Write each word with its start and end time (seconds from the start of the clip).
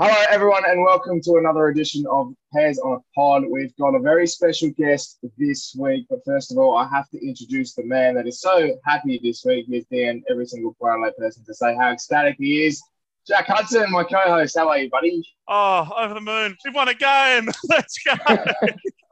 Hello, 0.00 0.12
everyone, 0.28 0.64
and 0.66 0.82
welcome 0.82 1.20
to 1.20 1.36
another 1.36 1.68
edition 1.68 2.04
of 2.10 2.34
Pears 2.52 2.80
on 2.80 2.94
a 2.94 2.98
Pod. 3.14 3.44
We've 3.48 3.72
got 3.76 3.94
a 3.94 4.00
very 4.00 4.26
special 4.26 4.70
guest 4.70 5.20
this 5.38 5.72
week, 5.78 6.06
but 6.10 6.18
first 6.26 6.50
of 6.50 6.58
all, 6.58 6.76
I 6.76 6.88
have 6.88 7.08
to 7.10 7.24
introduce 7.24 7.74
the 7.74 7.84
man 7.84 8.16
that 8.16 8.26
is 8.26 8.40
so 8.40 8.76
happy 8.84 9.20
this 9.22 9.44
week. 9.44 9.66
He's 9.68 9.84
Dan, 9.92 10.24
every 10.28 10.46
single 10.46 10.74
Brownlow 10.80 11.12
person, 11.16 11.44
to 11.44 11.54
say 11.54 11.76
how 11.76 11.92
ecstatic 11.92 12.34
he 12.40 12.66
is. 12.66 12.82
Jack 13.24 13.46
Hudson, 13.46 13.88
my 13.92 14.02
co-host, 14.02 14.58
how 14.58 14.68
are 14.68 14.78
you, 14.78 14.90
buddy? 14.90 15.22
Oh, 15.46 15.88
over 15.96 16.14
the 16.14 16.20
moon! 16.20 16.56
We've 16.64 16.74
won 16.74 16.88
a 16.88 16.94
game. 16.94 17.48
Let's 17.68 17.96
go! 18.04 18.14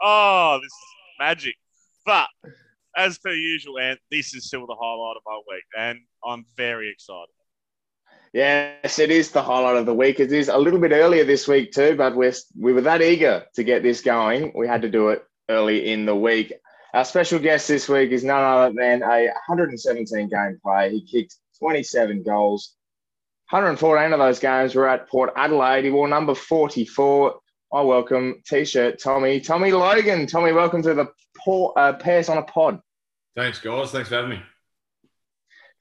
oh, 0.03 0.59
this 0.61 0.67
is 0.67 0.85
magic. 1.21 1.55
But 2.05 2.27
as 2.97 3.19
per 3.19 3.31
usual, 3.31 3.79
and 3.79 4.01
this 4.11 4.35
is 4.35 4.47
still 4.47 4.67
the 4.67 4.75
highlight 4.77 5.17
of 5.17 5.23
my 5.25 5.41
week, 5.49 5.65
and 5.79 6.01
I'm 6.25 6.45
very 6.57 6.91
excited. 6.91 7.29
Yes, 8.33 8.99
it 8.99 9.11
is 9.11 9.31
the 9.31 9.43
highlight 9.43 9.77
of 9.77 9.85
the 9.85 9.95
week. 9.95 10.19
It 10.19 10.33
is 10.33 10.49
a 10.49 10.57
little 10.57 10.81
bit 10.81 10.93
earlier 10.93 11.23
this 11.25 11.47
week 11.47 11.71
too, 11.71 11.95
but 11.97 12.17
we're, 12.17 12.33
we 12.59 12.73
were 12.73 12.81
that 12.81 13.03
eager 13.03 13.45
to 13.55 13.63
get 13.63 13.83
this 13.83 14.01
going. 14.01 14.53
We 14.57 14.67
had 14.67 14.81
to 14.83 14.89
do 14.89 15.11
it 15.11 15.23
early 15.51 15.93
in 15.93 16.07
the 16.07 16.17
week. 16.17 16.55
Our 16.95 17.05
special 17.05 17.39
guest 17.39 17.69
this 17.69 17.91
week 17.91 18.11
is 18.11 18.25
none 18.25 18.43
other 18.43 18.75
than 18.75 19.03
a 19.03 19.27
117 19.27 20.29
game 20.29 20.59
player. 20.63 20.89
He 20.89 21.05
kicked 21.05 21.37
27 21.59 22.23
goals. 22.23 22.75
114 23.51 24.15
of 24.15 24.19
those 24.19 24.39
games 24.39 24.75
were 24.75 24.89
at 24.89 25.11
Port 25.11 25.31
Adelaide. 25.37 25.85
He 25.85 25.91
wore 25.91 26.09
number 26.09 26.35
44. 26.35 27.39
I 27.75 27.81
welcome 27.83 28.43
T-shirt 28.47 28.99
Tommy. 28.99 29.41
Tommy 29.41 29.73
Logan. 29.73 30.27
Tommy, 30.27 30.53
welcome 30.53 30.83
to 30.83 30.95
the 30.95 31.07
Port, 31.37 31.75
uh, 31.77 31.93
Pears 31.95 32.31
on 32.31 32.39
a 32.39 32.43
Pod. 32.43 32.81
Thanks, 33.37 33.59
guys. 33.59 33.91
Thanks 33.91 34.09
for 34.09 34.17
having 34.17 34.31
me. 34.31 34.43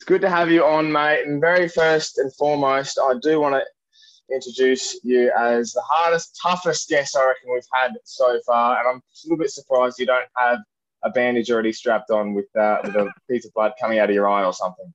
It's 0.02 0.08
good 0.08 0.22
to 0.22 0.30
have 0.32 0.50
you 0.50 0.66
on, 0.66 0.92
mate. 0.92 1.28
And 1.28 1.40
very 1.40 1.70
first 1.70 2.18
and 2.18 2.34
foremost, 2.34 3.00
I 3.00 3.14
do 3.22 3.40
want 3.40 3.54
to 3.54 4.34
introduce 4.34 5.00
you 5.04 5.32
as 5.38 5.74
the 5.74 5.84
hardest, 5.88 6.40
toughest 6.42 6.90
guest 6.90 7.16
I 7.16 7.24
reckon 7.24 7.54
we've 7.54 7.62
had 7.72 7.92
so 8.04 8.40
far. 8.44 8.80
And 8.80 8.88
I'm 8.88 8.96
a 8.96 9.02
little 9.26 9.38
bit 9.38 9.52
surprised 9.52 10.00
you 10.00 10.08
don't 10.08 10.26
have 10.38 10.58
a 11.04 11.12
bandage 11.12 11.52
already 11.52 11.72
strapped 11.72 12.10
on 12.10 12.34
with, 12.34 12.48
uh, 12.60 12.80
with 12.84 12.96
a 12.96 13.12
piece 13.30 13.46
of 13.46 13.54
blood 13.54 13.74
coming 13.80 14.00
out 14.00 14.10
of 14.10 14.16
your 14.16 14.28
eye 14.28 14.44
or 14.44 14.54
something. 14.54 14.92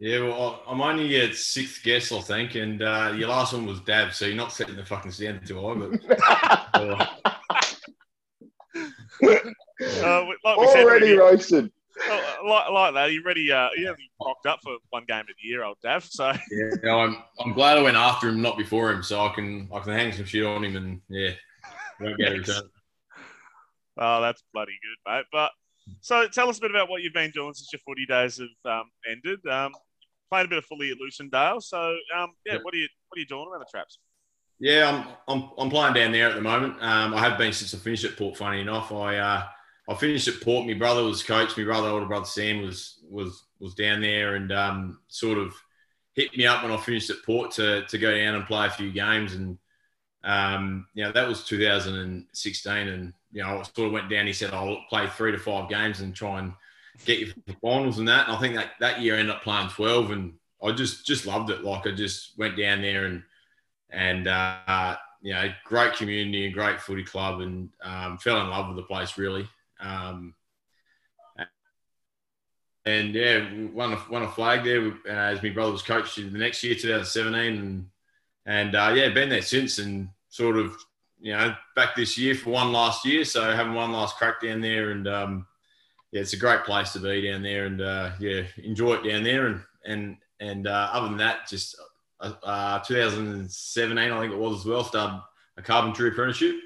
Yeah, 0.00 0.22
well, 0.22 0.60
I'm 0.66 0.80
only 0.80 1.06
your 1.06 1.32
sixth 1.34 1.84
guest, 1.84 2.10
I 2.10 2.20
think, 2.20 2.56
and 2.56 2.82
uh, 2.82 3.14
your 3.16 3.28
last 3.28 3.52
one 3.52 3.64
was 3.64 3.78
Dab, 3.82 4.12
so 4.12 4.26
you're 4.26 4.34
not 4.34 4.52
setting 4.52 4.74
the 4.74 4.84
fucking 4.84 5.12
standard 5.12 5.46
too 5.46 5.60
high. 5.60 7.08
But, 9.20 9.44
Uh, 9.80 10.26
like 10.44 10.58
we 10.58 10.66
Already 10.66 11.06
said, 11.10 11.18
roasted. 11.18 11.72
Uh, 12.10 12.20
like, 12.48 12.70
like 12.70 12.94
that, 12.94 13.12
you 13.12 13.22
ready? 13.24 13.50
Uh, 13.50 13.68
you 13.76 13.88
only 13.88 14.10
rocked 14.24 14.46
up 14.46 14.60
for 14.62 14.76
one 14.90 15.04
game 15.06 15.20
of 15.20 15.26
the 15.26 15.34
year, 15.48 15.64
old 15.64 15.78
Dav. 15.82 16.04
So 16.04 16.32
yeah, 16.50 16.70
no, 16.82 17.00
I'm, 17.00 17.16
I'm 17.40 17.52
glad 17.52 17.78
I 17.78 17.82
went 17.82 17.96
after 17.96 18.28
him, 18.28 18.40
not 18.40 18.56
before 18.56 18.90
him, 18.92 19.02
so 19.02 19.20
I 19.24 19.32
can 19.34 19.68
I 19.74 19.80
can 19.80 19.92
hang 19.92 20.12
some 20.12 20.24
shit 20.24 20.44
on 20.44 20.64
him, 20.64 20.76
and 20.76 21.00
yeah, 21.08 21.30
won't 22.00 22.18
get 22.18 22.32
a 22.32 22.38
return. 22.38 22.62
Oh, 23.98 24.20
that's 24.20 24.42
bloody 24.54 24.78
good, 24.82 25.10
mate. 25.12 25.24
But 25.32 25.50
so 26.00 26.28
tell 26.28 26.48
us 26.48 26.58
a 26.58 26.60
bit 26.60 26.70
about 26.70 26.88
what 26.88 27.02
you've 27.02 27.14
been 27.14 27.30
doing 27.32 27.52
since 27.54 27.72
your 27.72 27.80
footy 27.80 28.06
days 28.06 28.38
have 28.38 28.80
um, 28.80 28.90
ended. 29.10 29.44
Um, 29.46 29.72
played 30.30 30.46
a 30.46 30.48
bit 30.48 30.58
of 30.58 30.64
footy 30.66 30.90
at 30.92 30.98
Lucindale. 30.98 31.62
So 31.62 31.96
um, 32.16 32.32
yeah, 32.46 32.54
Yeah. 32.54 32.58
what 32.62 32.74
are 32.74 32.78
you 32.78 32.88
what 33.08 33.16
are 33.16 33.20
you 33.20 33.26
doing 33.26 33.48
around 33.50 33.60
the 33.60 33.66
traps? 33.70 33.98
Yeah, 34.60 35.04
I'm, 35.28 35.42
I'm, 35.42 35.50
I'm 35.56 35.70
playing 35.70 35.94
down 35.94 36.10
there 36.12 36.28
at 36.28 36.34
the 36.34 36.40
moment. 36.40 36.74
Um, 36.82 37.14
I 37.14 37.20
have 37.20 37.38
been 37.38 37.52
since 37.52 37.74
I 37.74 37.78
finished 37.78 38.04
at 38.04 38.16
Port. 38.16 38.36
Funny 38.36 38.60
enough, 38.60 38.90
I 38.90 39.16
uh, 39.16 39.44
I 39.88 39.94
finished 39.94 40.28
at 40.28 40.40
Port. 40.42 40.66
My 40.66 40.74
brother 40.74 41.02
was 41.02 41.22
coach. 41.22 41.56
My 41.56 41.64
brother, 41.64 41.88
older 41.88 42.06
brother 42.06 42.26
Sam, 42.26 42.62
was 42.62 42.98
was 43.08 43.44
was 43.58 43.74
down 43.74 44.00
there 44.00 44.36
and 44.36 44.52
um, 44.52 45.00
sort 45.08 45.38
of 45.38 45.54
hit 46.14 46.36
me 46.36 46.46
up 46.46 46.62
when 46.62 46.72
I 46.72 46.76
finished 46.76 47.10
at 47.10 47.22
Port 47.24 47.52
to 47.52 47.86
to 47.86 47.98
go 47.98 48.16
down 48.16 48.34
and 48.34 48.46
play 48.46 48.66
a 48.66 48.70
few 48.70 48.92
games. 48.92 49.34
And 49.34 49.58
um, 50.24 50.86
you 50.94 51.04
know 51.04 51.12
that 51.12 51.26
was 51.26 51.44
2016, 51.44 52.72
and 52.88 53.12
you 53.32 53.42
know 53.42 53.60
I 53.60 53.62
sort 53.62 53.86
of 53.86 53.92
went 53.92 54.10
down. 54.10 54.26
He 54.26 54.32
said 54.34 54.52
I'll 54.52 54.84
play 54.90 55.06
three 55.06 55.32
to 55.32 55.38
five 55.38 55.70
games 55.70 56.00
and 56.00 56.14
try 56.14 56.40
and 56.40 56.52
get 57.06 57.20
you 57.20 57.32
for 57.46 57.54
finals 57.62 57.98
and 57.98 58.08
that. 58.08 58.28
And 58.28 58.36
I 58.36 58.40
think 58.40 58.56
that 58.56 58.72
that 58.80 59.00
year 59.00 59.16
I 59.16 59.20
ended 59.20 59.34
up 59.34 59.42
playing 59.42 59.70
12, 59.70 60.10
and 60.10 60.34
I 60.62 60.72
just 60.72 61.06
just 61.06 61.24
loved 61.26 61.48
it. 61.48 61.64
Like 61.64 61.86
I 61.86 61.92
just 61.92 62.36
went 62.36 62.58
down 62.58 62.82
there 62.82 63.06
and 63.06 63.22
and 63.90 64.28
uh, 64.28 64.96
you 65.22 65.32
know, 65.32 65.50
great 65.64 65.94
community 65.94 66.44
and 66.44 66.54
great 66.54 66.78
footy 66.78 67.04
club, 67.04 67.40
and 67.40 67.70
um, 67.82 68.18
fell 68.18 68.42
in 68.42 68.50
love 68.50 68.68
with 68.68 68.76
the 68.76 68.82
place 68.82 69.16
really. 69.16 69.48
Um, 69.80 70.34
and 72.84 73.14
yeah, 73.14 73.46
won 73.72 73.92
a, 73.92 73.98
won 74.10 74.22
a 74.22 74.28
flag 74.28 74.64
there 74.64 74.86
uh, 74.86 75.32
as 75.32 75.42
my 75.42 75.50
brother 75.50 75.72
was 75.72 75.82
coach 75.82 76.16
the 76.16 76.22
next 76.22 76.62
year, 76.64 76.74
2017, 76.74 77.58
and 77.58 77.86
and 78.46 78.74
uh, 78.74 78.92
yeah, 78.94 79.10
been 79.10 79.28
there 79.28 79.42
since, 79.42 79.78
and 79.78 80.08
sort 80.30 80.56
of 80.56 80.74
you 81.20 81.32
know 81.32 81.54
back 81.76 81.94
this 81.94 82.16
year 82.16 82.34
for 82.34 82.50
one 82.50 82.72
last 82.72 83.04
year, 83.04 83.24
so 83.24 83.54
having 83.54 83.74
one 83.74 83.92
last 83.92 84.16
crack 84.16 84.40
down 84.40 84.60
there, 84.62 84.92
and 84.92 85.06
um, 85.06 85.46
yeah, 86.12 86.22
it's 86.22 86.32
a 86.32 86.38
great 86.38 86.64
place 86.64 86.92
to 86.92 87.00
be 87.00 87.28
down 87.28 87.42
there, 87.42 87.66
and 87.66 87.82
uh, 87.82 88.10
yeah, 88.18 88.42
enjoy 88.62 88.94
it 88.94 89.04
down 89.08 89.22
there, 89.22 89.46
and 89.48 89.62
and 89.84 90.16
and 90.40 90.66
uh, 90.66 90.88
other 90.92 91.08
than 91.08 91.18
that, 91.18 91.46
just 91.46 91.76
uh, 92.20 92.78
2017, 92.80 93.98
I 93.98 94.20
think 94.20 94.32
it 94.32 94.38
was 94.38 94.60
as 94.60 94.66
well, 94.66 94.84
started 94.84 95.22
a 95.56 95.62
carpentry 95.62 96.08
apprenticeship 96.08 96.56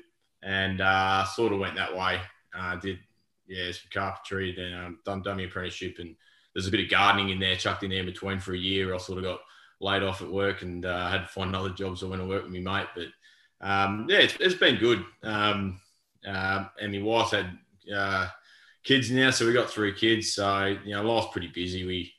and 0.42 0.80
uh, 0.80 1.24
sort 1.24 1.52
of 1.52 1.58
went 1.58 1.76
that 1.76 1.96
way. 1.96 2.20
Uh, 2.56 2.76
did, 2.76 2.98
yeah, 3.46 3.70
some 3.72 3.90
carpentry, 3.92 4.54
then 4.54 4.74
um, 4.74 4.98
done, 5.04 5.22
done 5.22 5.36
my 5.36 5.44
apprenticeship 5.44 5.96
and 5.98 6.14
there's 6.54 6.66
a 6.66 6.70
bit 6.70 6.84
of 6.84 6.90
gardening 6.90 7.30
in 7.30 7.40
there, 7.40 7.56
chucked 7.56 7.82
in 7.82 7.90
there 7.90 8.00
in 8.00 8.06
between 8.06 8.38
for 8.38 8.52
a 8.52 8.58
year. 8.58 8.94
I 8.94 8.98
sort 8.98 9.18
of 9.18 9.24
got 9.24 9.40
laid 9.80 10.02
off 10.02 10.22
at 10.22 10.30
work 10.30 10.62
and 10.62 10.84
uh, 10.84 11.08
had 11.08 11.22
to 11.22 11.28
find 11.28 11.48
another 11.48 11.70
job. 11.70 11.96
So 11.96 12.06
I 12.06 12.10
went 12.10 12.22
to 12.22 12.28
work 12.28 12.44
with 12.44 12.52
my 12.52 12.60
mate. 12.60 12.88
But 12.94 13.66
um, 13.66 14.06
yeah, 14.08 14.18
it's, 14.18 14.36
it's 14.38 14.54
been 14.54 14.76
good. 14.76 15.04
Um, 15.22 15.80
uh, 16.26 16.66
and 16.80 16.92
my 16.92 17.02
wife 17.02 17.30
had 17.30 17.58
uh, 17.94 18.28
kids 18.84 19.10
now, 19.10 19.30
so 19.30 19.46
we 19.46 19.52
got 19.52 19.70
three 19.70 19.94
kids. 19.94 20.34
So, 20.34 20.76
you 20.84 20.94
know, 20.94 21.02
life's 21.02 21.32
pretty 21.32 21.48
busy. 21.48 21.86
We, 21.86 22.12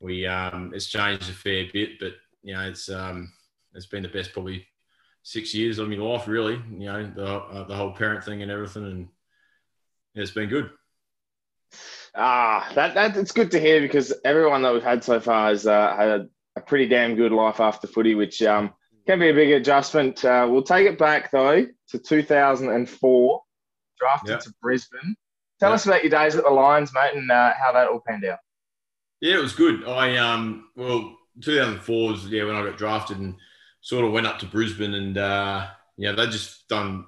we 0.00 0.26
um, 0.26 0.72
it's 0.74 0.86
changed 0.86 1.28
a 1.28 1.32
fair 1.32 1.66
bit, 1.72 1.98
but 1.98 2.14
you 2.42 2.54
know, 2.54 2.68
it's 2.68 2.88
um, 2.88 3.32
it's 3.74 3.86
been 3.86 4.02
the 4.02 4.08
best 4.08 4.32
probably 4.32 4.66
six 5.22 5.52
years 5.54 5.78
of 5.78 5.88
my 5.88 5.96
life, 5.96 6.28
really. 6.28 6.62
You 6.70 6.86
know, 6.86 7.10
the 7.14 7.26
uh, 7.26 7.66
the 7.66 7.74
whole 7.74 7.92
parent 7.92 8.24
thing 8.24 8.42
and 8.42 8.50
everything, 8.50 8.84
and 8.84 9.08
it's 10.22 10.30
been 10.30 10.48
good. 10.48 10.70
Ah, 12.14 12.70
that, 12.74 12.94
that 12.94 13.16
it's 13.16 13.32
good 13.32 13.50
to 13.52 13.60
hear 13.60 13.80
because 13.80 14.12
everyone 14.24 14.62
that 14.62 14.72
we've 14.72 14.82
had 14.82 15.04
so 15.04 15.20
far 15.20 15.48
has 15.48 15.66
uh, 15.66 15.94
had 15.96 16.08
a, 16.08 16.28
a 16.56 16.60
pretty 16.60 16.88
damn 16.88 17.14
good 17.14 17.32
life 17.32 17.60
after 17.60 17.86
footy, 17.86 18.14
which 18.14 18.42
um, 18.42 18.72
can 19.06 19.18
be 19.18 19.28
a 19.28 19.34
big 19.34 19.52
adjustment. 19.52 20.24
Uh, 20.24 20.46
we'll 20.50 20.62
take 20.62 20.86
it 20.86 20.98
back 20.98 21.30
though 21.30 21.66
to 21.88 21.98
2004, 21.98 23.42
drafted 23.98 24.40
to 24.40 24.54
Brisbane. 24.60 25.16
Tell 25.60 25.72
us 25.72 25.86
about 25.86 26.02
your 26.02 26.10
days 26.10 26.36
at 26.36 26.44
the 26.44 26.50
Lions, 26.50 26.92
mate, 26.94 27.14
and 27.14 27.30
uh, 27.30 27.52
how 27.60 27.72
that 27.72 27.88
all 27.88 28.02
panned 28.06 28.24
out. 28.24 28.38
Yeah, 29.20 29.36
it 29.36 29.42
was 29.42 29.54
good. 29.54 29.84
I 29.84 30.16
um, 30.16 30.70
well, 30.76 31.16
2004 31.40 32.10
was 32.10 32.26
yeah 32.26 32.44
when 32.44 32.56
I 32.56 32.64
got 32.64 32.78
drafted 32.78 33.18
and 33.18 33.34
sort 33.80 34.04
of 34.04 34.12
went 34.12 34.26
up 34.26 34.38
to 34.40 34.46
Brisbane 34.46 34.94
and 34.94 35.18
uh, 35.18 35.66
yeah 35.96 36.12
they 36.12 36.26
just 36.26 36.68
done 36.68 37.06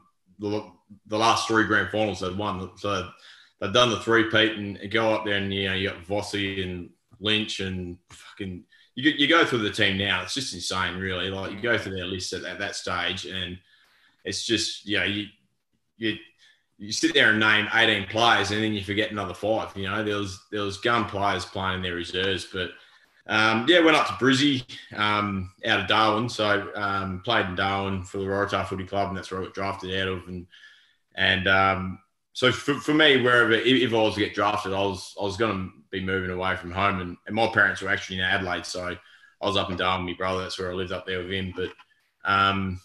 the, 1.06 1.18
last 1.18 1.48
three 1.48 1.64
grand 1.64 1.90
finals 1.90 2.20
they'd 2.20 2.36
won, 2.36 2.70
so 2.76 3.10
they'd 3.60 3.72
done 3.72 3.90
the 3.90 4.00
three 4.00 4.30
peat 4.30 4.56
and 4.56 4.78
go 4.90 5.14
up 5.14 5.24
there 5.24 5.36
and 5.36 5.52
you 5.52 5.68
know 5.68 5.74
you 5.74 5.90
got 5.90 6.04
Vossi 6.04 6.62
and 6.62 6.90
Lynch 7.20 7.60
and 7.60 7.98
fucking 8.10 8.64
you, 8.94 9.10
you 9.10 9.28
go 9.28 9.44
through 9.44 9.60
the 9.60 9.70
team 9.70 9.98
now 9.98 10.22
it's 10.22 10.34
just 10.34 10.54
insane 10.54 10.98
really 10.98 11.30
like 11.30 11.52
you 11.52 11.60
go 11.60 11.78
through 11.78 11.94
their 11.94 12.06
list 12.06 12.32
at, 12.32 12.44
at 12.44 12.58
that 12.58 12.74
stage 12.74 13.26
and 13.26 13.58
it's 14.24 14.44
just 14.44 14.86
you 14.86 14.98
know 14.98 15.04
you 15.04 15.26
you 15.98 16.16
you 16.78 16.92
sit 16.92 17.12
there 17.12 17.30
and 17.30 17.40
name 17.40 17.68
18 17.74 18.08
players 18.08 18.50
and 18.50 18.62
then 18.62 18.72
you 18.72 18.82
forget 18.82 19.10
another 19.10 19.34
five 19.34 19.76
you 19.76 19.84
know 19.84 20.02
there 20.02 20.16
was 20.16 20.40
there 20.50 20.62
was 20.62 20.78
gun 20.78 21.04
players 21.04 21.44
playing 21.44 21.76
in 21.76 21.82
their 21.82 21.94
reserves 21.94 22.46
but 22.52 22.70
um, 23.26 23.66
yeah, 23.68 23.78
went 23.78 23.96
up 23.96 24.08
to 24.08 24.12
Brizzy 24.14 24.64
um, 24.96 25.52
out 25.64 25.80
of 25.80 25.86
Darwin. 25.86 26.28
So 26.28 26.68
um, 26.74 27.20
played 27.24 27.46
in 27.46 27.54
Darwin 27.54 28.02
for 28.02 28.18
the 28.18 28.24
Waratah 28.24 28.66
Footy 28.66 28.84
Club, 28.84 29.08
and 29.08 29.16
that's 29.16 29.30
where 29.30 29.40
I 29.40 29.44
got 29.44 29.54
drafted 29.54 30.00
out 30.00 30.08
of. 30.08 30.26
And 30.26 30.48
and 31.14 31.48
um, 31.48 31.98
so 32.32 32.52
for, 32.52 32.74
for 32.74 32.94
me, 32.94 33.20
wherever 33.20 33.52
if, 33.52 33.92
I 33.92 33.96
was 33.96 34.14
to 34.14 34.20
get 34.20 34.34
drafted, 34.34 34.72
I 34.72 34.80
was 34.80 35.14
I 35.20 35.24
was 35.24 35.36
going 35.36 35.52
to 35.52 35.70
be 35.90 36.04
moving 36.04 36.30
away 36.30 36.56
from 36.56 36.70
home, 36.70 37.00
and, 37.00 37.16
and 37.26 37.36
my 37.36 37.48
parents 37.48 37.82
were 37.82 37.90
actually 37.90 38.18
in 38.18 38.24
Adelaide, 38.24 38.66
so 38.66 38.96
I 39.40 39.46
was 39.46 39.56
up 39.56 39.70
in 39.70 39.76
Darwin 39.76 40.06
with 40.06 40.14
my 40.14 40.18
brother. 40.18 40.42
That's 40.42 40.58
where 40.58 40.70
I 40.70 40.74
lived 40.74 40.92
up 40.92 41.06
there 41.06 41.18
with 41.18 41.30
him. 41.30 41.52
But 41.56 41.70
um, 42.24 42.80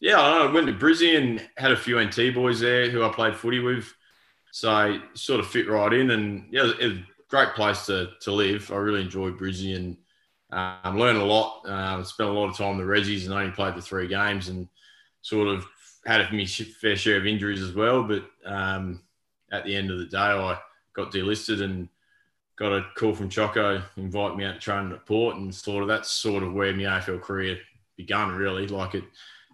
yeah, 0.00 0.20
I, 0.20 0.38
know, 0.38 0.48
I 0.48 0.52
went 0.52 0.66
to 0.66 0.72
Brizzy 0.72 1.16
and 1.16 1.46
had 1.56 1.72
a 1.72 1.76
few 1.76 2.00
NT 2.00 2.34
boys 2.34 2.60
there 2.60 2.90
who 2.90 3.02
I 3.02 3.08
played 3.10 3.36
footy 3.36 3.60
with. 3.60 3.92
So 4.52 5.00
sort 5.14 5.40
of 5.40 5.48
fit 5.48 5.68
right 5.68 5.92
in, 5.92 6.10
and 6.10 6.46
yeah, 6.50 6.70
it 6.80 6.86
was, 6.86 6.98
a 6.98 7.04
great 7.28 7.54
place 7.54 7.86
to, 7.86 8.10
to 8.20 8.30
live. 8.30 8.70
I 8.70 8.76
really 8.76 9.02
enjoyed 9.02 9.36
Brizzy 9.36 9.74
and 9.74 9.96
um, 10.52 10.98
learned 10.98 11.18
a 11.18 11.24
lot. 11.24 11.68
Um, 11.68 12.04
spent 12.04 12.30
a 12.30 12.32
lot 12.32 12.48
of 12.48 12.56
time 12.56 12.72
in 12.72 12.78
the 12.78 12.84
Reggies 12.84 13.24
and 13.24 13.34
only 13.34 13.50
played 13.50 13.74
the 13.74 13.82
three 13.82 14.06
games 14.06 14.48
and 14.48 14.68
sort 15.22 15.48
of 15.48 15.66
had 16.06 16.20
a 16.20 16.32
me 16.32 16.46
fair 16.46 16.96
share 16.96 17.16
of 17.16 17.26
injuries 17.26 17.62
as 17.62 17.72
well. 17.72 18.02
But 18.02 18.24
um, 18.44 19.02
at 19.52 19.64
the 19.64 19.74
end 19.74 19.90
of 19.90 19.98
the 19.98 20.06
day, 20.06 20.18
I 20.18 20.58
got 20.94 21.12
delisted 21.12 21.62
and 21.62 21.88
got 22.56 22.72
a 22.72 22.86
call 22.96 23.14
from 23.14 23.28
Choco, 23.28 23.82
invite 23.96 24.36
me 24.36 24.44
out 24.44 24.54
to 24.54 24.60
train 24.60 24.92
at 24.92 25.06
Port, 25.06 25.36
and 25.36 25.54
sort 25.54 25.82
of 25.82 25.88
that's 25.88 26.10
sort 26.10 26.42
of 26.42 26.52
where 26.52 26.72
my 26.72 26.82
AFL 26.82 27.20
career 27.20 27.58
begun. 27.96 28.34
Really, 28.34 28.66
like 28.66 28.94
it 28.94 29.04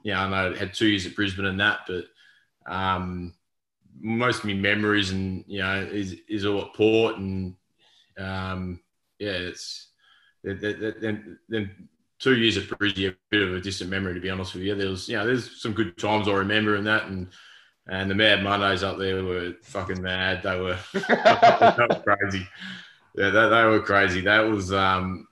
yeah, 0.02 0.24
I 0.24 0.28
know 0.28 0.54
I 0.54 0.58
had 0.58 0.74
two 0.74 0.86
years 0.86 1.06
at 1.06 1.14
Brisbane 1.14 1.46
and 1.46 1.60
that, 1.60 1.80
but 1.86 2.04
um, 2.66 3.34
most 4.00 4.40
of 4.40 4.44
my 4.46 4.54
memories 4.54 5.10
and 5.10 5.44
you 5.46 5.60
know 5.60 5.80
is 5.80 6.16
is 6.28 6.46
all 6.46 6.62
at 6.62 6.74
Port 6.74 7.16
and 7.16 7.54
um, 8.18 8.80
yeah, 9.18 9.30
it's 9.30 9.88
then 10.42 11.38
then 11.48 11.88
two 12.20 12.36
years 12.36 12.56
at 12.56 12.68
Brisbane, 12.78 13.08
a 13.08 13.16
bit 13.30 13.42
of 13.42 13.54
a 13.54 13.60
distant 13.60 13.90
memory 13.90 14.14
to 14.14 14.20
be 14.20 14.30
honest 14.30 14.54
with 14.54 14.62
you. 14.62 14.74
There 14.74 14.90
was 14.90 15.08
you 15.08 15.16
know 15.16 15.26
there's 15.26 15.60
some 15.60 15.72
good 15.72 15.98
times 15.98 16.28
I 16.28 16.32
remember 16.32 16.76
in 16.76 16.84
that 16.84 17.06
and. 17.06 17.28
And 17.88 18.08
the 18.08 18.14
Mad 18.14 18.44
Mondays 18.44 18.84
up 18.84 18.98
there 18.98 19.24
were 19.24 19.54
fucking 19.62 20.00
mad. 20.00 20.44
They 20.44 20.60
were, 20.60 20.78
they 20.92 21.00
were 21.00 22.02
crazy. 22.04 22.46
Yeah, 23.16 23.30
they, 23.30 23.48
they 23.48 23.64
were 23.64 23.80
crazy. 23.80 24.20
That 24.20 24.42
was 24.42 24.72
um, 24.72 25.26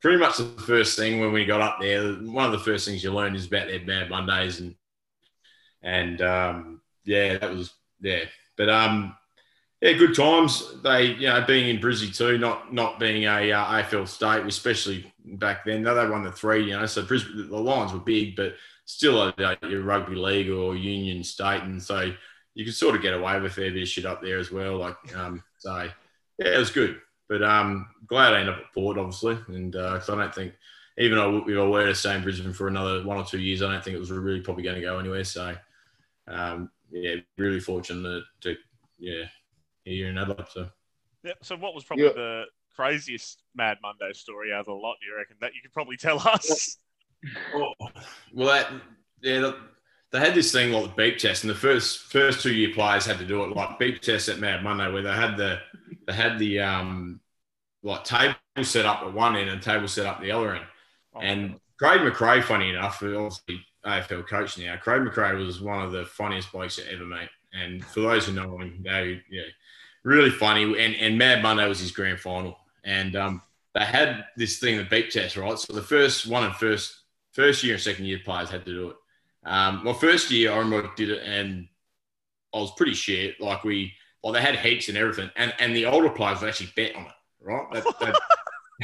pretty 0.00 0.18
much 0.18 0.38
the 0.38 0.44
first 0.66 0.96
thing 0.96 1.20
when 1.20 1.32
we 1.32 1.44
got 1.44 1.60
up 1.60 1.78
there. 1.80 2.12
One 2.12 2.46
of 2.46 2.52
the 2.52 2.58
first 2.58 2.86
things 2.86 3.02
you 3.02 3.12
learn 3.12 3.34
is 3.34 3.46
about 3.46 3.68
their 3.68 3.84
Mad 3.84 4.10
Mondays, 4.10 4.60
and 4.60 4.74
and 5.82 6.22
um, 6.22 6.80
yeah, 7.04 7.38
that 7.38 7.50
was 7.50 7.72
yeah. 8.00 8.24
But 8.56 8.68
um, 8.68 9.16
yeah, 9.80 9.92
good 9.92 10.14
times. 10.14 10.80
They 10.82 11.06
you 11.14 11.28
know 11.28 11.44
being 11.46 11.74
in 11.74 11.82
Brizzy 11.82 12.14
too, 12.14 12.38
not 12.38 12.72
not 12.72 12.98
being 12.98 13.24
a 13.24 13.52
uh, 13.52 13.82
AFL 13.82 14.08
state, 14.08 14.46
especially 14.46 15.09
back 15.24 15.64
then. 15.64 15.82
They 15.82 15.92
won 15.92 16.24
the 16.24 16.32
three, 16.32 16.64
you 16.64 16.78
know. 16.78 16.86
So 16.86 17.02
Brisbane, 17.02 17.48
the 17.48 17.56
Lions 17.56 17.92
were 17.92 17.98
big, 17.98 18.36
but 18.36 18.54
still 18.84 19.22
a, 19.22 19.34
a 19.62 19.76
rugby 19.76 20.16
league 20.16 20.50
or 20.50 20.76
union 20.76 21.22
state, 21.24 21.62
and 21.62 21.82
so 21.82 22.12
you 22.54 22.64
could 22.64 22.74
sort 22.74 22.96
of 22.96 23.02
get 23.02 23.14
away 23.14 23.34
with 23.40 23.52
a 23.52 23.54
fair 23.54 23.70
bit 23.70 23.82
of 23.82 23.88
shit 23.88 24.06
up 24.06 24.22
there 24.22 24.38
as 24.38 24.50
well. 24.50 24.76
Like 24.76 25.16
um, 25.16 25.42
so, 25.58 25.88
yeah, 26.38 26.54
it 26.54 26.58
was 26.58 26.70
good. 26.70 27.00
But 27.28 27.42
um, 27.42 27.88
glad 28.06 28.34
I 28.34 28.40
ended 28.40 28.54
up 28.54 28.60
at 28.60 28.74
Port, 28.74 28.98
obviously, 28.98 29.38
and 29.48 29.70
because 29.70 30.08
uh, 30.08 30.14
I 30.14 30.16
don't 30.16 30.34
think 30.34 30.54
even 30.98 31.18
if 31.18 31.58
I 31.58 31.62
were 31.64 31.86
to 31.86 31.94
stay 31.94 32.16
in 32.16 32.22
Brisbane 32.22 32.52
for 32.52 32.68
another 32.68 33.04
one 33.04 33.16
or 33.16 33.24
two 33.24 33.38
years, 33.38 33.62
I 33.62 33.70
don't 33.70 33.82
think 33.82 33.96
it 33.96 34.00
was 34.00 34.10
really 34.10 34.40
probably 34.40 34.64
going 34.64 34.76
to 34.76 34.82
go 34.82 34.98
anywhere. 34.98 35.24
So 35.24 35.54
um, 36.26 36.70
yeah, 36.90 37.16
really 37.38 37.60
fortunate 37.60 38.24
to 38.42 38.56
yeah 38.98 39.24
here 39.84 40.08
in 40.08 40.18
Adelaide. 40.18 40.48
So 40.50 40.68
yeah. 41.22 41.34
So 41.42 41.56
what 41.56 41.74
was 41.74 41.84
probably 41.84 42.06
yeah. 42.06 42.12
the 42.14 42.44
craziest 42.80 43.42
Mad 43.54 43.78
Monday 43.82 44.12
story 44.12 44.52
out 44.52 44.60
of 44.60 44.66
the 44.66 44.72
lot? 44.72 44.96
Do 45.00 45.06
you 45.06 45.16
reckon 45.16 45.36
that 45.40 45.54
you 45.54 45.60
could 45.60 45.72
probably 45.72 45.96
tell 45.96 46.18
us? 46.20 46.78
well, 47.54 47.74
well 48.32 48.48
that 48.48 48.72
yeah. 49.22 49.52
they 50.12 50.18
had 50.18 50.34
this 50.34 50.52
thing 50.52 50.72
like 50.72 50.84
the 50.84 51.02
beep 51.02 51.18
test, 51.18 51.44
and 51.44 51.50
the 51.50 51.54
first 51.54 52.10
first 52.12 52.42
two 52.42 52.54
year 52.54 52.72
players 52.74 53.04
had 53.04 53.18
to 53.18 53.26
do 53.26 53.44
it 53.44 53.54
like 53.54 53.78
beep 53.78 54.00
test 54.00 54.28
at 54.28 54.38
Mad 54.38 54.62
Monday, 54.62 54.90
where 54.90 55.02
they 55.02 55.12
had 55.12 55.36
the 55.36 55.58
they 56.06 56.14
had 56.14 56.38
the 56.38 56.60
um, 56.60 57.20
like 57.82 58.04
table 58.04 58.34
set 58.62 58.86
up 58.86 59.02
at 59.02 59.12
one 59.12 59.36
end 59.36 59.50
and 59.50 59.62
table 59.62 59.88
set 59.88 60.06
up 60.06 60.20
the 60.20 60.32
other 60.32 60.54
end. 60.54 60.64
Oh, 61.14 61.20
and 61.20 61.60
Craig 61.78 62.00
McRae, 62.00 62.42
funny 62.42 62.70
enough, 62.70 63.02
obviously 63.02 63.64
AFL 63.84 64.26
coach 64.26 64.58
now. 64.58 64.76
Craig 64.76 65.02
McRae 65.02 65.44
was 65.44 65.60
one 65.60 65.82
of 65.82 65.92
the 65.92 66.04
funniest 66.04 66.52
blokes 66.52 66.78
I 66.78 66.92
ever 66.92 67.04
met. 67.04 67.28
And 67.52 67.84
for 67.84 68.00
those 68.00 68.26
who 68.26 68.32
know 68.32 68.58
him, 68.58 68.82
they 68.84 69.20
yeah, 69.30 69.42
really 70.02 70.30
funny. 70.30 70.62
And 70.62 70.94
and 70.94 71.18
Mad 71.18 71.42
Monday 71.42 71.68
was 71.68 71.80
his 71.80 71.90
grand 71.90 72.20
final. 72.20 72.56
And 72.84 73.16
um, 73.16 73.42
they 73.74 73.84
had 73.84 74.24
this 74.36 74.58
thing, 74.58 74.78
the 74.78 74.84
beep 74.84 75.10
test, 75.10 75.36
right? 75.36 75.58
So 75.58 75.72
the 75.72 75.82
first 75.82 76.26
one 76.26 76.44
and 76.44 76.54
first 76.54 76.96
first 77.32 77.62
year 77.62 77.74
and 77.74 77.82
second 77.82 78.04
year 78.06 78.20
players 78.24 78.50
had 78.50 78.64
to 78.64 78.72
do 78.72 78.90
it. 78.90 78.96
Um, 79.44 79.84
my 79.84 79.92
first 79.92 80.30
year, 80.30 80.52
I 80.52 80.58
remember 80.58 80.90
did 80.96 81.10
it, 81.10 81.22
and 81.24 81.68
I 82.54 82.58
was 82.58 82.72
pretty 82.76 82.94
shit. 82.94 83.40
Like 83.40 83.64
we 83.64 83.92
well, 84.22 84.32
they 84.32 84.42
had 84.42 84.56
heaps 84.56 84.88
and 84.88 84.98
everything, 84.98 85.30
and 85.36 85.54
and 85.58 85.74
the 85.74 85.86
older 85.86 86.10
players 86.10 86.40
would 86.40 86.48
actually 86.50 86.72
bet 86.76 86.94
on 86.96 87.06
it, 87.06 87.12
right? 87.40 87.66
They'd, 87.72 87.84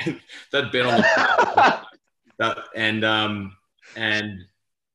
they'd, 0.04 0.20
they'd 0.52 0.72
bet 0.72 0.86
on 0.86 1.00
the 1.00 1.86
that, 2.38 2.58
and 2.74 3.04
um 3.04 3.56
and 3.96 4.44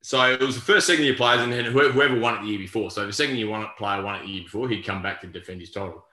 so 0.03 0.23
it 0.31 0.41
was 0.41 0.55
the 0.55 0.61
first 0.61 0.87
second 0.87 1.05
year 1.05 1.15
players, 1.15 1.41
and 1.41 1.53
then 1.53 1.65
whoever 1.65 2.19
won 2.19 2.35
it 2.35 2.41
the 2.41 2.47
year 2.47 2.59
before. 2.59 2.89
So 2.89 3.05
the 3.05 3.13
second 3.13 3.35
year 3.35 3.47
one 3.47 3.65
player 3.77 4.01
won 4.01 4.15
it 4.15 4.23
the 4.23 4.31
year 4.31 4.43
before, 4.43 4.67
he'd 4.67 4.85
come 4.85 5.03
back 5.03 5.21
to 5.21 5.27
defend 5.27 5.61
his 5.61 5.71
title. 5.71 6.05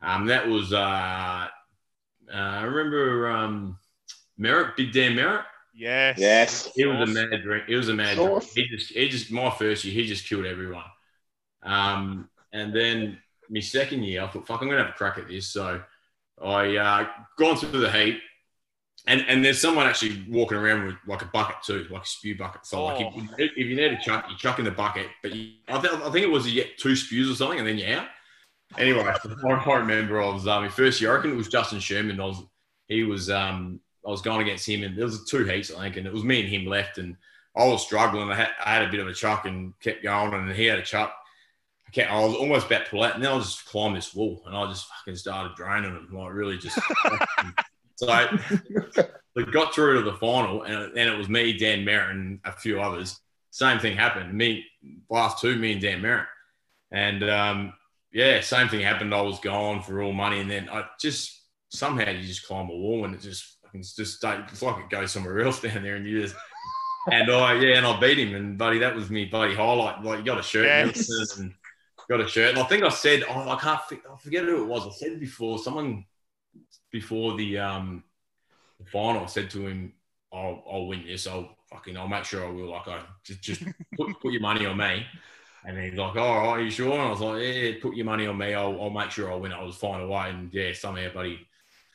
Um, 0.00 0.26
that 0.26 0.48
was 0.48 0.72
uh, 0.72 1.46
uh 2.32 2.36
I 2.36 2.62
remember 2.62 3.28
um 3.28 3.78
Merrett, 4.38 4.76
Big 4.76 4.92
Dan 4.92 5.14
Merrett. 5.14 5.44
Yes. 5.74 6.18
Yes. 6.18 6.72
It 6.76 6.86
was 6.86 7.08
a 7.08 7.12
mad 7.12 7.42
drink. 7.42 7.64
It 7.68 7.76
was 7.76 7.88
a 7.88 7.94
mad 7.94 8.16
drink. 8.16 8.44
He 8.44 8.66
just, 8.68 8.92
he 8.92 9.08
just, 9.08 9.30
my 9.30 9.50
first 9.50 9.84
year, 9.84 9.94
he 9.94 10.06
just 10.06 10.26
killed 10.26 10.46
everyone. 10.46 10.84
Um, 11.62 12.30
and 12.52 12.74
then 12.74 13.18
my 13.50 13.60
second 13.60 14.02
year, 14.02 14.22
I 14.22 14.28
thought, 14.28 14.46
fuck, 14.46 14.62
I'm 14.62 14.68
going 14.68 14.78
to 14.78 14.84
have 14.84 14.94
a 14.94 14.96
crack 14.96 15.18
at 15.18 15.28
this. 15.28 15.48
So 15.48 15.82
I 16.42 16.76
uh, 16.76 17.06
gone 17.38 17.56
through 17.56 17.80
the 17.80 17.90
heat, 17.90 18.20
and 19.06 19.24
and 19.28 19.44
there's 19.44 19.60
someone 19.60 19.86
actually 19.86 20.24
walking 20.28 20.58
around 20.58 20.84
with 20.84 20.94
like 21.06 21.22
a 21.22 21.26
bucket 21.26 21.56
too, 21.64 21.86
like 21.90 22.02
a 22.02 22.06
spew 22.06 22.36
bucket. 22.36 22.66
So 22.66 22.78
oh. 22.80 22.84
like 22.86 23.14
if, 23.38 23.52
if, 23.56 23.66
you 23.66 23.76
need 23.76 23.88
to 23.88 23.98
chuck, 23.98 24.26
you 24.30 24.36
chuck 24.36 24.58
in 24.58 24.64
the 24.64 24.70
bucket. 24.70 25.06
But 25.22 25.34
you, 25.34 25.52
I, 25.68 25.80
th- 25.80 25.92
I 25.94 26.10
think 26.10 26.24
it 26.24 26.30
was 26.30 26.46
you 26.46 26.62
get 26.62 26.78
two 26.78 26.96
spews 26.96 27.30
or 27.30 27.34
something, 27.34 27.58
and 27.58 27.68
then 27.68 27.78
you're 27.78 27.98
out. 27.98 28.08
Anyway, 28.78 29.04
I 29.04 29.74
remember 29.74 30.20
I 30.20 30.28
was 30.28 30.46
um, 30.46 30.64
my 30.64 30.68
first 30.68 31.00
year. 31.00 31.12
I 31.12 31.16
reckon 31.16 31.32
it 31.32 31.36
was 31.36 31.48
Justin 31.48 31.80
Sherman. 31.80 32.20
I 32.20 32.26
was 32.26 32.42
he 32.88 33.04
was 33.04 33.30
um 33.30 33.80
I 34.06 34.10
was 34.10 34.22
going 34.22 34.42
against 34.42 34.68
him, 34.68 34.82
and 34.82 34.96
there 34.96 35.04
was 35.04 35.24
two 35.24 35.44
heats 35.44 35.72
I 35.72 35.80
think, 35.82 35.96
and 35.96 36.06
it 36.06 36.12
was 36.12 36.24
me 36.24 36.40
and 36.40 36.48
him 36.48 36.66
left, 36.66 36.98
and 36.98 37.16
I 37.56 37.66
was 37.66 37.82
struggling. 37.82 38.30
I 38.30 38.34
had, 38.34 38.50
I 38.64 38.74
had 38.74 38.82
a 38.82 38.90
bit 38.90 39.00
of 39.00 39.08
a 39.08 39.14
chuck 39.14 39.46
and 39.46 39.72
kept 39.80 40.02
going, 40.02 40.34
and 40.34 40.52
he 40.52 40.66
had 40.66 40.78
a 40.78 40.82
chuck 40.82 41.14
I, 41.86 41.90
can't, 41.90 42.10
I 42.10 42.24
was 42.24 42.34
almost 42.34 42.66
about 42.66 42.84
to 42.84 42.90
pull 42.90 43.04
out, 43.04 43.14
and 43.14 43.24
then 43.24 43.32
I 43.32 43.38
just 43.38 43.64
climbed 43.66 43.96
this 43.96 44.14
wall, 44.14 44.42
and 44.46 44.56
I 44.56 44.66
just 44.66 44.86
fucking 44.86 45.16
started 45.16 45.54
draining 45.54 45.94
them, 45.94 46.08
like 46.12 46.32
really 46.32 46.58
just. 46.58 46.78
so 47.96 48.28
we 49.34 49.44
got 49.44 49.74
through 49.74 50.02
to 50.02 50.10
the 50.10 50.16
final, 50.16 50.62
and 50.64 50.94
then 50.94 51.08
it 51.08 51.16
was 51.16 51.28
me, 51.28 51.56
Dan 51.56 51.84
Merrett, 51.84 52.10
and 52.10 52.40
a 52.44 52.52
few 52.52 52.80
others. 52.80 53.20
Same 53.50 53.78
thing 53.78 53.96
happened. 53.96 54.34
Me, 54.34 54.64
last 55.08 55.40
two, 55.40 55.56
me 55.56 55.72
and 55.72 55.80
Dan 55.80 56.02
Merrett, 56.02 56.26
and 56.90 57.22
um, 57.30 57.72
yeah, 58.16 58.40
same 58.40 58.68
thing 58.68 58.80
happened. 58.80 59.14
I 59.14 59.20
was 59.20 59.38
gone 59.40 59.82
for 59.82 60.02
all 60.02 60.14
money, 60.14 60.40
and 60.40 60.50
then 60.50 60.70
I 60.70 60.86
just 60.98 61.38
somehow 61.68 62.10
you 62.10 62.26
just 62.26 62.46
climb 62.46 62.70
a 62.70 62.74
wall, 62.74 63.04
and 63.04 63.14
it 63.14 63.20
just 63.20 63.58
it's 63.74 63.94
just 63.94 64.24
it's 64.24 64.62
like 64.62 64.78
it 64.78 64.88
goes 64.88 65.12
somewhere 65.12 65.40
else 65.44 65.60
down 65.60 65.82
there, 65.82 65.96
and 65.96 66.06
you 66.06 66.22
just 66.22 66.34
and 67.12 67.30
I 67.30 67.60
yeah, 67.60 67.76
and 67.76 67.86
I 67.86 68.00
beat 68.00 68.18
him, 68.18 68.34
and 68.34 68.56
buddy, 68.56 68.78
that 68.78 68.96
was 68.96 69.10
me, 69.10 69.26
buddy 69.26 69.54
highlight. 69.54 70.02
Like 70.02 70.20
you 70.20 70.24
got 70.24 70.40
a 70.40 70.42
shirt, 70.42 70.64
yes. 70.64 71.36
and 71.36 71.52
got 72.08 72.22
a 72.22 72.26
shirt. 72.26 72.50
And 72.54 72.58
I 72.58 72.64
think 72.64 72.84
I 72.84 72.88
said, 72.88 73.22
oh, 73.28 73.50
I 73.50 73.58
can't, 73.60 73.80
I 73.92 74.16
forget 74.18 74.44
who 74.44 74.62
it 74.62 74.66
was. 74.66 74.86
I 74.86 74.92
said 74.92 75.20
before, 75.20 75.58
someone 75.58 76.06
before 76.90 77.36
the 77.36 77.58
um 77.58 78.02
the 78.80 78.86
final 78.86 79.24
I 79.24 79.26
said 79.26 79.50
to 79.50 79.66
him, 79.66 79.92
I'll, 80.32 80.64
I'll 80.70 80.86
win 80.86 81.04
this. 81.06 81.26
I'll 81.26 81.54
fucking, 81.70 81.98
I'll 81.98 82.08
make 82.08 82.24
sure 82.24 82.46
I 82.46 82.50
will. 82.50 82.70
Like, 82.70 82.88
I 82.88 83.02
just, 83.24 83.42
just 83.42 83.62
put, 83.96 84.20
put 84.20 84.32
your 84.32 84.40
money 84.40 84.64
on 84.64 84.78
me. 84.78 85.04
And 85.66 85.76
he's 85.76 85.98
like, 85.98 86.14
all 86.14 86.38
right, 86.38 86.46
are 86.46 86.60
you 86.60 86.70
sure? 86.70 86.92
And 86.92 87.02
I 87.02 87.10
was 87.10 87.20
like, 87.20 87.42
yeah, 87.42 87.72
put 87.82 87.96
your 87.96 88.06
money 88.06 88.28
on 88.28 88.38
me. 88.38 88.54
I'll, 88.54 88.80
I'll 88.80 88.88
make 88.88 89.10
sure 89.10 89.30
I'll 89.30 89.40
win. 89.40 89.52
I 89.52 89.64
was 89.64 89.74
fine 89.74 90.00
away. 90.00 90.30
And 90.30 90.48
yeah, 90.54 90.72
somehow, 90.72 91.12
buddy, 91.12 91.40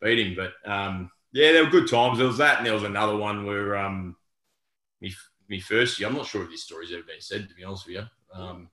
beat 0.02 0.20
him. 0.20 0.36
But 0.36 0.70
um, 0.70 1.10
yeah, 1.32 1.54
there 1.54 1.64
were 1.64 1.70
good 1.70 1.90
times. 1.90 2.18
There 2.18 2.28
was 2.28 2.38
that. 2.40 2.58
And 2.58 2.66
there 2.66 2.74
was 2.74 2.84
another 2.84 3.16
one 3.16 3.46
where 3.46 3.78
um, 3.78 4.18
me, 5.00 5.14
me 5.48 5.62
first 5.62 5.98
year, 5.98 6.10
I'm 6.10 6.16
not 6.16 6.26
sure 6.26 6.44
if 6.44 6.50
this 6.50 6.64
story's 6.64 6.92
ever 6.92 7.04
been 7.04 7.22
said, 7.22 7.48
to 7.48 7.56
be 7.56 7.64
honest 7.64 7.88
with 7.88 7.96
you. 7.96 8.04
Um, 8.34 8.70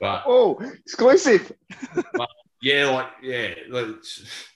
but 0.00 0.24
oh, 0.26 0.58
exclusive. 0.84 1.52
but, 2.12 2.28
yeah, 2.60 2.90
like 2.90 3.06
yeah, 3.22 3.54
like, 3.70 3.86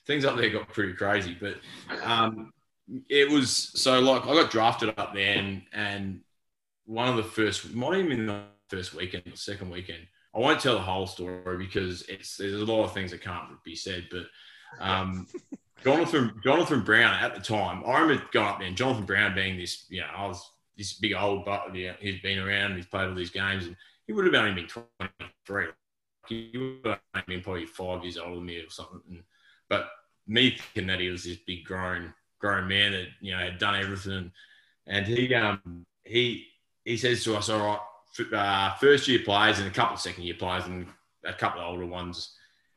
things 0.04 0.24
up 0.24 0.36
there 0.36 0.50
got 0.50 0.68
pretty 0.68 0.94
crazy. 0.94 1.36
But 1.40 1.56
um, 2.02 2.52
it 3.08 3.30
was 3.30 3.70
so 3.80 4.00
like 4.00 4.26
I 4.26 4.34
got 4.34 4.50
drafted 4.50 4.92
up 4.98 5.14
there, 5.14 5.38
and 5.38 5.62
and 5.72 6.20
one 6.86 7.08
of 7.08 7.16
the 7.16 7.22
first, 7.22 7.72
might 7.72 7.98
even 7.98 8.12
in 8.12 8.26
the 8.26 8.42
first 8.70 8.94
weekend, 8.94 9.24
the 9.26 9.36
second 9.36 9.70
weekend. 9.70 10.06
I 10.34 10.38
won't 10.38 10.60
tell 10.60 10.74
the 10.74 10.80
whole 10.80 11.06
story 11.06 11.58
because 11.58 12.02
it's 12.02 12.36
there's 12.36 12.60
a 12.60 12.64
lot 12.64 12.84
of 12.84 12.94
things 12.94 13.10
that 13.10 13.22
can't 13.22 13.62
be 13.64 13.74
said. 13.74 14.08
But 14.10 14.26
um, 14.80 15.26
Jonathan 15.84 16.32
Jonathan 16.44 16.82
Brown 16.82 17.14
at 17.22 17.34
the 17.34 17.40
time, 17.40 17.82
I 17.86 18.00
remember 18.00 18.22
going 18.32 18.46
up 18.46 18.58
there, 18.58 18.68
and 18.68 18.76
Jonathan 18.76 19.06
Brown 19.06 19.34
being 19.34 19.58
this, 19.58 19.86
you 19.88 20.00
know, 20.00 20.06
I 20.16 20.26
was 20.26 20.50
this 20.76 20.94
big 20.94 21.14
old, 21.14 21.44
but 21.44 21.74
he's 22.00 22.20
been 22.20 22.38
around, 22.38 22.76
he's 22.76 22.86
played 22.86 23.08
all 23.08 23.14
these 23.14 23.30
games, 23.30 23.66
and 23.66 23.76
he 24.06 24.12
would 24.12 24.24
have 24.24 24.34
only 24.34 24.54
been 24.54 24.66
23. 24.66 25.66
He 26.28 26.52
would 26.56 26.98
have 27.14 27.26
been 27.26 27.42
probably 27.42 27.66
five 27.66 28.02
years 28.04 28.16
older 28.16 28.36
than 28.36 28.46
me 28.46 28.58
or 28.58 28.70
something. 28.70 29.22
but 29.68 29.88
me 30.26 30.50
thinking 30.50 30.86
that 30.86 31.00
he 31.00 31.08
was 31.08 31.24
this 31.24 31.38
big 31.46 31.64
grown 31.64 32.14
grown 32.38 32.68
man 32.68 32.92
that 32.92 33.08
you 33.20 33.32
know 33.32 33.38
had 33.38 33.58
done 33.58 33.74
everything, 33.74 34.30
and 34.86 35.06
he 35.06 35.34
um 35.34 35.84
he 36.04 36.46
he 36.84 36.96
says 36.96 37.24
to 37.24 37.36
us, 37.36 37.48
all 37.48 37.58
right, 37.58 37.78
uh, 38.32 38.74
first 38.74 39.08
year 39.08 39.20
players 39.24 39.58
and 39.58 39.68
a 39.68 39.70
couple 39.70 39.94
of 39.94 40.00
second 40.00 40.24
year 40.24 40.34
players 40.34 40.66
and 40.66 40.86
a 41.24 41.32
couple 41.32 41.60
of 41.60 41.66
older 41.66 41.86
ones, 41.86 42.34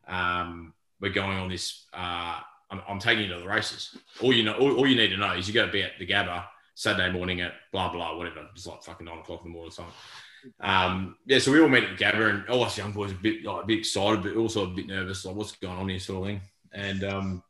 um, 0.08 0.74
we're 1.00 1.12
going 1.12 1.38
on 1.38 1.50
this. 1.50 1.86
Uh, 1.94 2.40
I'm, 2.70 2.82
I'm, 2.88 3.00
taking 3.00 3.25
you 3.25 3.34
to 3.34 3.40
the 3.40 3.48
races. 3.48 3.98
All 4.22 4.34
you 4.34 4.44
know, 4.44 4.54
all, 4.54 4.75
all 4.78 4.88
you 4.88 4.96
need 4.96 5.10
to 5.10 5.18
know 5.18 5.34
is 5.34 5.48
you 5.48 5.54
got 5.54 5.66
to 5.66 5.72
be 5.72 5.84
at 5.84 5.92
the 6.00 6.08
Gabba 6.08 6.46
Saturday 6.75 7.12
morning 7.12 7.42
at 7.42 7.54
blah 7.72 7.92
blah 7.92 8.18
whatever. 8.18 8.48
It's 8.56 8.66
like 8.66 8.84
fucking 8.84 9.06
nine 9.06 9.20
o'clock 9.20 9.42
in 9.44 9.52
the 9.52 9.54
morning 9.54 9.70
or 9.70 9.74
something. 9.74 9.94
Um, 10.60 11.18
yeah, 11.25 11.40
so 11.40 11.52
we 11.52 11.62
all 11.62 11.70
meet 11.70 11.84
at 11.84 11.98
the 11.98 12.04
Gabba, 12.04 12.30
and 12.30 12.50
all 12.50 12.63
us 12.63 12.78
young 12.78 12.92
boys 12.92 13.12
a 13.12 13.16
bit 13.16 13.44
like 13.44 13.63
a 13.63 13.68
bit 13.68 13.80
excited, 13.80 14.24
but 14.24 14.36
also 14.36 14.66
a 14.66 14.74
bit 14.74 14.88
nervous, 14.88 15.25
like 15.25 15.36
what's 15.36 15.54
going 15.54 15.78
on 15.78 15.90
here, 15.90 16.00
sort 16.00 16.22
of 16.22 16.28
thing. 16.28 16.42
And 16.74 17.04
um, 17.04 17.44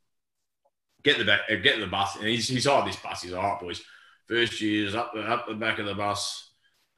get 1.04 1.18
the 1.18 1.25
back, 1.25 1.42
uh, 1.50 1.56
get 1.56 1.80
the 1.80 1.88
bus, 1.88 2.16
and 2.18 2.28
he's 2.28 2.48
he's 2.48 2.68
on 2.68 2.86
this 2.86 2.98
bus. 2.98 3.22
He's 3.22 3.32
like, 3.32 3.44
all 3.44 3.52
right, 3.52 3.62
boys, 3.62 3.82
first 4.28 4.60
years 4.62 4.96
up 4.96 5.13
the 5.13 5.22
up 5.22 5.48
the 5.48 5.56
back 5.56 5.80
of 5.80 5.86
the 5.86 5.96
bus. 5.96 6.52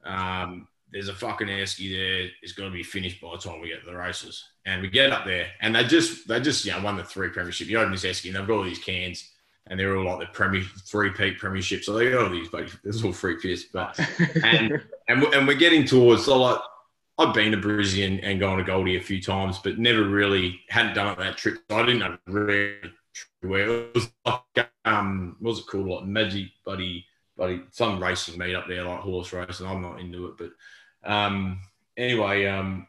Um, 0.04 0.68
there's 0.92 1.08
a 1.08 1.14
fucking 1.14 1.48
esky 1.48 1.90
there. 1.96 2.30
It's 2.42 2.52
going 2.52 2.70
to 2.70 2.76
be 2.76 2.82
finished 2.82 3.20
by 3.20 3.30
the 3.32 3.38
time 3.38 3.60
we 3.60 3.68
get 3.68 3.80
to 3.80 3.90
the 3.90 3.96
races. 3.96 4.44
And 4.64 4.82
we 4.82 4.88
get 4.88 5.12
up 5.12 5.24
there, 5.24 5.48
and 5.60 5.74
they 5.74 5.84
just 5.84 6.26
they 6.28 6.40
just 6.40 6.64
you 6.64 6.72
know 6.72 6.82
won 6.82 6.96
the 6.96 7.04
three 7.04 7.28
premiership. 7.28 7.68
You 7.68 7.78
open 7.78 7.92
this 7.92 8.04
esky, 8.04 8.26
and 8.26 8.36
they've 8.36 8.46
got 8.46 8.58
all 8.58 8.64
these 8.64 8.78
cans, 8.78 9.30
and 9.66 9.78
they're 9.78 9.96
all 9.96 10.04
like 10.04 10.20
the 10.20 10.32
premier 10.32 10.62
three 10.86 11.10
peak 11.10 11.38
premiership. 11.38 11.84
So 11.84 11.92
they 11.92 12.10
got 12.10 12.24
all 12.24 12.30
these, 12.30 12.48
but 12.48 12.70
is 12.84 13.04
all 13.04 13.12
free 13.12 13.36
piss. 13.40 13.64
But 13.72 13.98
and 14.42 14.82
and 15.08 15.22
we're, 15.22 15.34
and 15.34 15.46
we're 15.46 15.54
getting 15.54 15.84
towards 15.84 16.24
so 16.24 16.38
like 16.38 16.60
I've 17.18 17.34
been 17.34 17.52
to 17.52 17.58
Brizzy 17.58 18.06
and, 18.06 18.20
and 18.20 18.40
gone 18.40 18.58
to 18.58 18.64
Goldie 18.64 18.96
a 18.96 19.00
few 19.00 19.22
times, 19.22 19.58
but 19.58 19.78
never 19.78 20.04
really 20.04 20.60
hadn't 20.68 20.94
done 20.94 21.12
it 21.12 21.18
that 21.18 21.36
trip. 21.36 21.58
So 21.70 21.78
I 21.78 21.86
didn't 21.86 22.00
know 22.00 22.18
really 22.26 22.74
where 23.40 23.68
it 23.68 23.94
was 23.94 24.10
like 24.24 24.68
um 24.84 25.36
what 25.40 25.50
was 25.50 25.58
it 25.60 25.66
called 25.66 25.86
like 25.86 26.04
Magic 26.04 26.48
Buddy 26.64 27.06
Buddy 27.36 27.62
some 27.70 28.02
racing 28.02 28.38
meet 28.38 28.54
up 28.54 28.66
there 28.68 28.84
like 28.84 29.00
horse 29.00 29.32
racing. 29.32 29.66
I'm 29.66 29.82
not 29.82 30.00
into 30.00 30.26
it, 30.26 30.36
but 30.38 30.50
um 31.06 31.60
anyway 31.96 32.46
um 32.46 32.86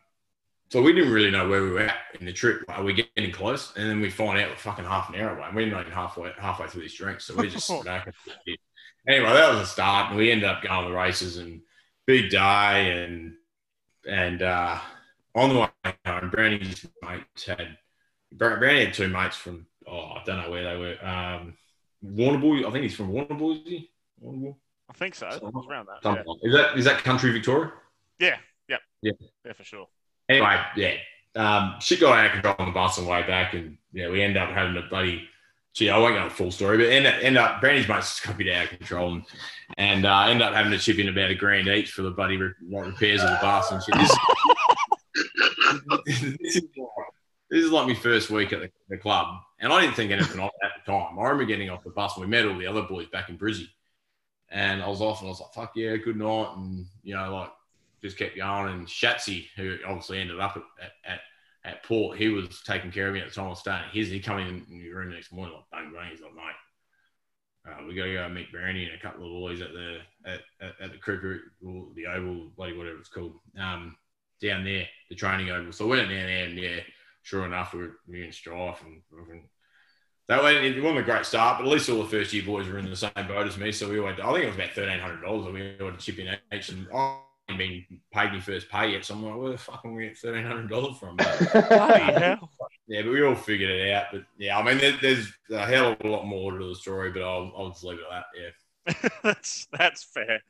so 0.70 0.82
we 0.82 0.92
didn't 0.94 1.14
really 1.14 1.32
know 1.32 1.48
where 1.48 1.64
we 1.64 1.72
were 1.72 1.80
at 1.80 1.96
in 2.20 2.26
the 2.26 2.34
trip. 2.34 2.62
Are 2.68 2.84
we 2.84 2.92
getting 2.92 3.32
close? 3.32 3.72
And 3.78 3.90
then 3.90 4.02
we 4.02 4.10
find 4.10 4.38
out 4.38 4.50
we're 4.50 4.58
fucking 4.58 4.84
half 4.84 5.08
an 5.08 5.16
hour 5.16 5.38
away. 5.38 5.48
And 5.48 5.56
we're 5.56 5.66
not 5.68 5.82
even 5.82 5.94
halfway 5.94 6.32
halfway 6.38 6.68
through 6.68 6.84
this 6.84 6.94
drink, 6.94 7.22
so 7.22 7.36
we're 7.36 7.50
just 7.50 7.72
back. 7.86 8.14
Anyway, 9.08 9.32
that 9.32 9.54
was 9.54 9.62
a 9.62 9.66
start, 9.66 10.10
and 10.10 10.18
we 10.18 10.30
ended 10.30 10.50
up 10.50 10.62
going 10.62 10.84
to 10.84 10.90
the 10.90 10.96
races 10.96 11.38
and 11.38 11.62
big 12.06 12.30
day 12.30 13.04
and 13.04 13.36
and 14.10 14.42
uh, 14.42 14.80
on 15.36 15.50
the 15.54 15.60
way 15.60 15.94
home, 16.06 16.30
Brownie's 16.30 16.86
mates 17.02 17.46
had 17.46 17.78
Brownie 18.32 18.86
had 18.86 18.94
two 18.94 19.08
mates 19.08 19.36
from 19.38 19.68
oh 19.88 20.14
I 20.16 20.24
don't 20.26 20.42
know 20.42 20.52
where 20.52 20.64
they 20.64 20.78
were. 20.78 21.06
Um, 21.06 21.54
Warrnambool, 22.06 22.66
I 22.66 22.72
think 22.72 22.84
he's 22.84 22.96
from 22.96 23.12
Warrnambool, 23.12 23.62
is 23.62 23.68
he? 23.68 23.92
Warrnambool? 24.24 24.56
I 24.90 24.94
think 24.94 25.16
so. 25.16 25.28
Around 25.28 25.88
that. 25.88 26.26
Yeah. 26.26 26.34
Is 26.44 26.54
that 26.54 26.78
is 26.78 26.86
that 26.86 27.04
country 27.04 27.32
Victoria? 27.32 27.72
Yeah, 28.20 28.38
yeah, 28.68 28.78
Yeah. 29.02 29.12
yeah, 29.46 29.54
for 29.54 29.64
sure. 29.64 29.88
Anyway, 30.30 30.60
yeah. 30.76 30.96
Um, 31.36 31.76
shit 31.80 32.00
got 32.00 32.18
out 32.18 32.26
of 32.26 32.32
control 32.32 32.56
on 32.60 32.66
the 32.68 32.72
bus 32.74 32.98
on 32.98 33.06
the 33.06 33.12
way 33.12 33.22
back, 33.24 33.54
and 33.54 33.78
yeah, 33.94 34.10
we 34.10 34.22
end 34.22 34.38
up 34.38 34.50
having 34.50 34.76
a 34.76 34.82
bloody. 34.90 35.28
Gee, 35.74 35.92
I 35.92 35.98
won't 36.00 36.16
go 36.16 36.24
the 36.24 36.32
full 36.32 36.50
story, 36.50 36.78
but 36.78 36.88
end 36.88 37.06
up, 37.06 37.16
end 37.22 37.38
up 37.38 37.62
Brandy's 37.62 37.88
mates 37.88 38.10
just 38.10 38.26
got 38.26 38.34
a 38.34 38.38
bit 38.38 38.52
out 38.52 38.64
of 38.66 38.70
control, 38.72 39.14
and, 39.14 39.24
and 39.78 40.06
uh, 40.06 40.22
end 40.28 40.42
up 40.42 40.56
having 40.56 40.72
to 40.72 40.80
chip 40.80 40.98
in 40.98 41.08
about 41.08 41.30
a 41.30 41.36
grand 41.36 41.68
each 41.68 41.92
for 41.92 42.02
the 42.02 42.10
bloody 42.10 42.38
re- 42.38 42.54
repairs 42.68 43.22
of 43.22 43.30
the 43.30 43.38
bus 43.40 43.72
and 43.72 43.84
shit. 43.84 43.96
This, 43.96 44.18
this, 46.42 46.56
is 46.56 46.64
like, 46.76 46.90
this 47.52 47.64
is 47.66 47.72
like 47.72 47.88
my 47.88 47.94
first 47.94 48.32
week 48.32 48.52
at 48.54 48.62
the, 48.62 48.72
the 48.90 48.98
club, 48.98 49.28
and 49.60 49.72
I 49.72 49.82
didn't 49.82 49.96
think 49.96 50.12
anything 50.12 50.40
of 50.40 50.48
it 50.48 50.66
at 50.66 50.72
the 50.84 50.92
time. 50.92 51.20
I 51.20 51.24
remember 51.24 51.46
getting 51.46 51.70
off 51.70 51.84
the 51.84 51.92
bus, 51.92 52.18
and 52.18 52.26
we 52.26 52.30
met 52.32 52.48
all 52.48 52.58
the 52.58 52.66
other 52.66 52.82
boys 52.82 53.08
back 53.10 53.30
in 53.30 53.38
Brizzy, 53.38 53.68
and 54.50 54.82
I 54.82 54.88
was 54.88 55.02
off, 55.02 55.20
and 55.22 55.28
I 55.28 55.30
was 55.30 55.42
like, 55.42 55.54
"Fuck 55.54 55.74
yeah, 55.76 55.96
good 55.98 56.18
night," 56.18 56.54
and 56.56 56.88
you 57.04 57.14
know, 57.14 57.36
like 57.36 57.52
just 58.02 58.18
kept 58.18 58.38
going. 58.38 58.74
And 58.74 58.88
Shatsy, 58.88 59.48
who 59.56 59.78
obviously 59.86 60.20
ended 60.20 60.40
up 60.40 60.58
at, 60.82 60.92
at, 61.12 61.20
at, 61.64 61.84
Port, 61.84 62.18
he 62.18 62.30
was 62.30 62.62
taking 62.66 62.92
care 62.92 63.08
of 63.08 63.14
me 63.14 63.22
at 63.22 63.30
the 63.30 63.34
time 63.34 63.46
I 63.46 63.50
was 63.50 63.60
staying. 63.60 63.84
His, 63.92 64.10
he 64.10 64.20
come 64.20 64.40
in 64.40 64.66
the 64.70 64.90
room 64.90 65.10
the 65.10 65.16
next 65.16 65.32
morning, 65.32 65.56
like, 65.56 65.66
bang, 65.72 65.94
bang. 65.94 66.12
He's 66.12 66.22
like, 66.22 66.36
mate, 66.36 67.70
uh, 67.70 67.86
we 67.88 67.96
got 67.96 68.06
to 68.06 68.14
go 68.14 68.30
meet 68.30 68.52
Brownie 68.52 68.86
and 68.86 68.96
a 68.96 69.02
couple 69.02 69.26
of 69.26 69.32
boys 69.32 69.62
at 69.62 69.74
the 69.74 70.00
at, 70.26 70.42
at, 70.62 70.74
at 70.82 70.92
the 70.92 70.98
cricket, 70.98 71.42
or 71.66 71.88
the 71.96 72.08
oval, 72.08 72.52
bloody 72.56 72.78
whatever 72.78 72.98
it's 72.98 73.10
called, 73.10 73.34
um, 73.60 73.96
down 74.42 74.64
there, 74.64 74.88
the 75.10 75.16
training 75.16 75.50
oval. 75.50 75.72
So 75.72 75.86
we 75.86 75.98
went 75.98 76.10
down 76.10 76.28
there, 76.28 76.46
and 76.46 76.58
yeah, 76.58 76.80
sure 77.24 77.46
enough, 77.46 77.74
we 77.74 77.80
were, 77.80 77.98
we 78.08 78.20
were 78.20 78.26
in 78.26 78.32
strife 78.32 78.82
and. 78.86 79.02
and 79.30 79.42
that 80.30 80.44
way, 80.44 80.58
it 80.58 80.84
wasn't 80.84 81.00
a 81.00 81.04
great 81.04 81.26
start, 81.26 81.58
but 81.58 81.66
at 81.66 81.72
least 81.72 81.90
all 81.90 82.04
the 82.04 82.10
first 82.10 82.34
year 82.34 82.44
boys 82.44 82.68
were 82.68 82.80
in 82.80 82.90
the 82.90 82.98
same 82.98 83.12
boat 83.16 83.48
as 83.48 83.58
me. 83.58 83.72
So 83.72 83.90
we 83.90 83.98
went, 84.02 84.20
I 84.20 84.34
think 84.34 84.44
it 84.44 84.48
was 84.48 84.56
about 84.56 84.72
thirteen 84.72 85.00
hundred 85.00 85.22
dollars 85.22 85.46
that 85.46 85.54
we 85.54 85.62
had 85.62 85.80
to 85.80 85.98
chip 86.00 86.20
in 86.20 86.36
each, 86.52 86.68
and 86.68 86.86
been 87.56 87.86
paid 88.14 88.34
my 88.34 88.40
first 88.40 88.70
pay 88.70 88.92
yet. 88.92 89.06
So 89.06 89.14
I'm 89.14 89.24
like, 89.24 89.38
where 89.38 89.52
the 89.52 89.58
fuck 89.58 89.82
am 89.86 89.96
we 89.96 90.04
get 90.08 90.18
thirteen 90.18 90.46
hundred 90.46 90.70
dollars 90.70 90.98
from? 90.98 91.18
But, 91.18 92.40
yeah, 92.90 93.02
but 93.02 93.12
we 93.12 93.24
all 93.24 93.36
figured 93.36 93.70
it 93.70 93.92
out. 93.94 94.06
But 94.12 94.24
yeah, 94.38 94.58
I 94.58 94.64
mean, 94.64 94.78
there, 94.78 94.98
there's 95.02 95.32
a 95.52 95.66
hell 95.66 95.92
of 95.94 95.98
a 96.04 96.08
lot 96.08 96.26
more 96.26 96.58
to 96.58 96.68
the 96.70 96.76
story, 96.76 97.12
but 97.12 97.22
I'll, 97.22 97.52
I'll 97.58 97.70
just 97.70 97.84
leave 97.84 98.00
it 98.00 98.06
at 98.12 98.24
that. 98.24 98.96
Yeah. 99.04 99.10
that's 99.24 99.68
that's 99.78 100.04
fair. 100.04 100.42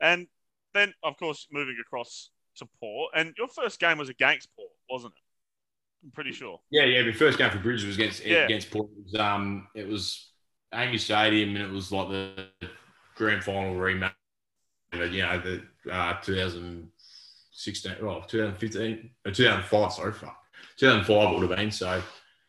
And 0.00 0.26
then, 0.74 0.94
of 1.02 1.16
course, 1.16 1.48
moving 1.50 1.76
across 1.80 2.30
to 2.56 2.68
Port, 2.80 3.12
and 3.16 3.34
your 3.36 3.48
first 3.48 3.80
game 3.80 3.98
was 3.98 4.08
against 4.08 4.48
Port, 4.54 4.70
wasn't 4.88 5.14
it? 5.14 6.06
I'm 6.06 6.10
pretty 6.12 6.32
sure. 6.32 6.60
Yeah, 6.70 6.84
yeah. 6.84 7.02
My 7.02 7.12
first 7.12 7.38
game 7.38 7.50
for 7.50 7.58
Bridge 7.58 7.84
was 7.84 7.96
against 7.96 8.24
Yeah. 8.24 8.44
against 8.44 8.70
Port. 8.70 8.88
It 8.96 9.04
was, 9.04 9.14
um, 9.20 9.68
it 9.74 9.88
was 9.88 10.30
AAMI 10.72 10.98
Stadium, 10.98 11.56
and 11.56 11.64
it 11.64 11.70
was 11.70 11.90
like 11.92 12.08
the 12.08 12.48
grand 13.16 13.42
final 13.44 13.74
rematch. 13.74 14.12
You 14.92 15.22
know, 15.22 15.38
the 15.40 15.62
uh, 15.90 16.20
2016, 16.20 17.92
well, 18.02 18.22
2015, 18.22 19.10
uh, 19.26 19.30
2005. 19.30 19.92
Sorry, 19.92 20.12
fuck, 20.12 20.36
2005 20.76 21.08
it 21.08 21.32
would 21.38 21.48
have 21.48 21.58
been. 21.58 21.70
So, 21.70 22.02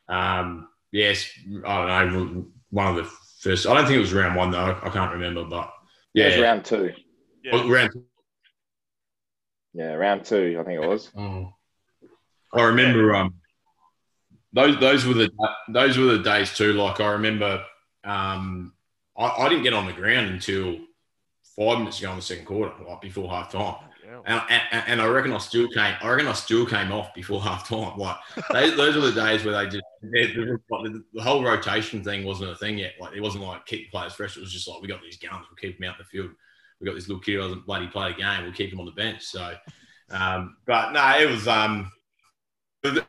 um, 0.10 0.68
yes, 0.92 1.30
I 1.66 2.04
don't 2.04 2.14
know. 2.14 2.46
One 2.70 2.88
of 2.88 2.96
the 2.96 3.10
first. 3.40 3.68
I 3.68 3.74
don't 3.74 3.86
think 3.86 3.98
it 3.98 4.02
was 4.02 4.14
round 4.14 4.36
one 4.36 4.52
though. 4.52 4.78
I 4.82 4.90
can't 4.90 5.14
remember, 5.14 5.46
but 5.46 5.72
Yeah, 6.14 6.24
yeah, 6.24 6.30
it 6.30 6.38
was 6.38 6.44
round 6.44 6.66
two. 6.66 6.94
Yeah. 7.44 7.72
round. 7.72 7.92
Yeah, 9.74 9.94
round 9.94 10.26
two, 10.26 10.58
I 10.60 10.64
think 10.64 10.84
it 10.84 10.88
was. 10.88 11.12
Oh. 11.18 11.54
I 12.54 12.64
remember 12.64 13.16
um 13.16 13.36
those 14.54 14.80
those 14.80 15.06
were 15.06 15.16
the 15.16 15.32
those 15.70 15.98
were 15.98 16.18
the 16.18 16.24
days 16.24 16.56
too. 16.56 16.74
Like 16.74 17.00
I 17.00 17.12
remember 17.14 17.64
um 18.04 18.74
I, 19.18 19.28
I 19.28 19.50
didn't 19.50 19.64
get 19.64 19.74
on 19.74 19.88
the 19.88 19.94
ground 19.94 20.28
until 20.28 20.78
five 21.56 21.80
minutes 21.80 22.00
ago 22.00 22.12
in 22.12 22.18
the 22.18 22.22
second 22.22 22.46
quarter, 22.46 22.74
like 22.88 23.02
before 23.02 23.30
half 23.30 23.52
time. 23.52 23.76
And, 24.26 24.42
and, 24.50 24.84
and 24.88 25.02
I 25.02 25.08
reckon 25.08 25.34
I 25.34 25.38
still 25.40 25.68
came. 25.70 25.96
I 26.02 26.10
reckon 26.10 26.28
I 26.28 26.34
still 26.34 26.66
came 26.66 26.92
off 26.92 27.14
before 27.14 27.42
half 27.44 27.68
time. 27.68 27.98
Like 27.98 28.18
those, 28.52 28.78
those 28.78 28.96
were 28.96 29.12
the 29.12 29.22
days 29.22 29.44
where 29.44 29.56
they 29.56 29.70
just 29.70 29.84
they, 30.02 30.28
the, 30.28 30.60
the, 30.70 31.04
the 31.14 31.22
whole 31.22 31.44
rotation 31.44 32.04
thing 32.04 32.24
wasn't 32.26 32.52
a 32.52 32.56
thing 32.56 32.78
yet. 32.78 32.94
Like 33.00 33.16
it 33.16 33.22
wasn't 33.22 33.44
like 33.44 33.66
keep 33.66 33.88
the 33.88 33.98
players 33.98 34.14
fresh. 34.14 34.38
It 34.38 34.42
was 34.42 34.54
just 34.54 34.68
like 34.68 34.82
we 34.82 34.88
got 34.88 35.02
these 35.02 35.18
guns. 35.18 35.46
We'll 35.50 35.58
keep 35.58 35.80
them 35.80 35.90
out 35.90 36.00
in 36.00 36.06
the 36.06 36.18
field. 36.18 36.32
We 36.80 36.86
got 36.86 36.96
this 36.96 37.08
little 37.08 37.22
kid 37.22 37.36
who 37.36 37.42
doesn't 37.42 37.66
bloody 37.66 37.88
play 37.88 38.12
the 38.12 38.22
game. 38.22 38.44
We'll 38.44 38.54
keep 38.54 38.72
him 38.72 38.80
on 38.80 38.86
the 38.86 38.92
bench. 38.92 39.24
So, 39.24 39.56
um, 40.12 40.58
but 40.66 40.92
no, 40.92 41.18
it 41.20 41.30
was 41.30 41.48
um, 41.48 41.92
it 42.84 43.06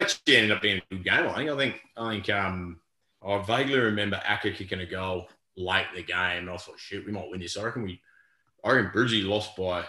actually 0.00 0.36
ended 0.36 0.52
up 0.52 0.62
being 0.62 0.78
a 0.78 0.94
good 0.94 1.04
game. 1.04 1.26
I 1.26 1.34
think. 1.34 1.50
I 1.50 1.56
think. 1.56 1.80
I 1.96 2.10
think. 2.10 2.30
Um, 2.30 2.80
I 3.26 3.42
vaguely 3.42 3.78
remember 3.78 4.20
Acker 4.24 4.52
kicking 4.52 4.80
a 4.80 4.86
goal 4.86 5.28
late 5.56 5.86
in 5.90 5.96
the 5.96 6.02
game, 6.02 6.38
and 6.38 6.50
I 6.50 6.56
thought, 6.56 6.72
like, 6.72 6.78
"Shit, 6.78 7.06
we 7.06 7.12
might 7.12 7.28
win 7.30 7.40
this." 7.40 7.56
I 7.56 7.64
reckon 7.64 7.82
we. 7.82 8.00
I 8.64 8.72
reckon 8.72 8.90
Bridgie 8.92 9.22
lost 9.22 9.56
by. 9.56 9.84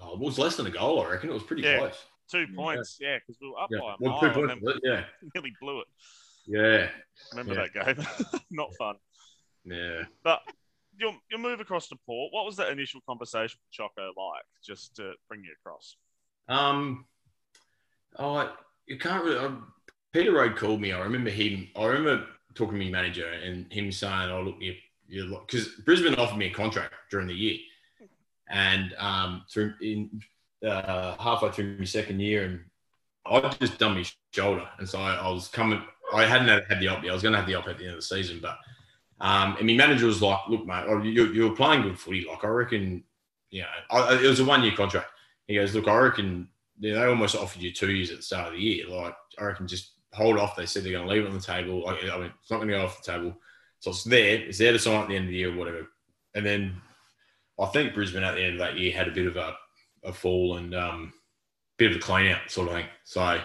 Oh, 0.00 0.14
it 0.14 0.20
was 0.20 0.38
less 0.38 0.56
than 0.56 0.66
a 0.66 0.70
goal. 0.70 1.02
I 1.04 1.10
reckon 1.12 1.30
it 1.30 1.34
was 1.34 1.42
pretty 1.42 1.62
Yeah. 1.62 1.78
close. 1.78 2.04
Two 2.30 2.46
points, 2.54 2.96
yeah, 3.00 3.18
because 3.18 3.38
we 3.42 3.50
were 3.50 3.60
up 3.60 3.68
Yeah, 3.70 3.80
by 3.80 3.92
a 3.92 3.96
well, 4.00 4.10
mile 4.12 4.20
two 4.20 4.30
points, 4.46 4.64
then 4.64 4.80
yeah, 4.84 5.04
nearly 5.34 5.52
blew 5.60 5.80
it. 5.80 5.86
yeah, 6.46 6.90
Remember 7.32 7.54
Yeah. 7.54 7.66
that 7.82 7.96
game? 7.96 8.40
Not 8.50 8.74
fun. 8.76 8.96
yeah. 9.64 10.04
But 10.22 10.42
your 10.98 11.14
your 11.30 11.40
move 11.40 11.60
across 11.60 11.88
to 11.88 11.96
Port, 12.06 12.32
what 12.32 12.46
was 12.46 12.56
that 12.56 12.70
initial 12.70 13.00
conversation 13.06 13.58
with 13.62 13.70
Choco 13.72 14.12
like? 14.16 14.44
Just 14.64 14.96
to 14.96 15.12
bring 15.28 15.44
you 15.44 15.52
across. 15.60 15.96
Um, 16.48 17.06
oh, 18.16 18.36
I- 18.36 18.54
you 18.86 18.98
can't 18.98 19.24
really. 19.24 19.38
Um, 19.38 19.72
Peter 20.12 20.32
Rohde 20.32 20.56
called 20.56 20.80
me. 20.80 20.92
I 20.92 21.00
remember 21.00 21.30
him. 21.30 21.68
I 21.76 21.84
remember 21.86 22.26
talking 22.54 22.78
to 22.78 22.84
my 22.84 22.90
manager 22.90 23.28
and 23.30 23.70
him 23.72 23.92
saying, 23.92 24.30
"Oh, 24.30 24.42
look, 24.42 24.56
you, 24.60 24.74
you 25.12 25.38
because 25.46 25.68
Brisbane 25.84 26.14
offered 26.14 26.38
me 26.38 26.46
a 26.46 26.54
contract 26.54 26.94
during 27.10 27.26
the 27.26 27.34
year, 27.34 27.58
and 28.48 28.94
um, 28.98 29.44
through 29.50 29.74
in 29.82 30.22
uh, 30.66 31.16
halfway 31.18 31.50
through 31.50 31.78
my 31.78 31.84
second 31.84 32.20
year, 32.20 32.44
and 32.44 32.60
I 33.26 33.54
just 33.60 33.78
done 33.78 33.94
my 33.94 34.04
shoulder, 34.32 34.66
and 34.78 34.88
so 34.88 35.00
I, 35.00 35.14
I 35.14 35.28
was 35.28 35.48
coming. 35.48 35.82
I 36.14 36.24
hadn't 36.24 36.48
had, 36.48 36.80
the 36.80 36.88
op. 36.88 37.04
I 37.04 37.12
was 37.12 37.22
going 37.22 37.32
to 37.32 37.38
have 37.38 37.46
the 37.46 37.54
op 37.54 37.68
at 37.68 37.78
the 37.78 37.84
end 37.84 37.92
of 37.92 37.98
the 37.98 38.02
season, 38.02 38.40
but 38.40 38.58
um, 39.20 39.56
and 39.58 39.66
my 39.66 39.74
manager 39.74 40.06
was 40.06 40.22
like, 40.22 40.40
"Look, 40.48 40.66
mate, 40.66 40.84
oh, 40.88 41.02
you, 41.02 41.26
you 41.26 41.48
were 41.48 41.56
playing 41.56 41.82
good 41.82 41.98
footy. 41.98 42.26
Like 42.28 42.44
I 42.44 42.48
reckon, 42.48 43.04
you 43.50 43.62
know, 43.62 43.68
I, 43.90 44.14
it 44.14 44.28
was 44.28 44.40
a 44.40 44.44
one 44.44 44.62
year 44.62 44.74
contract." 44.74 45.10
He 45.46 45.56
goes, 45.56 45.74
"Look, 45.74 45.88
I 45.88 45.96
reckon 45.96 46.48
they 46.80 46.92
they 46.92 47.04
almost 47.04 47.36
offered 47.36 47.62
you 47.62 47.70
two 47.70 47.92
years 47.92 48.10
at 48.10 48.16
the 48.16 48.22
start 48.22 48.48
of 48.48 48.54
the 48.54 48.60
year. 48.60 48.88
Like 48.88 49.14
I 49.38 49.44
reckon 49.44 49.66
just 49.66 49.92
hold 50.14 50.38
off. 50.38 50.56
They 50.56 50.66
said 50.66 50.84
they're 50.84 50.92
going 50.92 51.06
to 51.06 51.12
leave 51.12 51.24
it 51.24 51.28
on 51.28 51.34
the 51.34 51.40
table. 51.40 51.86
I, 51.86 51.92
I 51.92 52.18
mean, 52.18 52.32
it's 52.40 52.50
not 52.50 52.58
going 52.58 52.68
to 52.68 52.74
go 52.74 52.84
off 52.84 53.02
the 53.02 53.12
table. 53.12 53.36
So 53.82 53.90
it's 53.90 54.04
there. 54.04 54.36
It's 54.36 54.58
there 54.58 54.72
to 54.72 54.78
sign 54.78 55.02
at 55.02 55.08
the 55.08 55.16
end 55.16 55.24
of 55.24 55.30
the 55.30 55.36
year 55.36 55.54
whatever. 55.54 55.88
And 56.36 56.46
then 56.46 56.80
I 57.60 57.66
think 57.66 57.94
Brisbane 57.94 58.22
at 58.22 58.36
the 58.36 58.44
end 58.44 58.54
of 58.54 58.60
that 58.60 58.78
year 58.78 58.92
had 58.92 59.08
a 59.08 59.12
bit 59.12 59.26
of 59.26 59.36
a, 59.36 59.56
a 60.04 60.12
fall 60.12 60.56
and 60.56 60.72
um, 60.72 61.12
bit 61.78 61.90
of 61.90 61.96
a 61.96 62.00
clean 62.00 62.30
out 62.30 62.48
sort 62.48 62.68
of 62.68 62.74
thing. 62.74 62.86
So 63.02 63.40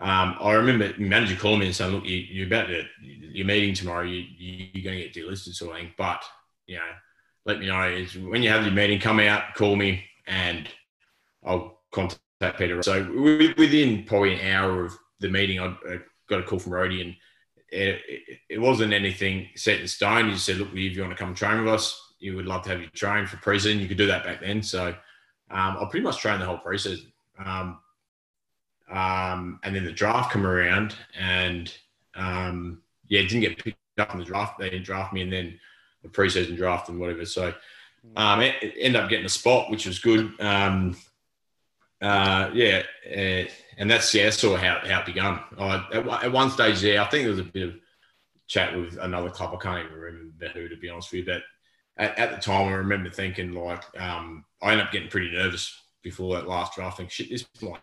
um, 0.00 0.36
I 0.40 0.54
remember 0.54 0.92
manager 0.98 1.36
calling 1.36 1.60
me 1.60 1.66
and 1.66 1.74
saying, 1.76 1.92
"Look, 1.92 2.04
you, 2.04 2.16
you're 2.16 2.48
about 2.48 2.66
to 2.66 2.86
your 3.00 3.46
meeting 3.46 3.72
tomorrow. 3.72 4.02
You, 4.02 4.24
you 4.36 4.66
you're 4.72 4.84
going 4.84 4.98
to 4.98 5.08
get 5.08 5.14
delisted 5.14 5.54
sort 5.54 5.70
of 5.70 5.78
thing. 5.78 5.94
But 5.96 6.24
you 6.66 6.78
know, 6.78 6.82
let 7.46 7.60
me 7.60 7.66
know 7.66 8.04
when 8.28 8.42
you 8.42 8.50
have 8.50 8.64
your 8.64 8.74
meeting, 8.74 8.98
come 8.98 9.20
out, 9.20 9.54
call 9.54 9.76
me, 9.76 10.04
and 10.26 10.68
I'll 11.46 11.82
contact 11.92 12.58
Peter. 12.58 12.82
So 12.82 13.04
within 13.56 14.02
probably 14.04 14.34
an 14.34 14.52
hour 14.52 14.84
of 14.86 14.98
the 15.20 15.28
meeting, 15.28 15.60
I, 15.60 15.76
got 16.28 16.40
a 16.40 16.42
call 16.42 16.58
from 16.58 16.74
Rody, 16.74 17.00
and 17.00 17.14
it, 17.70 18.00
it, 18.48 18.58
wasn't 18.58 18.92
anything 18.92 19.48
set 19.54 19.80
in 19.80 19.88
stone. 19.88 20.28
You 20.28 20.36
said, 20.36 20.56
"Look, 20.56 20.68
if 20.68 20.96
you 20.96 21.02
want 21.02 21.16
to 21.16 21.22
come 21.22 21.34
train 21.34 21.64
with 21.64 21.72
us, 21.72 22.14
you 22.18 22.36
would 22.36 22.46
love 22.46 22.62
to 22.62 22.70
have 22.70 22.80
you 22.80 22.88
train 22.88 23.26
for 23.26 23.36
preseason. 23.36 23.80
You 23.80 23.88
could 23.88 23.98
do 23.98 24.06
that 24.06 24.24
back 24.24 24.40
then." 24.40 24.62
So 24.62 24.88
um, 25.50 25.76
I 25.78 25.86
pretty 25.90 26.04
much 26.04 26.18
trained 26.18 26.40
the 26.40 26.46
whole 26.46 26.58
preseason. 26.58 27.12
Um, 27.38 27.78
um, 28.90 29.60
and 29.62 29.76
then 29.76 29.84
the 29.84 29.92
draft 29.92 30.32
come 30.32 30.46
around, 30.46 30.94
and 31.18 31.72
um, 32.14 32.80
yeah, 33.08 33.22
didn't 33.22 33.40
get 33.40 33.62
picked 33.62 33.78
up 33.98 34.12
in 34.12 34.18
the 34.18 34.24
draft. 34.24 34.58
They 34.58 34.70
didn't 34.70 34.86
draft 34.86 35.12
me, 35.12 35.22
and 35.22 35.32
then 35.32 35.58
the 36.02 36.08
preseason 36.08 36.56
draft 36.56 36.88
and 36.88 36.98
whatever. 36.98 37.24
So 37.24 37.52
um, 38.16 38.40
it, 38.40 38.54
it 38.62 38.74
ended 38.78 39.02
up 39.02 39.10
getting 39.10 39.26
a 39.26 39.30
spot, 39.30 39.70
which 39.70 39.86
was 39.86 39.98
good. 39.98 40.32
Um, 40.40 40.96
uh, 42.00 42.50
yeah, 42.54 42.82
uh, 43.10 43.44
and 43.76 43.90
that's 43.90 44.14
yeah, 44.14 44.30
sort 44.30 44.56
of 44.56 44.64
how, 44.64 44.80
how 44.86 45.00
it 45.00 45.06
began. 45.06 45.40
I, 45.58 45.86
at, 45.92 46.24
at, 46.24 46.32
one 46.32 46.50
stage 46.50 46.80
there, 46.80 47.00
I 47.00 47.06
think 47.06 47.24
there 47.24 47.30
was 47.30 47.40
a 47.40 47.44
bit 47.44 47.68
of 47.68 47.74
chat 48.46 48.76
with 48.76 48.98
another 48.98 49.30
club. 49.30 49.54
I 49.54 49.62
can't 49.62 49.86
even 49.86 49.98
remember 49.98 50.48
who, 50.54 50.68
to 50.68 50.76
be 50.76 50.88
honest 50.88 51.12
with 51.12 51.26
you. 51.26 51.26
But 51.26 51.42
at, 51.96 52.18
at 52.18 52.30
the 52.30 52.36
time, 52.36 52.68
I 52.68 52.72
remember 52.72 53.10
thinking 53.10 53.52
like 53.52 53.82
um, 54.00 54.44
I 54.62 54.72
ended 54.72 54.86
up 54.86 54.92
getting 54.92 55.08
pretty 55.08 55.32
nervous 55.32 55.74
before 56.02 56.36
that 56.36 56.48
last 56.48 56.74
draft. 56.74 56.98
Thinking, 56.98 57.10
shit, 57.10 57.30
this 57.30 57.46
might 57.62 57.80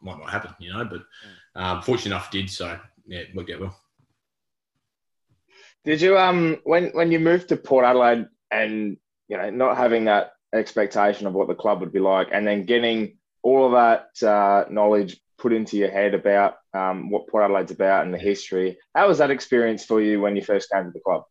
might 0.00 0.18
not 0.18 0.30
happen, 0.30 0.54
you 0.58 0.72
know. 0.72 0.84
But 0.84 1.02
um, 1.60 1.82
fortunate 1.82 2.14
enough, 2.14 2.30
did 2.30 2.50
so. 2.50 2.78
Yeah, 3.06 3.20
it 3.20 3.34
worked 3.34 3.50
out 3.50 3.60
well. 3.60 3.76
Did 5.84 6.00
you 6.00 6.18
um 6.18 6.58
when 6.64 6.88
when 6.88 7.10
you 7.10 7.18
moved 7.18 7.48
to 7.48 7.56
Port 7.56 7.84
Adelaide 7.84 8.26
and 8.50 8.96
you 9.28 9.36
know 9.36 9.50
not 9.50 9.76
having 9.76 10.04
that 10.04 10.32
expectation 10.52 11.26
of 11.26 11.34
what 11.34 11.48
the 11.48 11.54
club 11.54 11.80
would 11.80 11.92
be 11.92 12.00
like, 12.00 12.28
and 12.32 12.46
then 12.46 12.64
getting 12.64 13.16
all 13.42 13.66
of 13.66 13.72
that 13.72 14.26
uh, 14.26 14.64
knowledge 14.70 15.20
put 15.38 15.52
into 15.52 15.76
your 15.76 15.90
head 15.90 16.14
about 16.14 16.56
um, 16.74 17.10
what 17.10 17.26
Port 17.28 17.44
Adelaide's 17.44 17.72
about 17.72 18.04
and 18.04 18.12
the 18.12 18.18
history. 18.18 18.78
How 18.94 19.08
was 19.08 19.18
that 19.18 19.30
experience 19.30 19.84
for 19.84 20.00
you 20.00 20.20
when 20.20 20.36
you 20.36 20.42
first 20.42 20.70
came 20.70 20.84
to 20.84 20.90
the 20.90 21.00
club? 21.00 21.24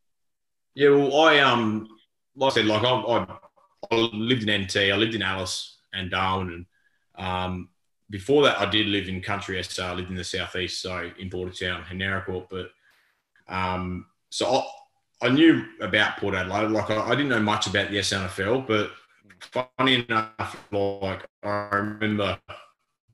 Yeah, 0.73 0.89
well, 0.89 1.21
I 1.21 1.39
um, 1.39 1.87
like 2.35 2.51
I 2.51 2.55
said, 2.55 2.65
like 2.65 2.83
I, 2.83 2.89
I, 2.89 3.37
I 3.91 3.95
lived 3.95 4.47
in 4.47 4.63
NT, 4.63 4.77
I 4.77 4.95
lived 4.95 5.15
in 5.15 5.21
Alice 5.21 5.77
and 5.93 6.09
Darwin, 6.09 6.65
and 7.17 7.25
um, 7.25 7.69
before 8.09 8.43
that, 8.43 8.59
I 8.59 8.69
did 8.69 8.87
live 8.87 9.07
in 9.07 9.21
country 9.21 9.61
SA. 9.61 9.91
I 9.91 9.93
lived 9.93 10.09
in 10.09 10.15
the 10.15 10.23
southeast, 10.23 10.81
so 10.81 11.11
in 11.19 11.29
Bordertown 11.29 11.83
and 11.89 12.01
Naracoorte. 12.01 12.47
But 12.49 12.71
um, 13.53 14.05
so 14.29 14.47
I, 15.21 15.27
I, 15.27 15.29
knew 15.29 15.63
about 15.81 16.17
Port 16.17 16.33
Adelaide. 16.33 16.71
Like 16.71 16.89
I, 16.89 17.01
I, 17.01 17.09
didn't 17.11 17.29
know 17.29 17.39
much 17.39 17.67
about 17.67 17.91
the 17.91 17.97
SANFL, 17.97 18.67
but 18.67 18.91
funny 19.41 20.05
enough, 20.07 20.67
like 20.71 21.25
I 21.43 21.69
remember 21.75 22.39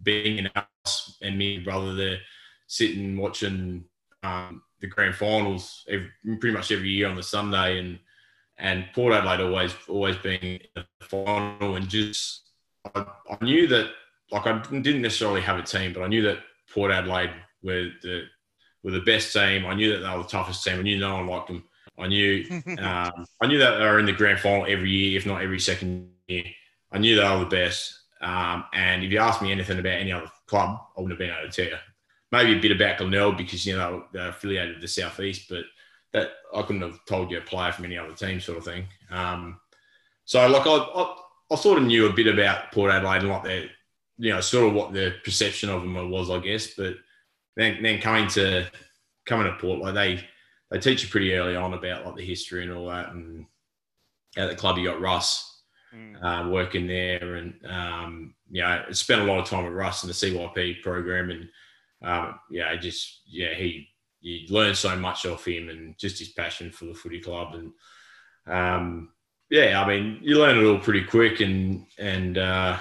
being 0.03 0.37
in 0.37 0.49
house 0.53 1.17
and 1.21 1.37
me 1.37 1.55
and 1.55 1.65
brother 1.65 1.95
there 1.95 2.19
sitting 2.67 3.17
watching 3.17 3.85
um, 4.23 4.61
the 4.81 4.87
grand 4.87 5.15
finals 5.15 5.83
every, 5.89 6.09
pretty 6.39 6.55
much 6.55 6.71
every 6.71 6.89
year 6.89 7.07
on 7.07 7.15
the 7.15 7.23
Sunday, 7.23 7.79
and 7.79 7.99
and 8.57 8.85
Port 8.93 9.13
Adelaide 9.13 9.41
always 9.41 9.75
always 9.87 10.17
being 10.17 10.59
the 10.75 10.85
final, 11.01 11.75
and 11.75 11.87
just 11.87 12.49
I, 12.93 13.05
I 13.29 13.43
knew 13.43 13.67
that 13.67 13.91
like 14.31 14.47
I 14.47 14.61
didn't 14.61 15.01
necessarily 15.01 15.41
have 15.41 15.59
a 15.59 15.63
team, 15.63 15.93
but 15.93 16.03
I 16.03 16.07
knew 16.07 16.21
that 16.23 16.39
Port 16.73 16.91
Adelaide 16.91 17.31
were 17.63 17.89
the 18.01 18.25
were 18.83 18.91
the 18.91 19.01
best 19.01 19.33
team. 19.33 19.65
I 19.65 19.73
knew 19.73 19.91
that 19.91 19.99
they 19.99 20.15
were 20.15 20.23
the 20.23 20.29
toughest 20.29 20.63
team. 20.63 20.79
I 20.79 20.83
knew 20.83 20.97
no 20.97 21.15
one 21.15 21.27
liked 21.27 21.47
them. 21.47 21.63
I 21.97 22.07
knew 22.07 22.45
um, 22.79 23.25
I 23.41 23.47
knew 23.47 23.57
that 23.59 23.77
they 23.77 23.85
were 23.85 23.99
in 23.99 24.05
the 24.05 24.13
grand 24.13 24.39
final 24.39 24.65
every 24.67 24.89
year, 24.89 25.17
if 25.17 25.25
not 25.25 25.41
every 25.41 25.59
second. 25.59 26.09
I 26.29 26.97
knew 26.97 27.15
they 27.15 27.23
were 27.23 27.39
the 27.39 27.45
best. 27.45 27.99
Um, 28.21 28.65
and 28.73 29.03
if 29.03 29.11
you 29.11 29.19
asked 29.19 29.41
me 29.41 29.51
anything 29.51 29.79
about 29.79 29.99
any 29.99 30.11
other 30.11 30.31
club, 30.47 30.79
I 30.97 31.01
wouldn't 31.01 31.11
have 31.11 31.19
been 31.19 31.37
able 31.37 31.49
to 31.49 31.55
tell 31.63 31.71
you. 31.71 31.77
Maybe 32.31 32.57
a 32.57 32.61
bit 32.61 32.71
about 32.71 32.97
Glenelg 32.97 33.37
because 33.37 33.65
you 33.65 33.77
know 33.77 34.05
they're 34.11 34.29
affiliated 34.29 34.75
with 34.75 34.81
the 34.81 34.87
southeast, 34.87 35.47
but 35.49 35.63
that 36.13 36.31
I 36.53 36.61
couldn't 36.63 36.81
have 36.81 37.03
told 37.05 37.29
you 37.29 37.37
a 37.37 37.41
player 37.41 37.71
from 37.71 37.85
any 37.85 37.97
other 37.97 38.13
team, 38.13 38.39
sort 38.39 38.57
of 38.57 38.65
thing. 38.65 38.87
Um, 39.11 39.59
so 40.25 40.47
like 40.47 40.65
I, 40.65 40.75
I, 40.75 41.15
I, 41.51 41.55
sort 41.55 41.77
of 41.77 41.83
knew 41.85 42.07
a 42.07 42.13
bit 42.13 42.27
about 42.27 42.71
Port 42.71 42.91
Adelaide 42.91 43.19
and 43.19 43.29
like 43.29 43.43
their 43.43 43.69
you 44.17 44.31
know, 44.31 44.41
sort 44.41 44.67
of 44.67 44.73
what 44.73 44.93
the 44.93 45.15
perception 45.23 45.69
of 45.69 45.81
them 45.81 46.09
was, 46.09 46.29
I 46.29 46.39
guess. 46.39 46.67
But 46.67 46.95
then, 47.55 47.81
then 47.83 48.01
coming 48.01 48.27
to 48.29 48.67
coming 49.25 49.47
to 49.47 49.57
Port, 49.57 49.79
like 49.79 49.93
they 49.93 50.25
they 50.71 50.79
teach 50.79 51.03
you 51.03 51.09
pretty 51.09 51.33
early 51.33 51.55
on 51.55 51.73
about 51.73 52.05
like 52.05 52.15
the 52.15 52.25
history 52.25 52.63
and 52.63 52.71
all 52.71 52.87
that. 52.87 53.09
And 53.09 53.45
at 54.37 54.49
the 54.49 54.55
club, 54.55 54.77
you 54.77 54.85
got 54.85 55.01
Russ 55.01 55.54
mm. 55.95 56.23
uh, 56.23 56.49
working 56.49 56.87
there, 56.87 57.35
and 57.35 57.53
um, 57.67 58.35
you 58.49 58.61
know, 58.61 58.83
spent 58.91 59.21
a 59.21 59.25
lot 59.25 59.39
of 59.39 59.45
time 59.47 59.65
with 59.65 59.73
Russ 59.73 60.03
in 60.03 60.07
the 60.07 60.13
CYP 60.13 60.81
program, 60.81 61.29
and 61.29 61.49
um, 62.01 62.39
yeah, 62.49 62.75
just 62.75 63.21
yeah, 63.27 63.53
he 63.53 63.89
you 64.21 64.53
learn 64.53 64.75
so 64.75 64.95
much 64.95 65.25
off 65.25 65.47
him, 65.47 65.69
and 65.69 65.97
just 65.97 66.19
his 66.19 66.29
passion 66.29 66.71
for 66.71 66.85
the 66.85 66.93
footy 66.93 67.19
club, 67.19 67.55
and 67.55 67.71
um, 68.47 69.09
yeah, 69.49 69.81
I 69.81 69.87
mean, 69.87 70.19
you 70.21 70.39
learn 70.39 70.57
it 70.57 70.67
all 70.67 70.79
pretty 70.79 71.03
quick, 71.03 71.39
and 71.39 71.85
and 71.97 72.37
uh, 72.37 72.77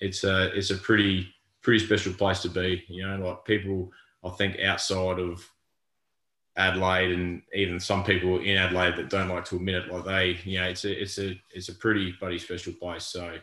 it's 0.00 0.24
a 0.24 0.56
it's 0.56 0.70
a 0.70 0.76
pretty 0.76 1.32
pretty 1.62 1.84
special 1.84 2.12
place 2.12 2.42
to 2.42 2.48
be. 2.48 2.84
You 2.88 3.06
know, 3.06 3.28
like 3.28 3.44
people 3.44 3.90
I 4.24 4.30
think 4.30 4.60
outside 4.60 5.18
of 5.18 5.48
Adelaide 6.56 7.12
and 7.12 7.42
even 7.54 7.80
some 7.80 8.04
people 8.04 8.38
in 8.38 8.56
Adelaide 8.56 8.96
that 8.96 9.08
don't 9.08 9.28
like 9.28 9.44
to 9.46 9.56
admit 9.56 9.76
it, 9.76 9.92
like 9.92 10.04
they, 10.04 10.38
you 10.44 10.58
know, 10.58 10.66
it's 10.66 10.84
a 10.84 11.02
it's 11.02 11.18
a 11.18 11.40
it's 11.50 11.68
a 11.68 11.74
pretty 11.74 12.12
bloody 12.20 12.38
special 12.38 12.74
place. 12.74 13.04
So 13.04 13.38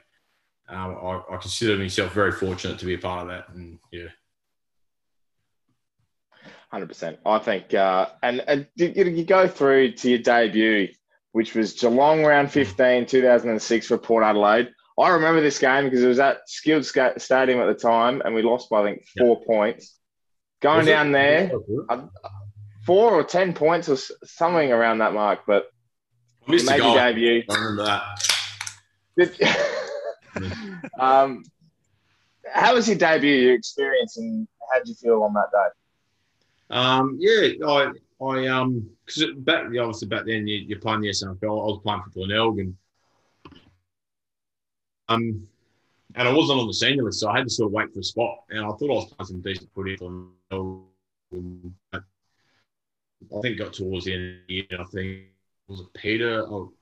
um, 0.69 0.97
I, 1.01 1.21
I 1.31 1.37
consider 1.37 1.75
myself 1.75 2.13
very 2.13 2.31
fortunate 2.31 2.77
to 2.79 2.85
be 2.85 2.93
a 2.93 2.99
part 2.99 3.23
of 3.23 3.27
that, 3.29 3.49
and 3.49 3.79
yeah. 3.91 4.09
Hundred 6.71 6.87
percent. 6.87 7.17
I 7.25 7.39
think, 7.39 7.73
uh, 7.73 8.09
and 8.21 8.41
and 8.47 8.67
you, 8.75 8.91
you 8.93 9.25
go 9.25 9.47
through 9.47 9.93
to 9.93 10.09
your 10.09 10.19
debut, 10.19 10.89
which 11.31 11.55
was 11.55 11.73
Geelong 11.73 12.23
round 12.23 12.51
15, 12.51 13.07
2006 13.07 13.87
for 13.87 13.97
Port 13.97 14.23
Adelaide. 14.23 14.69
I 14.99 15.09
remember 15.09 15.41
this 15.41 15.57
game 15.57 15.85
because 15.85 16.03
it 16.03 16.07
was 16.07 16.19
at 16.19 16.47
Skilled 16.47 16.85
Stadium 16.85 17.59
at 17.59 17.65
the 17.65 17.73
time, 17.73 18.21
and 18.23 18.35
we 18.35 18.43
lost 18.43 18.69
by 18.69 18.81
I 18.81 18.83
think 18.83 19.07
four 19.17 19.37
yep. 19.39 19.47
points. 19.47 19.95
Going 20.61 20.79
was 20.79 20.87
down 20.87 21.09
it? 21.09 21.13
there, 21.13 21.51
four 22.89 23.13
or 23.13 23.23
ten 23.23 23.53
points 23.53 23.87
or 23.87 23.97
something 24.23 24.71
around 24.71 24.97
that 24.97 25.13
mark, 25.13 25.41
but 25.45 25.71
Missed 26.47 26.65
maybe 26.65 26.81
gave 26.81 27.19
you. 27.19 27.43
I 27.47 27.53
remember 27.53 27.83
that. 29.15 29.61
um, 30.99 31.43
how 32.51 32.73
was 32.73 32.87
your 32.87 32.97
debut, 32.97 33.35
your 33.35 33.53
experience, 33.53 34.17
and 34.17 34.47
how 34.71 34.79
did 34.79 34.87
you 34.87 34.95
feel 34.95 35.21
on 35.21 35.35
that 35.35 35.51
day? 35.51 35.67
Um, 36.71 37.17
yeah, 37.19 37.67
I, 37.67 37.91
I, 38.23 38.47
um, 38.47 38.89
because 39.05 39.23
back 39.37 39.65
obviously 39.65 40.07
back 40.07 40.25
then 40.25 40.47
you, 40.47 40.57
you're 40.57 40.79
playing 40.79 41.01
the 41.01 41.09
SANFL. 41.09 41.43
I 41.43 41.45
was 41.45 41.81
playing 41.83 42.01
for 42.01 42.09
Glenelg 42.09 42.59
and 42.59 42.75
um, 45.09 45.47
and 46.15 46.27
I 46.27 46.33
wasn't 46.33 46.59
on 46.59 46.65
the 46.65 46.73
senior 46.73 47.03
list, 47.03 47.19
so 47.19 47.29
I 47.29 47.37
had 47.37 47.43
to 47.43 47.53
sort 47.53 47.67
of 47.67 47.73
wait 47.73 47.93
for 47.93 47.99
a 47.99 48.03
spot. 48.03 48.39
And 48.49 48.61
I 48.61 48.69
thought 48.69 48.81
I 48.81 48.93
was 48.93 49.13
playing 49.13 49.27
some 49.27 49.41
decent 49.41 49.69
footy. 49.75 49.95
I 53.35 53.41
think 53.41 53.57
got 53.57 53.73
towards 53.73 54.05
the 54.05 54.13
end 54.13 54.23
of 54.41 54.47
the 54.47 54.53
year. 54.53 54.65
I 54.79 54.83
think 54.85 55.25
was 55.67 55.81
it 55.81 55.93
Peter? 55.93 56.41
Oh, 56.47 56.73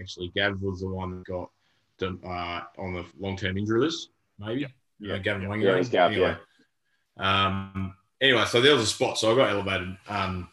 actually, 0.00 0.32
Gav 0.34 0.60
was 0.60 0.80
the 0.80 0.88
one 0.88 1.10
that 1.18 1.24
got 1.24 1.50
uh, 2.02 2.60
on 2.78 2.94
the 2.94 3.04
long-term 3.18 3.56
injury 3.58 3.80
list. 3.80 4.10
Maybe, 4.38 4.62
yeah, 4.62 4.68
yeah, 4.98 5.18
Gavin 5.18 5.42
yeah, 5.60 5.76
Yeah, 5.76 5.82
Gav, 5.82 6.12
anyway. 6.12 6.36
yeah. 7.18 7.46
Um, 7.46 7.94
anyway, 8.20 8.44
so 8.46 8.60
there 8.60 8.74
was 8.74 8.84
a 8.84 8.86
spot, 8.86 9.18
so 9.18 9.32
I 9.32 9.36
got 9.36 9.50
elevated. 9.50 9.96
Um, 10.08 10.48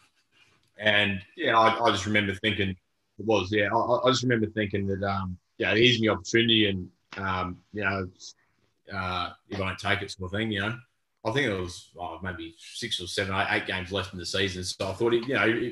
and 0.78 1.20
yeah, 1.36 1.58
I, 1.58 1.84
I 1.84 1.90
just 1.90 2.06
remember 2.06 2.34
thinking 2.34 2.70
it 2.70 3.26
was 3.26 3.50
yeah. 3.52 3.68
I, 3.74 4.06
I 4.06 4.10
just 4.10 4.22
remember 4.22 4.46
thinking 4.46 4.86
that 4.86 5.02
um, 5.02 5.36
yeah, 5.58 5.74
here's 5.74 6.00
my 6.00 6.08
opportunity, 6.08 6.68
and 6.68 6.88
um, 7.16 7.58
you 7.72 7.82
know, 7.82 8.08
uh, 8.92 9.30
if 9.48 9.60
I 9.60 9.66
don't 9.68 9.78
take 9.78 10.02
it, 10.02 10.10
sort 10.10 10.32
of 10.32 10.38
thing, 10.38 10.50
you 10.52 10.60
know. 10.60 10.78
I 11.24 11.32
think 11.32 11.46
it 11.46 11.60
was 11.60 11.90
oh, 11.98 12.18
maybe 12.22 12.54
six 12.58 13.00
or 13.00 13.06
seven, 13.06 13.34
eight, 13.50 13.66
games 13.66 13.92
left 13.92 14.12
in 14.12 14.18
the 14.18 14.26
season. 14.26 14.64
So 14.64 14.88
I 14.88 14.92
thought, 14.92 15.12
you 15.12 15.34
know, 15.34 15.70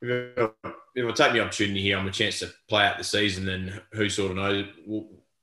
if, 0.00 0.50
if, 0.94 1.06
I 1.06 1.12
take 1.12 1.32
the 1.32 1.40
opportunity 1.40 1.82
here, 1.82 1.98
I'm 1.98 2.06
a 2.06 2.12
chance 2.12 2.38
to 2.38 2.52
play 2.68 2.86
out 2.86 2.98
the 2.98 3.04
season, 3.04 3.46
then 3.46 3.80
who 3.92 4.08
sort 4.08 4.30
of 4.30 4.36
knows 4.36 4.66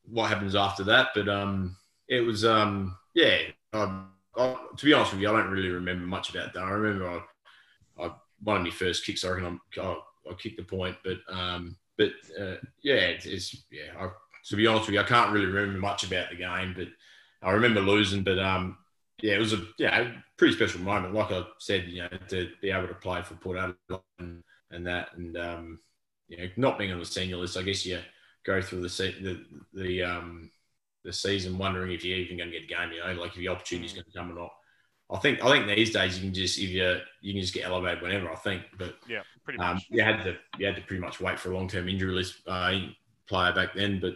what 0.06 0.30
happens 0.30 0.56
after 0.56 0.84
that. 0.86 1.10
But 1.14 1.28
um, 1.28 1.76
it 2.08 2.22
was, 2.22 2.46
um, 2.46 2.98
yeah, 3.14 3.40
I, 3.74 4.04
I, 4.38 4.56
to 4.78 4.86
be 4.86 4.94
honest 4.94 5.12
with 5.12 5.22
you, 5.22 5.30
I 5.30 5.34
don't 5.34 5.52
really 5.52 5.70
remember 5.70 6.06
much 6.06 6.30
about 6.30 6.54
that. 6.54 6.64
I 6.64 6.70
remember 6.70 7.10
I, 7.10 8.04
I 8.04 8.12
one 8.44 8.58
of 8.58 8.64
my 8.64 8.70
first 8.70 9.06
kicks, 9.06 9.26
I 9.26 9.30
reckon 9.30 9.60
I, 9.78 9.96
I 10.30 10.34
kicked 10.38 10.58
the 10.58 10.64
point, 10.64 10.96
but 11.04 11.18
um, 11.30 11.76
but 11.98 12.12
uh, 12.40 12.56
yeah, 12.82 12.96
it's, 12.96 13.26
it's 13.26 13.64
yeah. 13.72 13.92
I, 14.00 14.10
to 14.46 14.56
be 14.56 14.68
honest 14.68 14.88
with 14.88 14.96
you, 14.96 15.02
I 15.02 15.04
can't 15.04 15.32
really 15.32 15.46
remember 15.46 15.80
much 15.80 16.04
about 16.04 16.30
the 16.30 16.36
game, 16.36 16.74
but 16.76 16.88
I 17.48 17.52
remember 17.52 17.82
losing. 17.82 18.24
But 18.24 18.40
um, 18.40 18.78
yeah, 19.22 19.36
it 19.36 19.40
was 19.40 19.54
a 19.54 19.64
yeah 19.78 20.12
pretty 20.38 20.56
special 20.56 20.82
moment. 20.82 21.14
Like 21.14 21.32
I 21.32 21.44
said, 21.60 21.88
you 21.88 22.02
know, 22.02 22.10
to 22.30 22.50
be 22.62 22.72
able 22.72 22.88
to 22.88 22.94
play 22.96 23.22
for 23.22 23.36
Port 23.36 23.58
Adelaide 23.58 24.02
and, 24.20 24.44
and 24.72 24.88
that, 24.88 25.10
and 25.16 25.38
um, 25.38 25.80
you 26.28 26.38
know, 26.38 26.48
not 26.58 26.78
being 26.78 26.92
on 26.92 27.00
the 27.00 27.06
senior 27.06 27.38
list, 27.38 27.58
I 27.58 27.62
guess 27.62 27.86
you 27.86 28.00
go 28.44 28.62
through 28.62 28.82
the 28.82 28.90
se- 28.90 29.22
the 29.22 29.46
the 29.74 30.04
um 30.04 30.50
the 31.04 31.14
season 31.14 31.58
wondering 31.58 31.92
if 31.92 32.04
you're 32.04 32.18
even 32.18 32.38
going 32.38 32.52
to 32.52 32.60
get 32.60 32.66
a 32.66 32.74
game. 32.74 32.92
You 32.94 33.00
know, 33.00 33.22
like 33.22 33.32
if 33.32 33.38
the 33.38 33.48
opportunity's 33.48 33.92
mm. 33.92 33.96
going 33.96 34.06
to 34.06 34.18
come 34.18 34.32
or 34.32 34.42
not. 34.42 34.52
I 35.10 35.20
think 35.20 35.44
I 35.44 35.52
think 35.52 35.68
these 35.68 35.92
days 35.92 36.18
you 36.18 36.24
can 36.24 36.34
just 36.34 36.58
if 36.58 36.70
you 36.70 37.00
you 37.22 37.34
can 37.34 37.42
just 37.42 37.54
get 37.54 37.66
elevated 37.66 38.02
whenever. 38.02 38.32
I 38.32 38.36
think, 38.36 38.64
but 38.78 38.96
yeah, 39.08 39.22
pretty 39.44 39.60
um, 39.60 39.76
much. 39.76 39.86
you 39.90 40.04
had 40.04 40.24
to 40.24 40.38
you 40.58 40.66
had 40.66 40.76
to 40.76 40.82
pretty 40.82 41.02
much 41.02 41.20
wait 41.20 41.38
for 41.38 41.52
a 41.52 41.56
long 41.56 41.68
term 41.68 41.90
injury 41.90 42.14
list 42.14 42.36
uh, 42.48 42.78
player 43.28 43.54
back 43.54 43.74
then. 43.76 44.00
But 44.00 44.14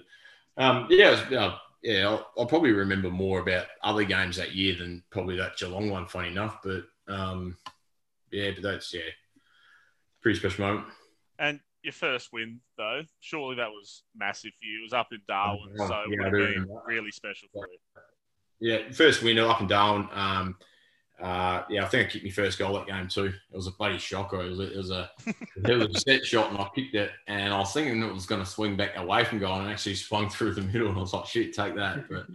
Um, 0.57 0.87
yeah, 0.89 1.09
it 1.09 1.11
was, 1.11 1.37
uh, 1.37 1.57
yeah. 1.85 2.07
I'll, 2.07 2.31
I'll 2.37 2.45
probably 2.45 2.71
remember 2.71 3.09
more 3.09 3.39
about 3.39 3.67
other 3.83 4.03
games 4.03 4.37
that 4.37 4.55
year 4.55 4.75
than 4.75 5.03
probably 5.11 5.37
that 5.37 5.57
Geelong 5.57 5.89
one. 5.89 6.07
Funny 6.07 6.29
enough, 6.29 6.59
but 6.63 6.83
um, 7.07 7.57
yeah, 8.31 8.51
but 8.51 8.63
that's 8.63 8.93
yeah, 8.93 9.01
pretty 10.21 10.39
special 10.39 10.65
moment. 10.65 10.87
And 11.39 11.59
your 11.83 11.93
first 11.93 12.33
win, 12.33 12.59
though, 12.77 13.03
surely 13.19 13.55
that 13.57 13.69
was 13.69 14.03
massive 14.15 14.51
for 14.59 14.65
you. 14.65 14.79
It 14.79 14.83
was 14.83 14.93
up 14.93 15.09
in 15.11 15.21
Darwin, 15.27 15.75
Yeah, 15.77 15.87
so 15.87 16.01
it 16.01 16.09
would 16.09 16.23
have 16.23 16.31
been 16.31 16.67
really 16.87 17.11
special 17.11 17.47
for 17.53 17.67
you. 17.71 17.77
Yeah, 18.59 18.91
first 18.91 19.21
win 19.21 19.37
up 19.37 19.59
and 19.59 19.69
down. 19.69 20.09
Um, 20.11 20.57
uh, 21.21 21.63
yeah, 21.69 21.85
I 21.85 21.87
think 21.87 22.07
I 22.07 22.11
kicked 22.11 22.25
my 22.25 22.31
first 22.31 22.59
goal 22.59 22.73
that 22.73 22.87
game 22.87 23.07
too. 23.07 23.25
It 23.27 23.55
was 23.55 23.67
a 23.67 23.71
bloody 23.71 23.97
shocker. 23.97 24.41
It 24.41 24.49
was 24.49 24.59
a, 24.59 24.71
it 24.71 24.77
was 24.77 24.91
a, 24.91 25.09
it 25.25 25.77
was 25.77 25.95
a 25.95 25.99
set 25.99 26.25
shot, 26.25 26.49
and 26.51 26.59
I 26.59 26.67
kicked 26.75 26.93
it, 26.95 27.11
and 27.27 27.53
I 27.53 27.59
was 27.59 27.71
thinking 27.71 28.01
it 28.03 28.13
was 28.13 28.25
going 28.25 28.41
to 28.41 28.45
swing 28.49 28.75
back 28.75 28.97
away 28.97 29.23
from 29.23 29.39
goal, 29.39 29.59
and 29.59 29.71
actually 29.71 29.95
swung 29.95 30.29
through 30.29 30.53
the 30.55 30.61
middle, 30.61 30.89
and 30.89 30.97
I 30.97 31.01
was 31.01 31.13
like, 31.13 31.25
"Shit, 31.27 31.53
take 31.53 31.75
that!" 31.75 32.05
But 32.09 32.25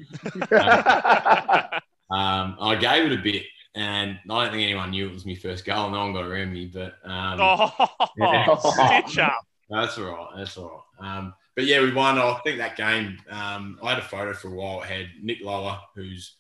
um, 2.11 2.57
I 2.61 2.77
gave 2.81 3.05
it 3.11 3.19
a 3.19 3.23
bit, 3.23 3.45
and 3.75 4.19
I 4.31 4.45
don't 4.45 4.53
think 4.53 4.63
anyone 4.65 4.91
knew 4.91 5.09
it 5.09 5.13
was 5.13 5.27
my 5.27 5.35
first 5.35 5.65
goal. 5.65 5.91
No 5.91 6.01
one 6.01 6.13
got 6.13 6.25
around 6.25 6.53
me, 6.53 6.67
but 6.67 6.95
um, 7.05 7.39
oh, 7.41 7.89
Yeah. 8.17 8.57
stitch 8.57 9.19
up. 9.19 9.41
that's 9.69 9.99
all 9.99 10.05
right. 10.05 10.29
That's 10.37 10.57
all 10.57 10.85
right. 11.01 11.19
Um, 11.19 11.35
but 11.55 11.65
yeah, 11.67 11.81
we 11.81 11.93
won. 11.93 12.19
I 12.19 12.39
think 12.45 12.59
that 12.59 12.77
game. 12.77 13.19
Um, 13.31 13.79
I 13.83 13.91
had 13.91 13.99
a 13.99 14.03
photo 14.07 14.33
for 14.33 14.49
a 14.49 14.55
while. 14.55 14.81
It 14.83 14.87
had 14.89 15.07
Nick 15.23 15.39
Lower, 15.43 15.79
who's 15.95 16.37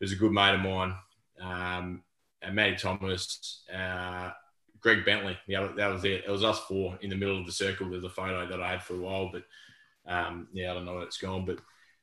who's 0.00 0.12
a 0.12 0.16
good 0.16 0.32
mate 0.32 0.54
of 0.54 0.60
mine, 0.60 0.94
um, 1.40 2.02
and 2.42 2.54
Matty 2.54 2.76
Thomas, 2.76 3.62
uh, 3.74 4.30
Greg 4.80 5.04
Bentley. 5.04 5.36
Yeah, 5.46 5.68
that 5.76 5.88
was 5.88 6.04
it. 6.04 6.24
It 6.26 6.30
was 6.30 6.44
us 6.44 6.60
four 6.60 6.98
in 7.02 7.10
the 7.10 7.16
middle 7.16 7.38
of 7.38 7.46
the 7.46 7.52
circle. 7.52 7.90
There's 7.90 8.04
a 8.04 8.10
photo 8.10 8.46
that 8.48 8.62
I 8.62 8.70
had 8.72 8.82
for 8.82 8.94
a 8.94 8.98
while, 8.98 9.30
but 9.32 9.44
um, 10.06 10.48
yeah, 10.52 10.70
I 10.70 10.74
don't 10.74 10.84
know 10.84 10.94
where 10.94 11.02
it's 11.02 11.18
gone. 11.18 11.44
But 11.44 11.58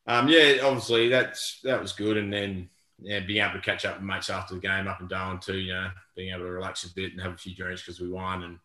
um, 0.08 0.28
yeah, 0.28 0.58
obviously 0.63 1.10
that's 1.10 1.60
that 1.63 1.82
was 1.82 1.93
good. 1.93 2.17
And 2.17 2.32
then 2.32 2.69
yeah, 3.02 3.19
being 3.22 3.43
able 3.43 3.54
to 3.54 3.62
catch 3.62 3.86
up 3.86 3.96
with 3.96 4.06
mates 4.06 4.30
after 4.30 4.56
the 4.56 4.62
game, 4.62 4.88
up 4.88 5.00
and 5.00 5.10
down 5.10 5.39
too. 5.39 5.58
You 5.58 5.74
know, 5.74 5.89
being 6.15 6.34
able 6.34 6.46
to 6.46 6.52
relax 6.52 6.84
a 6.84 6.93
bit 6.93 7.13
and 7.13 7.22
have 7.22 7.34
a 7.34 7.38
few 7.38 7.56
drinks 7.56 7.82
because 7.82 8.00
we 8.00 8.10
won 8.10 8.43
and 8.43 8.60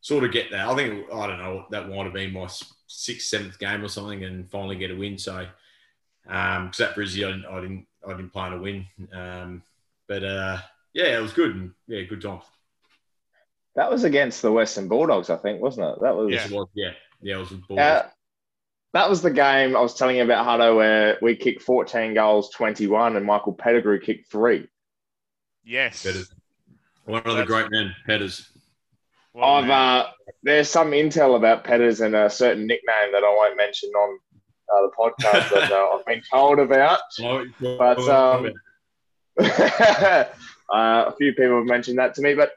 sort 0.00 0.24
of 0.24 0.32
get 0.32 0.50
that. 0.50 0.68
I 0.68 0.74
think 0.74 1.12
I 1.12 1.26
don't 1.26 1.38
know 1.38 1.66
that 1.70 1.88
might 1.88 2.04
have 2.04 2.12
been 2.12 2.32
my 2.32 2.48
sixth, 2.86 3.28
seventh 3.28 3.58
game 3.58 3.84
or 3.84 3.88
something, 3.88 4.24
and 4.24 4.50
finally 4.50 4.76
get 4.76 4.90
a 4.90 4.96
win. 4.96 5.18
So, 5.18 5.46
um, 6.28 6.66
because 6.66 6.80
at 6.80 6.94
Brizzy, 6.94 7.24
I 7.24 7.56
I 7.56 7.60
didn't, 7.60 7.86
I 8.06 8.10
didn't 8.12 8.32
plan 8.32 8.52
to 8.52 8.58
win. 8.58 8.86
Um, 9.12 9.62
but 10.08 10.24
uh, 10.24 10.58
yeah, 10.94 11.18
it 11.18 11.22
was 11.22 11.32
good 11.32 11.54
and 11.54 11.72
yeah, 11.86 12.02
good 12.02 12.22
times. 12.22 12.44
that 13.76 13.90
was 13.90 14.04
against 14.04 14.42
the 14.42 14.50
Western 14.50 14.88
Bulldogs, 14.88 15.30
I 15.30 15.36
think, 15.36 15.60
wasn't 15.60 15.88
it? 15.88 16.02
That 16.02 16.16
was. 16.16 16.32
Yeah. 16.32 16.44
It 16.46 16.50
was, 16.50 16.68
yeah, 16.74 16.90
yeah, 17.22 17.36
it 17.36 17.38
was 17.38 17.52
a 17.52 17.56
ball. 17.56 17.78
Uh, 17.78 18.02
that 18.94 19.10
was 19.10 19.20
the 19.20 19.30
game 19.30 19.76
I 19.76 19.80
was 19.80 19.94
telling 19.94 20.16
you 20.16 20.24
about, 20.24 20.46
Huddo, 20.46 20.74
where 20.74 21.18
we 21.20 21.36
kicked 21.36 21.62
14 21.62 22.14
goals, 22.14 22.50
21, 22.50 23.16
and 23.16 23.26
Michael 23.26 23.52
Pettigrew 23.52 24.00
kicked 24.00 24.30
three. 24.32 24.66
Yes. 25.62 26.02
Petters. 26.02 26.32
One 27.04 27.18
of 27.18 27.24
the 27.24 27.44
That's- 27.44 27.46
great 27.46 27.70
men, 27.70 27.94
Petters. 28.06 28.48
Well, 29.34 29.44
I've 29.44 29.70
uh, 29.70 30.06
there's 30.42 30.68
some 30.70 30.90
intel 30.92 31.36
about 31.36 31.62
Petters 31.64 32.00
and 32.00 32.16
a 32.16 32.28
certain 32.30 32.66
nickname 32.66 33.12
that 33.12 33.22
I 33.22 33.28
won't 33.36 33.56
mention 33.56 33.90
on 33.90 34.18
uh, 34.72 34.82
the 34.82 34.90
podcast 34.98 35.50
that 35.50 35.70
uh, 35.70 35.96
I've 35.96 36.06
been 36.06 36.22
told 36.30 36.58
about. 36.58 37.00
But, 37.60 37.98
um, 38.08 38.52
uh, 39.40 40.24
a 40.72 41.14
few 41.16 41.32
people 41.32 41.56
have 41.56 41.66
mentioned 41.66 41.98
that 41.98 42.14
to 42.14 42.22
me. 42.22 42.34
But 42.34 42.52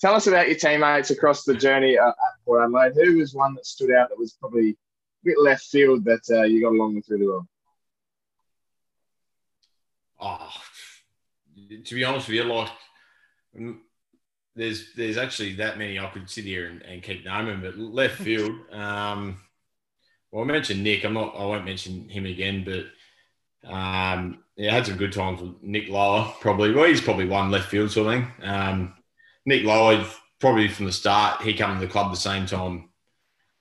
tell 0.00 0.14
us 0.14 0.26
about 0.26 0.48
your 0.48 0.56
teammates 0.56 1.10
across 1.10 1.44
the 1.44 1.54
journey 1.54 1.98
uh, 1.98 2.08
at 2.08 2.14
Port 2.44 2.62
Adelaide. 2.62 2.94
Who 2.94 3.18
was 3.18 3.34
one 3.34 3.54
that 3.54 3.66
stood 3.66 3.92
out 3.92 4.08
that 4.08 4.18
was 4.18 4.32
probably 4.32 4.70
a 4.70 4.76
bit 5.24 5.38
left 5.38 5.64
field 5.64 6.04
that 6.04 6.22
uh, 6.30 6.42
you 6.42 6.62
got 6.62 6.72
along 6.72 6.96
with 6.96 7.08
really 7.08 7.26
well? 7.26 7.46
Oh, 10.20 10.52
to 11.84 11.94
be 11.94 12.04
honest 12.04 12.28
with 12.28 12.36
you, 12.36 12.44
like 12.44 12.70
there's 14.54 14.92
there's 14.94 15.16
actually 15.16 15.54
that 15.56 15.78
many 15.78 15.98
I 15.98 16.08
could 16.10 16.30
sit 16.30 16.44
here 16.44 16.68
and, 16.68 16.82
and 16.82 17.02
keep 17.02 17.24
naming, 17.24 17.60
but 17.60 17.76
left 17.78 18.16
field. 18.22 18.52
Um, 18.70 19.38
well, 20.30 20.44
I 20.44 20.46
mentioned 20.46 20.82
Nick. 20.82 21.04
I'm 21.04 21.14
not. 21.14 21.34
I 21.36 21.44
won't 21.44 21.64
mention 21.64 22.08
him 22.08 22.26
again, 22.26 22.64
but 22.64 23.70
um, 23.70 24.41
yeah, 24.56 24.72
had 24.72 24.86
some 24.86 24.96
good 24.96 25.12
times 25.12 25.40
with 25.40 25.62
Nick 25.62 25.88
Lower. 25.88 26.32
Probably, 26.40 26.72
well, 26.72 26.86
he's 26.86 27.00
probably 27.00 27.26
one 27.26 27.50
left 27.50 27.68
field 27.68 27.90
sort 27.90 28.06
of 28.06 28.12
thing. 28.12 28.48
Um, 28.48 28.94
Nick 29.46 29.64
Lower, 29.64 30.04
probably 30.40 30.68
from 30.68 30.86
the 30.86 30.92
start, 30.92 31.42
he 31.42 31.54
came 31.54 31.74
to 31.74 31.80
the 31.80 31.90
club 31.90 32.10
the 32.10 32.16
same 32.16 32.46
time 32.46 32.90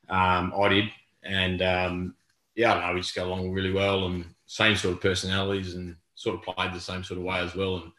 um, 0.10 0.54
I 0.60 0.68
did, 0.68 0.90
and 1.24 1.62
um, 1.62 2.16
yeah, 2.56 2.72
I 2.72 2.74
don't 2.74 2.88
know, 2.88 2.94
we 2.94 3.02
just 3.02 3.16
got 3.16 3.28
along 3.28 3.52
really 3.52 3.72
well 3.72 4.08
and 4.08 4.26
same 4.46 4.76
sort 4.76 4.96
of 4.96 5.02
personalities 5.02 5.76
and 5.76 5.96
sort 6.16 6.36
of 6.36 6.56
played 6.56 6.74
the 6.74 6.80
same 6.80 7.04
sort 7.04 7.18
of 7.18 7.24
way 7.24 7.40
as 7.40 7.56
well. 7.56 7.78
And 7.78 7.92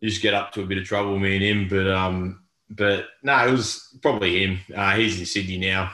used 0.00 0.16
to 0.16 0.22
get 0.22 0.34
up 0.34 0.52
to 0.52 0.62
a 0.62 0.66
bit 0.66 0.78
of 0.78 0.84
trouble, 0.84 1.18
me 1.18 1.36
and 1.36 1.44
him. 1.44 1.68
But 1.68 1.90
um, 1.90 2.44
but 2.68 3.06
no, 3.22 3.46
it 3.46 3.50
was 3.50 3.96
probably 4.02 4.44
him. 4.44 4.60
Uh, 4.74 4.94
he's 4.94 5.18
in 5.18 5.26
Sydney 5.26 5.58
now. 5.58 5.92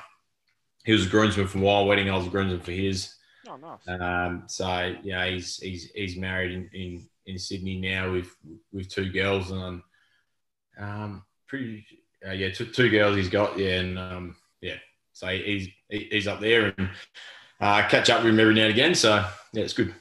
He 0.85 0.93
was 0.93 1.07
a 1.07 1.11
groomsman 1.11 1.49
from 1.49 1.63
Wild 1.63 1.89
Wedding. 1.89 2.11
I 2.11 2.17
was 2.17 2.27
a 2.27 2.31
groomsman 2.31 2.61
for 2.61 2.73
his. 2.73 3.15
Oh, 3.57 3.79
nice. 3.89 4.01
Um, 4.01 4.43
so 4.47 4.95
yeah, 5.03 5.27
he's 5.27 5.57
he's 5.57 5.91
he's 5.93 6.17
married 6.17 6.53
in, 6.53 6.71
in, 6.73 7.09
in 7.27 7.39
Sydney 7.39 7.81
now 7.81 8.13
with 8.13 8.35
with 8.73 8.89
two 8.89 9.11
girls 9.11 9.51
and 9.51 9.83
um, 10.79 11.25
pretty 11.47 11.87
uh, 12.27 12.33
yeah 12.33 12.51
two, 12.51 12.67
two 12.67 12.91
girls 12.91 13.17
he's 13.17 13.29
got 13.29 13.59
yeah 13.59 13.81
and 13.81 13.99
um, 13.99 14.37
yeah 14.61 14.77
so 15.13 15.29
he's 15.29 15.69
he's 15.89 16.27
up 16.27 16.41
there 16.41 16.75
and 16.77 16.91
uh, 17.61 17.89
catch 17.89 18.11
up 18.11 18.23
with 18.23 18.33
him 18.33 18.41
every 18.41 18.55
now 18.55 18.63
and 18.65 18.73
again. 18.73 18.95
So 18.95 19.25
yeah, 19.53 19.63
it's 19.63 19.73
good. 19.73 19.95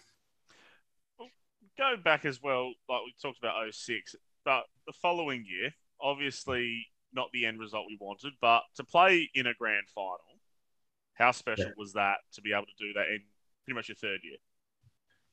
Go 1.77 1.95
back 2.01 2.23
as 2.25 2.41
well, 2.41 2.73
like 2.89 3.01
we 3.05 3.13
talked 3.21 3.37
about 3.37 3.73
06, 3.73 4.15
but 4.45 4.63
the 4.87 4.93
following 4.93 5.45
year, 5.45 5.71
obviously 6.01 6.87
not 7.13 7.27
the 7.33 7.45
end 7.45 7.59
result 7.59 7.85
we 7.87 7.97
wanted, 7.99 8.31
but 8.41 8.63
to 8.75 8.83
play 8.85 9.29
in 9.35 9.47
a 9.47 9.53
grand 9.53 9.87
final, 9.93 10.19
how 11.15 11.31
special 11.31 11.65
Yeah. 11.65 11.71
was 11.77 11.93
that 11.93 12.17
to 12.33 12.41
be 12.41 12.53
able 12.53 12.65
to 12.65 12.75
do 12.79 12.93
that 12.93 13.07
in 13.09 13.21
pretty 13.65 13.75
much 13.75 13.89
your 13.89 13.95
third 13.95 14.19
year? 14.23 14.37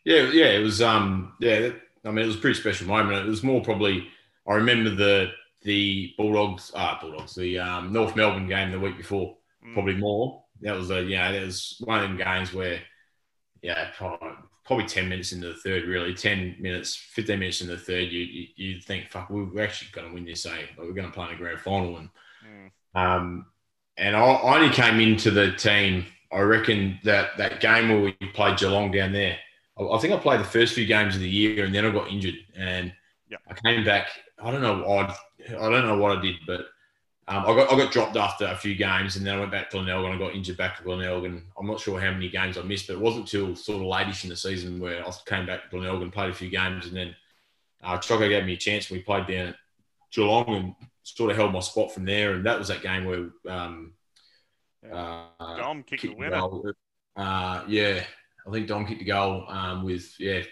Yeah, 0.05 0.31
yeah, 0.33 0.51
it 0.59 0.63
was. 0.63 0.83
Um, 0.83 1.35
yeah, 1.41 1.71
I 2.05 2.11
mean, 2.11 2.25
it 2.25 2.27
was 2.27 2.37
a 2.37 2.41
pretty 2.41 2.59
special 2.59 2.89
moment. 2.89 3.25
It 3.25 3.29
was 3.31 3.43
more 3.45 3.63
probably. 3.63 4.09
I 4.49 4.55
remember 4.55 4.91
the 4.91 5.31
the 5.63 6.13
Bulldogs, 6.19 6.73
ah, 6.75 6.99
Bulldogs, 7.01 7.37
the 7.37 7.59
um, 7.59 7.93
North 7.93 8.17
Melbourne 8.17 8.49
game 8.49 8.73
the 8.73 8.81
week 8.81 8.97
before, 8.97 9.37
Mm. 9.65 9.75
probably 9.75 9.95
more. 9.95 10.43
That 10.63 10.75
was 10.75 10.91
a, 10.91 11.03
yeah, 11.03 11.31
that 11.31 11.45
was 11.47 11.77
one 11.85 12.03
of 12.03 12.09
them 12.09 12.17
games 12.17 12.53
where, 12.53 12.81
yeah, 13.63 13.91
probably, 13.97 14.31
probably 14.65 14.87
ten 14.87 15.09
minutes 15.09 15.31
into 15.33 15.47
the 15.49 15.55
third, 15.55 15.85
really, 15.85 16.15
ten 16.15 16.57
minutes, 16.59 16.97
fifteen 16.97 17.39
minutes 17.39 17.61
into 17.61 17.77
the 17.77 17.81
third, 17.81 18.11
you 18.11 18.21
you, 18.23 18.47
you 18.57 18.81
think, 18.81 19.09
fuck, 19.09 19.31
we're 19.31 19.63
actually 19.63 19.91
going 19.93 20.09
to 20.09 20.15
win 20.15 20.25
this, 20.25 20.45
eh? 20.47 20.51
Like, 20.51 20.79
we're 20.79 20.93
going 20.95 21.07
to 21.07 21.13
play 21.15 21.29
in 21.29 21.35
a 21.35 21.39
grand 21.39 21.61
final, 21.61 21.97
and 21.99 22.09
Mm. 22.45 22.71
um, 23.01 23.47
and 23.97 24.17
I, 24.17 24.21
I 24.21 24.57
only 24.57 24.75
came 24.75 24.99
into 24.99 25.31
the 25.31 25.53
team. 25.53 26.07
I 26.33 26.41
reckon 26.41 26.99
that 27.05 27.37
that 27.39 27.61
game 27.61 27.89
where 27.89 28.01
we 28.01 28.13
played 28.33 28.59
Geelong 28.59 28.91
down 28.91 29.13
there. 29.13 29.39
I, 29.79 29.83
I 29.85 29.99
think 29.99 30.15
I 30.15 30.19
played 30.19 30.41
the 30.41 30.45
first 30.45 30.75
few 30.75 30.87
games 30.87 31.15
of 31.15 31.21
the 31.21 31.29
year, 31.29 31.65
and 31.65 31.75
then 31.75 31.85
I 31.87 31.91
got 31.91 32.09
injured, 32.09 32.37
and 32.57 32.93
Yeah. 33.29 33.39
I 33.49 33.55
came 33.55 33.85
back. 33.85 34.09
I 34.43 34.51
don't 34.51 34.63
know 34.63 34.83
what 34.83 35.17
I 35.49 35.71
don't 35.71 35.87
know 35.87 35.99
what 35.99 36.17
I 36.19 36.21
did, 36.21 36.37
but 36.47 36.67
um, 37.29 37.45
I 37.45 37.55
got 37.55 37.73
I 37.73 37.77
got 37.77 37.93
dropped 37.93 38.17
after 38.17 38.47
a 38.47 38.57
few 38.57 38.75
games, 38.75 39.17
and 39.17 39.27
then 39.27 39.37
I 39.37 39.41
went 39.41 39.53
back 39.53 39.71
to 39.71 39.77
Glenelg, 39.79 40.05
and 40.05 40.15
I 40.15 40.19
got 40.19 40.35
injured 40.35 40.57
back 40.57 40.77
to 40.77 40.83
Glenelg, 40.83 41.25
and 41.25 41.43
I'm 41.59 41.67
not 41.67 41.81
sure 41.81 42.01
how 42.01 42.11
many 42.11 42.29
games 42.29 42.59
I 42.59 42.63
missed, 42.63 42.89
but 42.89 42.95
it 42.95 43.01
wasn't 43.01 43.33
until 43.33 43.55
sort 43.55 43.81
of 43.81 43.87
lateish 43.87 44.25
in 44.25 44.31
the 44.31 44.37
season 44.37 44.81
where 44.81 45.07
I 45.07 45.11
came 45.27 45.47
back 45.47 45.63
to 45.63 45.69
Glenelg 45.69 46.03
and 46.03 46.13
played 46.13 46.31
a 46.31 46.35
few 46.35 46.51
games, 46.51 46.87
and 46.87 46.97
then 46.97 47.15
uh, 47.83 47.99
Choco 47.99 48.29
gave 48.29 48.45
me 48.45 48.55
a 48.55 48.57
chance. 48.57 48.91
We 48.91 49.01
played 49.01 49.27
down 49.27 49.49
at 49.49 49.57
Geelong 50.11 50.49
and 50.49 50.75
sort 51.05 51.31
of 51.31 51.37
held 51.37 51.53
my 51.53 51.61
spot 51.61 51.93
from 51.93 52.05
there, 52.05 52.33
and 52.35 52.45
that 52.47 52.59
was 52.59 52.69
that 52.69 52.83
game 52.83 53.05
where 53.05 53.31
um, 53.49 53.93
uh, 54.91 55.27
Dom 55.57 55.83
kicked 55.83 56.03
the 56.03 56.15
winner. 56.15 56.41
goal. 56.41 56.73
Uh, 57.17 57.65
yeah, 57.69 58.03
I 58.47 58.51
think 58.51 58.67
Dom 58.67 58.87
kicked 58.87 59.01
the 59.01 59.05
goal 59.07 59.45
um, 59.49 59.85
with 59.85 60.15
yeah 60.19 60.43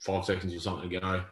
five 0.00 0.24
seconds 0.24 0.54
or 0.54 0.60
something 0.60 0.88
to 0.88 1.00
go 1.00 1.24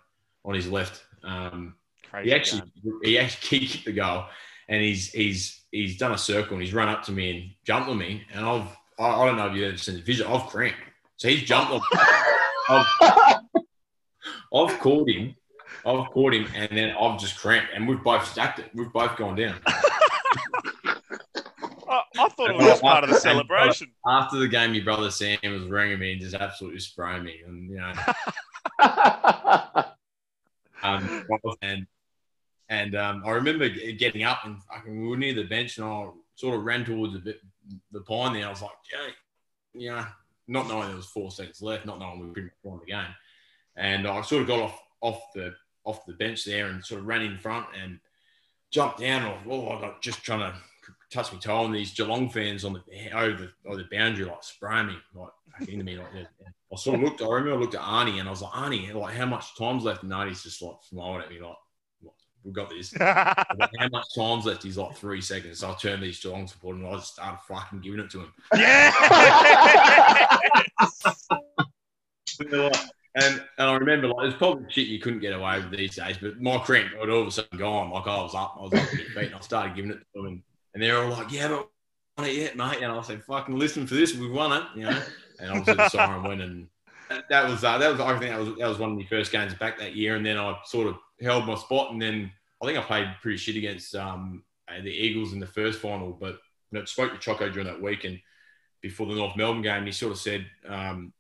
on 0.44 0.54
his 0.54 0.68
left. 0.68 1.02
Um, 1.22 1.74
Crazy. 2.10 2.28
he 2.28 2.34
actually 2.34 2.60
game. 2.82 3.00
he 3.02 3.18
actually 3.18 3.58
kicked 3.66 3.84
the 3.84 3.92
goal, 3.92 4.24
and 4.68 4.82
he's 4.82 5.10
he's 5.10 5.62
he's 5.70 5.96
done 5.96 6.12
a 6.12 6.18
circle 6.18 6.54
and 6.54 6.62
he's 6.62 6.74
run 6.74 6.88
up 6.88 7.02
to 7.04 7.12
me 7.12 7.30
and 7.30 7.50
jumped 7.64 7.88
on 7.88 7.98
me, 7.98 8.24
and 8.32 8.44
I've 8.44 8.68
I, 8.98 9.06
I 9.06 9.26
don't 9.26 9.36
know 9.36 9.46
if 9.48 9.54
you've 9.54 9.68
ever 9.68 9.76
seen 9.76 9.96
the 9.96 10.02
vision. 10.02 10.26
I've 10.26 10.46
cramped, 10.46 10.78
so 11.16 11.28
he's 11.28 11.42
jumped 11.42 11.72
on. 11.72 11.80
I've, 12.68 12.86
I've 14.54 14.78
caught 14.80 15.08
him. 15.08 15.34
I've 15.86 16.10
caught 16.10 16.34
him, 16.34 16.46
and 16.54 16.70
then 16.76 16.94
I've 16.98 17.20
just 17.20 17.38
cramped, 17.38 17.72
and 17.74 17.86
we've 17.88 18.02
both 18.02 18.26
stacked 18.26 18.58
it. 18.58 18.70
We've 18.74 18.92
both 18.92 19.16
gone 19.16 19.36
down. 19.36 19.56
I, 22.16 22.24
I 22.24 22.28
thought 22.28 22.50
it 22.50 22.56
was 22.56 22.66
just 22.66 22.82
part 22.82 23.04
of 23.04 23.10
the 23.10 23.16
celebration. 23.16 23.90
After 24.06 24.38
the 24.38 24.48
game, 24.48 24.74
your 24.74 24.84
brother 24.84 25.10
Sam 25.10 25.38
was 25.44 25.64
ringing 25.64 25.98
me 25.98 26.12
and 26.12 26.20
just 26.20 26.34
absolutely 26.34 26.80
spraying 26.80 27.24
me, 27.24 27.40
and 27.46 27.70
you 27.70 27.76
know, 27.76 27.92
um, 30.82 31.26
and 31.62 31.86
and 32.68 32.94
um, 32.96 33.22
I 33.24 33.30
remember 33.30 33.68
getting 33.68 34.24
up 34.24 34.44
and 34.44 34.62
fucking, 34.64 35.02
we 35.02 35.08
were 35.08 35.16
near 35.16 35.34
the 35.34 35.44
bench, 35.44 35.78
and 35.78 35.86
I 35.86 36.08
sort 36.34 36.56
of 36.56 36.64
ran 36.64 36.84
towards 36.84 37.12
the 37.12 37.18
bit, 37.18 37.40
the 37.92 38.00
pine 38.00 38.32
there. 38.34 38.46
I 38.46 38.50
was 38.50 38.62
like, 38.62 38.72
yeah, 38.92 39.08
you 39.74 39.90
know, 39.90 40.06
not 40.48 40.68
knowing 40.68 40.88
there 40.88 40.96
was 40.96 41.06
four 41.06 41.30
seconds 41.30 41.62
left, 41.62 41.86
not 41.86 41.98
knowing 41.98 42.20
we 42.20 42.26
were 42.26 42.32
pretty 42.32 42.46
much 42.46 42.54
won 42.62 42.80
the 42.80 42.92
game. 42.92 43.14
And 43.76 44.06
I 44.06 44.20
sort 44.22 44.42
of 44.42 44.48
got 44.48 44.60
off 44.60 44.80
off 45.00 45.32
the 45.34 45.54
off 45.84 46.06
the 46.06 46.14
bench 46.14 46.44
there 46.44 46.68
and 46.68 46.84
sort 46.84 47.00
of 47.00 47.06
ran 47.06 47.22
in 47.22 47.38
front 47.38 47.66
and 47.80 47.98
jumped 48.70 49.00
down. 49.00 49.24
Or 49.24 49.38
oh, 49.50 49.68
I 49.68 49.80
got 49.80 50.02
just 50.02 50.22
trying 50.22 50.40
to 50.40 50.54
touch 51.10 51.32
me 51.32 51.38
toe, 51.38 51.64
and 51.64 51.74
these 51.74 51.94
Geelong 51.94 52.28
fans 52.28 52.64
on 52.64 52.72
the 52.72 53.16
over 53.16 53.50
over 53.66 53.76
the 53.76 53.88
boundary 53.90 54.24
like 54.24 54.42
spraying 54.42 54.88
me 54.88 54.96
like 55.14 55.30
into 55.68 55.84
me 55.84 55.96
like 55.96 56.12
that. 56.12 56.28
I 56.72 56.76
sort 56.76 56.96
of 56.96 57.02
looked. 57.02 57.22
I 57.22 57.26
remember 57.26 57.54
I 57.54 57.60
looked 57.60 57.74
at 57.74 57.80
Arnie 57.80 58.18
and 58.18 58.28
I 58.28 58.30
was 58.30 58.42
like, 58.42 58.52
Arnie, 58.52 58.92
like 58.92 59.14
how 59.14 59.26
much 59.26 59.56
time's 59.56 59.84
left? 59.84 60.02
And 60.02 60.12
Arnie's 60.12 60.42
just 60.42 60.60
like 60.60 60.76
smiling 60.82 61.22
at 61.22 61.30
me 61.30 61.40
like, 61.40 61.56
we've 62.42 62.54
got 62.54 62.70
this. 62.70 62.94
how 62.98 63.88
much 63.92 64.14
time's 64.14 64.46
left? 64.46 64.62
He's 64.62 64.76
like 64.76 64.96
three 64.96 65.20
seconds. 65.20 65.60
So 65.60 65.70
I 65.70 65.74
turned 65.74 66.02
these 66.02 66.20
Geelong 66.20 66.46
supporters 66.46 66.82
and 66.82 66.90
I 66.90 66.96
just 66.96 67.14
started 67.14 67.38
fucking 67.46 67.80
giving 67.80 68.00
it 68.00 68.10
to 68.10 68.20
him. 68.20 68.32
yeah. 68.56 68.92
and, 73.16 73.42
and 73.58 73.68
I 73.68 73.74
remember 73.74 74.08
like 74.08 74.22
there's 74.22 74.34
probably 74.34 74.64
shit 74.70 74.88
you 74.88 74.98
couldn't 74.98 75.20
get 75.20 75.32
away 75.32 75.58
with 75.58 75.70
these 75.70 75.94
days, 75.96 76.16
but 76.20 76.40
my 76.40 76.58
cramp 76.58 76.92
had 76.98 77.08
all 77.08 77.22
of 77.22 77.28
a 77.28 77.30
sudden 77.30 77.58
gone. 77.58 77.90
Like 77.90 78.06
I 78.06 78.22
was 78.22 78.34
up, 78.34 78.56
I 78.58 78.62
was 78.62 78.74
up 78.74 78.88
to 78.88 78.96
feet, 78.96 79.26
and 79.26 79.34
I 79.34 79.40
started 79.40 79.76
giving 79.76 79.92
it 79.92 80.00
to 80.14 80.20
him. 80.20 80.26
and, 80.26 80.42
and 80.74 80.82
they're 80.82 81.02
all 81.02 81.10
like, 81.10 81.32
"Yeah, 81.32 81.48
but 81.48 81.68
we 82.18 82.22
won 82.22 82.30
it 82.30 82.36
yet, 82.36 82.56
mate?" 82.56 82.82
And 82.82 82.92
I 82.92 83.02
said, 83.02 83.24
"Fucking 83.24 83.56
listen 83.56 83.86
for 83.86 83.94
this, 83.94 84.14
we've 84.14 84.32
won 84.32 84.52
it," 84.52 84.64
you 84.76 84.84
know. 84.84 85.02
And 85.40 85.50
obviously 85.50 85.74
the 85.74 85.88
siren 85.88 86.22
went, 86.22 86.42
and 86.42 86.68
that 87.28 87.48
was 87.48 87.64
uh, 87.64 87.78
that 87.78 87.90
was 87.90 88.00
I 88.00 88.18
think 88.18 88.30
that 88.30 88.40
was 88.40 88.56
that 88.58 88.68
was 88.68 88.78
one 88.78 88.92
of 88.92 88.98
the 88.98 89.06
first 89.06 89.32
games 89.32 89.54
back 89.54 89.78
that 89.78 89.96
year, 89.96 90.16
and 90.16 90.24
then 90.24 90.36
I 90.38 90.56
sort 90.64 90.88
of 90.88 90.96
held 91.20 91.46
my 91.46 91.54
spot, 91.54 91.92
and 91.92 92.00
then 92.00 92.30
I 92.62 92.66
think 92.66 92.78
I 92.78 92.82
played 92.82 93.08
pretty 93.22 93.38
shit 93.38 93.56
against 93.56 93.94
um, 93.94 94.42
the 94.68 94.90
Eagles 94.90 95.32
in 95.32 95.40
the 95.40 95.46
first 95.46 95.80
final, 95.80 96.12
but 96.12 96.38
you 96.70 96.78
know, 96.78 96.84
spoke 96.84 97.12
to 97.12 97.18
Choco 97.18 97.48
during 97.48 97.66
that 97.66 97.80
week, 97.82 98.04
and 98.04 98.20
before 98.80 99.06
the 99.06 99.14
North 99.14 99.36
Melbourne 99.36 99.62
game, 99.62 99.86
he 99.86 99.92
sort 99.92 100.12
of 100.12 100.18
said. 100.18 100.46
Um, 100.68 101.12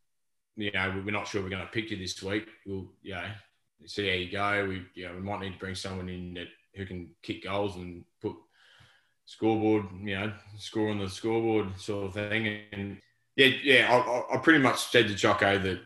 you 0.56 0.70
know, 0.70 1.02
we're 1.04 1.10
not 1.10 1.26
sure 1.26 1.42
we're 1.42 1.48
going 1.48 1.66
to 1.66 1.72
pick 1.72 1.90
you 1.90 1.96
this 1.96 2.22
week. 2.22 2.46
We'll, 2.64 2.86
you 3.02 3.14
know, 3.14 3.24
see 3.86 4.08
how 4.08 4.14
you 4.14 4.30
go. 4.30 4.68
We, 4.68 4.82
you 4.94 5.08
know, 5.08 5.14
we 5.14 5.20
might 5.20 5.40
need 5.40 5.54
to 5.54 5.58
bring 5.58 5.74
someone 5.74 6.08
in 6.08 6.34
that 6.34 6.46
who 6.74 6.86
can 6.86 7.10
kick 7.22 7.44
goals 7.44 7.76
and 7.76 8.04
put 8.20 8.34
scoreboard, 9.26 9.86
you 10.02 10.16
know, 10.16 10.32
score 10.58 10.90
on 10.90 10.98
the 10.98 11.08
scoreboard 11.08 11.78
sort 11.80 12.06
of 12.06 12.14
thing. 12.14 12.60
And 12.72 12.98
yeah, 13.36 13.48
yeah, 13.62 13.92
I, 13.92 14.34
I 14.34 14.38
pretty 14.38 14.60
much 14.60 14.78
said 14.90 15.08
to 15.08 15.14
Choco 15.14 15.58
that 15.58 15.78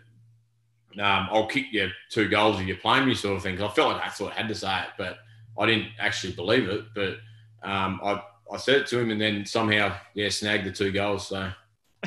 um, 1.00 1.28
I'll 1.30 1.46
kick 1.46 1.66
you 1.72 1.88
two 2.10 2.28
goals 2.28 2.60
if 2.60 2.66
you 2.66 2.76
play 2.76 3.04
me, 3.04 3.14
sort 3.14 3.36
of 3.36 3.42
thing. 3.42 3.56
Cause 3.56 3.70
I 3.70 3.74
felt 3.74 3.92
like 3.92 4.04
I 4.04 4.08
thought 4.08 4.32
I 4.32 4.36
had 4.36 4.48
to 4.48 4.54
say 4.54 4.80
it, 4.80 4.90
but 4.96 5.18
I 5.58 5.66
didn't 5.66 5.88
actually 5.98 6.32
believe 6.32 6.68
it. 6.68 6.84
But 6.94 7.18
um, 7.62 8.00
I, 8.02 8.22
I 8.52 8.56
said 8.56 8.76
it 8.76 8.86
to 8.88 8.98
him, 8.98 9.10
and 9.10 9.20
then 9.20 9.44
somehow, 9.46 9.94
yeah, 10.14 10.28
snagged 10.30 10.66
the 10.66 10.72
two 10.72 10.90
goals. 10.90 11.28
So, 11.28 11.50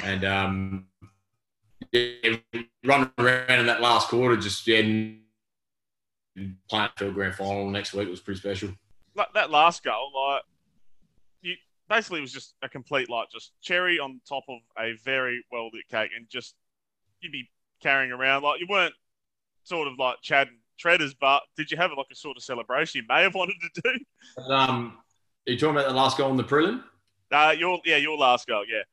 and 0.03 0.25
um, 0.25 0.87
yeah, 1.91 2.37
running 2.83 3.11
around 3.17 3.59
in 3.59 3.65
that 3.67 3.81
last 3.81 4.09
quarter, 4.09 4.35
just 4.37 4.65
yeah, 4.67 4.81
playing 6.69 6.89
for 6.95 7.11
grand 7.11 7.35
final 7.35 7.69
next 7.69 7.93
week 7.93 8.09
was 8.09 8.19
pretty 8.19 8.39
special. 8.39 8.69
Like 9.15 9.33
that 9.33 9.51
last 9.51 9.83
goal, 9.83 10.11
like 10.15 10.43
basically 11.91 12.19
it 12.19 12.21
was 12.21 12.31
just 12.31 12.55
a 12.63 12.69
complete 12.69 13.09
like 13.09 13.29
just 13.29 13.51
cherry 13.61 13.99
on 13.99 14.21
top 14.27 14.45
of 14.47 14.59
a 14.79 14.93
very 15.03 15.43
well 15.51 15.69
lit 15.73 15.87
cake, 15.91 16.11
and 16.15 16.27
just 16.29 16.55
you'd 17.19 17.33
be 17.33 17.49
carrying 17.83 18.11
around 18.11 18.43
like 18.43 18.61
you 18.61 18.67
weren't 18.69 18.93
sort 19.63 19.87
of 19.87 19.99
like 19.99 20.21
Chad 20.21 20.47
and 20.47 20.57
Treaders, 20.79 21.13
but 21.13 21.43
did 21.57 21.69
you 21.69 21.77
have 21.77 21.91
like 21.95 22.07
a 22.11 22.15
sort 22.15 22.37
of 22.37 22.43
celebration 22.43 23.01
you 23.01 23.07
may 23.13 23.23
have 23.23 23.35
wanted 23.41 23.55
to 23.61 23.81
do? 23.83 24.43
Um, 24.51 24.97
are 25.47 25.51
you 25.51 25.59
talking 25.59 25.75
about 25.75 25.89
the 25.89 25.93
last 25.93 26.17
goal 26.17 26.31
in 26.31 26.37
the 26.37 26.43
prelim? 26.43 26.83
Uh, 27.31 27.53
your 27.57 27.79
yeah, 27.85 27.97
your 27.97 28.17
last 28.17 28.47
goal, 28.47 28.63
yeah. 28.67 28.83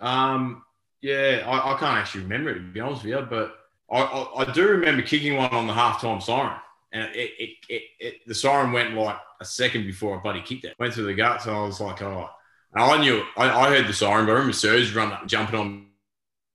Um, 0.00 0.62
yeah, 1.00 1.42
I, 1.46 1.74
I, 1.74 1.78
can't 1.78 1.96
actually 1.96 2.22
remember 2.22 2.50
it 2.50 2.54
to 2.54 2.60
be 2.60 2.80
honest 2.80 3.04
with 3.04 3.12
you, 3.12 3.26
but 3.28 3.56
I, 3.90 4.00
I, 4.00 4.42
I 4.42 4.52
do 4.52 4.66
remember 4.68 5.02
kicking 5.02 5.36
one 5.36 5.50
on 5.50 5.68
the 5.68 5.72
halftime 5.72 6.20
siren, 6.20 6.58
and 6.92 7.04
it, 7.14 7.30
it, 7.38 7.50
it, 7.68 7.82
it, 7.98 8.14
the 8.26 8.34
siren 8.34 8.72
went 8.72 8.94
like 8.94 9.16
a 9.40 9.44
second 9.44 9.86
before 9.86 10.18
I 10.18 10.22
buddy 10.22 10.42
kicked 10.42 10.64
it. 10.64 10.74
Went 10.78 10.92
through 10.92 11.06
the 11.06 11.14
guts, 11.14 11.46
and 11.46 11.56
I 11.56 11.62
was 11.62 11.80
like, 11.80 12.02
oh. 12.02 12.28
And 12.74 12.84
I 12.84 13.00
knew 13.00 13.22
I, 13.36 13.50
I 13.50 13.68
heard 13.70 13.86
the 13.86 13.92
siren, 13.92 14.26
but 14.26 14.32
I 14.32 14.34
remember 14.34 14.52
Serge 14.52 14.94
run 14.94 15.12
up, 15.12 15.26
jumping 15.26 15.58
on. 15.58 15.86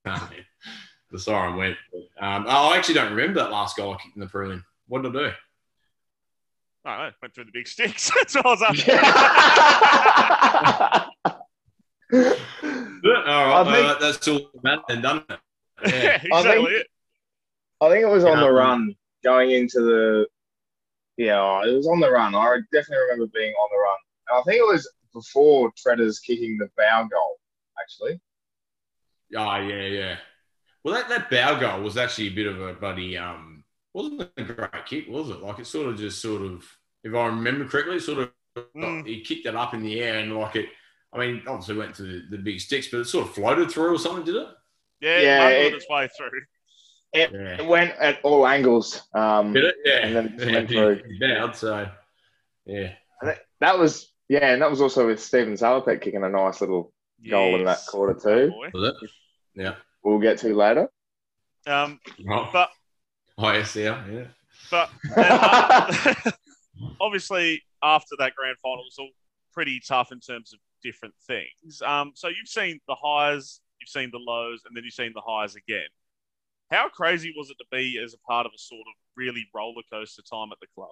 the 1.10 1.18
siren 1.18 1.56
went. 1.56 1.76
Um, 2.20 2.46
I 2.48 2.76
actually 2.76 2.94
don't 2.94 3.12
remember 3.12 3.40
that 3.40 3.50
last 3.50 3.76
goal 3.76 3.94
I 3.94 3.96
kicked 3.96 4.16
in 4.16 4.20
the 4.20 4.26
prelim. 4.26 4.62
What 4.86 5.02
did 5.02 5.16
I 5.16 5.18
do? 5.18 5.32
I 6.84 6.96
don't 6.96 7.06
know. 7.06 7.12
Went 7.20 7.34
through 7.34 7.44
the 7.44 7.52
big 7.52 7.68
sticks. 7.68 8.10
That's 8.14 8.36
all 8.36 8.42
I 8.46 8.50
was 8.50 8.62
after. 8.62 8.92
All 12.10 13.64
right, 13.64 13.66
think, 13.66 13.86
uh, 13.86 13.98
that's 14.00 14.28
all 14.28 14.50
and 14.88 15.02
done. 15.02 15.24
Yeah, 15.28 15.36
yeah 15.84 16.20
exactly 16.22 16.32
I 16.32 16.42
think, 16.42 16.68
it. 16.70 16.86
I 17.80 17.88
think 17.90 18.02
it 18.04 18.08
was 18.08 18.24
on 18.24 18.40
the 18.40 18.50
run 18.50 18.94
going 19.28 19.50
into 19.50 19.80
the. 19.80 20.26
Yeah, 21.16 21.62
it 21.64 21.74
was 21.74 21.88
on 21.88 22.00
the 22.00 22.10
run. 22.10 22.34
I 22.34 22.58
definitely 22.72 23.04
remember 23.10 23.30
being 23.34 23.52
on 23.52 23.68
the 23.72 23.78
run. 23.78 23.96
And 24.28 24.38
I 24.38 24.42
think 24.42 24.58
it 24.58 24.72
was 24.72 24.88
before 25.12 25.72
Treaders 25.76 26.20
kicking 26.20 26.56
the 26.58 26.68
bow 26.76 27.08
goal, 27.10 27.38
actually. 27.80 28.20
Oh, 29.36 29.56
yeah, 29.56 29.86
yeah. 29.86 30.16
Well, 30.84 30.94
that, 30.94 31.08
that 31.08 31.28
bow 31.28 31.58
goal 31.58 31.82
was 31.82 31.96
actually 31.96 32.28
a 32.28 32.34
bit 32.34 32.46
of 32.46 32.60
a 32.60 32.74
buddy. 32.74 33.18
Um, 33.18 33.64
wasn't 33.92 34.30
a 34.36 34.42
great 34.44 34.86
kick, 34.86 35.08
was 35.08 35.30
it? 35.30 35.42
Like 35.42 35.58
it 35.58 35.66
sort 35.66 35.88
of 35.88 35.98
just 35.98 36.22
sort 36.22 36.42
of, 36.42 36.64
if 37.02 37.12
I 37.12 37.26
remember 37.26 37.64
correctly, 37.64 37.98
sort 37.98 38.20
of 38.20 38.30
mm. 38.76 39.04
he 39.04 39.22
kicked 39.22 39.46
it 39.46 39.56
up 39.56 39.74
in 39.74 39.82
the 39.82 40.00
air 40.00 40.20
and 40.20 40.36
like 40.36 40.54
it 40.54 40.68
I 41.12 41.18
mean, 41.18 41.42
obviously 41.46 41.76
went 41.76 41.94
to 41.96 42.02
the, 42.02 42.22
the 42.30 42.38
big 42.38 42.60
sticks, 42.60 42.88
but 42.88 43.00
it 43.00 43.06
sort 43.06 43.26
of 43.26 43.34
floated 43.34 43.70
through 43.70 43.94
or 43.94 43.98
something, 43.98 44.24
did 44.24 44.36
it? 44.36 44.48
Yeah, 45.00 45.20
yeah 45.20 45.48
it, 45.48 45.74
its 45.74 45.88
way 45.88 46.08
through. 46.16 46.30
It, 47.12 47.32
yeah. 47.32 47.62
it, 47.62 47.66
went 47.66 47.92
at 47.98 48.20
all 48.22 48.46
angles. 48.46 49.02
Um, 49.14 49.52
did 49.52 49.64
it? 49.64 49.76
Yeah. 49.84 50.06
And 50.06 50.16
then 50.16 50.36
yeah, 50.38 50.52
went 50.52 50.68
through. 50.68 51.02
Bowed, 51.20 51.56
so, 51.56 51.88
yeah. 52.66 52.92
That 53.60 53.78
was, 53.78 54.12
yeah, 54.28 54.52
and 54.52 54.62
that 54.62 54.70
was 54.70 54.80
also 54.80 55.06
with 55.06 55.20
Stephen 55.20 55.54
Salopek 55.54 56.02
kicking 56.02 56.22
a 56.22 56.28
nice 56.28 56.60
little 56.60 56.92
yes. 57.20 57.30
goal 57.30 57.56
in 57.56 57.64
that 57.64 57.80
quarter, 57.88 58.14
too. 58.14 58.52
Was 58.74 58.94
it? 59.02 59.10
Yeah. 59.54 59.74
We'll 60.02 60.18
get 60.18 60.38
to 60.38 60.54
later. 60.54 60.88
Um, 61.66 61.98
oh. 62.30 62.48
But. 62.52 62.70
Oh, 63.38 63.52
yeah. 63.52 64.04
yeah. 64.06 64.24
But 64.70 64.90
uh, 65.16 66.30
obviously, 67.00 67.62
after 67.82 68.16
that 68.18 68.34
grand 68.34 68.58
final, 68.62 68.80
it 68.80 68.88
was 68.88 68.96
all 68.98 69.10
pretty 69.52 69.80
tough 69.86 70.12
in 70.12 70.20
terms 70.20 70.52
of 70.52 70.60
different 70.82 71.14
things. 71.26 71.82
Um, 71.84 72.12
so 72.14 72.28
you've 72.28 72.48
seen 72.48 72.80
the 72.86 72.94
highs, 72.94 73.60
you've 73.80 73.88
seen 73.88 74.10
the 74.12 74.18
lows, 74.18 74.62
and 74.66 74.76
then 74.76 74.84
you've 74.84 74.94
seen 74.94 75.12
the 75.14 75.22
highs 75.24 75.56
again. 75.56 75.88
How 76.70 76.88
crazy 76.88 77.32
was 77.36 77.50
it 77.50 77.56
to 77.58 77.64
be 77.70 78.00
as 78.02 78.14
a 78.14 78.18
part 78.18 78.46
of 78.46 78.52
a 78.54 78.58
sort 78.58 78.80
of 78.80 78.94
really 79.16 79.46
roller 79.54 79.82
coaster 79.90 80.22
time 80.22 80.48
at 80.52 80.58
the 80.60 80.66
club? 80.74 80.90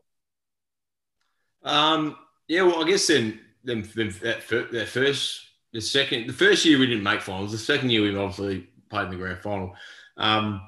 Um, 1.63 2.17
yeah, 2.49 2.63
well, 2.63 2.83
I 2.83 2.89
guess 2.89 3.07
then, 3.07 3.41
then 3.65 3.83
that, 4.23 4.49
that 4.73 4.89
first, 4.89 5.41
the 5.73 5.81
second, 5.81 6.29
the 6.29 6.33
first 6.33 6.65
year 6.65 6.79
we 6.79 6.87
didn't 6.87 7.03
make 7.03 7.21
finals. 7.21 7.53
The 7.53 7.59
second 7.59 7.91
year 7.91 8.03
we 8.03 8.17
obviously 8.17 8.69
played 8.89 9.07
in 9.07 9.11
the 9.11 9.17
grand 9.17 9.41
final. 9.41 9.75
Um, 10.17 10.63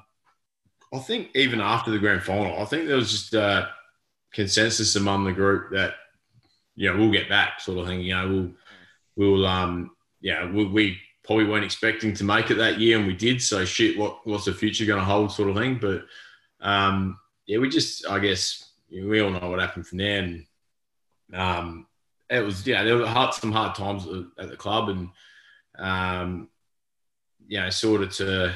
I 0.93 0.99
think 0.99 1.29
even 1.35 1.61
after 1.61 1.91
the 1.91 1.99
grand 1.99 2.23
final, 2.23 2.59
I 2.61 2.65
think 2.65 2.87
there 2.87 2.95
was 2.95 3.11
just 3.11 3.33
a 3.33 3.69
consensus 4.33 4.95
among 4.95 5.23
the 5.23 5.31
group 5.31 5.71
that 5.71 5.93
you 6.75 6.91
know 6.91 6.97
we'll 6.97 7.11
get 7.11 7.29
back, 7.29 7.61
sort 7.61 7.79
of 7.79 7.87
thing. 7.87 8.01
You 8.01 8.15
know, 8.15 8.27
we'll 8.27 8.51
we'll 9.15 9.45
um 9.45 9.91
yeah 10.21 10.49
we, 10.49 10.65
we 10.65 10.97
probably 11.29 11.45
weren't 11.45 11.65
expecting 11.65 12.11
to 12.15 12.23
make 12.23 12.49
it 12.49 12.55
that 12.55 12.79
year 12.79 12.97
and 12.97 13.05
we 13.05 13.13
did. 13.13 13.39
So 13.41 13.63
shit 13.63 13.99
what 13.99 14.25
what's 14.25 14.45
the 14.45 14.53
future 14.53 14.85
going 14.85 14.99
to 14.99 15.05
hold 15.05 15.31
sort 15.31 15.49
of 15.49 15.55
thing? 15.55 15.77
But 15.79 16.05
um 16.61 17.19
yeah 17.45 17.57
we 17.57 17.69
just 17.69 18.07
i 18.07 18.19
guess 18.19 18.71
we 18.91 19.21
all 19.21 19.31
know 19.31 19.49
what 19.49 19.59
happened 19.59 19.87
from 19.87 19.97
there 19.97 20.23
and 20.23 20.45
um 21.33 21.87
it 22.29 22.41
was 22.41 22.65
yeah 22.65 22.83
there 22.83 22.95
were 22.95 23.07
hard, 23.07 23.33
some 23.33 23.51
hard 23.51 23.75
times 23.75 24.07
at 24.37 24.49
the 24.49 24.55
club 24.55 24.89
and 24.89 25.09
um 25.77 26.47
you 27.47 27.59
know 27.59 27.69
sort 27.69 28.01
of 28.01 28.11
to 28.11 28.53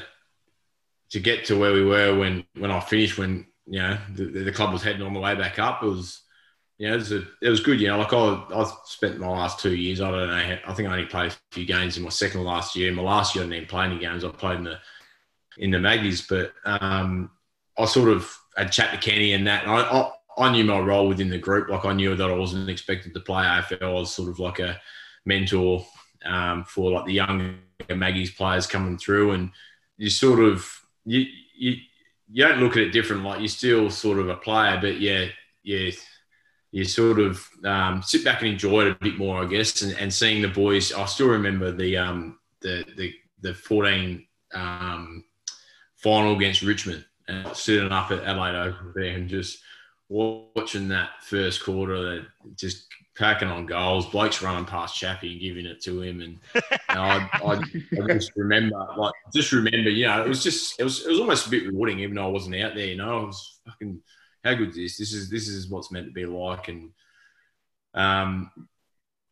to 1.10 1.20
get 1.20 1.46
to 1.46 1.58
where 1.58 1.74
we 1.74 1.84
were 1.84 2.18
when 2.18 2.46
when 2.58 2.72
i 2.72 2.80
finished 2.80 3.18
when 3.18 3.46
you 3.66 3.80
know 3.80 3.98
the, 4.14 4.26
the 4.26 4.52
club 4.52 4.74
was 4.74 4.84
heading 4.84 5.02
on 5.02 5.14
the 5.14 5.20
way 5.20 5.36
back 5.36 5.58
up 5.60 5.82
it 5.82 5.88
was 5.88 6.22
know, 6.80 6.94
it 6.94 6.98
was, 6.98 7.12
a, 7.12 7.24
it 7.42 7.50
was 7.50 7.60
good. 7.60 7.80
You 7.80 7.90
know, 7.90 8.00
like 8.00 8.14
I, 8.14 8.44
I 8.54 8.72
spent 8.86 9.20
my 9.20 9.28
last 9.28 9.60
two 9.60 9.76
years. 9.76 10.02
I 10.02 10.12
don't 10.12 10.28
know. 10.28 10.58
I 10.68 10.74
think 10.74 10.90
I 10.90 10.94
only 10.94 11.06
played 11.06 11.32
a 11.32 11.36
few 11.52 11.66
games 11.66 11.98
in 11.98 12.04
my 12.04 12.10
second 12.10 12.44
last 12.44 12.76
year. 12.76 12.92
My 12.92 13.04
last 13.04 13.36
year, 13.36 13.44
I 13.44 13.48
didn't 13.48 13.58
even 13.58 13.70
play 13.70 13.86
any 13.86 14.00
games. 14.00 14.24
I 14.24 14.30
played 14.30 14.58
in 14.58 14.64
the 14.66 14.80
in 15.58 15.72
the 15.72 15.80
Maggies, 15.80 16.26
but 16.28 16.52
um, 16.66 17.30
I 17.78 17.86
sort 17.86 18.10
of 18.10 18.36
had 18.58 18.72
chat 18.72 18.92
to 18.92 18.98
Kenny 18.98 19.34
and 19.34 19.46
that. 19.48 19.64
And 19.64 19.72
I, 19.72 19.82
I, 19.82 20.12
I 20.38 20.52
knew 20.52 20.64
my 20.64 20.80
role 20.80 21.08
within 21.08 21.30
the 21.30 21.38
group. 21.38 21.70
Like 21.70 21.86
I 21.86 21.94
knew 21.94 22.16
that 22.16 22.30
I 22.30 22.36
wasn't 22.36 22.70
expected 22.70 23.14
to 23.14 23.20
play 23.20 23.44
AFL. 23.44 23.84
I 23.84 23.94
was 23.94 24.14
sort 24.14 24.30
of 24.30 24.40
like 24.40 24.60
a 24.60 24.82
mentor 25.26 25.86
um, 26.26 26.64
for 26.64 26.92
like 26.92 27.06
the 27.06 27.14
younger 27.14 27.56
Maggies 27.90 28.32
players 28.32 28.66
coming 28.66 28.98
through, 28.98 29.32
and 29.32 29.52
you 29.98 30.10
sort 30.10 30.40
of 30.40 30.68
you 31.06 31.26
you 31.56 31.76
you 32.32 32.48
don't 32.48 32.60
look 32.60 32.78
at 32.78 32.84
it 32.84 32.92
different. 32.92 33.24
Like 33.24 33.40
you're 33.40 33.48
still 33.48 33.92
sort 33.92 34.18
of 34.20 34.30
a 34.30 34.36
player, 34.36 34.80
but 34.82 35.00
yeah, 35.00 35.28
yeah 35.64 35.92
you 36.74 36.84
sort 36.84 37.20
of 37.20 37.48
um, 37.64 38.02
sit 38.02 38.26
back 38.26 38.42
and 38.42 38.50
enjoy 38.50 38.82
it 38.82 38.92
a 38.92 38.96
bit 38.96 39.20
more, 39.20 39.44
I 39.44 39.46
guess. 39.46 39.84
And, 39.84 39.96
and 40.00 40.12
seeing 40.12 40.42
the 40.42 40.48
boys, 40.48 40.92
I 40.92 41.06
still 41.06 41.28
remember 41.28 41.72
the 41.72 41.98
um, 41.98 42.40
the, 42.62 42.84
the 42.98 43.14
the 43.42 43.54
14 43.54 44.26
um, 44.56 45.24
final 45.98 46.36
against 46.36 46.64
Richmond 46.64 47.06
and 47.28 47.56
sitting 47.56 47.92
up 47.92 48.10
at 48.10 48.24
Adelaide 48.24 48.56
Oval 48.56 48.92
there 48.96 49.16
and 49.16 49.30
just 49.30 49.60
watching 50.10 50.88
that 50.88 51.10
first 51.22 51.64
quarter, 51.64 52.26
just 52.56 52.88
packing 53.16 53.50
on 53.50 53.68
goals. 53.68 54.08
Blake's 54.08 54.42
running 54.42 54.66
past 54.66 54.96
Chappie 54.96 55.34
and 55.34 55.42
giving 55.42 55.68
it 55.68 55.80
to 55.84 56.02
him, 56.02 56.22
and 56.22 56.40
know, 56.96 57.02
I, 57.02 57.30
I, 57.34 57.54
I, 57.54 58.14
just 58.14 58.32
remember, 58.36 58.88
like, 58.98 59.14
just 59.32 59.52
remember, 59.52 59.92
you 59.92 60.08
know, 60.08 60.24
it 60.24 60.28
was 60.28 60.42
just, 60.42 60.80
it 60.80 60.84
was, 60.84 61.06
it 61.06 61.10
was 61.10 61.20
almost 61.20 61.46
a 61.46 61.52
bit 61.52 61.68
rewarding, 61.68 62.00
even 62.00 62.16
though 62.16 62.26
I 62.26 62.32
wasn't 62.32 62.56
out 62.56 62.74
there. 62.74 62.88
You 62.88 62.98
know, 62.98 63.22
I 63.22 63.24
was 63.26 63.60
fucking, 63.66 64.02
how 64.44 64.54
good 64.54 64.70
is 64.70 64.76
this? 64.76 64.98
This 64.98 65.14
is, 65.14 65.30
this 65.30 65.48
is 65.48 65.70
what's 65.70 65.92
meant 65.92 66.08
to 66.08 66.12
be 66.12 66.26
like, 66.26 66.68
and 66.68 66.92
um, 67.94 68.52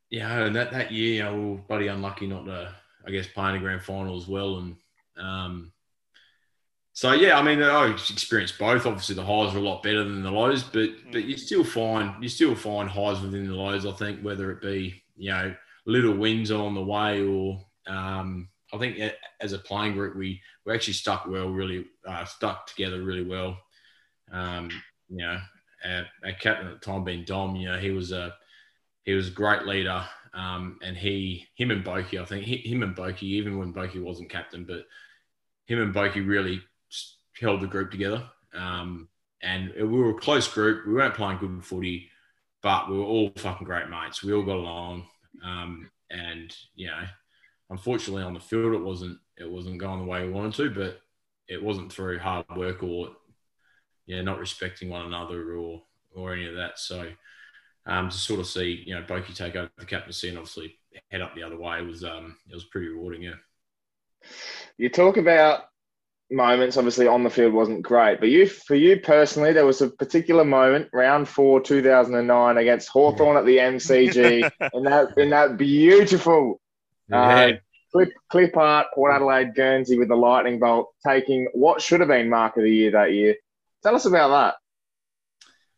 yeah, 0.10 0.46
and 0.46 0.56
that 0.56 0.72
that 0.72 0.92
year, 0.92 1.16
you 1.16 1.24
know, 1.24 1.36
we 1.36 1.46
were 1.52 1.58
bloody 1.58 1.88
unlucky 1.88 2.28
not 2.28 2.46
to, 2.46 2.74
I 3.06 3.12
guess, 3.12 3.28
play 3.28 3.50
in 3.50 3.54
the 3.56 3.60
grand 3.60 3.84
final 3.84 4.18
as 4.18 4.28
well, 4.28 4.58
and 4.58 4.76
um. 5.18 5.72
So 6.94 7.14
yeah, 7.14 7.40
I 7.40 7.42
mean, 7.42 7.64
I 7.64 7.88
experienced 7.88 8.60
both. 8.60 8.86
Obviously, 8.86 9.16
the 9.16 9.24
highs 9.24 9.56
are 9.56 9.60
a 9.60 9.62
lot 9.62 9.82
better 9.82 10.04
than 10.04 10.24
the 10.24 10.32
lows, 10.32 10.64
but 10.64 10.90
but 11.12 11.24
you 11.24 11.38
still 11.38 11.64
find 11.64 12.22
you 12.22 12.28
still 12.28 12.54
find 12.54 12.90
highs 12.90 13.22
within 13.22 13.48
the 13.48 13.56
lows. 13.56 13.86
I 13.86 13.94
think 13.94 14.22
whether 14.22 14.52
it 14.52 14.62
be 14.62 15.02
you 15.16 15.32
know 15.32 15.56
little 15.86 16.14
wins 16.14 16.52
on 16.52 16.76
the 16.76 16.84
way, 16.84 17.26
or 17.26 17.66
um, 17.88 18.50
I 18.74 18.78
think 18.78 19.00
as 19.40 19.54
a 19.54 19.60
playing 19.60 19.94
group, 19.94 20.18
we 20.18 20.42
we 20.66 20.74
actually 20.74 20.94
stuck 20.94 21.28
well, 21.28 21.50
really 21.50 21.86
uh, 22.06 22.26
stuck 22.26 22.68
together 22.68 23.02
really 23.02 23.24
well. 23.24 23.58
Um, 24.32 24.70
you 25.12 25.26
know, 25.26 25.38
our, 25.86 26.06
our, 26.26 26.32
captain 26.34 26.68
at 26.68 26.80
the 26.80 26.86
time 26.86 27.04
being 27.04 27.26
Dom, 27.26 27.56
you 27.56 27.70
know, 27.70 27.78
he 27.78 27.92
was 27.92 28.12
a 28.12 28.34
he 29.04 29.14
was 29.14 29.28
a 29.28 29.32
great 29.32 29.66
leader, 29.66 30.04
um, 30.34 30.80
and 30.82 30.96
he 30.96 31.48
him 31.56 31.72
and 31.72 31.84
Boki, 31.84 32.22
I 32.22 32.26
think 32.26 32.46
he, 32.46 32.58
him 32.58 32.84
and 32.84 32.96
Boki, 32.96 33.24
even 33.24 33.58
when 33.58 33.74
Boki 33.74 34.02
wasn't 34.02 34.30
captain, 34.30 34.64
but 34.64 34.86
him 35.66 35.82
and 35.82 35.94
Boki 35.94 36.26
really 36.26 36.62
held 37.40 37.62
the 37.62 37.68
group 37.68 37.92
together. 37.92 38.24
Um, 38.54 39.08
and 39.42 39.74
we 39.76 39.84
were 39.84 40.12
a 40.12 40.20
close 40.20 40.48
group. 40.48 40.86
We 40.86 40.94
weren't 40.94 41.16
playing 41.16 41.40
good 41.40 41.64
footy, 41.66 42.10
but 42.62 42.90
we 42.90 42.98
were 42.98 43.06
all 43.06 43.32
fucking 43.38 43.66
great 43.66 43.90
mates. 43.90 44.24
We 44.24 44.34
all 44.34 44.44
got 44.44 44.58
along. 44.58 45.06
Um, 45.44 45.90
and 46.12 46.56
you 46.76 46.88
know, 46.88 47.04
unfortunately 47.70 48.24
on 48.24 48.34
the 48.34 48.40
field 48.40 48.74
it 48.74 48.84
wasn't 48.84 49.18
it 49.38 49.50
wasn't 49.50 49.80
going 49.80 50.00
the 50.00 50.06
way 50.06 50.26
we 50.26 50.32
wanted 50.32 50.54
to, 50.56 50.70
but 50.70 51.02
it 51.48 51.62
wasn't 51.62 51.92
through 51.92 52.20
hard 52.20 52.46
work 52.56 52.84
or 52.84 53.10
yeah, 54.06 54.22
not 54.22 54.40
respecting 54.40 54.90
one 54.90 55.06
another 55.06 55.56
or 55.56 55.84
or 56.16 56.34
any 56.34 56.48
of 56.48 56.56
that. 56.56 56.80
So 56.80 57.08
um, 57.86 58.10
to 58.10 58.18
sort 58.18 58.40
of 58.40 58.48
see 58.48 58.84
you 58.86 58.96
know 58.96 59.04
Boki 59.04 59.36
take 59.36 59.56
over 59.56 59.72
the 59.78 59.86
captaincy 59.86 60.30
and 60.30 60.38
obviously 60.38 60.78
head 61.10 61.22
up 61.22 61.36
the 61.36 61.44
other 61.44 61.58
way 61.58 61.82
was 61.82 62.04
um, 62.04 62.38
it 62.50 62.54
was 62.54 62.66
pretty 62.66 62.88
rewarding. 62.88 63.24
Yeah. 63.24 63.36
You 64.78 64.90
talk 64.90 65.18
about 65.18 65.64
moments 66.32 66.78
obviously 66.78 67.08
on 67.08 67.24
the 67.24 67.30
field 67.30 67.54
wasn't 67.54 67.82
great 67.82 68.20
but 68.20 68.30
you 68.30 68.48
for 68.48 68.76
you 68.76 68.98
personally 68.98 69.52
there 69.52 69.66
was 69.66 69.82
a 69.82 69.90
particular 69.90 70.46
moment 70.46 70.88
round 70.94 71.28
four 71.28 71.60
2009 71.60 72.58
against 72.58 72.88
Hawthorn 72.88 73.36
at 73.36 73.46
the 73.46 73.58
mcg 73.58 74.50
in 74.74 74.84
that 74.84 75.18
in 75.18 75.30
that 75.32 75.58
beautiful 75.58 76.62
uh, 77.12 77.52
clip 77.92 78.10
clip 78.30 78.56
art 78.56 78.88
port 78.96 79.14
adelaide 79.14 79.54
guernsey 79.56 80.00
with 80.00 80.08
the 80.08 80.16
lightning 80.16 80.58
bolt 80.58 80.94
taking 81.06 81.50
what 81.54 81.82
should 81.82 82.00
have 82.00 82.08
been 82.10 82.30
mark 82.30 82.56
of 82.56 82.64
the 82.64 82.74
year 82.74 82.92
that 82.92 83.12
year 83.12 83.36
tell 83.84 83.96
us 83.96 84.06
about 84.06 84.30
that 84.30 84.56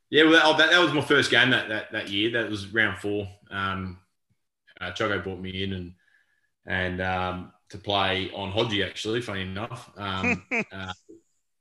yeah 0.09 0.23
well 0.23 0.55
that, 0.55 0.71
that 0.71 0.81
was 0.81 0.93
my 0.93 1.01
first 1.01 1.31
game 1.31 1.49
that, 1.49 1.69
that 1.69 1.91
that 1.91 2.09
year 2.09 2.31
that 2.31 2.49
was 2.49 2.67
round 2.73 2.97
four 2.99 3.27
um 3.51 3.97
uh, 4.81 4.91
Choco 4.91 5.19
brought 5.19 5.39
me 5.39 5.63
in 5.63 5.73
and 5.73 5.93
and 6.65 7.01
um 7.01 7.53
to 7.73 7.79
play 7.79 8.29
on 8.35 8.51
Hodgie, 8.51 8.85
actually, 8.85 9.19
funny 9.19 9.41
enough, 9.41 9.89
um, 9.97 10.43
uh, 10.71 10.93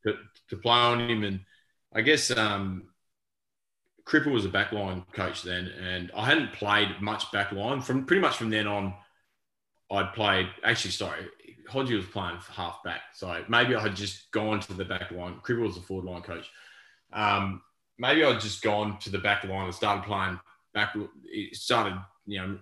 to, 0.04 0.14
to, 0.50 0.56
play 0.58 0.76
on 0.76 1.08
him. 1.08 1.24
And 1.24 1.40
I 1.94 2.02
guess 2.02 2.30
um, 2.30 2.84
Cripper 4.04 4.30
was 4.30 4.44
a 4.44 4.50
backline 4.50 5.04
coach 5.14 5.42
then, 5.42 5.68
and 5.68 6.12
I 6.14 6.26
hadn't 6.26 6.52
played 6.52 7.00
much 7.00 7.24
backline. 7.32 7.82
From 7.82 8.04
pretty 8.04 8.20
much 8.20 8.36
from 8.36 8.50
then 8.50 8.66
on, 8.66 8.92
I'd 9.90 10.12
played, 10.12 10.48
actually, 10.62 10.90
sorry, 10.90 11.24
Hodgie 11.68 11.96
was 11.96 12.06
playing 12.06 12.38
for 12.40 12.52
half 12.52 12.82
back. 12.82 13.02
So 13.14 13.44
maybe 13.48 13.74
I 13.74 13.80
had 13.80 13.96
just 13.96 14.30
gone 14.30 14.60
to 14.60 14.72
the 14.72 14.84
back 14.84 15.10
line. 15.10 15.40
Cripper 15.42 15.62
was 15.62 15.74
the 15.74 15.82
forward 15.82 16.06
line 16.06 16.22
coach. 16.22 16.50
Um, 17.12 17.62
maybe 17.98 18.24
I'd 18.24 18.40
just 18.40 18.62
gone 18.62 18.98
to 19.00 19.10
the 19.10 19.18
back 19.18 19.44
line 19.44 19.66
and 19.66 19.74
started 19.74 20.04
playing 20.04 20.40
back. 20.74 20.94
It 21.24 21.56
started, 21.56 21.98
you 22.26 22.40
know, 22.40 22.58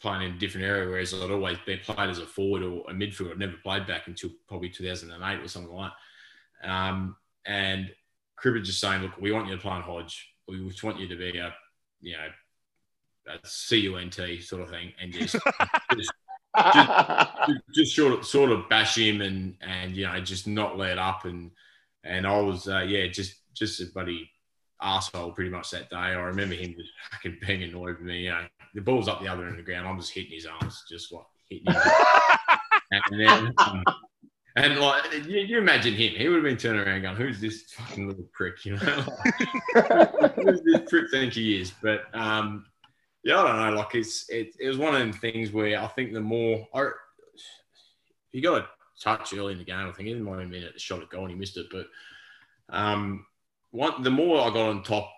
playing 0.00 0.22
in 0.22 0.34
a 0.34 0.38
different 0.38 0.66
area, 0.66 0.88
whereas 0.88 1.14
I'd 1.14 1.30
always 1.30 1.58
been 1.64 1.78
played 1.78 2.10
as 2.10 2.18
a 2.18 2.26
forward 2.26 2.62
or 2.62 2.90
a 2.90 2.92
midfielder. 2.92 3.32
I'd 3.32 3.38
never 3.38 3.56
played 3.62 3.86
back 3.86 4.08
until 4.08 4.30
probably 4.48 4.68
2008 4.68 5.40
or 5.40 5.48
something 5.48 5.72
like 5.72 5.92
that. 6.62 6.70
Um, 6.70 7.16
and 7.46 7.90
Cribber 8.36 8.60
just 8.60 8.80
saying, 8.80 9.02
look, 9.02 9.20
we 9.20 9.32
want 9.32 9.48
you 9.48 9.54
to 9.54 9.60
play 9.60 9.72
on 9.72 9.82
Hodge. 9.82 10.28
We 10.48 10.68
just 10.68 10.82
want 10.82 10.98
you 10.98 11.08
to 11.08 11.16
be 11.16 11.38
a, 11.38 11.54
you 12.00 12.12
know, 12.12 12.28
a 13.28 13.38
CUNT 13.38 14.42
sort 14.42 14.62
of 14.62 14.70
thing, 14.70 14.92
and 15.00 15.12
just, 15.12 15.36
just, 15.96 16.12
just, 17.46 17.60
just, 17.74 17.96
sort 17.96 18.12
of 18.12 18.26
sort 18.26 18.50
of 18.50 18.68
bash 18.68 18.98
him 18.98 19.22
and 19.22 19.56
and 19.62 19.96
you 19.96 20.04
know 20.04 20.20
just 20.20 20.46
not 20.46 20.76
let 20.76 20.98
up 20.98 21.24
and 21.24 21.50
and 22.04 22.26
I 22.26 22.38
was 22.40 22.68
uh, 22.68 22.80
yeah 22.80 23.06
just 23.06 23.36
just 23.54 23.80
a 23.80 23.86
buddy 23.94 24.30
asshole 24.82 25.32
pretty 25.32 25.50
much 25.50 25.70
that 25.70 25.88
day. 25.88 25.96
I 25.96 26.12
remember 26.12 26.54
him 26.54 26.74
just 26.76 26.90
fucking 27.10 27.38
being 27.46 27.62
annoyed 27.62 27.98
with 27.98 28.06
me. 28.06 28.24
You 28.24 28.30
know, 28.30 28.44
the 28.74 28.80
ball's 28.80 29.08
up 29.08 29.20
the 29.20 29.28
other 29.28 29.42
end 29.42 29.52
of 29.52 29.56
the 29.56 29.62
ground. 29.62 29.86
I'm 29.86 29.98
just 29.98 30.12
hitting 30.12 30.32
his 30.32 30.46
arms, 30.46 30.82
just 30.90 31.12
like 31.12 31.24
hitting 31.48 31.72
him. 31.72 31.80
and 32.90 33.20
then, 33.20 33.54
um, 33.58 33.84
and 34.56 34.78
like, 34.78 35.26
you, 35.26 35.40
you, 35.40 35.58
imagine 35.58 35.94
him. 35.94 36.14
He 36.14 36.28
would 36.28 36.36
have 36.36 36.44
been 36.44 36.56
turning 36.56 36.86
around 36.86 37.02
going, 37.02 37.16
"Who's 37.16 37.40
this 37.40 37.62
fucking 37.72 38.08
little 38.08 38.28
prick?" 38.32 38.64
You 38.64 38.76
know, 38.76 38.78
who's 40.36 40.62
this 40.62 40.90
prick 40.90 41.10
think 41.10 41.32
he 41.32 41.60
is? 41.60 41.72
But 41.82 42.04
um, 42.12 42.66
yeah, 43.24 43.40
I 43.40 43.46
don't 43.46 43.74
know. 43.74 43.80
Like, 43.80 43.94
it's 43.94 44.28
it, 44.28 44.54
it 44.58 44.68
was 44.68 44.78
one 44.78 44.94
of 44.94 45.00
them 45.00 45.12
things 45.12 45.52
where 45.52 45.80
I 45.80 45.86
think 45.88 46.12
the 46.12 46.20
more 46.20 46.66
I, 46.74 46.90
he 48.30 48.40
got 48.40 48.62
a 48.62 48.68
touch 49.00 49.34
early 49.34 49.52
in 49.52 49.58
the 49.58 49.64
game. 49.64 49.88
I 49.88 49.92
think 49.92 50.16
might 50.20 50.40
have 50.40 50.50
been 50.50 50.64
at 50.64 50.74
the 50.74 50.80
shot 50.80 51.02
at 51.02 51.10
goal 51.10 51.22
and 51.22 51.30
he 51.30 51.36
missed 51.36 51.56
it, 51.56 51.66
but 51.70 51.86
um, 52.68 53.26
one 53.70 54.02
the 54.02 54.10
more 54.10 54.40
I 54.40 54.48
got 54.48 54.68
on 54.68 54.82
top 54.82 55.10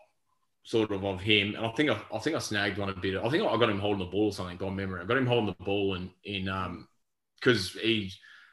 sort 0.64 0.90
of 0.90 1.04
of 1.04 1.20
him, 1.20 1.54
and 1.54 1.64
I 1.64 1.70
think 1.70 1.90
I, 1.90 2.00
I 2.12 2.18
think 2.18 2.36
I 2.36 2.40
snagged 2.40 2.78
one 2.78 2.88
a 2.88 2.94
bit. 2.94 3.16
I 3.16 3.28
think 3.28 3.44
I 3.44 3.56
got 3.56 3.70
him 3.70 3.78
holding 3.78 4.04
the 4.04 4.10
ball 4.10 4.26
or 4.26 4.32
something 4.32 4.56
by 4.56 4.70
memory. 4.70 5.02
I 5.02 5.04
got 5.04 5.18
him 5.18 5.26
holding 5.26 5.54
the 5.58 5.64
ball 5.64 5.94
and 5.94 6.10
in 6.24 6.48
um 6.48 6.88
because 7.40 7.72
he 7.72 8.10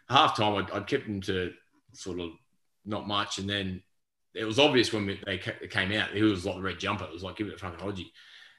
half 0.10 0.36
time 0.36 0.56
I'd, 0.56 0.72
I'd, 0.72 0.88
kept 0.88 1.08
him 1.08 1.22
to 1.22 1.54
sort 1.94 2.20
of 2.20 2.32
not 2.86 3.08
much, 3.08 3.38
and 3.38 3.50
then 3.50 3.82
it 4.34 4.46
was 4.46 4.60
obvious 4.60 4.94
when 4.94 5.06
we, 5.06 5.20
they 5.26 5.38
came 5.38 5.92
out 5.94 6.12
he 6.12 6.22
was 6.22 6.46
like 6.46 6.56
the 6.56 6.62
red 6.62 6.80
jumper. 6.80 7.06
It 7.06 7.14
was 7.14 7.24
like 7.24 7.38
give 7.38 7.48
it 7.48 7.56
a 7.56 7.58
fucking 7.58 7.80
Hodgie, 7.80 8.12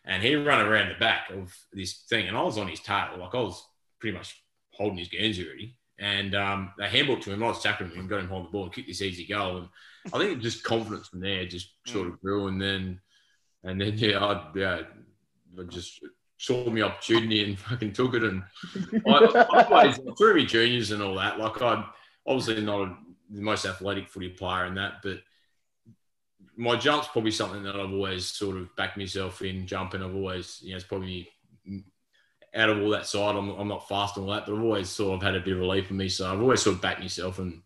and 0.04 0.22
he 0.22 0.34
ran 0.34 0.66
around 0.66 0.88
the 0.88 0.98
back 0.98 1.30
of 1.30 1.54
this 1.72 2.04
thing, 2.08 2.28
and 2.28 2.36
I 2.36 2.42
was 2.42 2.58
on 2.58 2.68
his 2.68 2.80
tail, 2.80 3.16
like 3.18 3.34
I 3.34 3.40
was 3.40 3.64
pretty 4.00 4.16
much 4.16 4.42
holding 4.72 4.98
his 4.98 5.08
Guernsey 5.08 5.46
already. 5.46 5.76
And 5.98 6.34
um, 6.34 6.72
they 6.76 6.86
handballed 6.88 7.20
to 7.22 7.32
him. 7.32 7.42
I 7.44 7.48
was 7.48 7.62
tackling 7.62 7.92
him, 7.92 8.08
got 8.08 8.20
him 8.20 8.28
holding 8.28 8.46
the 8.46 8.52
ball, 8.52 8.64
and 8.64 8.72
kicked 8.72 8.88
this 8.88 9.02
easy 9.02 9.26
goal. 9.26 9.58
And 9.58 9.68
I 10.12 10.18
think 10.18 10.40
just 10.40 10.64
confidence 10.64 11.08
from 11.08 11.20
there 11.20 11.46
just 11.46 11.74
sort 11.86 12.08
of 12.08 12.20
grew, 12.20 12.48
and 12.48 12.60
then 12.60 13.00
and 13.62 13.80
then 13.80 13.96
yeah, 13.96 14.24
I 14.24 14.50
yeah, 14.56 14.80
I 15.58 15.62
just 15.68 16.00
saw 16.38 16.68
my 16.68 16.82
opportunity 16.82 17.44
and 17.44 17.58
fucking 17.58 17.92
took 17.92 18.14
it. 18.14 18.24
And 18.24 18.42
I, 19.06 19.46
I 19.52 19.62
played 19.62 19.94
through 20.18 20.34
me 20.34 20.46
juniors 20.46 20.90
and 20.90 21.02
all 21.02 21.14
that. 21.16 21.38
Like 21.38 21.62
I'm 21.62 21.84
obviously 22.26 22.62
not 22.62 22.98
the 23.30 23.40
most 23.40 23.64
athletic 23.64 24.08
footy 24.08 24.30
player 24.30 24.66
in 24.66 24.74
that, 24.74 24.94
but 25.02 25.18
my 26.62 26.76
jump's 26.76 27.08
probably 27.08 27.32
something 27.32 27.64
that 27.64 27.74
I've 27.74 27.92
always 27.92 28.26
sort 28.26 28.56
of 28.56 28.74
backed 28.76 28.96
myself 28.96 29.42
in 29.42 29.66
jumping. 29.66 30.02
I've 30.02 30.14
always, 30.14 30.60
you 30.62 30.70
know, 30.70 30.76
it's 30.76 30.84
probably 30.84 31.28
out 32.54 32.70
of 32.70 32.80
all 32.80 32.90
that 32.90 33.06
side. 33.06 33.34
I'm, 33.34 33.50
I'm 33.50 33.66
not 33.66 33.88
fast 33.88 34.16
and 34.16 34.26
all 34.26 34.32
that, 34.32 34.46
but 34.46 34.54
I've 34.54 34.62
always 34.62 34.88
sort 34.88 35.16
of 35.16 35.22
had 35.22 35.34
a 35.34 35.40
bit 35.40 35.54
of 35.54 35.58
relief 35.58 35.90
in 35.90 35.96
me. 35.96 36.08
So 36.08 36.32
I've 36.32 36.40
always 36.40 36.62
sort 36.62 36.76
of 36.76 36.82
backed 36.82 37.00
myself 37.00 37.38
and 37.38 37.62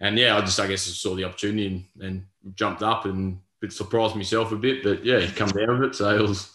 and 0.00 0.18
yeah, 0.18 0.36
I 0.36 0.40
just 0.40 0.58
I 0.58 0.66
guess 0.66 0.82
saw 0.82 1.14
the 1.14 1.24
opportunity 1.24 1.86
and, 2.00 2.04
and 2.04 2.56
jumped 2.56 2.82
up 2.82 3.04
and 3.04 3.38
it 3.62 3.72
surprised 3.72 4.16
myself 4.16 4.50
a 4.50 4.56
bit, 4.56 4.82
but 4.82 5.04
yeah, 5.04 5.18
it 5.18 5.36
come 5.36 5.48
down 5.48 5.78
with 5.78 5.90
it. 5.90 5.94
So 5.94 6.10
it 6.10 6.20
was 6.20 6.50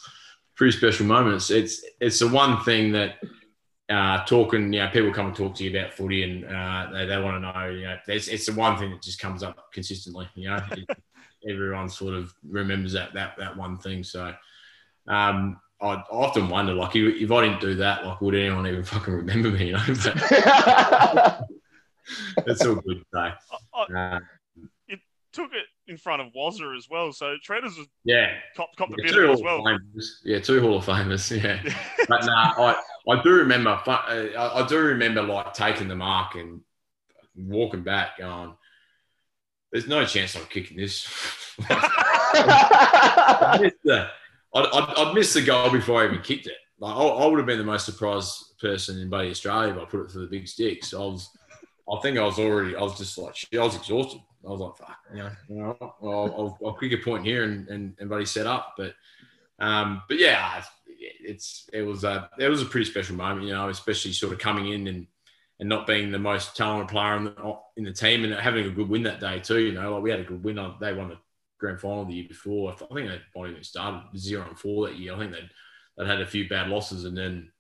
pretty 0.56 0.78
special 0.78 1.06
moments. 1.06 1.50
It's 1.50 1.80
it's, 1.80 1.94
it's 2.02 2.20
the 2.20 2.28
one 2.28 2.62
thing 2.64 2.92
that 2.92 3.16
uh, 3.90 4.24
talking, 4.26 4.74
you 4.74 4.82
know, 4.82 4.90
people 4.90 5.14
come 5.14 5.28
and 5.28 5.36
talk 5.36 5.56
to 5.56 5.64
you 5.64 5.78
about 5.78 5.94
footy 5.94 6.24
and 6.24 6.46
uh, 6.46 6.90
they, 6.92 7.06
they 7.06 7.22
want 7.22 7.38
to 7.38 7.40
know, 7.40 7.70
you 7.70 7.86
know, 7.86 7.98
it's, 8.08 8.28
it's 8.28 8.46
the 8.46 8.54
one 8.54 8.78
thing 8.78 8.92
that 8.92 9.02
just 9.02 9.20
comes 9.20 9.42
up 9.42 9.72
consistently, 9.74 10.28
you 10.36 10.50
know, 10.50 10.60
everyone 11.48 11.90
sort 11.90 12.14
of 12.14 12.34
remembers 12.48 12.94
that, 12.94 13.14
that, 13.14 13.36
that 13.38 13.56
one 13.56 13.78
thing. 13.78 14.04
So, 14.04 14.34
um, 15.08 15.60
I 15.82 16.04
often 16.12 16.50
wonder, 16.50 16.74
like, 16.74 16.96
if 16.96 17.32
I 17.32 17.42
didn't 17.42 17.62
do 17.62 17.76
that, 17.76 18.06
like, 18.06 18.20
would 18.22 18.36
anyone 18.36 18.68
even 18.68 18.84
fucking 18.86 19.14
remember 19.14 19.52
me? 19.52 19.68
You 19.68 19.74
know, 19.74 19.84
but 19.88 21.42
it's 22.48 22.66
all 22.66 22.76
good. 22.76 23.04
So, 23.14 23.32
uh, 23.96 24.20
you 24.88 24.98
took 25.32 25.54
it 25.54 25.66
in 25.88 25.98
front 25.98 26.22
of 26.22 26.34
Wazza 26.34 26.76
as 26.76 26.88
well, 26.90 27.12
so 27.12 27.36
Treaders 27.44 27.78
was 27.78 27.88
yeah 28.04 28.34
cop, 28.56 28.70
cop 28.78 28.90
the 28.90 28.96
yeah, 29.04 29.12
bit 29.12 29.30
as 29.30 29.42
well. 29.42 29.64
Yeah, 30.24 30.40
two 30.40 30.62
Hall 30.62 30.78
of 30.78 30.86
Famers. 30.86 31.30
Yeah, 31.44 31.62
but 32.08 32.26
nah, 32.26 32.54
I 32.58 32.82
I 33.10 33.24
do 33.24 33.32
remember. 33.32 33.70
Uh, 33.86 33.90
I, 33.90 34.64
I 34.64 34.68
do 34.68 34.78
remember 34.78 35.24
like 35.24 35.54
taking 35.54 35.88
the 35.88 35.96
mark 35.96 36.36
and 36.36 36.62
walking 37.36 37.84
back, 37.84 38.18
going, 38.18 38.54
"There's 39.72 39.88
no 39.88 40.06
chance 40.06 40.36
I'm 40.36 40.46
kicking 40.46 40.78
this." 40.78 41.08
I'd, 41.70 43.60
missed 43.62 43.76
the, 43.84 44.10
I'd, 44.56 44.66
I'd, 44.66 44.94
I'd 44.98 45.14
missed 45.14 45.34
the 45.34 45.42
goal 45.42 45.70
before 45.72 46.02
I 46.02 46.06
even 46.06 46.22
kicked 46.22 46.48
it. 46.48 46.58
Like 46.80 46.96
I, 46.96 47.00
I 47.00 47.26
would 47.28 47.38
have 47.38 47.46
been 47.46 47.58
the 47.58 47.64
most 47.64 47.86
surprised 47.86 48.58
person 48.60 49.00
in 49.00 49.10
Buddy 49.10 49.30
Australia 49.30 49.74
if 49.74 49.80
I 49.80 49.86
put 49.86 50.02
it 50.02 50.12
through 50.12 50.22
the 50.22 50.28
big 50.28 50.48
sticks. 50.48 50.94
I 50.94 51.00
was, 51.00 51.30
I 51.92 52.00
think 52.02 52.18
I 52.18 52.24
was 52.24 52.40
already, 52.40 52.76
I 52.76 52.82
was 52.82 52.98
just 52.98 53.18
like, 53.18 53.36
I 53.54 53.58
was 53.58 53.76
exhausted. 53.76 54.22
I 54.46 54.52
was 54.52 54.62
like, 54.62 54.78
fuck, 54.78 54.98
you 55.12 55.20
know, 55.20 55.32
you 55.50 55.56
know 55.56 55.78
I'll, 55.82 55.98
I'll, 56.02 56.58
I'll 56.66 56.74
kick 56.74 56.94
a 56.94 56.98
point 57.04 57.26
here 57.26 57.44
and, 57.44 57.68
and, 57.68 57.96
and 58.00 58.10
Buddy 58.10 58.26
set 58.26 58.48
up. 58.48 58.76
But, 58.78 58.94
um, 59.60 60.04
but 60.08 60.18
yeah, 60.18 60.64
it's, 60.98 61.70
it 61.74 61.82
was 61.82 62.06
a, 62.06 62.30
it 62.40 62.48
was 62.48 62.62
a 62.62 62.66
pretty 62.66 62.90
special 62.90 63.18
moment, 63.18 63.48
you 63.48 63.54
know, 63.54 63.68
especially 63.68 64.14
sort 64.14 64.32
of 64.32 64.40
coming 64.40 64.72
in 64.72 64.88
and, 64.88 65.08
and 65.60 65.68
not 65.68 65.88
being 65.88 66.12
the 66.12 66.20
most 66.20 66.56
talented 66.56 66.90
player 66.90 67.18
in 67.18 67.26
the, 67.26 67.56
in 67.78 67.84
the 67.84 67.92
team 67.92 68.24
and 68.24 68.34
having 68.34 68.66
a 68.66 68.72
good 68.72 68.90
win 68.90 69.04
that 69.04 69.20
day 69.20 69.40
too. 69.40 69.60
You 69.60 69.74
know, 69.74 69.94
like 69.94 70.04
we 70.04 70.12
had 70.12 70.22
a 70.22 70.26
good 70.26 70.44
win. 70.44 70.58
On, 70.58 70.78
they 70.80 70.94
won 70.94 71.10
the 71.10 71.18
grand 71.60 71.82
final 71.82 72.06
the 72.06 72.14
year 72.14 72.28
before. 72.28 72.72
I 72.72 72.76
think 72.76 73.10
they 73.10 73.22
might 73.36 73.50
even 73.50 73.64
started 73.64 74.04
zero 74.18 74.48
and 74.48 74.58
four 74.58 74.88
that 74.88 74.98
year. 74.98 75.14
I 75.14 75.20
think 75.20 75.32
they'd, 75.34 75.50
they'd 75.98 76.08
had 76.08 76.22
a 76.22 76.28
few 76.28 76.48
bad 76.48 76.70
losses 76.70 77.06
and 77.06 77.18
then 77.18 77.52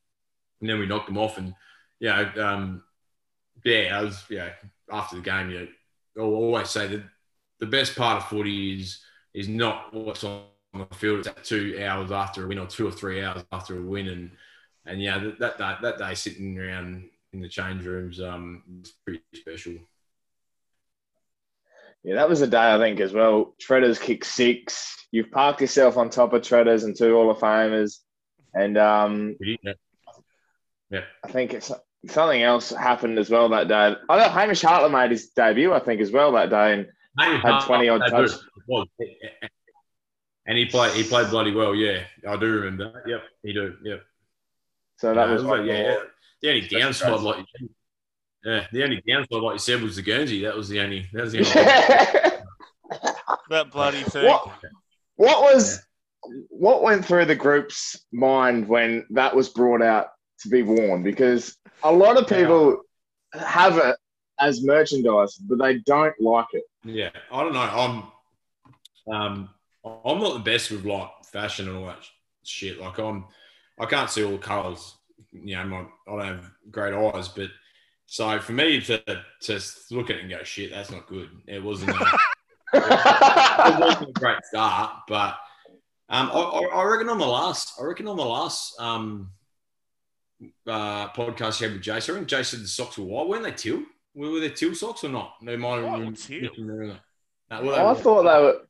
and 0.61 0.69
then 0.69 0.79
we 0.79 0.85
knocked 0.85 1.07
them 1.07 1.17
off. 1.17 1.37
And 1.37 1.53
yeah, 1.99 2.31
um, 2.37 2.83
yeah, 3.63 3.97
I 3.97 4.01
was 4.03 4.23
yeah 4.29 4.51
after 4.91 5.17
the 5.17 5.21
game. 5.21 5.49
You 5.49 5.67
know, 6.15 6.23
I'll 6.23 6.35
always 6.35 6.69
say 6.69 6.87
that 6.87 7.03
the 7.59 7.65
best 7.65 7.95
part 7.95 8.17
of 8.17 8.29
footy 8.29 8.79
is 8.79 9.01
is 9.33 9.47
not 9.47 9.93
what's 9.93 10.23
on 10.23 10.43
the 10.73 10.85
field. 10.95 11.27
It's 11.27 11.47
two 11.47 11.79
hours 11.83 12.11
after 12.11 12.45
a 12.45 12.47
win 12.47 12.59
or 12.59 12.67
two 12.67 12.87
or 12.87 12.91
three 12.91 13.23
hours 13.23 13.43
after 13.51 13.77
a 13.77 13.81
win. 13.81 14.07
And 14.07 14.31
and 14.85 15.01
yeah, 15.01 15.31
that 15.39 15.57
that, 15.57 15.81
that 15.81 15.97
day 15.97 16.13
sitting 16.13 16.57
around 16.57 17.09
in 17.33 17.41
the 17.41 17.49
change 17.49 17.85
rooms 17.85 18.19
um 18.21 18.63
was 18.81 18.91
pretty 19.05 19.21
special. 19.35 19.73
Yeah, 22.03 22.15
that 22.15 22.29
was 22.29 22.41
a 22.41 22.47
day 22.47 22.73
I 22.73 22.77
think 22.77 22.99
as 22.99 23.13
well. 23.13 23.55
Treaders 23.59 23.99
kick 23.99 24.23
six. 24.23 24.95
You've 25.11 25.31
parked 25.31 25.61
yourself 25.61 25.97
on 25.97 26.09
top 26.09 26.33
of 26.33 26.41
Treaders 26.43 26.83
and 26.85 26.95
two 26.97 27.13
Hall 27.15 27.29
of 27.29 27.37
Famers, 27.39 27.97
and 28.53 28.77
um, 28.77 29.35
Yeah. 29.41 29.73
Yeah. 30.91 31.01
I 31.23 31.27
think 31.27 31.53
it's 31.53 31.71
something 32.07 32.41
else 32.41 32.69
happened 32.71 33.19
as 33.19 33.29
well 33.29 33.49
that 33.49 33.67
day. 33.67 33.95
I 34.09 34.17
know 34.17 34.29
Hamish 34.29 34.61
Hartlett 34.61 34.91
made 34.91 35.11
his 35.11 35.29
debut, 35.29 35.73
I 35.73 35.79
think, 35.79 35.99
as 36.01 36.11
well 36.11 36.31
that 36.31 36.49
day, 36.49 36.73
and 36.73 36.87
Had 37.41 37.65
20 37.65 37.89
odd 37.89 38.01
They 38.01 38.09
touch. 38.09 38.29
do. 38.31 38.35
It 38.35 38.63
was. 38.67 38.87
And 40.45 40.57
he 40.57 40.65
played. 40.65 40.93
He 40.93 41.03
played 41.03 41.29
bloody 41.29 41.51
well. 41.53 41.75
Yeah, 41.75 42.03
I 42.27 42.37
do 42.37 42.45
remember. 42.47 42.91
that. 42.93 43.07
Yep, 43.09 43.21
he 43.43 43.53
do. 43.53 43.75
Yep. 43.83 44.01
so 44.97 45.13
that 45.13 45.27
Yeah, 45.27 45.33
was 45.33 45.43
like, 45.43 45.65
yeah. 45.65 45.95
The 46.41 46.49
only 46.49 46.67
downside, 46.67 47.07
That's- 47.07 47.23
like 47.23 47.45
you 47.59 47.69
yeah, 48.45 48.67
the 48.71 48.83
only 48.83 49.03
downside, 49.05 49.41
like 49.41 49.55
you 49.55 49.59
said, 49.59 49.81
was 49.81 49.97
the 49.97 50.01
Guernsey. 50.01 50.43
That 50.43 50.55
was 50.55 50.69
the 50.69 50.79
only. 50.79 51.07
That 51.13 51.23
was 51.23 51.33
the 51.33 51.39
only. 51.39 52.35
That 53.49 53.71
bloody 53.71 54.03
thing. 54.03 54.25
what 54.25 54.47
what 55.15 55.41
was 55.41 55.81
what 56.49 56.83
went 56.83 57.03
through 57.03 57.25
the 57.25 57.35
group's 57.35 57.99
mind 58.11 58.67
when 58.67 59.05
that 59.11 59.35
was 59.35 59.49
brought 59.49 59.81
out 59.81 60.09
to 60.41 60.49
be 60.49 60.61
worn? 60.61 61.01
Because 61.03 61.57
a 61.83 61.91
lot 61.91 62.17
of 62.17 62.27
people 62.27 62.81
have 63.33 63.77
it 63.77 63.95
as 64.39 64.63
merchandise, 64.63 65.35
but 65.35 65.57
they 65.59 65.79
don't 65.79 66.13
like 66.19 66.45
it. 66.53 66.63
Yeah, 66.83 67.09
I 67.31 67.43
don't 67.43 67.53
know. 67.53 67.59
I'm, 69.07 69.13
um, 69.13 69.49
I'm 70.05 70.19
not 70.19 70.33
the 70.33 70.51
best 70.51 70.71
with 70.71 70.85
like 70.85 71.09
fashion 71.25 71.67
and 71.67 71.77
all 71.77 71.85
that 71.87 71.99
shit. 72.43 72.79
Like 72.79 72.99
I'm, 72.99 73.25
I 73.79 73.85
can't 73.85 74.09
see 74.09 74.23
all 74.23 74.31
the 74.31 74.37
colours. 74.37 74.95
You 75.31 75.57
know, 75.57 75.65
my, 75.65 75.77
I 75.77 75.85
don't 76.07 76.25
have 76.25 76.51
great 76.71 76.93
eyes, 76.93 77.27
but 77.27 77.49
so 78.05 78.39
for 78.39 78.53
me 78.53 78.81
to 78.81 78.97
to 79.41 79.61
look 79.91 80.09
at 80.09 80.17
it 80.17 80.21
and 80.21 80.29
go, 80.29 80.43
shit, 80.43 80.71
that's 80.71 80.91
not 80.91 81.07
good. 81.07 81.29
It 81.47 81.63
wasn't. 81.63 81.91
A, 81.91 82.17
it 82.73 83.79
wasn't 83.79 84.09
a 84.09 84.13
great 84.13 84.43
start, 84.45 84.91
but 85.07 85.37
um, 86.09 86.31
I, 86.31 86.39
I 86.39 86.79
I 86.79 86.83
reckon 86.85 87.09
on 87.09 87.19
the 87.19 87.27
last, 87.27 87.73
I 87.79 87.83
reckon 87.83 88.07
on 88.07 88.17
the 88.17 88.25
last 88.25 88.73
um, 88.79 89.29
uh, 90.67 91.09
podcast 91.09 91.61
you 91.61 91.67
had 91.67 91.73
with 91.75 91.83
Jason, 91.83 92.13
I 92.13 92.15
reckon 92.15 92.27
Jay 92.27 92.43
said 92.43 92.61
the 92.61 92.67
socks 92.67 92.97
were 92.97 93.05
white. 93.05 93.27
Weren't 93.27 93.43
they 93.43 93.51
teal? 93.51 93.83
Were, 94.15 94.31
were 94.31 94.39
they 94.39 94.49
teal 94.49 94.73
socks 94.73 95.03
or 95.03 95.09
not? 95.09 95.35
They 95.43 95.55
might 95.55 95.83
have 95.83 95.99
been 95.99 96.15
teal? 96.15 96.49
No, 96.57 96.97
well, 97.49 97.75
I 97.75 97.91
were- 97.91 97.95
thought 97.99 98.23
they 98.23 98.43
were 98.43 98.61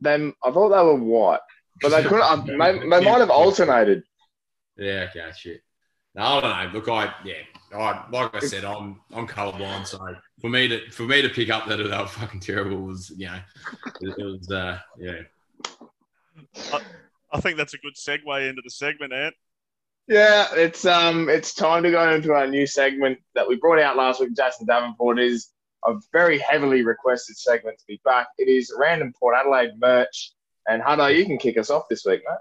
them. 0.00 0.34
I 0.42 0.50
thought 0.50 0.70
they 0.70 0.82
were 0.82 0.94
white, 0.94 1.40
but 1.82 1.90
they 1.90 2.02
could. 2.02 2.22
have 2.22 2.46
they, 2.46 2.52
they 2.52 2.86
might 2.86 3.20
have 3.20 3.30
alternated. 3.30 4.02
Yeah, 4.78 5.08
okay, 5.10 5.30
shit. 5.36 5.60
No, 6.14 6.22
I 6.22 6.40
don't 6.40 6.72
know. 6.72 6.78
Look, 6.78 6.88
I 6.88 7.14
yeah, 7.24 7.34
I 7.72 8.04
like 8.10 8.34
I 8.34 8.40
said, 8.40 8.64
I'm 8.64 9.00
I'm 9.12 9.26
colorblind, 9.26 9.86
so 9.86 9.98
for 10.40 10.50
me 10.50 10.68
to 10.68 10.90
for 10.90 11.02
me 11.04 11.22
to 11.22 11.28
pick 11.28 11.50
up 11.50 11.66
that 11.68 11.76
they 11.76 11.84
were 11.84 12.06
fucking 12.06 12.40
terrible 12.40 12.78
was 12.78 13.10
you 13.16 13.26
know 13.26 13.38
it, 14.00 14.14
it 14.18 14.24
was 14.24 14.50
uh 14.50 14.78
yeah 14.98 15.20
I 17.32 17.40
think 17.40 17.56
that's 17.56 17.74
a 17.74 17.78
good 17.78 17.94
segue 17.94 18.48
into 18.48 18.62
the 18.62 18.70
segment, 18.70 19.12
Ant. 19.12 19.34
Yeah, 20.08 20.48
it's 20.54 20.84
um, 20.84 21.28
it's 21.28 21.54
time 21.54 21.84
to 21.84 21.90
go 21.90 22.12
into 22.12 22.32
our 22.32 22.46
new 22.46 22.66
segment 22.66 23.18
that 23.34 23.46
we 23.46 23.56
brought 23.56 23.78
out 23.78 23.96
last 23.96 24.20
week. 24.20 24.34
Jason 24.36 24.66
Davenport 24.66 25.20
is 25.20 25.50
a 25.86 25.94
very 26.12 26.38
heavily 26.38 26.82
requested 26.82 27.36
segment 27.36 27.78
to 27.78 27.84
be 27.86 28.00
back. 28.04 28.26
It 28.38 28.48
is 28.48 28.74
random 28.76 29.12
Port 29.18 29.36
Adelaide 29.38 29.78
merch, 29.78 30.32
and 30.68 30.82
Huddo, 30.82 31.16
you 31.16 31.24
can 31.24 31.38
kick 31.38 31.56
us 31.56 31.70
off 31.70 31.88
this 31.88 32.04
week, 32.04 32.22
mate. 32.28 32.38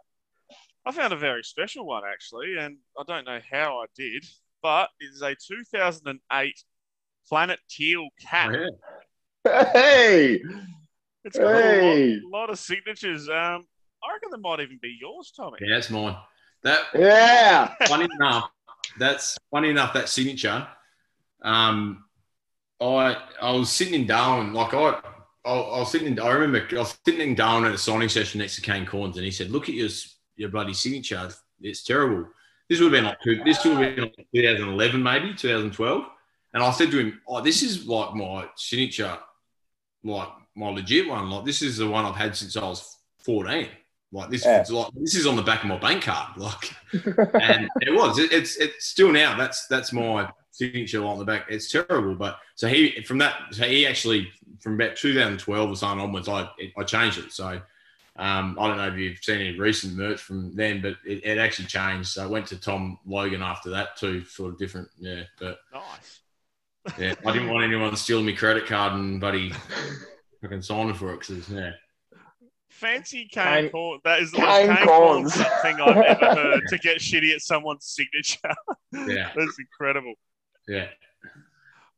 I 0.86 0.92
found 0.92 1.14
a 1.14 1.18
very 1.18 1.44
special 1.44 1.86
one 1.86 2.04
actually, 2.12 2.58
and 2.58 2.78
I 2.98 3.04
don't 3.08 3.26
know 3.26 3.40
how 3.52 3.80
I 3.80 3.86
did, 3.96 4.26
but 4.64 4.90
it 5.00 5.06
is 5.14 5.22
a 5.22 5.36
2008 5.36 6.64
Planet 7.28 7.60
Teal 7.70 8.08
cap. 8.22 8.52
Oh. 8.54 8.70
Hey, 9.74 10.42
It's 11.24 11.38
got 11.38 11.54
Hey. 11.54 12.14
a 12.20 12.28
lot, 12.28 12.40
lot 12.42 12.50
of 12.50 12.60
signatures. 12.60 13.30
Um, 13.30 13.66
I 14.04 14.14
reckon 14.14 14.30
that 14.32 14.42
might 14.42 14.60
even 14.60 14.80
be 14.82 14.98
yours, 15.00 15.32
Tommy. 15.36 15.58
yeah, 15.62 15.76
that's 15.76 15.90
mine. 15.90 16.16
That 16.64 16.82
yeah, 16.94 17.74
funny 17.88 18.08
enough, 18.20 18.50
that's 18.98 19.38
funny 19.50 19.70
enough. 19.70 19.94
That 19.94 20.10
signature, 20.10 20.68
um, 21.42 22.04
I 22.82 23.18
I 23.42 23.52
was 23.52 23.70
sitting 23.72 23.94
in 23.94 24.08
Darwin, 24.08 24.54
like 24.54 24.74
I, 24.74 25.02
I, 25.46 25.52
I 25.54 25.80
was 25.80 25.92
sitting. 25.92 26.10
In, 26.10 26.20
I 26.20 26.32
remember 26.32 26.68
I 26.76 26.80
was 26.80 26.98
sitting 27.06 27.22
in 27.30 27.36
Darwin 27.36 27.66
at 27.66 27.74
a 27.74 27.78
signing 27.78 28.10
session 28.10 28.40
next 28.40 28.56
to 28.58 28.62
Kane 28.62 28.86
Cornes, 28.86 29.16
and 29.16 29.24
he 29.26 29.32
said, 29.32 29.52
"Look 29.52 29.70
at 29.70 29.76
your 29.76 29.90
your 30.40 30.50
bloody 30.50 30.74
signature. 30.74 31.30
It's 31.62 31.84
terrible. 31.84 32.28
This 32.70 32.80
would 32.80 32.94
have 32.94 32.98
been 33.00 33.06
like 33.06 33.22
two, 33.22 33.44
this 33.44 33.64
would 33.66 33.78
have 33.78 33.96
been 33.96 34.04
like 34.06 34.28
2011, 34.34 35.04
maybe 35.04 35.34
2012." 35.34 36.06
And 36.54 36.64
I 36.64 36.72
said 36.72 36.90
to 36.92 37.00
him, 37.00 37.22
"Oh, 37.28 37.42
this 37.42 37.62
is 37.62 37.86
like 37.86 38.16
my 38.16 38.48
signature, 38.56 39.18
like 40.04 40.30
my 40.56 40.70
legit 40.70 41.08
one. 41.08 41.30
Like 41.30 41.46
this 41.46 41.62
is 41.62 41.78
the 41.78 41.88
one 41.88 42.06
I've 42.06 42.16
had 42.16 42.36
since 42.36 42.56
I 42.58 42.62
was 42.62 42.98
14." 43.20 43.68
Like 44.12 44.30
this, 44.32 44.44
Yeah. 44.46 44.62
is 44.62 44.72
like 44.72 44.92
this 44.96 45.16
is 45.16 45.28
on 45.28 45.36
the 45.36 45.44
back 45.44 45.62
of 45.64 45.70
my 45.70 45.78
bank 45.78 46.04
card. 46.04 46.30
Like, 46.38 46.74
and 46.94 47.70
it 47.82 47.94
was. 47.94 48.18
It, 48.18 48.32
it's 48.32 48.56
it's 48.58 48.86
still 48.88 49.12
now. 49.12 49.38
That's 49.38 49.68
that's 49.68 49.92
my 49.94 50.32
signature 50.52 51.04
on 51.06 51.20
the 51.20 51.26
back. 51.26 51.46
It's 51.50 51.70
terrible, 51.72 52.16
but 52.16 52.40
so 52.56 52.68
he 52.68 53.02
from 53.04 53.18
that 53.20 53.36
so 53.52 53.64
he 53.66 53.86
actually 53.86 54.32
from 54.62 54.74
about 54.76 54.96
2012 54.96 55.70
or 55.70 55.76
something 55.76 56.04
onwards, 56.04 56.28
I 56.28 56.50
I 56.78 56.84
changed 56.84 57.20
it. 57.20 57.32
So 57.32 57.62
um, 58.20 58.58
I 58.60 58.68
don't 58.68 58.78
know 58.78 58.88
if 58.88 58.96
you've 58.98 59.18
seen 59.24 59.40
any 59.40 59.58
recent 59.58 59.96
merch 59.96 60.20
from 60.20 60.56
then, 60.56 60.82
but 60.82 60.96
it, 61.06 61.24
it 61.26 61.38
actually 61.38 61.68
changed. 61.68 62.10
So 62.10 62.24
I 62.24 62.28
went 62.28 62.48
to 62.48 62.58
Tom 62.60 63.00
Logan 63.06 63.42
after 63.42 63.70
that 63.72 63.96
too, 63.98 64.24
sort 64.26 64.52
of 64.54 64.60
different. 64.60 64.90
Yeah, 65.00 65.24
but 65.40 65.60
Nice. 65.74 66.20
yeah, 67.00 67.14
I 67.26 67.32
didn't 67.34 67.50
want 67.50 67.64
anyone 67.66 67.96
stealing 67.96 68.26
my 68.26 68.32
credit 68.34 68.66
card 68.68 68.94
and 68.94 69.20
buddy 69.22 69.52
fucking 70.42 70.62
signing 70.62 70.94
for 70.94 71.14
it 71.14 71.20
because 71.22 71.50
yeah. 71.50 71.72
Fancy 72.70 73.28
cane, 73.32 73.64
Cane- 73.64 73.70
corn. 73.72 74.00
That 74.06 74.20
is 74.22 74.32
the 74.32 74.38
cane 74.38 74.68
most 74.68 74.78
Kane 74.78 74.88
Cornes. 74.88 75.34
corns 75.34 75.36
thing 75.62 75.82
I've 75.82 75.98
ever 75.98 76.36
heard 76.42 76.62
to 76.70 76.78
get 76.78 77.00
shitty 77.00 77.34
at 77.34 77.42
someone's 77.42 77.86
signature. 77.86 78.56
Yeah. 78.94 79.32
That's 79.36 79.58
incredible. 79.60 80.14
Yeah. 80.68 80.88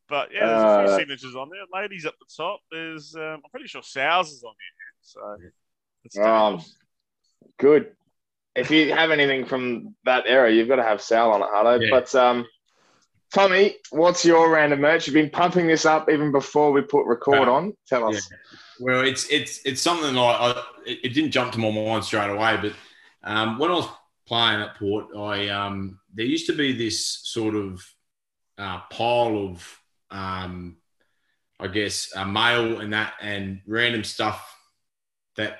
But 0.10 0.30
yeah, 0.34 0.46
there's 0.48 0.64
a 0.64 0.84
few 0.86 0.94
Uh, 0.94 0.98
signatures 0.98 1.36
on 1.36 1.50
there. 1.50 1.62
Ladies 1.82 2.06
up 2.06 2.16
the 2.20 2.26
top. 2.36 2.62
There's, 2.72 3.16
um, 3.16 3.42
I'm 3.46 3.50
pretty 3.52 3.68
sure 3.68 3.82
Sow's 3.84 4.32
is 4.32 4.44
on 4.44 4.54
here. 4.60 4.94
So 5.02 5.20
it's 5.46 5.56
Um, 6.22 6.62
good. 7.58 7.92
If 8.56 8.70
you 8.70 8.94
have 8.94 9.12
anything 9.12 9.46
from 9.46 9.96
that 10.04 10.26
era, 10.28 10.52
you've 10.52 10.68
got 10.68 10.76
to 10.78 10.84
have 10.84 11.02
Sal 11.02 11.32
on 11.32 11.42
it, 11.42 11.48
Huddo. 11.48 11.82
Yeah. 11.82 11.90
But 11.90 12.14
um, 12.16 12.46
Tommy, 13.34 13.76
what's 13.92 14.26
your 14.26 14.52
random 14.52 14.82
merch? 14.82 15.08
You've 15.08 15.14
been 15.14 15.30
pumping 15.30 15.68
this 15.68 15.86
up 15.86 16.10
even 16.10 16.32
before 16.32 16.72
we 16.72 16.82
put 16.82 17.06
record 17.06 17.48
Uh, 17.48 17.54
on. 17.54 17.74
Tell 17.88 18.10
us. 18.10 18.30
Well, 18.80 19.06
it's 19.06 19.30
it's 19.30 19.62
it's 19.64 19.82
something 19.82 20.18
I, 20.18 20.22
I 20.22 20.50
it 20.86 21.00
it 21.04 21.10
didn't 21.14 21.32
jump 21.32 21.54
to 21.54 21.60
my 21.60 21.72
mind 21.72 22.04
straight 22.04 22.30
away, 22.30 22.58
but 22.62 22.74
um, 23.24 23.58
when 23.58 23.72
I 23.72 23.76
was 23.76 23.88
playing 24.28 24.62
at 24.62 24.76
Port, 24.76 25.16
I 25.16 25.48
um, 25.50 26.00
there 26.14 26.26
used 26.26 26.48
to 26.48 26.56
be 26.56 26.74
this 26.74 27.22
sort 27.24 27.56
of 27.56 27.86
uh, 28.58 28.80
pile 28.90 29.38
of 29.38 29.80
um, 30.10 30.78
I 31.60 31.68
guess 31.68 32.12
uh, 32.16 32.26
mail 32.26 32.82
and 32.82 32.92
that 32.94 33.14
and 33.22 33.62
random 33.66 34.04
stuff 34.04 34.58
that 35.38 35.60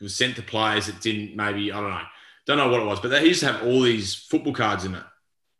was 0.00 0.16
sent 0.16 0.36
to 0.36 0.42
players 0.42 0.86
that 0.86 1.00
didn't 1.00 1.36
maybe 1.36 1.72
I 1.72 1.80
don't 1.80 1.90
know 1.90 2.00
don't 2.46 2.58
know 2.58 2.68
what 2.68 2.80
it 2.80 2.86
was, 2.86 3.00
but 3.00 3.08
they 3.08 3.24
used 3.24 3.40
to 3.40 3.52
have 3.52 3.62
all 3.62 3.80
these 3.80 4.14
football 4.14 4.52
cards 4.52 4.84
in 4.84 4.94
it, 4.94 5.02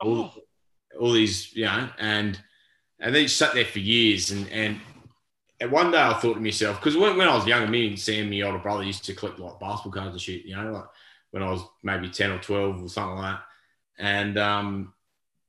all, 0.00 0.16
Oh, 0.16 0.34
all 1.00 1.12
these 1.12 1.54
you 1.54 1.64
know 1.64 1.88
and 1.98 2.38
and 3.04 3.14
they 3.14 3.24
just 3.24 3.36
sat 3.36 3.54
there 3.54 3.64
for 3.64 3.80
years. 3.80 4.30
And 4.30 4.48
and, 4.50 4.80
and 5.60 5.70
one 5.70 5.90
day 5.90 6.00
I 6.00 6.14
thought 6.14 6.34
to 6.34 6.40
myself, 6.40 6.80
because 6.80 6.96
when, 6.96 7.16
when 7.16 7.28
I 7.28 7.34
was 7.34 7.46
younger, 7.46 7.70
me 7.70 7.88
and 7.88 7.98
Sam, 7.98 8.30
my 8.30 8.40
older 8.42 8.58
brother, 8.58 8.82
used 8.82 9.04
to 9.04 9.14
collect 9.14 9.38
like 9.38 9.60
basketball 9.60 9.92
cards 9.92 10.14
and 10.14 10.20
shit. 10.20 10.44
You 10.44 10.56
know, 10.56 10.72
like 10.72 10.84
when 11.30 11.42
I 11.42 11.50
was 11.50 11.62
maybe 11.82 12.08
ten 12.08 12.30
or 12.30 12.38
twelve 12.38 12.82
or 12.82 12.88
something 12.88 13.16
like 13.16 13.36
that. 13.36 13.42
And 13.98 14.38
um, 14.38 14.94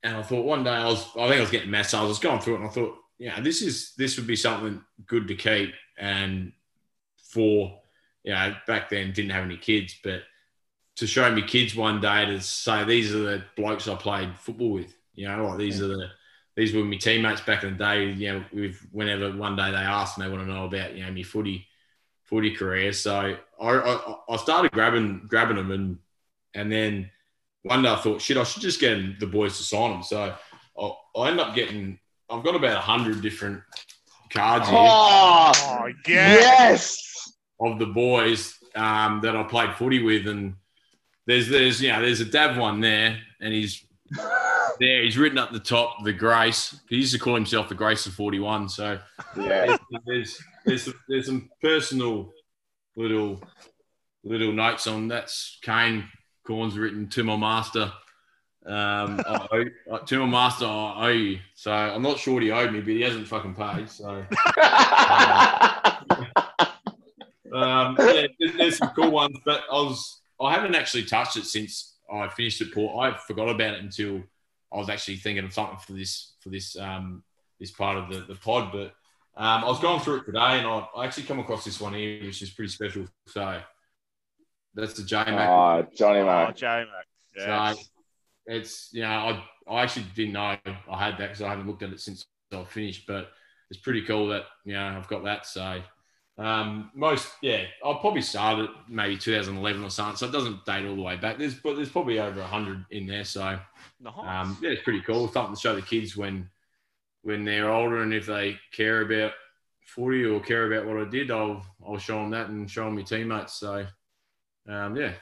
and 0.03 0.17
I 0.17 0.21
thought 0.21 0.45
one 0.45 0.63
day 0.63 0.71
I 0.71 0.85
was, 0.85 1.07
I 1.15 1.27
think 1.27 1.37
I 1.37 1.41
was 1.41 1.51
getting 1.51 1.71
massage. 1.71 2.01
I 2.01 2.07
was 2.07 2.19
going 2.19 2.39
through 2.39 2.55
it, 2.55 2.59
and 2.59 2.67
I 2.67 2.71
thought, 2.71 2.95
yeah, 3.17 3.39
this 3.39 3.61
is 3.61 3.93
this 3.97 4.17
would 4.17 4.27
be 4.27 4.35
something 4.35 4.81
good 5.05 5.27
to 5.27 5.35
keep. 5.35 5.73
And 5.97 6.51
for 7.17 7.79
you 8.25 8.33
know, 8.33 8.53
back 8.67 8.89
then 8.89 9.13
didn't 9.13 9.31
have 9.31 9.45
any 9.45 9.55
kids, 9.55 9.95
but 10.03 10.23
to 10.97 11.07
show 11.07 11.31
me 11.31 11.41
kids 11.43 11.75
one 11.75 12.01
day 12.01 12.25
to 12.25 12.41
say 12.41 12.83
these 12.83 13.13
are 13.15 13.19
the 13.19 13.43
blokes 13.55 13.87
I 13.87 13.95
played 13.95 14.37
football 14.39 14.71
with. 14.71 14.93
You 15.13 15.27
know, 15.29 15.45
like 15.45 15.59
these 15.59 15.81
are 15.81 15.87
the 15.87 16.07
these 16.57 16.73
were 16.73 16.83
my 16.83 16.97
teammates 16.97 17.41
back 17.41 17.63
in 17.63 17.77
the 17.77 17.83
day. 17.83 18.11
You 18.11 18.33
know, 18.33 18.45
with 18.51 18.77
whenever 18.91 19.31
one 19.31 19.55
day 19.55 19.71
they 19.71 19.77
asked 19.77 20.17
and 20.17 20.25
they 20.25 20.29
want 20.29 20.45
to 20.45 20.51
know 20.53 20.65
about 20.65 20.95
you 20.95 21.05
know 21.05 21.11
my 21.11 21.23
footy 21.23 21.65
footy 22.23 22.51
career. 22.55 22.91
So 22.91 23.37
I, 23.61 23.69
I, 23.69 24.15
I 24.29 24.35
started 24.37 24.71
grabbing 24.71 25.25
grabbing 25.27 25.57
them 25.57 25.71
and 25.71 25.99
and 26.55 26.71
then 26.71 27.11
one 27.63 27.83
day 27.83 27.89
I 27.89 27.95
thought, 27.97 28.21
shit, 28.21 28.37
I 28.37 28.43
should 28.43 28.61
just 28.61 28.79
get 28.79 29.19
the 29.19 29.27
boys 29.27 29.57
to 29.57 29.63
sign 29.63 29.91
them. 29.91 30.03
So 30.03 30.33
I, 30.79 30.91
I 31.19 31.29
end 31.29 31.39
up 31.39 31.55
getting, 31.55 31.99
I've 32.29 32.43
got 32.43 32.55
about 32.55 32.77
a 32.77 32.79
hundred 32.79 33.21
different 33.21 33.61
cards 34.29 34.69
here 34.69 34.77
Oh, 34.79 35.51
Oh, 35.55 35.87
yeah. 36.07 36.33
yes. 36.35 37.01
Of 37.59 37.79
the 37.79 37.85
boys 37.85 38.57
um, 38.75 39.21
that 39.21 39.35
I 39.35 39.43
played 39.43 39.75
footy 39.75 40.03
with, 40.03 40.27
and 40.27 40.55
there's 41.25 41.47
there's 41.47 41.81
you 41.81 41.91
know 41.91 42.01
there's 42.01 42.19
a 42.21 42.25
Dav 42.25 42.57
one 42.57 42.81
there, 42.81 43.17
and 43.39 43.53
he's 43.53 43.85
there. 44.79 45.03
He's 45.03 45.17
written 45.17 45.37
up 45.37 45.51
the 45.53 45.59
top 45.59 46.03
the 46.03 46.11
Grace. 46.11 46.77
He 46.89 46.97
used 46.97 47.13
to 47.13 47.19
call 47.19 47.33
himself 47.35 47.69
the 47.69 47.75
Grace 47.75 48.05
of 48.07 48.13
41. 48.13 48.67
So 48.69 48.99
Yeah. 49.37 49.77
there's 50.05 50.37
there's 50.65 50.83
some, 50.83 50.93
there's 51.07 51.27
some 51.27 51.49
personal 51.61 52.33
little 52.97 53.41
little 54.25 54.51
notes 54.51 54.85
on 54.87 55.07
that's 55.07 55.57
Kane 55.61 56.09
Cornes 56.45 56.75
written 56.77 57.07
to 57.09 57.23
my 57.23 57.37
master. 57.37 57.93
Um, 58.65 59.21
I 59.25 59.47
owe, 59.89 59.93
uh, 59.95 59.99
to 59.99 60.19
my 60.19 60.25
master, 60.25 60.65
I 60.65 61.05
owe 61.05 61.07
you. 61.09 61.39
So 61.53 61.71
I'm 61.71 62.01
not 62.01 62.17
sure 62.19 62.33
what 62.33 62.43
he 62.43 62.51
owed 62.51 62.73
me, 62.73 62.79
but 62.79 62.89
he 62.89 63.01
hasn't 63.01 63.27
fucking 63.27 63.53
paid. 63.55 63.89
So 63.89 64.09
um, 64.09 64.25
yeah, 67.99 68.27
there's, 68.39 68.57
there's 68.57 68.77
some 68.77 68.89
cool 68.95 69.11
ones, 69.11 69.37
but 69.45 69.63
I 69.71 69.75
was 69.75 70.21
I 70.41 70.53
haven't 70.53 70.75
actually 70.75 71.03
touched 71.05 71.37
it 71.37 71.45
since 71.45 71.95
I 72.11 72.27
finished 72.29 72.61
at 72.61 72.71
Port. 72.73 72.97
I 73.13 73.17
forgot 73.17 73.49
about 73.49 73.75
it 73.75 73.79
until 73.83 74.21
I 74.73 74.77
was 74.77 74.89
actually 74.89 75.17
thinking 75.17 75.45
of 75.45 75.53
something 75.53 75.77
for 75.79 75.93
this 75.93 76.33
for 76.41 76.49
this 76.49 76.75
um, 76.77 77.23
this 77.59 77.71
part 77.71 77.97
of 77.97 78.09
the, 78.09 78.21
the 78.21 78.35
pod. 78.39 78.71
But 78.71 78.93
um, 79.37 79.63
I 79.63 79.67
was 79.67 79.79
going 79.79 79.99
through 80.01 80.21
it 80.21 80.25
today, 80.25 80.59
and 80.59 80.67
I, 80.67 80.87
I 80.95 81.05
actually 81.05 81.23
come 81.23 81.39
across 81.39 81.63
this 81.65 81.79
one 81.79 81.93
here, 81.93 82.23
which 82.23 82.41
is 82.41 82.49
pretty 82.51 82.71
special. 82.71 83.07
So 83.27 83.61
that's 84.73 84.93
the 84.93 85.03
J 85.03 85.17
Mac. 85.25 85.49
oh, 85.49 85.87
Johnny, 85.95 86.19
Oh, 86.19 86.45
mate. 86.47 86.55
J 86.55 86.67
Mac. 86.67 87.05
Yes. 87.37 87.77
So 87.77 87.83
it's 88.47 88.89
you 88.93 89.01
know 89.01 89.07
I, 89.09 89.43
I 89.69 89.83
actually 89.83 90.05
didn't 90.15 90.33
know 90.33 90.57
I 90.65 90.97
had 90.97 91.17
that 91.17 91.29
because 91.29 91.41
I 91.41 91.49
haven't 91.49 91.67
looked 91.67 91.83
at 91.83 91.91
it 91.91 91.99
since 91.99 92.25
I 92.53 92.63
finished, 92.65 93.07
but 93.07 93.29
it's 93.71 93.79
pretty 93.79 94.03
cool 94.03 94.27
that 94.27 94.43
you 94.63 94.73
know 94.73 94.85
I've 94.85 95.07
got 95.07 95.23
that. 95.23 95.45
So 95.45 95.81
um, 96.37 96.91
most 96.93 97.29
yeah, 97.41 97.63
I'll 97.83 97.99
probably 97.99 98.21
start 98.21 98.59
at 98.59 98.69
maybe 98.89 99.17
2011 99.17 99.83
or 99.83 99.89
something, 99.89 100.17
so 100.17 100.25
it 100.27 100.31
doesn't 100.31 100.65
date 100.65 100.85
all 100.85 100.95
the 100.95 101.01
way 101.01 101.15
back. 101.15 101.37
There's 101.37 101.55
but 101.55 101.75
there's 101.75 101.89
probably 101.89 102.19
over 102.19 102.41
hundred 102.43 102.85
in 102.91 103.07
there, 103.07 103.23
so 103.23 103.57
Nice. 104.01 104.13
um, 104.17 104.57
yeah, 104.61 104.71
it's 104.71 104.83
pretty 104.83 105.01
cool. 105.01 105.27
Something 105.31 105.55
to 105.55 105.61
show 105.61 105.75
the 105.75 105.81
kids 105.81 106.17
when 106.17 106.49
when 107.21 107.45
they're 107.45 107.71
older 107.71 108.01
and 108.03 108.13
if 108.13 108.25
they 108.25 108.57
care 108.73 109.01
about 109.01 109.31
footy 109.85 110.25
or 110.25 110.39
care 110.41 110.71
about 110.71 110.85
what 110.85 111.01
I 111.05 111.09
did, 111.09 111.31
I'll 111.31 111.65
I'll 111.87 111.97
show 111.97 112.15
them 112.21 112.31
that 112.31 112.49
and 112.49 112.69
show 112.69 112.85
them 112.85 112.95
my 112.95 113.01
teammates. 113.03 113.53
So 113.53 113.85
um, 114.67 114.95
yeah, 114.97 115.13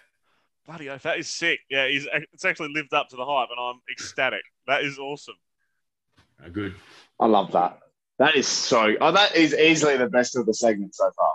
Bloody 0.66 0.90
oath, 0.90 1.04
that 1.04 1.20
is 1.20 1.30
sick. 1.30 1.60
Yeah, 1.70 1.88
he's, 1.90 2.08
it's 2.32 2.46
actually 2.46 2.74
lived 2.74 2.94
up 2.94 3.10
to 3.10 3.16
the 3.18 3.26
hype, 3.26 3.50
and 3.52 3.60
I'm 3.60 3.82
ecstatic. 3.92 4.42
That 4.66 4.84
is 4.84 4.98
awesome. 4.98 5.36
uh, 6.44 6.50
good. 6.50 6.74
I 7.20 7.28
love 7.28 7.52
that. 7.52 7.80
That 8.24 8.36
is 8.36 8.48
so. 8.48 8.96
Oh, 9.02 9.12
that 9.12 9.36
is 9.36 9.54
easily 9.54 9.98
the 9.98 10.08
best 10.08 10.36
of 10.38 10.46
the 10.46 10.54
segment 10.54 10.96
so 10.96 11.10
far. 11.18 11.34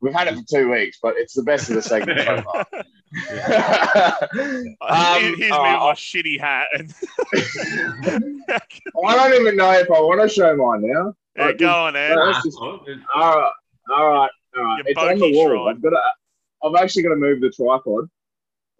We've 0.00 0.12
had 0.12 0.28
it 0.28 0.34
for 0.36 0.42
two 0.50 0.70
weeks, 0.70 0.98
but 1.02 1.14
it's 1.16 1.32
the 1.32 1.42
best 1.44 1.70
of 1.70 1.76
the 1.76 1.82
segment 1.82 2.20
so 2.20 2.42
far. 2.42 2.66
Here- 4.38 4.76
Um, 4.82 5.22
Here's 5.22 5.38
me 5.38 5.46
with 5.46 5.50
my 5.50 5.94
shitty 5.96 6.38
hat. 6.38 6.66
And 6.74 6.92
I 9.06 9.14
don't 9.16 9.40
even 9.40 9.56
know 9.56 9.70
if 9.72 9.90
I 9.90 10.00
want 10.00 10.20
to 10.20 10.28
show 10.28 10.54
mine 10.56 10.82
now. 10.82 11.14
yeah, 11.36 11.52
go 11.52 11.68
on, 11.70 11.96
Ed. 11.96 12.14
No, 12.16 12.32
just- 12.44 12.58
All 12.60 12.80
right, 13.14 13.50
all 13.90 14.08
right, 14.10 14.30
all 14.56 14.62
right. 14.64 14.78
Your 14.78 14.86
It's 14.88 14.98
on 15.00 15.18
the 15.18 15.32
wall. 15.32 15.48
shrine. 15.48 15.68
I've 15.76 15.82
got 15.82 15.90
to. 15.90 16.00
I've 16.64 16.74
actually 16.82 17.02
got 17.04 17.10
to 17.10 17.16
move 17.16 17.40
the 17.40 17.50
tripod. 17.50 18.08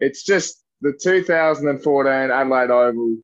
It's 0.01 0.22
just 0.25 0.62
the 0.83 0.93
2014 1.03 2.31
Adelaide 2.31 2.70
Oval 2.70 3.16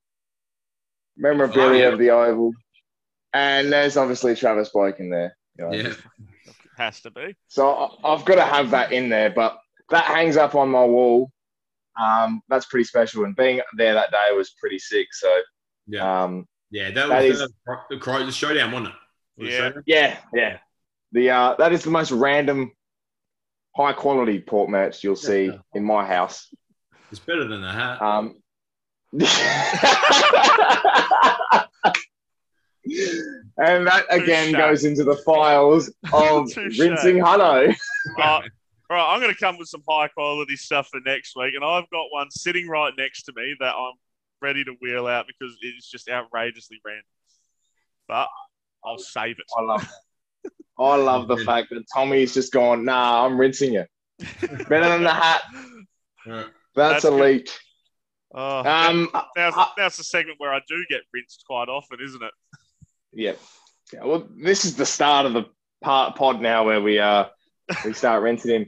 memorabilia 1.16 1.66
Oh, 1.68 1.72
yeah. 1.88 1.92
of 1.92 1.98
the 1.98 2.10
Oval, 2.10 2.52
and 3.32 3.72
there's 3.72 3.96
obviously 3.96 4.34
Travis 4.34 4.70
Boak 4.74 4.98
in 5.00 5.10
there. 5.10 5.36
you 5.58 5.64
know. 5.66 5.72
Yeah. 5.72 5.92
Has 6.76 7.00
to 7.02 7.10
be. 7.10 7.36
So 7.48 7.70
I- 7.70 8.12
I've 8.14 8.24
got 8.24 8.36
to 8.36 8.44
have 8.44 8.70
that 8.70 8.92
in 8.92 9.08
there, 9.10 9.30
but 9.30 9.58
that 9.90 10.04
hangs 10.04 10.36
up 10.36 10.54
on 10.54 10.70
my 10.70 10.84
wall. 10.84 11.30
Um, 12.00 12.40
that's 12.48 12.66
pretty 12.66 12.84
special, 12.84 13.24
and 13.24 13.36
being 13.36 13.60
there 13.76 13.94
that 13.94 14.10
day 14.10 14.28
was 14.34 14.50
pretty 14.58 14.78
sick. 14.78 15.08
So, 15.12 15.40
Yeah. 15.86 16.22
um, 16.24 16.46
Yeah, 16.72 16.90
that 16.92 17.08
That 17.08 17.22
was 17.24 17.40
is- 17.42 17.48
the, 17.66 17.76
the, 17.90 17.98
Crow- 17.98 18.24
the 18.24 18.30
showdown, 18.32 18.70
wasn't 18.72 18.90
it? 18.90 18.94
Was 19.36 19.48
it 19.48 19.52
Yeah. 19.52 19.58
showdown? 19.58 19.82
yeah, 19.86 20.18
yeah. 20.32 20.58
The 21.12 21.30
uh, 21.30 21.54
that 21.58 21.72
is 21.72 21.82
the 21.82 21.90
most 21.90 22.12
random, 22.12 22.70
high 23.76 23.92
quality 23.92 24.38
port 24.40 24.70
merch 24.70 25.02
you'll 25.02 25.16
see 25.16 25.50
in 25.74 25.84
my 25.84 26.06
house. 26.06 26.48
It's 27.10 27.18
better 27.18 27.44
than 27.48 27.60
the 27.60 27.72
hat. 27.72 28.00
Um, 28.00 28.40
and 33.58 33.86
that 33.86 34.04
again 34.10 34.52
Touche. 34.52 34.56
goes 34.56 34.84
into 34.84 35.04
the 35.04 35.16
files 35.16 35.90
of 36.12 36.50
Touche. 36.52 36.78
rinsing 36.78 37.16
Huddo. 37.18 37.74
Uh, 38.18 38.22
all 38.22 38.42
right, 38.96 39.14
I'm 39.14 39.20
going 39.20 39.32
to 39.32 39.38
come 39.38 39.58
with 39.58 39.68
some 39.68 39.82
high 39.88 40.08
quality 40.08 40.56
stuff 40.56 40.88
for 40.88 41.00
next 41.04 41.36
week, 41.36 41.54
and 41.54 41.64
I've 41.64 41.88
got 41.90 42.06
one 42.10 42.30
sitting 42.30 42.68
right 42.68 42.92
next 42.96 43.24
to 43.24 43.32
me 43.36 43.54
that 43.60 43.74
I'm 43.74 43.92
ready 44.42 44.64
to 44.64 44.72
wheel 44.80 45.06
out 45.06 45.26
because 45.26 45.56
it's 45.60 45.88
just 45.90 46.08
outrageously 46.08 46.78
random. 46.84 47.04
But 48.08 48.28
I'll 48.84 48.98
save 48.98 49.36
it. 49.38 49.44
I 49.56 49.62
love 49.62 49.88
I 50.78 50.96
love 50.96 51.28
the 51.28 51.36
fact 51.36 51.68
that 51.70 51.84
Tommy's 51.94 52.32
just 52.32 52.52
gone, 52.52 52.84
nah, 52.86 53.26
I'm 53.26 53.38
rinsing 53.38 53.74
you. 53.74 53.84
Better 54.40 54.88
than 54.88 55.02
the 55.04 55.12
hat. 55.12 55.42
Yeah. 56.26 56.44
That's, 56.74 57.02
That's 57.02 57.04
a 57.04 57.10
leak. 57.10 57.50
Oh, 58.32 58.58
Um, 58.60 59.08
now's, 59.36 59.54
uh, 59.56 59.66
now's 59.76 59.96
the 59.96 60.04
segment 60.04 60.38
where 60.38 60.54
I 60.54 60.60
do 60.68 60.82
get 60.88 61.00
rinsed 61.12 61.44
quite 61.46 61.68
often, 61.68 61.98
isn't 62.02 62.22
it? 62.22 62.30
Yeah. 63.12 63.32
yeah. 63.92 64.04
Well, 64.04 64.28
this 64.36 64.64
is 64.64 64.76
the 64.76 64.86
start 64.86 65.26
of 65.26 65.32
the 65.32 65.46
part 65.82 66.16
pod 66.16 66.40
now 66.40 66.64
where 66.64 66.80
we 66.80 66.98
uh 66.98 67.26
we 67.84 67.92
start 67.92 68.22
renting 68.24 68.50
him. 68.50 68.66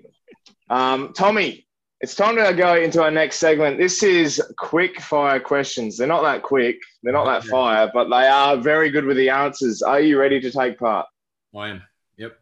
Um, 0.71 1.13
Tommy, 1.13 1.67
it's 2.01 2.15
time 2.15 2.37
to 2.37 2.53
go 2.55 2.75
into 2.75 3.03
our 3.03 3.11
next 3.11 3.37
segment. 3.37 3.79
This 3.79 4.03
is 4.03 4.43
quick 4.59 5.01
fire 5.01 5.39
questions. 5.39 5.97
They're 5.97 6.09
not 6.09 6.23
that 6.23 6.43
quick, 6.43 6.77
they're 7.03 7.13
not 7.13 7.27
that 7.27 7.45
fire, 7.45 7.91
but 7.93 8.09
they 8.09 8.27
are 8.27 8.57
very 8.57 8.91
good 8.91 9.05
with 9.05 9.17
the 9.17 9.31
answers. 9.31 9.83
Are 9.83 10.01
you 10.01 10.19
ready 10.19 10.41
to 10.41 10.51
take 10.51 10.79
part? 10.79 11.07
I 11.57 11.69
am. 11.69 11.83
Yep. 12.17 12.33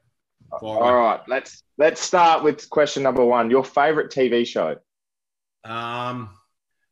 All 0.62 0.94
right, 0.94 1.20
let's 1.28 1.62
let's 1.78 2.00
start 2.00 2.42
with 2.42 2.68
question 2.70 3.02
number 3.02 3.24
one. 3.24 3.50
Your 3.50 3.64
favorite 3.64 4.10
TV 4.10 4.46
show? 4.46 4.76
Um, 5.64 6.30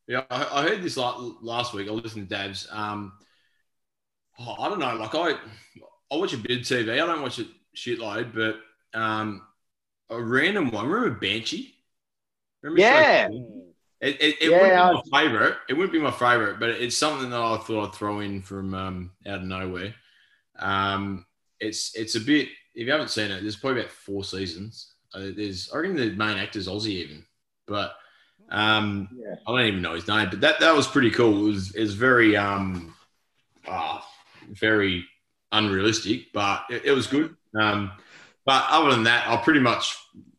yeah, 0.07 0.23
I, 0.29 0.47
I 0.51 0.61
heard 0.63 0.83
this 0.83 0.97
la- 0.97 1.31
last 1.41 1.73
week. 1.73 1.87
I 1.87 1.91
listened 1.91 2.29
to 2.29 2.35
Dabs. 2.35 2.67
Um, 2.71 3.13
oh, 4.39 4.55
I 4.59 4.69
don't 4.69 4.79
know. 4.79 4.95
Like 4.95 5.15
I, 5.15 5.31
I 6.11 6.15
watch 6.17 6.33
a 6.33 6.37
bit 6.37 6.59
of 6.59 6.65
TV. 6.65 6.93
I 6.93 6.97
don't 7.05 7.21
watch 7.21 7.39
it 7.39 7.47
shitload, 7.75 8.33
but 8.33 8.99
um, 8.99 9.43
a 10.09 10.21
random 10.21 10.71
one. 10.71 10.87
Remember 10.87 11.19
Banshee? 11.19 11.75
Remember 12.63 12.81
Yeah. 12.81 13.29
It, 14.01 14.21
it, 14.21 14.35
it 14.41 14.49
Yeah, 14.49 14.57
wouldn't 14.61 15.03
be 15.03 15.09
my 15.11 15.21
favorite. 15.23 15.57
It 15.67 15.73
wouldn't 15.73 15.91
be 15.91 15.99
my 15.99 16.11
favorite, 16.11 16.59
but 16.59 16.69
it's 16.69 16.95
something 16.95 17.29
that 17.29 17.39
I 17.41 17.57
thought 17.57 17.89
I'd 17.89 17.95
throw 17.95 18.19
in 18.21 18.41
from 18.41 18.73
um, 18.73 19.11
out 19.27 19.39
of 19.39 19.43
nowhere. 19.43 19.93
Um, 20.59 21.25
it's 21.59 21.95
it's 21.95 22.15
a 22.15 22.21
bit. 22.21 22.49
If 22.75 22.85
you 22.87 22.91
haven't 22.91 23.09
seen 23.11 23.31
it, 23.31 23.41
there's 23.41 23.57
probably 23.57 23.81
about 23.81 23.91
four 23.93 24.23
seasons. 24.23 24.93
Uh, 25.13 25.29
there's 25.35 25.71
I 25.73 25.79
reckon 25.79 25.95
the 25.97 26.11
main 26.11 26.37
actor's 26.37 26.67
Aussie 26.67 26.87
even, 26.89 27.25
but 27.67 27.93
um, 28.49 29.09
Yeah. 29.11 29.35
I 29.47 29.51
don't 29.51 29.67
even 29.67 29.81
know 29.81 29.95
his 29.95 30.07
name. 30.07 30.29
But 30.29 30.41
that 30.41 30.59
that 30.61 30.75
was 30.75 30.87
pretty 30.87 31.11
cool. 31.11 31.47
It 31.47 31.51
was 31.51 31.75
it 31.75 31.81
was 31.81 31.95
very 31.95 32.37
um, 32.37 32.95
ah, 33.67 34.08
very 34.49 35.05
unrealistic, 35.51 36.27
but 36.33 36.63
it, 36.69 36.85
it 36.85 36.91
was 36.91 37.07
good. 37.07 37.35
Um, 37.59 37.91
but 38.45 38.65
other 38.69 38.91
than 38.91 39.03
that, 39.03 39.27
I 39.27 39.37
pretty 39.37 39.59
much 39.59 39.97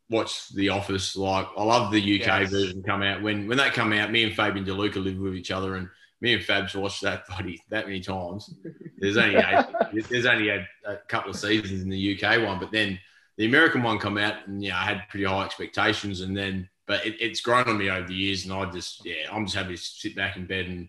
watched 0.09 0.55
The 0.55 0.71
Office. 0.71 1.17
Like 1.17 1.47
I 1.57 1.63
love 1.63 1.93
the 1.93 2.01
UK 2.01 2.27
Yes. 2.27 2.51
version 2.51 2.83
come 2.83 3.03
out 3.03 3.23
when 3.23 3.47
when 3.47 3.59
that 3.59 3.75
come 3.75 3.93
out. 3.93 4.11
Me 4.11 4.25
and 4.25 4.35
Fabian 4.35 4.65
DeLuca 4.65 5.03
lived 5.03 5.21
with 5.21 5.35
each 5.35 5.51
other, 5.51 5.77
and 5.77 5.89
me 6.21 6.35
and 6.35 6.43
Fabs 6.43 6.75
watched 6.75 7.03
that 7.03 7.27
buddy 7.29 7.61
that 7.71 7.87
many 7.87 8.01
times. 8.01 8.53
There's 8.99 9.17
only 9.17 9.39
eight, 9.39 9.61
there's 10.11 10.27
only 10.27 10.49
a, 10.51 10.67
a 10.87 10.97
couple 11.09 11.31
of 11.31 11.37
seasons 11.37 11.83
in 11.83 11.89
the 11.89 12.23
UK 12.23 12.43
one, 12.45 12.59
but 12.59 12.73
then 12.73 12.99
the 13.39 13.47
American 13.47 13.83
one 13.83 13.99
come 13.99 14.19
out, 14.19 14.47
and 14.47 14.63
yeah, 14.63 14.79
I 14.79 14.83
had 14.85 15.09
pretty 15.09 15.25
high 15.25 15.45
expectations, 15.45 16.21
and 16.21 16.37
then 16.37 16.69
but 16.87 17.07
it, 17.07 17.15
it's 17.21 17.41
grown 17.41 17.69
on 17.69 17.79
me 17.79 17.89
over 17.91 18.07
the 18.07 18.15
years, 18.15 18.45
and 18.45 18.53
I 18.53 18.69
just 18.71 19.05
yeah, 19.07 19.33
I'm 19.33 19.47
just 19.47 19.57
happy 19.57 19.77
to 19.77 19.81
sit 19.83 20.17
back 20.17 20.37
in 20.37 20.47
bed 20.47 20.67
and 20.67 20.89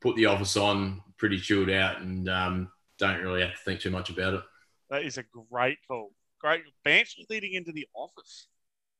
put 0.00 0.16
the 0.16 0.26
office 0.26 0.56
on, 0.56 1.02
pretty 1.20 1.38
chilled 1.38 1.70
out, 1.70 2.00
and 2.00 2.28
um, 2.28 2.72
don't 2.98 3.20
really 3.20 3.42
have 3.42 3.52
to 3.52 3.58
think 3.58 3.80
too 3.80 3.90
much 3.90 4.08
about 4.08 4.34
it. 4.34 4.42
That 4.88 5.04
is 5.04 5.18
a 5.18 5.24
great 5.50 5.78
call. 5.86 6.12
Great 6.40 6.62
bench 6.82 7.16
leading 7.28 7.52
into 7.52 7.70
the 7.70 7.86
office. 7.94 8.48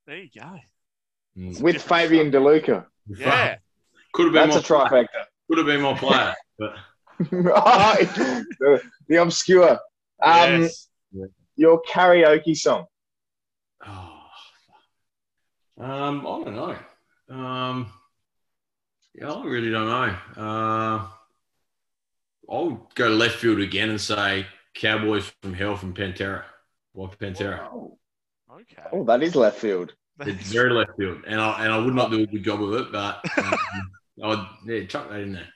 There 0.07 0.19
you 0.19 0.29
go. 0.39 0.61
Mm. 1.37 1.61
With 1.63 1.81
Fabian 1.81 2.31
DeLuca. 2.31 2.85
Yeah. 3.09 3.57
could 4.13 4.25
have 4.27 4.35
been 4.35 4.51
That's 4.51 4.69
a 4.69 4.73
my 4.73 4.89
trifecta. 4.89 5.25
could 5.49 5.59
have 5.59 5.67
been 5.67 5.81
my 5.81 5.95
player, 5.95 6.35
but 6.59 6.75
the, 7.19 8.83
the 9.09 9.17
obscure. 9.17 9.79
Um, 10.23 10.63
yes. 10.63 10.89
Your 11.57 11.83
karaoke 11.83 12.57
song. 12.57 12.85
oh, 13.87 14.21
um, 15.79 16.27
I 16.27 16.45
don't 16.45 16.55
know. 16.55 16.77
Um, 17.35 17.93
yeah, 19.15 19.33
I 19.33 19.45
really 19.45 19.71
don't 19.71 19.87
know. 19.87 20.17
Uh, 20.37 21.09
I'll 22.51 22.89
go 22.95 23.09
left 23.09 23.37
field 23.37 23.61
again 23.61 23.91
and 23.91 24.01
say 24.01 24.47
Cowboys 24.75 25.31
from 25.43 25.55
Hell 25.55 25.77
from 25.77 25.95
Pantera. 25.95 26.43
What 26.93 27.19
Pantera? 27.19 27.69
Oh, 27.73 27.99
Okay. 28.53 28.83
oh, 28.93 29.05
that 29.05 29.23
is 29.23 29.37
left 29.37 29.59
field. 29.59 29.95
It's 30.21 30.51
very 30.53 30.71
left 30.71 30.91
field, 30.99 31.23
and 31.27 31.41
I 31.41 31.65
and 31.65 31.73
I 31.73 31.79
would 31.79 31.95
not 31.95 32.11
do 32.11 32.21
a 32.23 32.27
good 32.27 32.45
job 32.45 32.63
of 32.63 32.73
it, 32.75 32.93
but 32.93 33.25
um, 33.39 33.55
I'd 34.23 34.47
yeah, 34.67 34.85
chuck 34.87 35.09
that 35.09 35.21
in 35.21 35.33
there. 35.33 35.49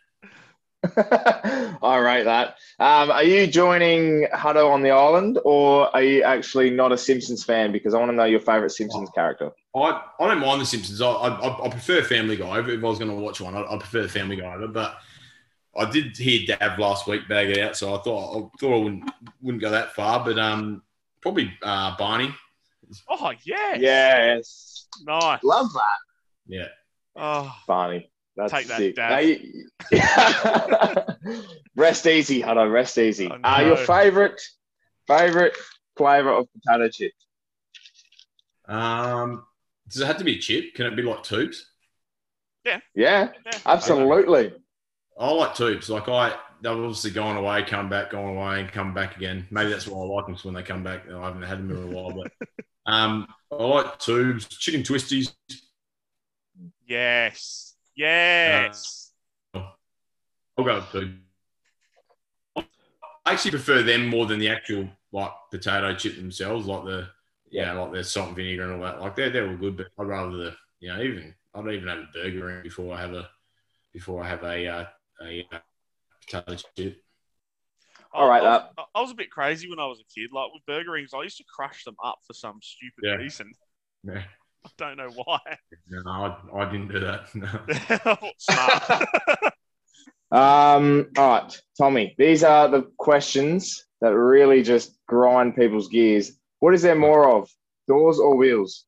I 1.82 1.98
rate 1.98 2.24
that. 2.24 2.56
Um, 2.78 3.10
are 3.10 3.24
you 3.24 3.46
joining 3.46 4.26
Huddo 4.32 4.70
on 4.70 4.82
the 4.82 4.90
island, 4.90 5.38
or 5.44 5.94
are 5.94 6.02
you 6.02 6.22
actually 6.22 6.70
not 6.70 6.92
a 6.92 6.98
Simpsons 6.98 7.44
fan? 7.44 7.72
Because 7.72 7.94
I 7.94 7.98
want 7.98 8.10
to 8.10 8.16
know 8.16 8.24
your 8.24 8.40
favorite 8.40 8.70
Simpsons 8.70 9.10
character. 9.14 9.50
I, 9.74 10.02
I 10.20 10.26
don't 10.28 10.40
mind 10.40 10.60
the 10.60 10.66
Simpsons. 10.66 11.00
I, 11.00 11.08
I, 11.10 11.66
I 11.66 11.68
prefer 11.68 12.02
Family 12.02 12.36
Guy. 12.36 12.58
If 12.60 12.68
I 12.68 12.86
was 12.86 12.98
going 12.98 13.10
to 13.10 13.16
watch 13.16 13.40
one, 13.40 13.54
I, 13.54 13.62
I 13.64 13.76
prefer 13.78 14.02
the 14.02 14.08
Family 14.08 14.36
Guy 14.36 14.54
over. 14.54 14.68
But 14.68 14.96
I 15.76 15.90
did 15.90 16.16
hear 16.16 16.46
Dav 16.46 16.78
last 16.78 17.06
week 17.06 17.28
bag 17.28 17.50
it 17.50 17.58
out, 17.58 17.76
so 17.76 17.94
I 17.94 17.98
thought 18.02 18.36
I 18.36 18.40
thought 18.58 18.74
I 18.74 18.78
wouldn't 18.82 19.10
wouldn't 19.42 19.62
go 19.62 19.70
that 19.70 19.94
far. 19.94 20.24
But 20.24 20.38
um, 20.38 20.82
probably 21.20 21.52
uh, 21.62 21.96
Barney. 21.96 22.34
Oh, 23.08 23.32
yes. 23.44 23.78
Yes, 23.80 24.86
Nice. 25.06 25.40
love 25.42 25.72
that, 25.72 25.98
Yeah, 26.46 26.68
Oh, 27.16 27.54
Barney. 27.66 28.10
That's 28.36 28.52
Take 28.52 28.66
that, 28.66 28.78
sick. 28.78 28.94
Dad. 28.96 29.10
Now 29.10 29.18
you- 29.20 29.68
rest 31.76 32.06
easy, 32.06 32.42
Huddo. 32.42 32.70
Rest 32.70 32.98
easy. 32.98 33.28
Oh, 33.30 33.38
Uh, 33.42 33.62
your 33.66 33.76
favorite 33.76 34.40
favorite 35.06 35.56
flavor 35.96 36.30
of 36.30 36.48
potato 36.52 36.88
chip? 36.88 37.12
Um, 38.66 39.44
does 39.88 40.00
it 40.02 40.06
have 40.06 40.18
to 40.18 40.24
be 40.24 40.36
a 40.36 40.38
chip? 40.38 40.74
Can 40.74 40.86
it 40.86 40.96
be 40.96 41.02
like 41.02 41.22
tubes? 41.22 41.70
Yeah, 42.64 42.80
yeah. 42.94 43.28
absolutely. 43.66 44.52
I 45.18 45.30
like 45.30 45.54
tubes. 45.54 45.88
Like 45.88 46.08
I, 46.08 46.36
they've 46.60 46.72
obviously 46.72 47.10
gone 47.10 47.36
away, 47.36 47.62
come 47.62 47.88
back, 47.88 48.10
gone 48.10 48.36
away, 48.36 48.60
and 48.60 48.70
come 48.70 48.94
back 48.94 49.16
again. 49.16 49.46
Maybe 49.50 49.70
that's 49.70 49.86
why 49.86 50.00
I 50.00 50.06
like 50.06 50.26
them. 50.26 50.36
when 50.42 50.54
they 50.54 50.62
come 50.62 50.82
back, 50.82 51.08
I 51.10 51.24
haven't 51.24 51.42
had 51.42 51.58
them 51.58 51.70
in 51.70 51.94
a 51.94 51.96
while. 51.96 52.10
But 52.10 52.32
um, 52.86 53.26
I 53.52 53.62
like 53.62 53.98
tubes, 53.98 54.46
chicken 54.48 54.82
twisties. 54.82 55.32
Yes. 56.86 57.74
Yes. 57.94 59.12
I'll 59.54 60.64
go 60.64 60.74
with 60.76 60.92
tubes. 60.92 61.14
I 63.26 63.32
actually 63.32 63.52
prefer 63.52 63.82
them 63.82 64.08
more 64.08 64.26
than 64.26 64.38
the 64.38 64.50
actual 64.50 64.88
like 65.12 65.30
potato 65.50 65.94
chip 65.94 66.16
themselves, 66.16 66.66
like 66.66 66.84
the 66.84 67.08
yeah, 67.50 67.72
like 67.72 67.92
the 67.92 68.04
salt 68.04 68.28
and 68.28 68.36
vinegar 68.36 68.64
and 68.64 68.74
all 68.74 68.80
that. 68.80 69.00
Like 69.00 69.16
they're 69.16 69.30
they're 69.30 69.48
all 69.48 69.56
good, 69.56 69.76
but 69.76 69.86
I'd 69.98 70.06
rather 70.06 70.36
the 70.36 70.56
you 70.80 70.88
know 70.88 71.00
even 71.00 71.34
I'd 71.54 71.68
even 71.68 71.88
have 71.88 71.98
a 71.98 72.08
burger 72.12 72.50
in 72.50 72.62
before 72.62 72.94
I 72.94 73.00
have 73.00 73.14
a 73.14 73.28
before 73.92 74.22
I 74.22 74.28
have 74.28 74.42
a 74.42 74.66
uh, 74.66 74.84
a 75.22 75.46
uh, 75.52 75.58
potato 76.20 76.56
chip. 76.76 77.02
All 78.12 78.28
right, 78.28 78.42
I 78.42 78.58
was, 78.58 78.62
that. 78.76 78.84
I 78.94 79.00
was 79.00 79.10
a 79.10 79.14
bit 79.14 79.30
crazy 79.30 79.68
when 79.68 79.80
I 79.80 79.86
was 79.86 80.00
a 80.00 80.04
kid. 80.14 80.30
Like 80.32 80.52
with 80.52 80.64
burger 80.66 80.92
rings, 80.92 81.10
I 81.14 81.22
used 81.22 81.38
to 81.38 81.44
crush 81.44 81.84
them 81.84 81.96
up 82.04 82.18
for 82.26 82.32
some 82.32 82.58
stupid 82.62 83.02
Yeah. 83.02 83.14
reason. 83.14 83.52
Yeah. 84.04 84.22
I 84.66 84.70
don't 84.78 84.96
know 84.96 85.10
why. 85.10 85.40
No, 85.88 86.10
I, 86.10 86.36
I 86.56 86.64
didn't 86.70 86.88
do 86.88 87.00
that. 87.00 87.34
No. 87.34 87.48
Um, 90.34 91.10
all 91.16 91.28
right, 91.28 91.62
Tommy. 91.78 92.14
These 92.18 92.42
are 92.42 92.66
the 92.68 92.90
questions 92.98 93.84
that 94.00 94.16
really 94.16 94.64
just 94.64 94.98
grind 95.06 95.54
people's 95.54 95.86
gears. 95.86 96.32
What 96.58 96.74
is 96.74 96.82
there 96.82 96.96
more 96.96 97.28
of, 97.28 97.48
doors 97.86 98.18
or 98.18 98.34
wheels? 98.36 98.84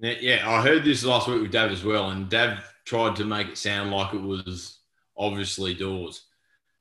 Yeah, 0.00 0.16
yeah, 0.20 0.50
I 0.50 0.60
heard 0.60 0.84
this 0.84 1.02
last 1.02 1.28
week 1.28 1.40
with 1.40 1.52
Dav 1.52 1.70
as 1.70 1.82
well, 1.82 2.10
and 2.10 2.28
Dav 2.28 2.58
tried 2.84 3.16
to 3.16 3.24
make 3.24 3.48
it 3.48 3.56
sound 3.58 3.90
like 3.90 4.12
it 4.12 4.20
was 4.20 4.79
obviously 5.20 5.74
doors, 5.74 6.24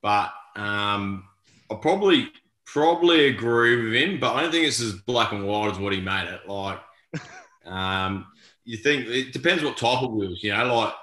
but 0.02 0.34
um, 0.56 1.26
I 1.72 1.76
probably 1.76 2.30
probably 2.66 3.28
agree 3.30 3.84
with 3.84 3.94
him, 3.96 4.20
but 4.20 4.34
I 4.36 4.44
don't 4.44 4.52
think 4.52 4.68
it's 4.68 4.82
as 4.82 4.94
black 4.94 5.34
and 5.34 5.46
white 5.48 5.72
as 5.72 5.80
what 5.80 5.94
he 5.94 6.02
made 6.02 6.28
it. 6.30 6.48
Like, 6.50 6.80
um, 7.66 8.28
you 8.66 8.78
think 8.78 9.08
it 9.08 9.34
depends 9.34 9.64
what 9.64 9.78
type 9.78 10.04
of 10.04 10.14
wheels, 10.14 10.44
you 10.44 10.52
know, 10.56 10.76
like. 10.78 10.94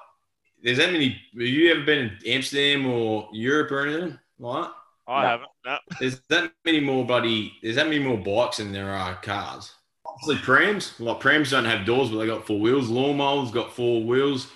There's 0.62 0.78
that 0.78 0.93
many. 0.93 1.11
Have 1.34 1.43
you 1.43 1.70
ever 1.72 1.84
been 1.84 1.99
in 1.99 2.18
Amsterdam 2.26 2.87
or 2.87 3.28
Europe 3.32 3.70
or 3.70 3.87
anything 3.87 4.18
like 4.39 4.64
that? 4.64 4.74
I 5.07 5.22
No. 5.22 5.28
haven't. 5.28 5.51
No. 5.64 5.78
There's 6.01 6.20
that 6.28 6.53
many 6.64 6.80
more 6.80 7.07
buddy. 7.07 7.55
There's 7.62 7.76
that 7.76 7.87
many 7.89 8.01
more 8.01 8.18
bikes 8.18 8.59
than 8.59 8.72
there 8.72 8.91
are 8.91 9.14
cars. 9.16 9.72
Obviously, 10.05 10.37
prams. 10.45 10.99
Like 11.01 11.20
prams 11.20 11.51
don't 11.51 11.64
have 11.64 11.87
doors, 11.87 12.11
but 12.11 12.18
they 12.18 12.26
got 12.26 12.47
four 12.47 12.59
wheels. 12.61 12.89
Lawnmowers 12.91 13.53
got 13.53 13.72
four 13.74 14.03
wheels. 14.05 14.49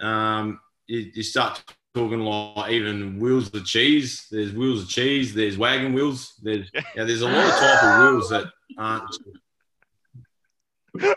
Um, 0.00 0.60
you, 0.86 1.10
you 1.14 1.22
start 1.22 1.62
talking 1.94 2.20
like 2.20 2.70
even 2.72 3.20
wheels 3.20 3.52
of 3.54 3.64
cheese. 3.64 4.26
There's 4.30 4.52
wheels 4.52 4.82
of 4.82 4.88
cheese. 4.88 5.32
There's 5.32 5.56
wagon 5.56 5.92
wheels. 5.92 6.34
There's 6.42 6.70
yeah. 6.74 7.04
There's 7.04 7.22
a 7.22 7.28
lot 7.28 7.44
of 7.44 7.52
type 7.52 7.82
of 7.82 8.00
wheels 8.00 8.28
that 8.30 8.46
aren't. 8.76 9.16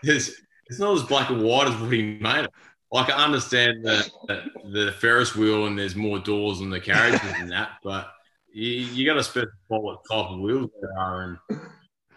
There's 0.03 0.41
it's 0.67 0.79
not 0.79 0.95
as 0.95 1.03
black 1.03 1.29
and 1.29 1.41
white 1.41 1.67
as 1.67 1.81
what 1.81 1.91
he 1.91 2.17
made 2.19 2.45
it. 2.45 2.51
Like 2.91 3.09
I 3.09 3.25
understand 3.25 3.83
the, 3.83 4.09
the 4.27 4.43
the 4.69 4.91
Ferris 4.93 5.35
wheel 5.35 5.65
and 5.65 5.77
there's 5.77 5.95
more 5.95 6.19
doors 6.19 6.61
on 6.61 6.69
the 6.69 6.79
carriages 6.79 7.21
than 7.21 7.49
that, 7.49 7.71
but 7.83 8.11
you, 8.53 8.69
you 8.69 9.05
got 9.05 9.15
to 9.15 9.23
specify 9.23 9.49
what 9.67 9.99
type 10.09 10.31
of 10.31 10.39
wheels 10.39 10.69
there 10.81 10.97
are, 10.97 11.21
and 11.49 11.59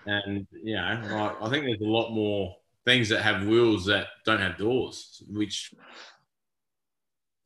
and 0.07 0.47
you 0.63 0.77
know, 0.77 1.01
like, 1.11 1.43
I 1.43 1.51
think 1.51 1.65
there's 1.65 1.81
a 1.81 1.85
lot 1.85 2.11
more 2.11 2.55
things 2.85 3.09
that 3.09 3.23
have 3.23 3.47
wheels 3.47 3.85
that 3.87 4.07
don't 4.25 4.41
have 4.41 4.57
doors, 4.59 5.23
which. 5.29 5.73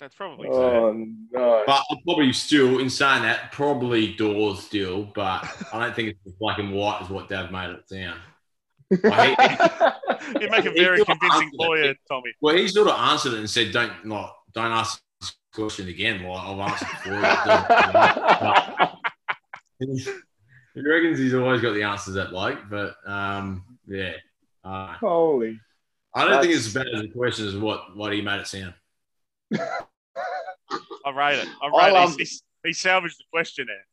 That's 0.00 0.14
probably 0.14 0.48
true. 0.48 0.56
Oh 0.56 0.92
no! 1.32 1.62
But 1.66 1.82
I'll 1.90 2.00
probably 2.04 2.32
still, 2.32 2.78
in 2.80 2.90
saying 2.90 3.22
that, 3.22 3.52
probably 3.52 4.14
doors 4.14 4.60
still, 4.60 5.04
but 5.14 5.44
I 5.72 5.78
don't 5.84 5.94
think 5.96 6.08
it's 6.24 6.36
black 6.38 6.58
and 6.58 6.72
white 6.72 7.00
as 7.02 7.08
what 7.08 7.28
Dave 7.28 7.50
made 7.50 7.70
it 7.70 7.88
sound. 7.88 8.20
Like, 9.02 9.38
he- 9.40 9.56
You 10.40 10.48
make 10.50 10.64
a 10.64 10.70
very 10.72 11.04
convincing 11.04 11.30
answered 11.30 11.50
it. 11.52 11.58
lawyer, 11.58 11.94
Tommy. 12.08 12.32
well, 12.40 12.56
he 12.56 12.66
sort 12.68 12.88
of 12.88 12.94
answered 12.98 13.34
it 13.34 13.38
and 13.38 13.48
said, 13.50 13.72
"Don't 13.72 14.06
like, 14.06 14.30
don't 14.54 14.72
ask 14.72 15.00
this 15.20 15.36
question 15.54 15.88
again." 15.88 16.22
Like 16.24 16.42
I've 16.42 16.58
answered 16.58 16.88
it 16.90 16.98
for 17.00 17.10
you. 19.86 19.94
he 20.74 20.80
reckons 20.88 21.18
he's 21.18 21.34
always 21.34 21.60
got 21.60 21.74
the 21.74 21.82
answers 21.82 22.14
that 22.14 22.30
bloke, 22.30 22.58
but 22.70 22.96
um, 23.06 23.64
yeah, 23.86 24.12
uh, 24.64 24.94
Holy! 24.94 25.60
I 26.14 26.24
don't 26.26 26.40
think 26.42 26.54
it's 26.54 26.66
as 26.66 26.74
bad 26.74 26.88
as 26.94 27.02
the 27.02 27.08
question 27.08 27.46
as 27.46 27.56
what 27.56 27.96
what 27.96 28.12
he 28.12 28.22
made 28.22 28.40
it 28.40 28.46
sound. 28.46 28.74
I 29.52 31.10
rate 31.14 31.38
it. 31.38 31.48
I 31.62 31.66
I 31.66 31.86
rate 31.86 31.92
love- 31.92 32.12
it. 32.14 32.18
He's, 32.20 32.42
he 32.64 32.72
salvaged 32.72 33.18
the 33.18 33.24
question 33.32 33.66
there. 33.66 33.84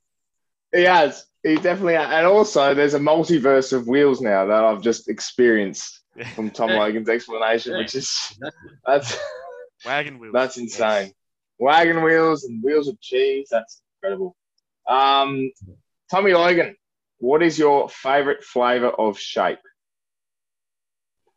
He 0.81 0.85
has. 0.87 1.25
He 1.43 1.55
definitely. 1.55 1.95
And 1.95 2.25
also, 2.25 2.73
there's 2.73 2.93
a 2.93 2.99
multiverse 2.99 3.73
of 3.73 3.87
wheels 3.87 4.21
now 4.21 4.45
that 4.45 4.63
I've 4.63 4.81
just 4.81 5.09
experienced 5.09 5.99
Yeah. 6.15 6.27
from 6.29 6.49
Tom 6.51 6.69
Yeah. 6.71 6.79
Logan's 6.79 7.09
explanation, 7.09 7.73
Yeah. 7.73 7.79
which 7.79 7.95
is 7.95 8.39
that's 8.85 9.17
Wagon 9.85 10.19
wheels. 10.19 10.33
that's 10.33 10.57
insane. 10.57 11.11
Wagon 11.59 12.03
wheels 12.03 12.45
and 12.45 12.63
wheels 12.63 12.87
of 12.87 12.99
cheese. 13.01 13.49
That's 13.51 13.81
incredible. 13.97 14.35
Um, 14.87 15.51
Tommy 16.09 16.33
Logan, 16.33 16.75
what 17.19 17.43
is 17.43 17.59
your 17.59 17.89
favorite 17.89 18.43
flavor 18.43 18.89
of 18.89 19.19
shape? 19.19 19.59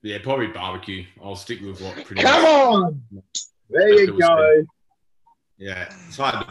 Yeah, 0.02 0.18
probably 0.22 0.48
barbecue. 0.48 1.04
I'll 1.22 1.34
stick 1.36 1.60
with 1.60 1.80
what 1.80 2.04
pretty 2.04 2.22
Come 2.22 2.42
much. 2.42 2.50
on, 2.52 3.02
there 3.70 3.88
you 3.88 4.18
go. 4.18 4.64
Yeah, 5.58 5.88
it's 6.06 6.16
hard. 6.16 6.46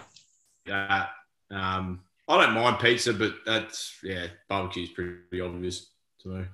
Uh, 0.69 1.05
um, 1.51 2.01
I 2.27 2.41
don't 2.45 2.53
mind 2.53 2.79
pizza, 2.79 3.13
but 3.13 3.33
that's 3.45 3.97
yeah, 4.03 4.27
barbecue's 4.49 4.89
pretty 4.91 5.41
obvious 5.41 5.91
to 6.21 6.29
me. 6.29 6.45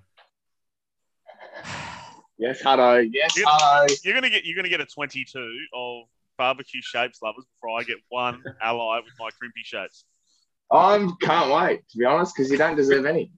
Yes, 2.37 2.61
Huddo. 2.63 3.07
Yes, 3.11 3.37
Yeah. 3.37 3.45
Huddo. 3.45 4.03
You're 4.05 4.13
gonna 4.15 4.29
get 4.29 4.45
you're 4.45 4.55
gonna 4.55 4.69
get 4.69 4.81
a 4.81 4.85
22 4.85 5.57
of 5.73 6.03
barbecue 6.37 6.81
shapes 6.81 7.19
lovers 7.21 7.45
before 7.45 7.79
I 7.79 7.83
get 7.83 7.97
one 8.09 8.41
ally 8.61 8.99
with 9.03 9.13
my 9.19 9.29
crimpy 9.29 9.63
shapes. 9.63 10.05
I 10.71 11.07
can't 11.21 11.51
wait 11.51 11.81
to 11.89 11.97
be 11.97 12.05
honest 12.05 12.33
because 12.35 12.49
you 12.51 12.57
don't 12.57 12.75
deserve 12.75 13.05
any. 13.05 13.31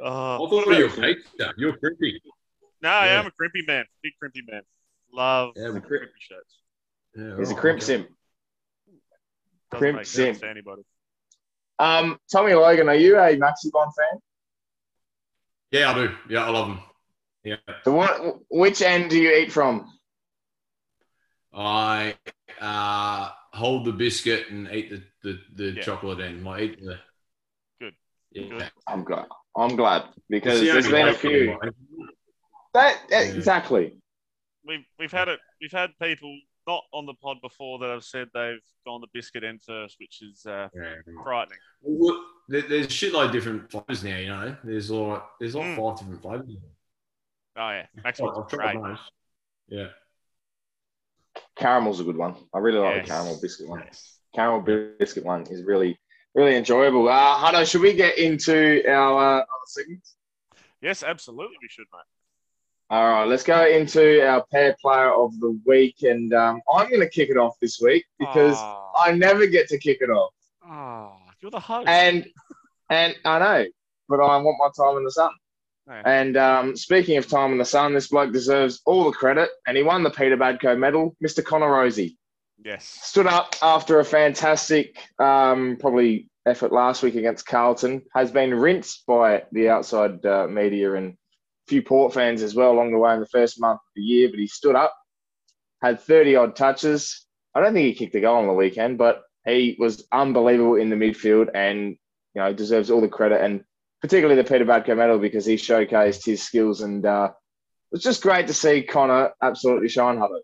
Oh, 0.00 0.34
I 0.46 0.50
thought 0.50 0.66
you 0.66 0.84
were 0.84 0.84
a 0.86 0.90
cake 0.90 1.18
stuff. 1.34 1.52
You're 1.56 1.76
crimpy. 1.76 2.18
no, 2.82 2.88
I 2.88 3.06
Yeah. 3.06 3.20
am 3.20 3.26
a 3.26 3.30
crimpy 3.30 3.66
man. 3.66 3.84
Big 4.02 4.12
crimpy 4.22 4.42
man. 4.50 4.62
Love 5.12 5.52
Yeah, 5.56 5.70
we- 5.70 5.80
crimpy 5.80 6.08
shapes. 6.18 6.60
Yeah, 7.16 7.36
He's 7.38 7.50
a 7.50 7.54
right, 7.54 7.60
crimp 7.60 7.76
okay. 7.78 7.84
simp. 7.86 8.06
Doesn't 9.70 9.78
Crimp 9.78 9.96
make 9.98 10.06
sense 10.06 10.40
to 10.40 10.48
anybody. 10.48 10.82
Um, 11.78 12.18
Tommy 12.30 12.54
Logan, 12.54 12.88
are 12.88 12.94
you 12.94 13.16
a 13.18 13.36
Maxibon 13.36 13.90
fan? 13.96 14.20
Yeah, 15.70 15.90
I 15.90 15.94
do. 15.94 16.14
Yeah, 16.28 16.44
I 16.46 16.50
love 16.50 16.68
them. 16.68 16.80
Yeah, 17.44 17.56
So 17.84 17.92
what? 17.94 18.36
Which 18.50 18.82
end 18.82 19.10
do 19.10 19.18
you 19.18 19.30
eat 19.32 19.50
from? 19.52 19.90
I 21.54 22.16
uh, 22.60 23.30
hold 23.52 23.86
the 23.86 23.92
biscuit 23.92 24.50
and 24.50 24.68
eat 24.70 24.90
the 24.90 25.02
the, 25.22 25.38
the 25.54 25.64
Yeah. 25.72 25.82
chocolate 25.82 26.20
end. 26.20 26.46
I 26.48 26.60
eat 26.60 26.80
the. 26.84 26.98
Good. 27.80 27.94
Yeah. 28.32 28.48
Good. 28.58 28.70
I'm 28.86 29.04
glad. 29.04 29.26
I'm 29.56 29.74
glad 29.76 30.04
because 30.28 30.60
It's 30.60 30.66
the 30.68 30.72
there's 30.72 30.86
only 30.86 30.98
been 30.98 31.08
a 31.08 31.14
few. 31.14 31.58
That, 32.74 33.00
that- 33.08 33.26
Yeah. 33.26 33.32
exactly. 33.32 33.96
We've 34.66 34.84
we've 34.98 35.12
had 35.12 35.28
it. 35.28 35.40
We've 35.60 35.72
had 35.72 35.90
people 36.00 36.38
not 36.66 36.82
on 36.92 37.06
the 37.06 37.14
pod 37.14 37.38
before 37.42 37.78
that 37.78 37.88
have 37.90 38.04
said 38.04 38.28
they've 38.34 38.60
gone 38.86 39.00
the 39.00 39.06
biscuit 39.14 39.42
end 39.44 39.62
first, 39.62 39.96
which 39.98 40.20
is 40.22 40.44
uh, 40.46 40.68
Yeah. 40.74 40.94
frightening. 41.22 41.58
Well, 41.82 42.24
there- 42.48 42.62
there's 42.62 42.86
a 42.86 42.88
shitload 42.88 43.26
of 43.26 43.32
different 43.32 43.70
flavors 43.70 44.04
now. 44.04 44.16
You 44.18 44.28
know, 44.28 44.56
there's 44.62 44.90
like 44.90 45.22
there's 45.40 45.54
like 45.54 45.64
Mm. 45.66 45.76
five 45.76 45.98
different 45.98 46.22
flavors. 46.22 46.56
Oh 47.56 47.70
yeah, 47.70 47.86
Max 48.04 48.20
I've 48.20 48.26
One's 48.26 48.50
tried 48.52 48.72
great. 48.76 48.84
those. 48.84 48.98
Yeah. 49.68 49.88
Caramel's 51.56 52.00
a 52.00 52.04
good 52.04 52.16
one. 52.16 52.36
I 52.54 52.58
really 52.58 52.78
like 52.78 52.96
Yes. 52.96 53.06
the 53.06 53.12
caramel 53.12 53.38
biscuit 53.40 53.68
one. 53.68 53.82
Yes. 53.84 54.18
Caramel 54.34 54.60
biscuit 54.98 55.24
one 55.24 55.42
is 55.48 55.62
really, 55.64 55.98
really 56.34 56.56
enjoyable. 56.56 57.08
Uh, 57.08 57.36
Huddo, 57.38 57.68
should 57.70 57.80
we 57.82 57.92
get 57.94 58.18
into 58.18 58.82
our 58.88 59.18
uh, 59.18 59.40
other 59.40 59.46
segments? 59.66 60.16
Yes, 60.80 61.02
absolutely, 61.02 61.56
we 61.60 61.68
should, 61.68 61.86
mate. 61.92 62.02
All 62.90 63.08
right, 63.08 63.24
let's 63.24 63.44
go 63.44 63.66
into 63.66 64.20
our 64.26 64.44
pair 64.50 64.74
player 64.80 65.12
of 65.12 65.38
the 65.38 65.56
week, 65.64 66.02
and 66.02 66.34
um, 66.34 66.60
I'm 66.74 66.88
going 66.88 67.00
to 67.00 67.08
kick 67.08 67.30
it 67.30 67.36
off 67.36 67.54
this 67.60 67.80
week 67.80 68.04
because 68.18 68.56
oh, 68.58 68.90
I 68.98 69.12
never 69.12 69.46
get 69.46 69.68
to 69.68 69.78
kick 69.78 69.98
it 70.00 70.10
off, 70.10 70.34
oh, 70.68 71.12
you're 71.40 71.52
the 71.52 71.60
host. 71.60 71.88
and 71.88 72.26
and 72.90 73.14
I 73.24 73.38
know, 73.38 73.66
but 74.08 74.16
I 74.16 74.36
want 74.38 74.56
my 74.58 74.84
time 74.84 74.96
in 74.96 75.04
the 75.04 75.12
sun. 75.12 75.30
Yeah. 75.86 76.02
And 76.04 76.36
um, 76.36 76.76
speaking 76.76 77.16
of 77.16 77.28
time 77.28 77.52
in 77.52 77.58
the 77.58 77.64
sun, 77.64 77.94
this 77.94 78.08
bloke 78.08 78.32
deserves 78.32 78.80
all 78.84 79.04
the 79.04 79.12
credit, 79.12 79.50
and 79.68 79.76
he 79.76 79.84
won 79.84 80.02
the 80.02 80.10
Peter 80.10 80.36
Badcoe 80.36 80.76
medal, 80.76 81.14
Mr. 81.24 81.44
Connor 81.44 81.68
Rozee. 81.68 82.16
yes. 82.64 82.84
Stood 82.84 83.28
up 83.28 83.54
after 83.62 84.00
a 84.00 84.04
fantastic, 84.04 84.98
um, 85.20 85.76
probably 85.78 86.28
effort 86.44 86.72
last 86.72 87.04
week 87.04 87.14
against 87.14 87.46
Carlton. 87.46 88.02
Has 88.16 88.32
been 88.32 88.52
rinsed 88.52 89.06
by 89.06 89.44
the 89.52 89.68
outside 89.68 90.26
uh, 90.26 90.48
media 90.48 90.94
and 90.94 91.16
few 91.70 91.82
Port 91.82 92.12
fans 92.12 92.42
as 92.42 92.54
well 92.54 92.72
along 92.72 92.90
the 92.92 92.98
way 92.98 93.14
in 93.14 93.20
the 93.20 93.26
first 93.28 93.60
month 93.60 93.76
of 93.76 93.92
the 93.96 94.02
year. 94.02 94.28
But 94.28 94.40
he 94.40 94.46
stood 94.46 94.74
up, 94.76 94.94
had 95.82 96.00
30 96.00 96.36
odd 96.36 96.56
touches. 96.56 97.26
I 97.54 97.60
don't 97.60 97.72
think 97.72 97.86
he 97.86 97.94
kicked 97.94 98.14
a 98.16 98.20
goal 98.20 98.36
on 98.38 98.46
the 98.46 98.52
weekend, 98.52 98.98
but 98.98 99.22
he 99.46 99.76
was 99.78 100.06
unbelievable 100.12 100.74
in 100.74 100.90
the 100.90 100.96
midfield 100.96 101.48
and 101.54 101.96
you 102.34 102.42
know 102.42 102.52
deserves 102.52 102.90
all 102.90 103.00
the 103.00 103.08
credit 103.08 103.40
and 103.40 103.64
particularly 104.02 104.40
the 104.40 104.48
Peter 104.48 104.64
Badcoe 104.64 104.96
medal 104.96 105.18
because 105.18 105.46
he 105.46 105.54
showcased 105.56 106.24
his 106.24 106.42
skills 106.42 106.80
and 106.82 107.04
uh, 107.06 107.30
it 107.30 107.94
was 107.94 108.02
just 108.02 108.22
great 108.22 108.46
to 108.48 108.54
see 108.54 108.82
Connor 108.82 109.30
absolutely 109.42 109.88
shine. 109.88 110.18
Huddo. 110.18 110.40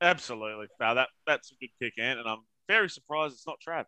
Absolutely. 0.00 0.66
No, 0.80 0.94
that 0.94 1.08
that's 1.26 1.52
a 1.52 1.54
good 1.60 1.70
kick, 1.80 1.94
Ant, 1.98 2.18
and 2.20 2.28
I'm 2.28 2.44
very 2.68 2.90
surprised 2.90 3.34
it's 3.34 3.46
not 3.46 3.58
Trav. 3.66 3.86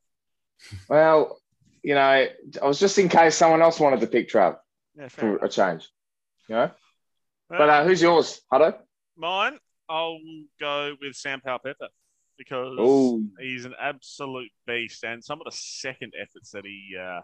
Well, 0.89 1.39
you 1.83 1.95
know, 1.95 2.01
I 2.01 2.67
was 2.67 2.81
just 2.81 2.99
in 2.99 3.09
case 3.09 3.35
someone 3.37 3.63
else 3.63 3.79
wanted 3.79 4.01
to 4.01 4.07
pick 4.07 4.29
Trav 4.29 4.57
Yeah, 4.97 5.09
for 5.09 5.29
enough. 5.37 5.43
a 5.43 5.49
change. 5.49 5.89
You 6.49 6.55
know? 6.55 6.71
Well, 7.51 7.59
But 7.59 7.69
uh, 7.69 7.85
who's 7.85 8.03
yours, 8.03 8.41
Huddo? 8.53 8.79
mine, 9.17 9.59
I'll 9.89 10.19
go 10.61 10.95
with 11.01 11.15
Sam 11.17 11.41
Powell 11.41 11.59
Pepper 11.65 11.89
because 12.37 12.79
Oh, 12.79 13.23
he's 13.41 13.65
an 13.65 13.75
absolute 13.81 14.51
beast, 14.67 15.05
and 15.05 15.25
some 15.25 15.41
of 15.41 15.45
the 15.45 15.57
second 15.57 16.13
efforts 16.21 16.51
that 16.53 16.65
he 16.65 16.97
uh, 17.01 17.21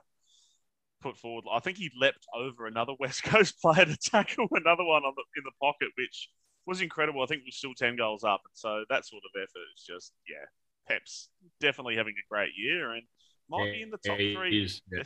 put 1.00 1.16
forward, 1.18 1.44
I 1.52 1.60
think 1.60 1.76
he 1.78 1.90
leapt 1.98 2.26
over 2.34 2.66
another 2.66 2.92
West 3.00 3.22
Coast 3.24 3.60
player 3.60 3.84
to 3.84 3.96
tackle 3.96 4.48
another 4.52 4.84
one 4.84 5.04
on 5.04 5.12
the, 5.16 5.24
in 5.36 5.44
the 5.44 5.52
pocket, 5.60 5.88
which 5.96 6.28
was 6.66 6.80
incredible. 6.80 7.22
I 7.22 7.26
think 7.26 7.42
we're 7.44 7.50
still 7.52 7.74
ten 7.74 7.96
goals 7.96 8.24
up, 8.24 8.40
and 8.44 8.54
so 8.54 8.84
that 8.88 9.06
sort 9.06 9.22
of 9.24 9.40
effort 9.42 9.66
is 9.76 9.84
just 9.86 10.12
yeah, 10.28 10.46
Pep's 10.88 11.28
definitely 11.60 11.96
having 11.96 12.14
a 12.14 12.28
great 12.32 12.52
year, 12.56 12.92
and 12.92 13.02
might 13.50 13.70
be 13.72 13.82
in 13.82 13.90
the 13.90 13.98
top 13.98 14.18
Yeah, 14.18 14.38
three. 14.38 14.64
is, 14.64 14.80
yeah. 14.90 15.02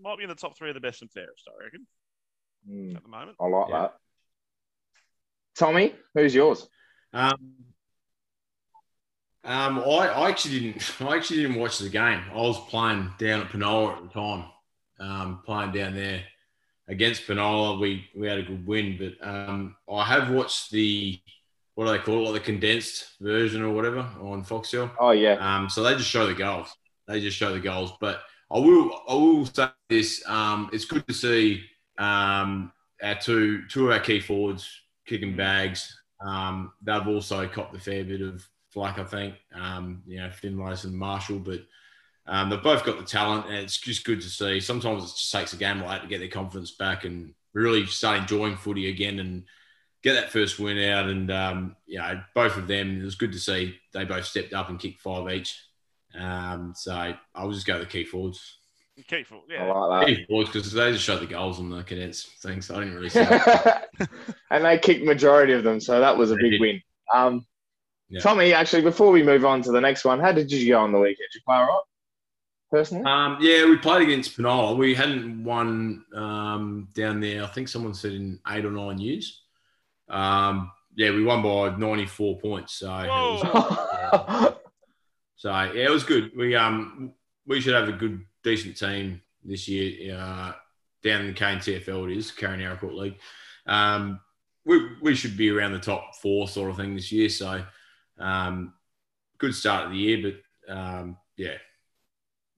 might 0.00 0.16
be 0.16 0.22
in 0.24 0.28
the 0.28 0.34
top 0.36 0.56
three 0.56 0.70
of 0.70 0.74
the 0.74 0.80
best 0.80 1.02
and 1.02 1.10
fairest, 1.10 1.42
I 1.48 1.64
reckon, 1.64 1.86
hmm, 2.66 2.96
at 2.96 3.02
the 3.02 3.08
moment. 3.08 3.36
I 3.40 3.46
like 3.46 3.68
Yeah. 3.68 3.78
that. 3.82 3.94
Tommy, 5.56 5.94
who's 6.14 6.34
yours? 6.34 6.66
Um, 7.12 7.34
um, 9.44 9.78
I, 9.80 10.08
I 10.08 10.28
actually 10.30 10.60
didn't. 10.60 10.94
I 11.00 11.16
actually 11.16 11.42
didn't 11.42 11.58
watch 11.60 11.78
the 11.78 11.88
game. 11.88 12.20
I 12.30 12.36
was 12.36 12.58
playing 12.68 13.10
down 13.18 13.40
at 13.40 13.48
Penola 13.48 13.96
at 13.96 14.02
the 14.02 14.08
time. 14.08 14.44
Um, 15.00 15.42
playing 15.44 15.72
down 15.72 15.94
there 15.94 16.22
against 16.88 17.26
Penola, 17.26 17.80
we 17.80 18.08
we 18.16 18.28
had 18.28 18.38
a 18.38 18.42
good 18.42 18.66
win. 18.66 18.96
But 18.98 19.26
um, 19.26 19.76
I 19.92 20.04
have 20.04 20.30
watched 20.30 20.70
the 20.70 21.20
what 21.74 21.86
do 21.86 21.92
they 21.92 21.98
call 21.98 22.20
it, 22.20 22.30
like 22.30 22.34
the 22.34 22.52
condensed 22.52 23.06
version 23.20 23.62
or 23.62 23.70
whatever 23.74 24.00
on 24.20 24.44
Foxtel. 24.44 24.90
Oh, 25.00 25.10
yeah. 25.10 25.34
Um, 25.40 25.68
so 25.70 25.82
they 25.82 25.94
just 25.94 26.08
show 26.10 26.26
the 26.26 26.34
goals. 26.34 26.68
They 27.08 27.20
just 27.20 27.36
show 27.36 27.52
the 27.52 27.60
goals. 27.60 27.92
But 28.00 28.20
I 28.50 28.58
will 28.58 29.02
I 29.08 29.14
will 29.14 29.46
say 29.46 29.68
this. 29.88 30.22
Um, 30.28 30.70
it's 30.72 30.84
good 30.84 31.06
to 31.08 31.14
see 31.14 31.64
um, 32.02 32.72
our 33.02 33.14
two 33.14 33.66
two 33.68 33.86
of 33.86 33.92
our 33.92 34.00
key 34.00 34.20
forwards 34.20 34.68
kicking 35.06 35.36
bags. 35.36 36.00
Um, 36.20 36.72
they've 36.82 37.06
also 37.06 37.46
copped 37.48 37.74
a 37.74 37.80
fair 37.80 38.04
bit 38.04 38.20
of 38.20 38.46
flack, 38.70 38.98
I 38.98 39.04
think. 39.04 39.34
Um, 39.54 40.02
you 40.06 40.18
know, 40.18 40.28
Finlays 40.28 40.84
and 40.84 40.96
Marshall, 40.96 41.38
but 41.38 41.60
um, 42.26 42.50
they've 42.50 42.62
both 42.62 42.84
got 42.84 42.98
the 42.98 43.04
talent, 43.04 43.46
and 43.46 43.56
it's 43.56 43.78
just 43.78 44.04
good 44.04 44.20
to 44.20 44.28
see. 44.28 44.60
Sometimes 44.60 45.04
it 45.04 45.16
just 45.16 45.32
takes 45.32 45.52
a 45.52 45.56
game 45.56 45.80
like 45.80 45.88
that 45.88 46.02
to 46.02 46.08
get 46.08 46.18
their 46.18 46.28
confidence 46.28 46.72
back 46.72 47.04
and 47.04 47.34
really 47.52 47.86
start 47.86 48.20
enjoying 48.20 48.56
footy 48.56 48.88
again 48.88 49.18
and 49.18 49.44
get 50.02 50.14
that 50.14 50.30
first 50.30 50.58
win 50.58 50.78
out. 50.90 51.08
And 51.08 51.30
um, 51.30 51.76
you 51.86 51.98
know, 51.98 52.22
both 52.34 52.56
of 52.56 52.68
them, 52.68 53.00
it 53.00 53.04
was 53.04 53.16
good 53.16 53.32
to 53.32 53.38
see 53.38 53.76
they 53.92 54.04
both 54.04 54.24
stepped 54.24 54.54
up 54.54 54.68
and 54.68 54.78
kicked 54.78 55.00
five 55.00 55.30
each. 55.32 55.58
Um, 56.18 56.74
so 56.76 57.14
I'll 57.34 57.50
just 57.50 57.66
go 57.66 57.78
with 57.78 57.88
the 57.88 57.92
key 57.92 58.04
forwards. 58.04 58.58
Careful, 59.08 59.42
I 59.50 59.52
yeah. 59.54 59.64
I 59.70 59.84
like 59.86 60.06
Key 60.06 60.24
forwards 60.28 60.50
because 60.50 60.70
they 60.72 60.92
just 60.92 61.02
showed 61.04 61.20
the 61.20 61.26
goals 61.26 61.58
on 61.58 61.70
the 61.70 61.82
cadets 61.82 62.24
thing, 62.42 62.60
so 62.60 62.76
I 62.76 62.80
didn't 62.80 62.94
really 62.94 63.08
see. 63.08 63.20
that. 63.20 63.88
and 64.50 64.64
they 64.64 64.78
kicked 64.78 65.04
majority 65.04 65.54
of 65.54 65.64
them, 65.64 65.80
so 65.80 65.98
that 65.98 66.16
was 66.16 66.30
a 66.30 66.34
They 66.34 66.42
big 66.42 66.50
did. 66.52 66.60
win. 66.60 66.82
Um, 67.12 67.46
Yeah. 68.10 68.20
Tommy, 68.20 68.52
actually, 68.52 68.82
before 68.82 69.10
we 69.10 69.22
move 69.22 69.44
on 69.46 69.62
to 69.62 69.72
the 69.72 69.80
next 69.80 70.04
one, 70.04 70.20
how 70.20 70.30
did 70.32 70.52
you 70.52 70.68
go 70.74 70.78
on 70.80 70.92
the 70.92 70.98
weekend? 70.98 71.28
Did 71.32 71.38
you 71.38 71.40
play 71.46 71.56
all 71.56 71.66
right, 71.66 71.80
personally? 72.70 73.04
Um, 73.04 73.38
yeah, 73.40 73.64
we 73.64 73.78
played 73.78 74.02
against 74.02 74.36
Penola. 74.36 74.76
We 74.76 74.94
hadn't 74.94 75.42
won 75.42 76.04
um, 76.14 76.88
down 76.94 77.20
there. 77.20 77.42
I 77.42 77.46
think 77.46 77.68
someone 77.68 77.94
said 77.94 78.12
in 78.12 78.40
eight 78.48 78.66
or 78.66 78.70
nine 78.70 78.98
years. 78.98 79.40
Um, 80.10 80.70
yeah, 80.94 81.10
we 81.12 81.24
won 81.24 81.42
by 81.42 81.74
ninety 81.76 82.04
four 82.04 82.38
points. 82.38 82.74
So, 82.74 82.94
it 82.98 83.08
was, 83.08 84.54
so 85.36 85.48
yeah, 85.50 85.86
it 85.86 85.90
was 85.90 86.04
good. 86.04 86.32
We 86.36 86.54
um 86.54 87.14
we 87.46 87.62
should 87.62 87.72
have 87.72 87.88
a 87.88 87.92
good 87.92 88.22
decent 88.42 88.76
team 88.76 89.20
this 89.44 89.68
year. 89.68 90.16
Uh, 90.16 90.52
down 91.02 91.22
in 91.22 91.26
the 91.28 91.32
KNTFL 91.32 92.10
it 92.10 92.16
is 92.16 92.30
Carrying 92.30 92.62
Airport 92.62 92.94
League. 92.94 93.16
Um, 93.66 94.20
we 94.64 94.80
we 95.00 95.14
should 95.14 95.36
be 95.36 95.50
around 95.50 95.72
the 95.72 95.78
top 95.80 96.14
four 96.16 96.46
sort 96.48 96.70
of 96.70 96.76
thing 96.76 96.94
this 96.94 97.10
year. 97.10 97.28
So, 97.28 97.64
um, 98.18 98.74
good 99.38 99.54
start 99.54 99.86
of 99.86 99.92
the 99.92 99.98
year, 99.98 100.32
but 100.68 100.72
um, 100.72 101.16
yeah, 101.36 101.56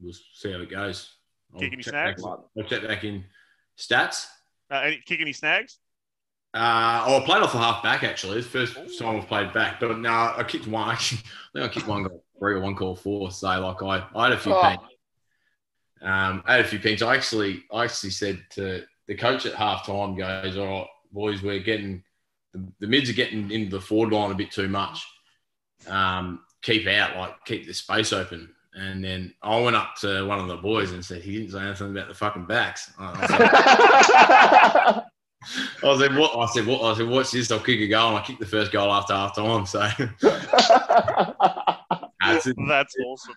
we'll 0.01 0.13
see 0.35 0.53
how 0.53 0.61
it 0.61 0.71
goes. 0.71 1.11
I'll 1.55 1.61
Kick 1.61 1.73
any 1.73 1.83
check 1.83 1.93
snags? 1.93 2.23
Back, 2.23 2.39
I'll 2.59 2.65
check 2.65 2.87
back 2.87 3.05
in 3.05 3.25
stats. 3.79 4.27
Uh, 4.71 4.81
any, 4.85 5.03
kick 5.05 5.21
any 5.21 5.33
snags? 5.33 5.79
Uh, 6.53 7.05
oh, 7.07 7.23
I 7.23 7.25
played 7.25 7.43
off 7.43 7.53
the 7.53 7.59
half 7.59 7.83
back 7.83 8.05
actually. 8.05 8.39
It's 8.39 8.47
the 8.49 8.67
first 8.67 8.77
Ooh. 8.77 8.99
time 8.99 9.17
I've 9.21 9.27
played 9.27 9.53
back, 9.53 9.81
but 9.81 9.99
no, 9.99 10.11
I 10.11 10.45
kicked 10.47 10.67
one. 10.67 10.91
Actually, 10.91 11.23
I 11.55 11.59
think 11.61 11.71
I 11.71 11.75
kicked 11.75 11.89
one 11.89 12.03
goal 12.03 12.23
three 12.39 12.55
or 12.55 12.61
one 12.61 12.75
call 12.77 12.95
four. 12.95 13.31
So 13.31 13.47
like 13.61 13.83
I, 13.83 14.07
I 14.15 14.25
had 14.25 14.33
a 14.33 14.39
few 14.39 14.55
Oh. 14.55 14.63
pings. 14.63 14.81
Um, 16.03 16.43
I 16.47 16.57
had 16.57 16.65
a 16.65 16.69
few 16.69 16.79
pings. 16.79 17.03
I 17.03 17.15
actually, 17.15 17.65
I 17.73 17.85
actually 17.85 18.11
said 18.11 18.43
to 18.51 18.85
the 19.07 19.15
coach 19.15 19.47
at 19.47 19.55
half 19.55 19.87
time, 19.87 20.17
goes, 20.17 20.57
all 20.57 20.67
right, 20.67 20.87
boys, 21.13 21.43
we're 21.43 21.61
getting 21.61 22.03
the, 22.53 22.63
the 22.81 22.87
mids 22.87 23.11
are 23.11 23.15
getting 23.15 23.51
into 23.51 23.71
the 23.71 23.81
forward 23.81 24.13
line 24.13 24.31
a 24.31 24.35
bit 24.35 24.51
too 24.51 24.69
much. 24.69 25.05
Um, 25.89 26.41
keep 26.63 26.87
out, 26.87 27.17
like 27.17 27.45
keep 27.45 27.67
the 27.67 27.75
space 27.75 28.13
open. 28.13 28.51
And 28.75 29.05
then 29.05 29.33
I 29.43 29.61
went 29.61 29.77
up 29.77 29.95
to 30.01 30.27
one 30.27 30.41
of 30.41 30.49
the 30.49 30.57
boys 30.57 30.91
and 30.93 31.05
said, 31.05 31.23
he 31.23 31.39
didn't 31.39 31.53
say 31.53 31.61
anything 31.61 31.91
about 31.93 32.09
the 32.09 32.15
fucking 32.15 32.47
backs. 32.47 32.91
I- 32.99 35.05
I 35.83 35.83
was 35.83 36.01
like, 36.01 36.09
I 36.09 36.09
said, 36.09 36.17
what? 36.17 36.37
I 36.37 36.47
said, 36.47 36.67
what? 36.67 36.83
I 36.83 36.97
said, 36.97 37.07
what's 37.09 37.31
this? 37.31 37.53
I'll 37.53 37.61
kick 37.61 37.79
a 37.81 37.87
goal. 37.87 38.09
And 38.09 38.19
I 38.19 38.23
kicked 38.23 38.41
the 38.41 38.47
first 38.47 38.73
goal 38.73 38.91
after 38.93 39.13
half 39.13 39.37
time. 39.37 39.67
So 39.67 39.79
that's. 42.21 42.49
That's 42.69 42.97
awesome. 43.07 43.35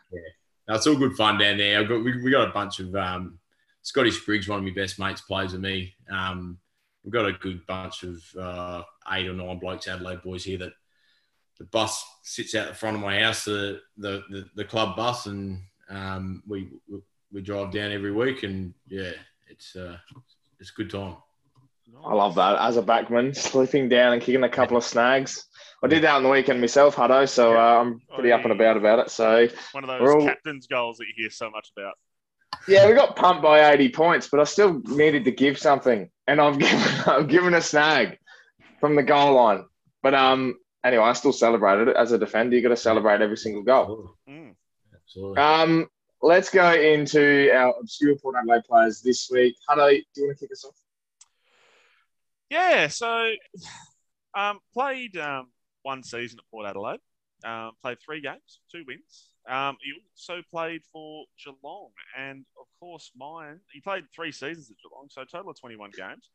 That's 0.67 0.85
all 0.85 0.95
good 0.95 1.15
fun 1.15 1.37
down 1.37 1.57
there. 1.57 1.83
Got, 1.83 2.03
we, 2.03 2.21
we 2.21 2.31
got 2.31 2.49
a 2.49 2.53
bunch 2.53 2.79
of 2.79 2.95
um, 2.95 3.39
Scotty 3.81 4.11
Spriggs, 4.11 4.47
one 4.47 4.59
of 4.59 4.65
my 4.65 4.71
best 4.71 4.99
mates, 4.99 5.21
plays 5.21 5.53
with 5.53 5.61
me. 5.61 5.95
Um, 6.11 6.57
we've 7.03 7.13
got 7.13 7.25
a 7.25 7.33
good 7.33 7.65
bunch 7.65 8.03
of 8.03 8.23
uh, 8.39 8.83
eight 9.13 9.27
or 9.27 9.33
nine 9.33 9.59
blokes, 9.59 9.87
Adelaide 9.87 10.21
boys 10.21 10.43
here 10.43 10.57
that 10.59 10.73
the 11.57 11.65
bus 11.65 12.05
sits 12.21 12.53
out 12.53 12.67
the 12.67 12.75
front 12.75 12.97
of 12.97 13.01
my 13.01 13.19
house, 13.19 13.45
the 13.45 13.81
the, 13.97 14.23
the, 14.29 14.45
the 14.55 14.65
club 14.65 14.95
bus, 14.95 15.25
and 15.25 15.61
um, 15.89 16.43
we, 16.47 16.69
we 16.87 16.99
we 17.31 17.41
drive 17.41 17.71
down 17.71 17.91
every 17.91 18.11
week, 18.11 18.43
and 18.43 18.73
yeah, 18.87 19.11
it's 19.47 19.75
uh, 19.75 19.97
it's 20.59 20.71
a 20.71 20.73
good 20.73 20.89
time. 20.89 21.15
I 22.05 22.13
love 22.13 22.35
that 22.35 22.59
as 22.59 22.77
a 22.77 22.83
backman, 22.83 23.35
slipping 23.35 23.89
down 23.89 24.13
and 24.13 24.21
kicking 24.21 24.43
a 24.43 24.49
couple 24.49 24.77
of 24.77 24.83
snags. 24.83 25.45
I 25.83 25.87
did 25.87 26.03
that 26.03 26.15
on 26.15 26.23
the 26.23 26.29
weekend 26.29 26.59
myself, 26.59 26.95
Huddo, 26.95 27.29
so 27.29 27.55
uh, 27.55 27.81
I'm 27.81 28.01
pretty 28.13 28.31
up 28.31 28.43
and 28.43 28.51
about 28.51 28.77
about 28.77 28.99
it. 28.99 29.11
So 29.11 29.47
One 29.73 29.83
of 29.83 29.99
those 29.99 30.09
all- 30.09 30.25
captain's 30.25 30.65
goals 30.67 30.97
that 30.97 31.05
you 31.05 31.13
hear 31.15 31.29
so 31.29 31.49
much 31.51 31.71
about. 31.77 31.93
yeah, 32.67 32.87
we 32.87 32.95
got 32.95 33.15
pumped 33.15 33.43
by 33.43 33.71
80 33.73 33.89
points, 33.89 34.27
but 34.29 34.39
I 34.39 34.45
still 34.45 34.81
needed 34.85 35.25
to 35.25 35.31
give 35.31 35.59
something, 35.59 36.09
and 36.27 36.41
I've 36.41 36.57
given 36.59 36.79
I've 37.05 37.27
given 37.27 37.53
a 37.53 37.61
snag 37.61 38.17
from 38.79 38.95
the 38.95 39.03
goal 39.03 39.33
line. 39.35 39.65
But 40.01 40.13
um, 40.15 40.55
anyway, 40.83 41.03
I 41.03 41.13
still 41.13 41.33
celebrated 41.33 41.89
it 41.89 41.95
as 41.95 42.11
a 42.11 42.17
defender. 42.17 42.55
You 42.55 42.63
got 42.63 42.69
to 42.69 42.77
celebrate 42.77 43.21
every 43.21 43.37
single 43.37 43.63
goal. 43.63 44.15
Mm. 44.27 44.55
Absolutely. 44.95 45.37
Um, 45.41 45.87
let's 46.21 46.49
go 46.49 46.73
into 46.73 47.51
our 47.53 47.73
obscure 47.79 48.15
Port 48.17 48.35
Adelaide 48.39 48.63
players 48.67 49.01
this 49.01 49.29
week. 49.31 49.55
Huddo, 49.69 49.89
do 49.91 49.95
you 50.21 50.27
want 50.27 50.37
to 50.39 50.45
kick 50.45 50.51
us 50.51 50.65
off? 50.65 50.75
Yeah, 52.49 52.87
so 52.87 53.31
um, 54.35 54.59
played 54.73 55.17
um, 55.17 55.47
one 55.87 56.03
season 56.03 56.37
at 56.39 56.45
Port 56.51 56.67
Adelaide. 56.67 56.99
Um, 57.45 57.71
played 57.83 57.97
three 58.03 58.19
games, 58.19 58.59
two 58.71 58.83
wins. 58.87 59.29
Um, 59.47 59.77
he 59.81 59.93
also 60.11 60.41
played 60.51 60.81
for 60.91 61.25
Geelong, 61.41 61.91
and 62.17 62.43
of 62.59 62.65
course, 62.79 63.11
mine. 63.15 63.59
He 63.71 63.79
played 63.79 64.03
three 64.13 64.31
seasons 64.31 64.69
at 64.71 64.77
Geelong, 64.81 65.07
so 65.09 65.21
a 65.21 65.25
total 65.25 65.51
of 65.51 65.59
twenty-one 65.59 65.91
games. 65.95 66.29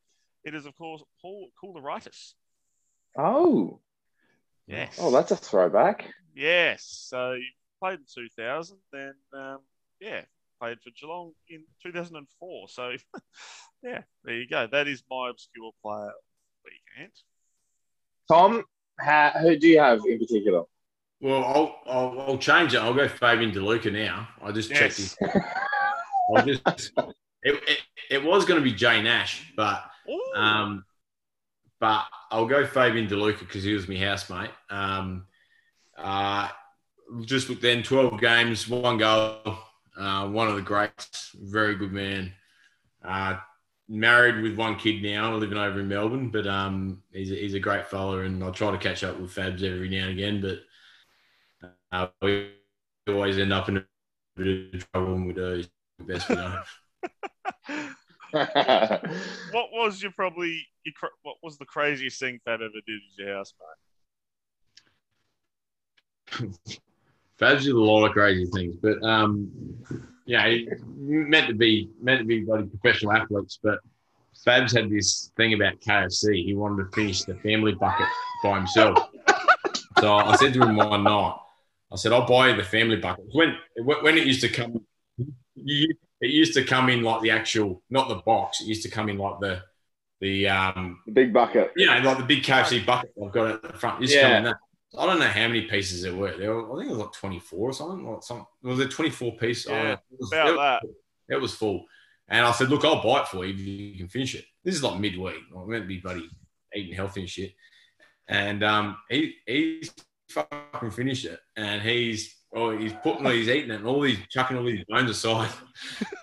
It 0.44 0.54
is, 0.54 0.64
of 0.64 0.74
course, 0.76 1.02
Paul 1.20 1.48
Koulouriotis. 1.62 2.34
Oh, 3.18 3.80
Yes. 4.66 4.96
oh, 5.00 5.10
that's 5.10 5.32
a 5.32 5.36
throwback. 5.36 6.06
yes. 6.34 6.84
So 7.10 7.34
he 7.34 7.46
played 7.80 7.98
in 7.98 8.04
two 8.14 8.28
thousand, 8.38 8.78
then 8.92 9.14
um, 9.34 9.58
yeah, 10.00 10.22
played 10.60 10.78
for 10.82 10.90
Geelong 10.98 11.32
in 11.48 11.64
two 11.82 11.90
thousand 11.92 12.16
and 12.16 12.28
four. 12.38 12.68
So 12.68 12.92
yeah, 13.82 14.02
there 14.24 14.36
you 14.36 14.48
go. 14.48 14.68
That 14.70 14.86
is 14.86 15.02
my 15.10 15.30
obscure 15.30 15.72
player 15.82 16.06
of 16.06 16.22
the 16.64 16.70
weekend. 16.70 17.12
Tom, 18.30 18.62
ha, 18.98 19.32
who 19.40 19.56
do 19.56 19.68
you 19.68 19.78
have 19.78 20.00
in 20.06 20.18
particular? 20.18 20.64
Well, 21.20 21.44
I'll, 21.44 21.76
I'll, 21.86 22.20
I'll 22.20 22.38
change 22.38 22.74
it. 22.74 22.78
I'll 22.78 22.94
go 22.94 23.08
Fabian 23.08 23.52
DeLuca 23.52 23.92
now. 23.92 24.28
I 24.42 24.50
just 24.50 24.70
checked 24.72 24.96
his. 24.96 25.16
I 26.36 26.42
just, 26.42 26.62
it, 27.42 27.54
it, 27.68 27.78
it 28.10 28.24
was 28.24 28.44
going 28.44 28.58
to 28.58 28.64
be 28.64 28.72
Jay 28.72 29.02
Nash, 29.02 29.52
but 29.56 29.84
um, 30.34 30.84
but 31.78 32.06
I'll 32.30 32.46
go 32.46 32.66
Fabian 32.66 33.08
DeLuca 33.08 33.40
because 33.40 33.64
he 33.64 33.72
was 33.72 33.88
my 33.88 33.96
housemate. 33.96 34.50
Um, 34.70 35.26
uh, 35.96 36.48
just 37.24 37.48
look 37.48 37.60
then, 37.60 37.82
12 37.82 38.20
games, 38.20 38.68
one 38.68 38.98
goal, 38.98 39.58
uh, 39.96 40.28
one 40.28 40.48
of 40.48 40.56
the 40.56 40.62
greats, 40.62 41.30
very 41.34 41.74
good 41.76 41.92
man. 41.92 42.32
Uh, 43.04 43.36
married 43.88 44.42
with 44.42 44.56
one 44.56 44.76
kid 44.76 45.02
now, 45.02 45.34
living 45.34 45.58
over 45.58 45.80
in 45.80 45.88
Melbourne, 45.88 46.30
but 46.30 46.46
um, 46.46 47.02
he's, 47.12 47.30
a, 47.30 47.34
he's 47.34 47.54
a 47.54 47.60
great 47.60 47.86
fella, 47.86 48.20
and 48.20 48.42
I 48.42 48.50
try 48.50 48.70
to 48.70 48.78
catch 48.78 49.04
up 49.04 49.18
with 49.18 49.34
Fabs 49.34 49.62
every 49.62 49.88
now 49.88 50.08
and 50.08 50.18
again, 50.18 50.40
but 50.40 50.60
uh, 51.92 52.08
we 52.22 52.52
always 53.08 53.38
end 53.38 53.52
up 53.52 53.68
in 53.68 53.78
a 53.78 53.84
bit 54.36 54.74
of 54.74 54.92
trouble 54.92 55.14
when 55.14 55.26
we 55.26 55.32
do. 55.32 55.64
Best 56.00 56.28
we 56.28 56.34
know. 56.36 56.62
what 58.32 59.68
was 59.72 60.02
your 60.02 60.10
probably 60.12 60.66
your, 60.84 60.94
what 61.22 61.36
was 61.42 61.58
the 61.58 61.66
craziest 61.66 62.18
thing 62.18 62.40
Fab 62.46 62.60
ever 62.62 62.70
did 62.86 62.96
at 62.96 63.18
your 63.18 63.36
house, 63.36 63.52
mate? 66.40 66.58
Fabs 67.38 67.64
did 67.64 67.74
a 67.74 67.78
lot 67.78 68.06
of 68.06 68.12
crazy 68.12 68.46
things, 68.46 68.74
but 68.76 69.02
um, 69.02 69.50
yeah, 70.26 70.54
meant 70.96 71.48
to 71.48 71.54
be 71.54 71.90
meant 72.00 72.20
to 72.20 72.24
be 72.26 72.40
bloody 72.40 72.66
professional 72.68 73.12
athletes. 73.12 73.58
But 73.62 73.80
Fabs 74.46 74.74
had 74.76 74.90
this 74.90 75.30
thing 75.36 75.54
about 75.54 75.80
KFC. 75.80 76.44
He 76.44 76.54
wanted 76.54 76.84
to 76.84 76.90
finish 76.94 77.22
the 77.22 77.34
family 77.36 77.74
bucket 77.74 78.06
by 78.42 78.56
himself. 78.58 78.98
so 80.00 80.12
I 80.14 80.36
said 80.36 80.54
to 80.54 80.62
him 80.62 80.76
one 80.76 81.04
night, 81.04 81.36
I 81.92 81.96
said, 81.96 82.12
"I'll 82.12 82.26
buy 82.26 82.48
you 82.50 82.56
the 82.56 82.64
family 82.64 82.96
bucket." 82.96 83.26
When 83.32 83.56
when 84.02 84.16
it 84.18 84.26
used 84.26 84.40
to 84.42 84.48
come, 84.48 84.84
it 85.56 85.96
used 86.20 86.54
to 86.54 86.64
come 86.64 86.88
in 86.88 87.02
like 87.02 87.20
the 87.22 87.30
actual, 87.30 87.82
not 87.90 88.08
the 88.08 88.16
box. 88.16 88.60
It 88.60 88.66
used 88.66 88.82
to 88.82 88.90
come 88.90 89.08
in 89.08 89.18
like 89.18 89.40
the 89.40 89.62
the 90.20 90.48
um, 90.48 91.00
The 91.06 91.12
big 91.12 91.32
bucket. 91.32 91.72
you 91.76 91.86
know, 91.86 91.98
like 91.98 92.18
the 92.18 92.24
big 92.24 92.42
KFC 92.42 92.86
bucket 92.86 93.12
I've 93.22 93.32
got 93.32 93.50
at 93.50 93.62
the 93.62 93.72
front. 93.72 93.98
It 93.98 94.02
used 94.02 94.14
to 94.14 94.20
come 94.20 94.44
Yeah. 94.44 94.52
I 94.96 95.06
don't 95.06 95.18
know 95.18 95.26
how 95.26 95.48
many 95.48 95.62
pieces 95.62 96.02
there 96.02 96.14
were. 96.14 96.36
There 96.36 96.54
were, 96.54 96.74
I 96.74 96.78
think 96.78 96.90
it 96.90 96.96
was 96.96 97.04
like 97.04 97.12
24 97.12 97.58
or 97.58 97.72
something. 97.72 98.06
Like 98.06 98.22
some, 98.22 98.46
was 98.62 98.80
it 98.80 98.90
24 98.90 99.36
piece? 99.36 99.66
Yeah, 99.66 99.92
it 99.92 99.98
was, 100.18 100.32
about 100.32 100.48
it, 100.48 100.56
that. 100.56 101.34
It 101.34 101.40
was 101.40 101.54
full. 101.54 101.86
And 102.28 102.44
I 102.44 102.52
said, 102.52 102.68
look, 102.68 102.84
I'll 102.84 103.02
buy 103.02 103.22
it 103.22 103.28
for 103.28 103.44
you 103.44 103.54
if 103.54 103.60
you 103.60 103.96
can 103.96 104.08
finish 104.08 104.34
it. 104.34 104.44
This 104.64 104.74
is 104.74 104.82
like 104.82 105.00
midweek. 105.00 105.36
I'm 105.56 105.68
meant 105.68 105.84
to 105.84 105.88
be 105.88 105.98
bloody 105.98 106.28
eating 106.74 106.94
healthy 106.94 107.20
and 107.20 107.30
shit. 107.30 107.54
And 108.28 108.62
um, 108.62 108.96
he 109.08 109.34
he's 109.46 109.92
fucking 110.30 110.90
finished 110.90 111.24
it. 111.24 111.40
And 111.56 111.82
he's 111.82 112.36
oh 112.54 112.76
he's 112.76 112.92
putting 113.02 113.24
he's 113.26 113.48
eating 113.48 113.70
it 113.70 113.76
and 113.76 113.86
all 113.86 114.00
these 114.00 114.18
chucking 114.28 114.56
all 114.56 114.64
these 114.64 114.84
bones 114.88 115.10
aside. 115.10 115.50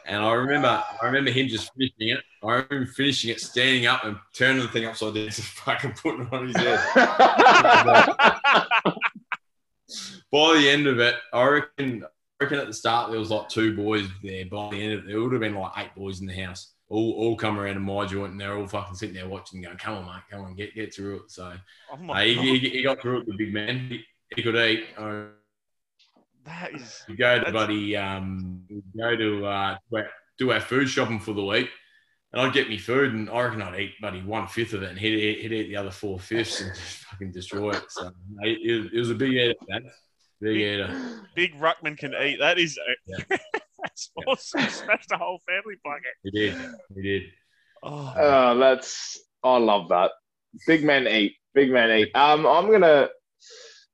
And 0.05 0.23
I 0.23 0.33
remember 0.33 0.67
I 0.67 1.05
remember 1.05 1.29
him 1.29 1.47
just 1.47 1.71
finishing 1.73 2.17
it. 2.17 2.21
I 2.43 2.53
remember 2.53 2.77
him 2.77 2.87
finishing 2.87 3.29
it, 3.29 3.39
standing 3.39 3.85
up 3.85 4.03
and 4.05 4.17
turning 4.33 4.63
the 4.63 4.67
thing 4.67 4.85
upside 4.85 5.13
down, 5.13 5.25
just 5.29 5.41
fucking 5.41 5.91
putting 5.91 6.21
it 6.21 6.33
on 6.33 6.47
his 6.47 6.57
head. 6.57 6.79
By 10.31 10.57
the 10.57 10.67
end 10.67 10.87
of 10.87 10.99
it, 10.99 11.13
I 11.31 11.45
reckon 11.45 12.03
I 12.03 12.43
reckon 12.43 12.57
at 12.57 12.65
the 12.65 12.73
start 12.73 13.11
there 13.11 13.19
was 13.19 13.29
like 13.29 13.49
two 13.49 13.75
boys 13.75 14.07
there. 14.23 14.45
By 14.45 14.69
the 14.71 14.81
end 14.81 14.93
of 14.93 14.99
it, 15.01 15.07
there 15.07 15.21
would 15.21 15.33
have 15.33 15.41
been 15.41 15.53
like 15.53 15.73
eight 15.77 15.93
boys 15.95 16.21
in 16.21 16.27
the 16.27 16.33
house. 16.33 16.71
All, 16.87 17.13
all 17.13 17.35
come 17.35 17.59
around 17.59 17.75
to 17.75 17.79
my 17.81 18.07
joint 18.07 18.31
and 18.31 18.41
they're 18.41 18.57
all 18.57 18.67
fucking 18.67 18.95
sitting 18.95 19.13
there 19.13 19.27
watching, 19.29 19.61
going, 19.61 19.77
"Come 19.77 19.93
on, 19.93 20.05
mate, 20.07 20.23
come 20.31 20.41
on, 20.41 20.55
get 20.55 20.73
get 20.73 20.91
through 20.91 21.17
it." 21.17 21.29
So 21.31 21.53
Oh 21.91 22.11
uh, 22.11 22.21
he, 22.21 22.57
he, 22.57 22.69
he 22.69 22.81
got 22.81 22.99
through 22.99 23.19
it, 23.19 23.27
the 23.27 23.33
big 23.33 23.53
man. 23.53 23.89
He, 23.89 24.03
he 24.35 24.41
could 24.41 24.55
eat. 24.55 24.87
Uh, 24.97 25.25
that 26.49 26.73
is 26.75 27.03
we 27.07 27.15
go 27.15 27.39
to 27.43 27.51
buddy, 27.51 27.95
um, 27.95 28.63
we 28.69 28.81
go 28.99 29.15
to 29.15 29.45
uh, 29.45 29.77
do 30.37 30.51
our- 30.51 30.59
food 30.59 30.89
shopping 30.89 31.19
for 31.19 31.33
the 31.33 31.43
week, 31.43 31.69
and 32.33 32.41
I'd 32.41 32.53
get 32.53 32.69
me 32.69 32.77
food, 32.77 33.13
and 33.13 33.29
I 33.29 33.41
reckon 33.43 33.61
I'd 33.61 33.79
eat 33.79 33.93
buddy 34.01 34.21
one 34.21 34.47
fifth 34.47 34.73
of 34.73 34.83
it, 34.83 34.89
and 34.89 34.99
he'd, 34.99 35.13
eat- 35.13 35.41
he'd 35.41 35.51
eat 35.53 35.67
the 35.69 35.75
other 35.77 35.91
four 35.91 36.19
fifths 36.19 36.61
and 36.61 36.71
just 36.75 36.97
fucking 37.05 37.31
destroy 37.31 37.71
it. 37.71 37.83
So 37.89 38.07
it, 38.41 38.57
it, 38.61 38.93
it 38.93 38.99
was 38.99 39.09
a 39.09 39.15
big 39.15 39.31
eater, 39.33 39.53
that 39.67 39.81
big 40.41 40.57
eater. 40.57 41.21
big 41.35 41.55
ruckman 41.55 41.97
can 41.97 42.13
eat. 42.13 42.37
That 42.39 42.57
is 42.59 42.77
Yeah. 43.07 43.37
that's 43.83 44.11
awesome. 44.27 44.61
Smashed 44.69 45.11
a 45.11 45.17
whole 45.17 45.39
family 45.47 45.75
bucket. 45.83 46.13
He 46.23 46.31
did, 46.31 46.55
he 46.95 47.01
did. 47.01 47.23
Oh, 47.83 48.13
Oh, 48.17 48.57
that's 48.57 49.19
I 49.43 49.57
love 49.57 49.87
that. 49.89 50.11
Big 50.67 50.83
men 50.83 51.07
eat. 51.07 51.35
Big 51.53 51.71
men 51.71 51.89
eat. 51.99 52.15
Um, 52.15 52.45
I'm 52.45 52.69
gonna 52.71 53.07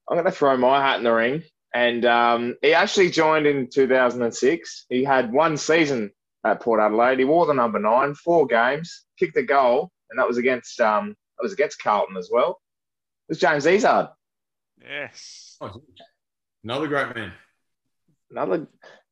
I'm 0.09 0.17
gonna 0.17 0.31
throw 0.31 0.57
my 0.57 0.81
hat 0.81 0.97
in 0.97 1.03
the 1.03 1.11
ring. 1.13 1.43
And 1.75 2.05
um, 2.05 2.55
he 2.61 2.73
actually 2.73 3.09
joined 3.11 3.45
in 3.45 3.67
2006. 3.69 4.85
He 4.87 5.03
had 5.03 5.33
one 5.33 5.57
season 5.57 6.09
at 6.45 6.61
Port 6.61 6.79
Adelaide. 6.79 7.19
He 7.19 7.25
wore 7.25 7.45
the 7.45 7.53
number 7.53 7.79
nine, 7.79 8.15
four 8.15 8.47
games, 8.47 9.03
kicked 9.19 9.35
a 9.35 9.43
goal, 9.43 9.91
and 10.09 10.17
that 10.17 10.25
was 10.25 10.37
against 10.37 10.79
um, 10.79 11.09
that 11.37 11.43
was 11.43 11.51
against 11.51 11.83
Carlton 11.83 12.15
as 12.15 12.29
well. 12.31 12.61
It 13.27 13.31
was 13.33 13.39
James 13.39 13.65
Ezard. 13.65 14.09
yes. 14.81 15.57
Oh, 15.59 15.81
another 16.63 16.87
great 16.87 17.13
man. 17.13 17.33
Another 18.31 18.67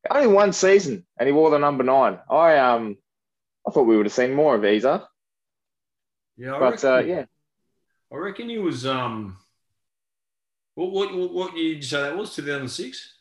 only 0.10 0.28
one 0.28 0.54
season, 0.54 1.06
and 1.20 1.28
he 1.28 1.34
wore 1.34 1.50
the 1.52 1.60
number 1.60 1.84
nine. 1.84 2.18
I 2.30 2.58
um 2.60 2.96
I 3.68 3.72
thought 3.72 3.88
we 3.88 3.98
would 3.98 4.06
have 4.06 4.14
seen 4.14 4.34
more 4.34 4.56
of 4.56 4.62
Ezard, 4.62 5.06
Yeah, 6.38 6.56
I 6.56 6.60
but 6.60 6.72
reckon, 6.72 6.90
uh, 6.90 6.98
yeah, 7.00 7.26
I 8.10 8.16
reckon 8.16 8.48
he 8.48 8.58
was. 8.58 8.86
Um, 8.86 9.38
what 10.76 10.92
what 10.92 11.14
what, 11.16 11.34
what 11.34 11.58
year 11.58 11.74
did 11.74 11.84
you 11.84 11.90
say 11.90 12.02
that 12.02 12.18
was? 12.18 12.34
Two 12.36 12.42
thousand 12.44 12.70
six. 12.70 13.18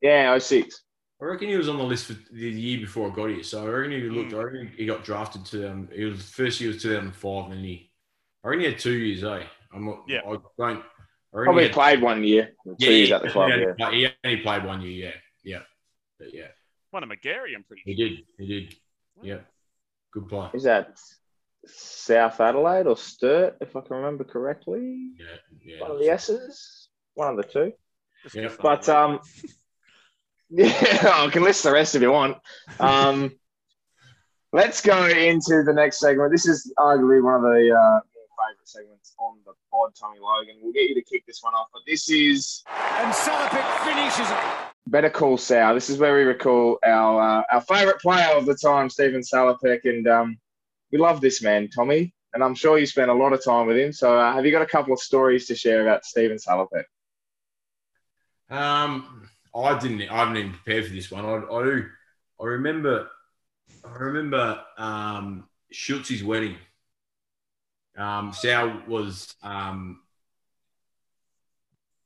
yeah, 0.00 0.36
06. 0.38 0.82
I 1.20 1.24
reckon 1.24 1.48
he 1.48 1.56
was 1.56 1.68
on 1.68 1.78
the 1.78 1.82
list 1.84 2.06
for 2.06 2.12
the 2.32 2.48
year 2.48 2.78
before 2.78 3.10
I 3.10 3.14
got 3.14 3.30
here. 3.30 3.42
So 3.42 3.64
I 3.64 3.68
reckon 3.68 3.90
he 3.92 4.02
looked. 4.02 4.32
I 4.34 4.36
reckon 4.42 4.72
he 4.76 4.86
got 4.86 5.02
drafted 5.04 5.44
to. 5.46 5.70
Um, 5.70 5.88
he 5.92 6.04
was 6.04 6.22
first 6.22 6.60
year 6.60 6.72
was 6.72 6.80
2005, 6.82 7.44
and 7.46 7.52
then 7.54 7.64
he. 7.64 7.90
I 8.44 8.48
reckon 8.48 8.60
he 8.64 8.70
had 8.70 8.78
two 8.78 8.92
years. 8.92 9.24
Eh, 9.24 9.42
I'm 9.74 9.84
not. 9.84 10.04
Yeah. 10.06 10.20
I 10.20 10.30
don't. 10.30 10.42
I 10.60 10.70
reckon 10.70 10.82
Probably 11.32 11.62
he 11.64 11.68
had, 11.68 11.74
played 11.74 12.00
one 12.02 12.22
year, 12.24 12.52
two 12.80 12.92
years 12.92 13.10
at 13.12 13.22
the 13.22 13.30
club. 13.30 13.50
He 13.50 13.60
Yeah. 13.60 13.90
he 13.90 14.08
only 14.24 14.42
played 14.42 14.64
one 14.64 14.80
year. 14.80 14.92
Yeah, 14.92 15.12
yeah, 15.56 15.62
but 16.18 16.32
yeah. 16.32 16.46
One 16.90 17.02
of 17.02 17.08
McGarry, 17.10 17.54
I'm 17.54 17.64
pretty 17.64 17.82
He 17.84 17.96
sure. 17.96 18.08
did. 18.08 18.18
He 18.38 18.46
did. 18.46 18.74
Yeah. 19.22 19.38
Good 20.12 20.28
play. 20.28 20.48
Is 20.54 20.62
that 20.62 20.98
South 21.66 22.40
Adelaide 22.40 22.86
or 22.86 22.96
Sturt, 22.96 23.56
if 23.60 23.74
I 23.76 23.80
can 23.82 23.96
remember 23.96 24.24
correctly. 24.24 25.10
Yeah, 25.18 25.26
yeah. 25.64 25.80
One 25.82 25.90
of 25.90 25.98
the 25.98 26.08
S's, 26.08 26.87
one 27.18 27.30
of 27.30 27.36
the 27.36 27.42
two. 27.42 27.72
Yeah, 28.32 28.48
But 28.60 28.86
going. 28.86 29.14
um, 29.14 29.20
yeah, 30.50 31.10
I 31.14 31.28
can 31.30 31.42
list 31.42 31.64
the 31.64 31.72
rest 31.72 31.94
if 31.94 32.02
you 32.02 32.12
want. 32.12 32.36
Um, 32.80 33.32
let's 34.52 34.80
go 34.80 35.06
into 35.06 35.62
the 35.64 35.72
next 35.72 35.98
segment. 35.98 36.30
This 36.32 36.46
is 36.46 36.72
arguably 36.78 37.22
one 37.22 37.34
of 37.34 37.42
the 37.42 37.70
uh, 37.74 38.00
more 38.14 38.28
favourite 38.38 38.66
segments 38.68 39.14
on 39.18 39.38
the 39.44 39.52
pod, 39.70 39.90
Tommy 39.98 40.18
Logan. 40.20 40.56
We'll 40.62 40.72
get 40.72 40.88
you 40.88 40.94
to 40.94 41.02
kick 41.02 41.26
this 41.26 41.42
one 41.42 41.54
off, 41.54 41.68
but 41.72 41.82
this 41.86 42.08
is 42.08 42.62
And 42.70 43.12
Salopek 43.12 43.84
finishes 43.84 44.30
it. 44.30 44.38
Better 44.86 45.10
Call 45.10 45.36
Sal. 45.36 45.74
This 45.74 45.90
is 45.90 45.98
where 45.98 46.14
we 46.16 46.22
recall 46.22 46.78
our 46.84 47.40
uh, 47.40 47.42
our 47.52 47.60
favourite 47.60 47.98
player 48.00 48.34
of 48.36 48.46
the 48.46 48.54
time, 48.54 48.88
Stephen 48.88 49.20
Salopek, 49.20 49.80
and 49.84 50.06
um, 50.08 50.38
we 50.92 50.98
love 50.98 51.20
this 51.20 51.42
man, 51.42 51.68
Tommy. 51.68 52.14
And 52.34 52.44
I'm 52.44 52.54
sure 52.54 52.78
you 52.78 52.86
spent 52.86 53.10
a 53.10 53.14
lot 53.14 53.32
of 53.32 53.42
time 53.44 53.66
with 53.66 53.76
him. 53.76 53.92
So, 53.92 54.18
uh, 54.18 54.32
have 54.34 54.44
you 54.46 54.52
got 54.52 54.62
a 54.62 54.66
couple 54.66 54.92
of 54.92 55.00
stories 55.00 55.46
to 55.46 55.54
share 55.54 55.82
about 55.82 56.04
Stephen 56.04 56.36
Salopek? 56.36 56.84
Um, 58.50 59.28
I 59.54 59.78
didn't. 59.78 60.02
I 60.10 60.16
haven't 60.16 60.36
even 60.36 60.52
prepared 60.52 60.86
for 60.86 60.92
this 60.92 61.10
one. 61.10 61.24
I, 61.24 61.34
I 61.34 61.64
do. 61.64 61.86
I 62.40 62.44
remember. 62.44 63.08
I 63.84 63.98
remember 63.98 64.60
um, 64.76 65.48
Schulz's 65.72 66.24
wedding. 66.24 66.56
Um, 67.96 68.32
Sal 68.32 68.82
was. 68.86 69.34
Um, 69.42 70.00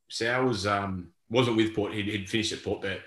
Sal 0.09 0.45
was 0.45 0.67
um, 0.67 1.09
wasn't 1.31 1.57
with 1.57 1.75
Port. 1.75 1.93
He'd, 1.93 2.07
he'd 2.07 2.29
finished 2.29 2.53
at 2.53 2.63
Port, 2.63 2.83
but 2.83 3.01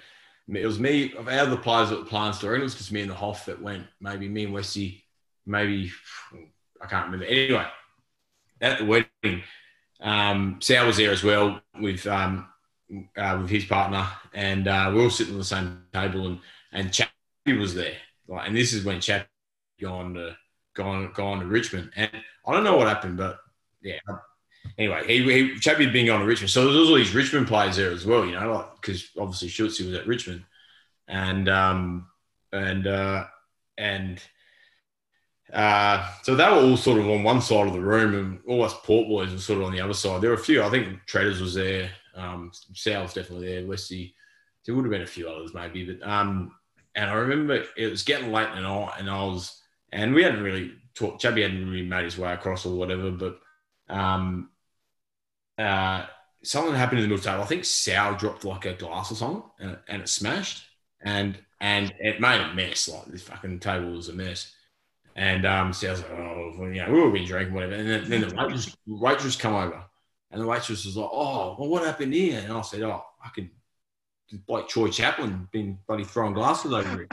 it 0.47 0.65
was 0.65 0.79
me. 0.79 1.13
Of 1.13 1.27
out 1.27 1.45
of 1.45 1.51
the 1.51 1.57
players 1.57 1.89
that 1.89 1.99
were 1.99 2.05
playing 2.05 2.33
story, 2.33 2.59
it 2.59 2.63
was 2.63 2.75
just 2.75 2.91
me 2.91 3.01
and 3.01 3.11
the 3.11 3.15
Hoff 3.15 3.45
that 3.45 3.61
went. 3.61 3.85
Maybe 3.99 4.27
me 4.27 4.45
and 4.45 4.53
Westy. 4.53 5.03
Maybe 5.45 5.91
I 6.81 6.87
can't 6.87 7.05
remember. 7.05 7.25
Anyway, 7.25 7.65
at 8.61 8.79
the 8.79 8.85
wedding, 8.85 9.43
um, 9.99 10.59
Sal 10.61 10.87
was 10.87 10.97
there 10.97 11.11
as 11.11 11.23
well 11.23 11.61
with 11.79 12.05
um, 12.07 12.47
uh, 13.17 13.37
with 13.41 13.49
his 13.49 13.65
partner, 13.65 14.07
and 14.33 14.67
uh, 14.67 14.87
we 14.91 14.97
were 14.97 15.03
all 15.03 15.09
sitting 15.09 15.33
on 15.33 15.39
the 15.39 15.45
same 15.45 15.83
table, 15.93 16.27
and 16.27 16.39
and 16.71 16.93
Chappie 16.93 17.57
was 17.57 17.73
there. 17.73 17.95
Like, 18.27 18.47
and 18.47 18.55
this 18.55 18.73
is 18.73 18.85
when 18.85 19.01
Chappie 19.01 19.27
gone 19.81 20.13
to 20.15 20.35
gone 20.75 21.11
gone 21.13 21.39
to 21.39 21.45
Richmond, 21.45 21.91
and 21.95 22.11
I 22.45 22.51
don't 22.53 22.63
know 22.63 22.77
what 22.77 22.87
happened, 22.87 23.17
but 23.17 23.39
yeah. 23.81 23.99
Anyway, 24.77 25.03
he, 25.05 25.23
he 25.31 25.59
Chappie 25.59 25.83
had 25.85 25.93
been 25.93 26.07
going 26.07 26.19
to 26.21 26.25
Richmond, 26.25 26.49
so 26.49 26.69
there 26.69 26.79
was 26.79 26.89
all 26.89 26.95
these 26.95 27.13
Richmond 27.13 27.47
players 27.47 27.77
there 27.77 27.91
as 27.91 28.05
well, 28.05 28.25
you 28.25 28.31
know, 28.31 28.53
like 28.53 28.81
because 28.81 29.09
obviously 29.17 29.47
Schulz 29.47 29.79
was 29.79 29.93
at 29.93 30.07
Richmond, 30.07 30.43
and 31.07 31.47
um 31.47 32.07
and 32.51 32.87
uh 32.87 33.25
and 33.77 34.21
uh, 35.53 36.05
so 36.23 36.35
they 36.35 36.43
were 36.43 36.55
all 36.55 36.77
sort 36.77 36.99
of 36.99 37.09
on 37.09 37.23
one 37.23 37.41
side 37.41 37.67
of 37.67 37.73
the 37.73 37.79
room, 37.79 38.15
and 38.15 38.39
all 38.47 38.63
us 38.63 38.75
Port 38.83 39.07
boys 39.07 39.31
were 39.31 39.37
sort 39.37 39.59
of 39.59 39.65
on 39.65 39.71
the 39.71 39.81
other 39.81 39.93
side. 39.93 40.21
There 40.21 40.31
were 40.31 40.35
a 40.35 40.39
few. 40.39 40.63
I 40.63 40.69
think 40.69 41.05
Traders 41.05 41.41
was 41.41 41.53
there. 41.53 41.91
Um, 42.15 42.51
Sal's 42.73 43.13
definitely 43.13 43.47
there. 43.47 43.67
Westy. 43.67 44.15
There 44.65 44.73
would 44.73 44.85
have 44.85 44.91
been 44.91 45.01
a 45.01 45.07
few 45.07 45.29
others 45.29 45.53
maybe, 45.53 45.85
but 45.85 46.07
um, 46.07 46.51
and 46.95 47.09
I 47.09 47.13
remember 47.13 47.63
it 47.77 47.87
was 47.91 48.03
getting 48.03 48.31
late, 48.31 48.49
and 48.53 48.65
I 48.65 48.95
and 48.97 49.09
I 49.09 49.23
was, 49.23 49.61
and 49.91 50.13
we 50.13 50.23
hadn't 50.23 50.43
really 50.43 50.73
talked. 50.95 51.21
Chappie 51.21 51.43
hadn't 51.43 51.69
really 51.69 51.85
made 51.85 52.05
his 52.05 52.17
way 52.17 52.33
across 52.33 52.65
or 52.65 52.75
whatever, 52.75 53.11
but 53.11 53.39
um, 53.89 54.49
uh, 55.57 56.05
something 56.43 56.73
happened 56.73 56.99
in 56.99 57.03
the 57.03 57.09
middle 57.09 57.19
of 57.19 57.23
the 57.23 57.29
table. 57.29 57.43
I 57.43 57.47
think 57.47 57.65
Sal 57.65 58.15
dropped 58.15 58.43
like 58.43 58.65
a 58.65 58.73
glass 58.73 59.11
or 59.11 59.15
something, 59.15 59.43
and 59.59 59.71
it, 59.71 59.81
and 59.87 60.01
it 60.01 60.09
smashed, 60.09 60.63
and 61.01 61.37
and 61.61 61.93
it 61.99 62.19
made 62.19 62.41
a 62.41 62.53
mess. 62.53 62.89
Like 62.89 63.05
this 63.05 63.23
fucking 63.23 63.59
table 63.59 63.91
was 63.91 64.09
a 64.09 64.13
mess. 64.13 64.51
And 65.17 65.45
um, 65.45 65.69
was 65.69 65.81
like, 65.81 66.11
oh, 66.11 66.53
well, 66.57 66.69
you 66.69 66.85
know, 66.85 66.91
we 66.91 66.99
were 66.99 67.09
been 67.09 67.23
drinking, 67.23 67.53
whatever. 67.53 67.73
And 67.75 67.87
then, 67.87 68.09
then 68.09 68.21
the 68.27 68.35
waitress, 68.35 68.75
waitress 68.85 69.37
come 69.37 69.53
over, 69.53 69.81
and 70.35 70.43
the 70.43 70.47
waitress 70.47 70.85
was 70.85 70.97
like, 70.97 71.09
oh, 71.13 71.55
well, 71.57 71.69
what 71.69 71.85
happened 71.85 72.13
here? 72.13 72.41
And 72.43 72.51
I 72.51 72.59
said, 72.59 72.81
oh, 72.81 73.05
I 73.23 73.29
could, 73.29 73.49
like 74.49 74.67
Troy 74.67 74.89
Chaplin, 74.89 75.47
been 75.53 75.77
bloody 75.87 76.03
throwing 76.03 76.33
glasses 76.33 76.73
over 76.73 77.03
it. 77.03 77.11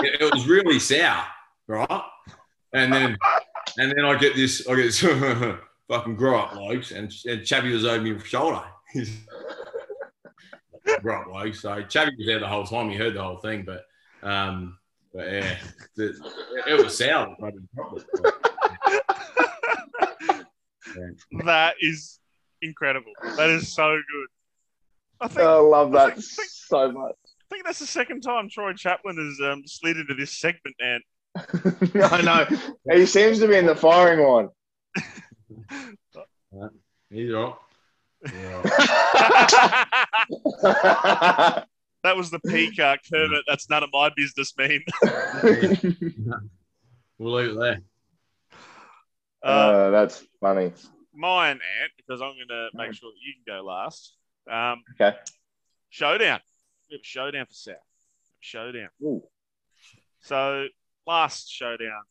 it, 0.00 0.34
was 0.34 0.48
really 0.48 0.80
sour, 0.80 1.24
right? 1.68 2.02
And 2.74 2.92
then, 2.92 3.16
and 3.78 3.92
then 3.96 4.04
I 4.04 4.18
get 4.18 4.34
this, 4.34 4.66
I 4.66 4.74
get 4.74 4.86
this 4.86 5.00
fucking 5.88 6.16
grow 6.16 6.40
up, 6.40 6.54
blokes, 6.54 6.90
and, 6.90 7.12
and 7.26 7.40
was 7.72 7.84
over 7.84 8.02
my 8.02 8.18
shoulder. 8.24 8.64
grow 11.02 11.20
up, 11.20 11.26
blokes. 11.28 11.60
So 11.60 11.82
Chappie 11.82 12.16
was 12.18 12.26
there 12.26 12.40
the 12.40 12.48
whole 12.48 12.64
time. 12.64 12.90
He 12.90 12.96
heard 12.96 13.14
the 13.14 13.22
whole 13.22 13.38
thing, 13.38 13.64
but. 13.64 13.84
Um, 14.28 14.76
but 15.14 15.32
yeah, 15.32 15.56
the, 15.96 16.14
it 16.68 16.84
was 16.84 16.98
sour. 16.98 17.36
That 21.44 21.74
is 21.80 22.18
incredible. 22.62 23.12
That 23.36 23.50
is 23.50 23.72
so 23.72 23.90
good. 23.90 24.26
I 25.20 25.28
think, 25.28 25.40
I 25.40 25.54
love 25.54 25.92
that 25.92 26.14
think- 26.14 26.24
think- 26.24 26.48
so 26.50 26.92
much. 26.92 27.14
I 27.24 27.54
think 27.54 27.64
that's 27.64 27.80
the 27.80 27.86
second 27.86 28.20
time 28.20 28.48
Troy 28.48 28.72
Chaplin 28.74 29.16
has 29.16 29.40
um, 29.44 29.62
slid 29.66 29.96
into 29.96 30.14
this 30.14 30.38
segment, 30.38 30.76
man. 30.80 31.00
I 32.10 32.22
know. 32.22 32.46
He 32.92 33.06
seems 33.06 33.40
to 33.40 33.48
be 33.48 33.56
in 33.56 33.66
the 33.66 33.74
firing 33.74 34.24
one. 34.24 34.48
He's 37.10 37.32
right. 37.32 37.54
Yeah. 38.32 38.62
that 42.04 42.16
was 42.16 42.30
the 42.30 42.38
peak 42.40 42.78
uh, 42.78 42.96
Kermit. 43.12 43.42
That's 43.48 43.68
none 43.68 43.82
of 43.82 43.90
my 43.92 44.10
business 44.14 44.52
meme. 44.56 44.84
We'll 47.18 47.34
leave 47.34 47.50
it 47.50 47.58
there. 47.58 47.80
Uh, 49.42 49.46
uh, 49.46 49.90
that's 49.90 50.24
funny. 50.40 50.72
mine, 51.14 51.60
Ant, 51.80 51.92
because 51.96 52.20
I'm 52.20 52.34
going 52.34 52.48
to 52.48 52.68
make 52.74 52.92
sure 52.92 53.10
that 53.10 53.18
you 53.20 53.32
can 53.34 53.56
go 53.58 53.64
last. 53.66 54.16
Um, 54.50 54.82
Okay. 55.00 55.16
Showdown. 55.88 56.40
We 56.88 56.94
have 56.94 57.00
a 57.00 57.04
showdown 57.04 57.46
for 57.46 57.54
South. 57.54 57.74
Showdown. 58.40 58.88
Ooh. 59.02 59.22
So 60.20 60.66
last 61.06 61.50
showdown 61.50 62.02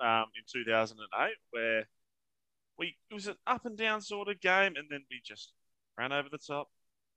um, 0.00 0.26
in 0.36 0.42
2008, 0.52 1.34
where 1.50 1.88
we 2.78 2.96
it 3.10 3.14
was 3.14 3.26
an 3.26 3.36
up 3.46 3.64
and 3.66 3.76
down 3.76 4.00
sort 4.00 4.28
of 4.28 4.40
game, 4.40 4.74
and 4.76 4.86
then 4.90 5.04
we 5.10 5.20
just 5.24 5.52
ran 5.98 6.12
over 6.12 6.28
the 6.30 6.38
top 6.38 6.68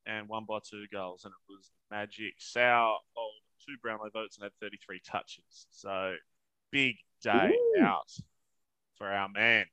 and 0.05 0.28
won 0.28 0.45
by 0.47 0.59
two 0.68 0.86
goals, 0.91 1.26
and 1.26 1.34
it 1.34 1.51
was 1.51 1.72
magic. 1.91 2.36
Sal 2.38 2.99
hold 3.13 3.34
two 3.65 3.76
Brownlow 3.82 4.09
votes 4.13 4.38
and 4.38 4.43
had 4.43 4.53
33 4.61 5.01
touches. 5.05 5.68
So 5.72 6.13
big 6.72 6.95
day 7.22 7.51
Ooh. 7.78 7.84
out 7.84 8.11
for 8.98 9.08
our 9.08 9.30
man. 9.30 9.66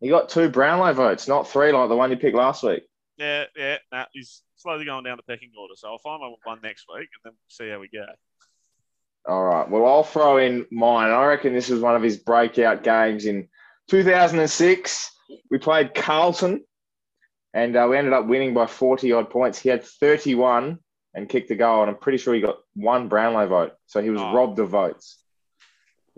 He 0.00 0.08
got 0.08 0.28
two 0.28 0.48
Brownlow 0.48 0.92
votes, 0.94 1.28
not 1.28 1.48
three 1.48 1.72
like 1.72 1.88
the 1.88 1.96
one 1.96 2.10
you 2.10 2.16
picked 2.16 2.36
last 2.36 2.62
week. 2.62 2.82
Yeah, 3.18 3.44
yeah. 3.56 3.76
Nah, 3.92 4.06
he's 4.12 4.42
slowly 4.56 4.84
going 4.84 5.04
down 5.04 5.16
the 5.16 5.22
pecking 5.22 5.52
order. 5.58 5.74
So 5.76 5.88
I'll 5.88 5.98
find 5.98 6.20
my 6.20 6.34
one 6.44 6.58
next 6.62 6.86
week, 6.88 7.08
and 7.14 7.22
then 7.24 7.32
we'll 7.32 7.48
see 7.48 7.68
how 7.70 7.78
we 7.78 7.88
go. 7.88 8.06
All 9.28 9.44
right. 9.44 9.68
Well, 9.70 9.86
I'll 9.86 10.02
throw 10.02 10.38
in 10.38 10.66
mine. 10.72 11.10
I 11.10 11.24
reckon 11.26 11.52
this 11.52 11.68
was 11.68 11.80
one 11.80 11.94
of 11.94 12.02
his 12.02 12.16
breakout 12.16 12.82
games 12.82 13.26
in 13.26 13.48
2006. 13.88 15.10
We 15.50 15.58
played 15.58 15.94
Carlton, 15.94 16.64
and 17.54 17.76
uh, 17.76 17.86
we 17.88 17.96
ended 17.96 18.12
up 18.12 18.26
winning 18.26 18.54
by 18.54 18.66
40 18.66 19.12
odd 19.12 19.30
points. 19.30 19.60
He 19.60 19.68
had 19.68 19.84
31 19.84 20.78
and 21.14 21.28
kicked 21.28 21.48
the 21.48 21.54
goal, 21.54 21.82
and 21.82 21.90
I'm 21.90 21.96
pretty 21.98 22.18
sure 22.18 22.34
he 22.34 22.40
got 22.40 22.58
one 22.74 23.06
Brownlow 23.08 23.46
vote. 23.46 23.72
So 23.86 24.02
he 24.02 24.10
was 24.10 24.20
Oh. 24.20 24.32
robbed 24.34 24.58
of 24.58 24.70
votes. 24.70 25.22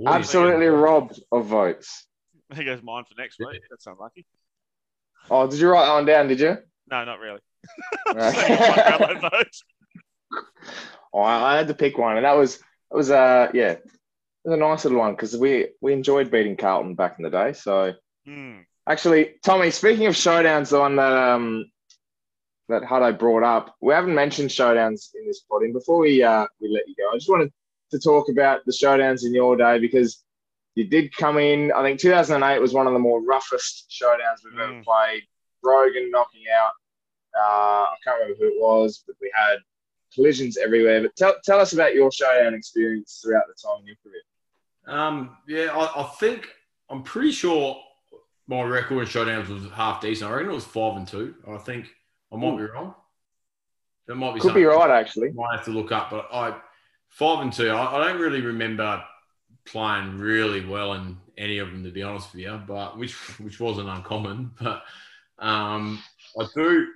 Absolutely 0.06 0.66
robbed 0.66 1.20
of 1.30 1.46
votes. 1.46 2.06
There 2.54 2.64
goes 2.64 2.82
mine 2.82 3.04
for 3.04 3.14
next 3.20 3.38
week. 3.38 3.62
That's 3.70 3.86
unlucky. 3.86 4.26
Oh, 5.30 5.46
did 5.48 5.58
you 5.58 5.68
write 5.68 5.86
that 5.86 5.94
one 5.94 6.04
down? 6.04 6.28
Did 6.28 6.40
you? 6.40 6.58
No, 6.90 7.04
not 7.04 7.18
really. 7.18 7.40
Okay. 8.14 8.68
One 8.68 8.76
Brownlow 8.76 9.20
vote. 9.20 10.42
Oh, 11.12 11.20
I 11.20 11.54
I 11.54 11.56
had 11.56 11.68
to 11.68 11.74
pick 11.74 11.96
one, 11.96 12.16
and 12.16 12.24
that 12.26 12.36
was 12.36 12.56
it 12.56 12.62
was 12.96 13.10
uh 13.10 13.50
yeah, 13.54 13.70
it 13.72 13.82
was 14.44 14.54
a 14.54 14.56
nice 14.58 14.84
little 14.84 14.98
one 14.98 15.12
because 15.14 15.36
we 15.36 15.68
we 15.80 15.92
enjoyed 15.92 16.30
beating 16.30 16.56
Carlton 16.56 16.94
back 16.94 17.16
in 17.18 17.24
the 17.24 17.30
day. 17.30 17.52
So 17.52 17.94
Hmm. 18.26 18.60
actually, 18.86 19.34
Tommy, 19.42 19.70
speaking 19.70 20.06
of 20.06 20.14
showdowns, 20.14 20.70
the 20.70 20.80
one 20.80 20.96
that 20.96 21.12
um 21.12 21.66
that 22.68 22.82
Huddo 22.82 23.18
brought 23.18 23.42
up, 23.42 23.74
we 23.80 23.92
haven't 23.94 24.14
mentioned 24.14 24.50
showdowns 24.50 25.10
in 25.14 25.26
this 25.26 25.40
pod. 25.40 25.62
And 25.62 25.72
before 25.72 25.98
we 25.98 26.22
uh 26.22 26.46
we 26.60 26.68
let 26.68 26.88
you 26.88 26.94
go, 26.96 27.10
I 27.10 27.16
just 27.16 27.30
wanted 27.30 27.52
to 27.92 27.98
talk 27.98 28.28
about 28.28 28.64
the 28.66 28.72
showdowns 28.72 29.24
in 29.24 29.32
your 29.34 29.56
day 29.56 29.78
because 29.78 30.23
you 30.74 30.84
did 30.88 31.14
come 31.16 31.38
in. 31.38 31.72
I 31.72 31.82
think 31.82 32.00
2008 32.00 32.60
was 32.60 32.74
one 32.74 32.86
of 32.86 32.92
the 32.92 32.98
more 32.98 33.22
roughest 33.22 33.86
showdowns 33.90 34.44
we've 34.44 34.58
ever 34.58 34.72
Mm. 34.72 34.84
played. 34.84 35.22
Brogan 35.62 36.10
knocking 36.10 36.44
out. 36.54 36.72
Uh, 37.36 37.84
I 37.92 37.94
can't 38.04 38.20
remember 38.20 38.38
who 38.44 38.48
it 38.56 38.60
was, 38.60 39.02
but 39.06 39.16
we 39.20 39.30
had 39.34 39.58
collisions 40.14 40.56
everywhere. 40.56 41.02
But 41.02 41.16
tell, 41.16 41.34
tell 41.44 41.60
us 41.60 41.72
about 41.72 41.94
your 41.94 42.10
showdown 42.12 42.54
experience 42.54 43.20
throughout 43.22 43.44
the 43.48 43.54
time 43.54 43.80
in 43.80 43.86
your 43.86 43.96
career. 44.02 44.22
Um, 44.86 45.36
yeah, 45.48 45.72
I, 45.76 46.02
I 46.02 46.04
think 46.20 46.48
I'm 46.90 47.02
pretty 47.02 47.32
sure 47.32 47.80
my 48.46 48.62
record 48.62 49.00
in 49.00 49.06
showdowns 49.06 49.48
was 49.48 49.70
half 49.72 50.00
decent. 50.00 50.30
I 50.30 50.34
reckon 50.34 50.50
it 50.50 50.54
was 50.54 50.64
five 50.66 50.96
and 50.96 51.08
two. 51.08 51.34
I 51.48 51.56
think 51.56 51.86
I 52.32 52.36
might 52.36 52.56
be 52.58 52.64
wrong. 52.64 52.94
That 54.06 54.16
might 54.16 54.34
be 54.34 54.40
Could 54.40 54.54
be 54.54 54.64
right, 54.64 54.90
actually. 54.90 55.30
I 55.30 55.32
might 55.32 55.56
have 55.56 55.64
to 55.64 55.70
look 55.70 55.90
up, 55.92 56.10
but 56.10 56.28
I 56.30 56.54
five 57.08 57.40
and 57.40 57.52
two. 57.52 57.70
I, 57.70 57.96
I 57.96 58.06
don't 58.06 58.20
really 58.20 58.42
remember 58.42 59.02
playing 59.66 60.18
really 60.18 60.64
well 60.64 60.94
in 60.94 61.16
any 61.36 61.58
of 61.58 61.70
them, 61.70 61.84
to 61.84 61.90
be 61.90 62.02
honest 62.02 62.32
with 62.32 62.42
you, 62.42 62.60
but 62.66 62.98
which 62.98 63.14
which 63.40 63.60
wasn't 63.60 63.88
uncommon. 63.88 64.50
But 64.60 64.82
um, 65.46 66.00
I 66.38 66.46
do, 66.54 66.86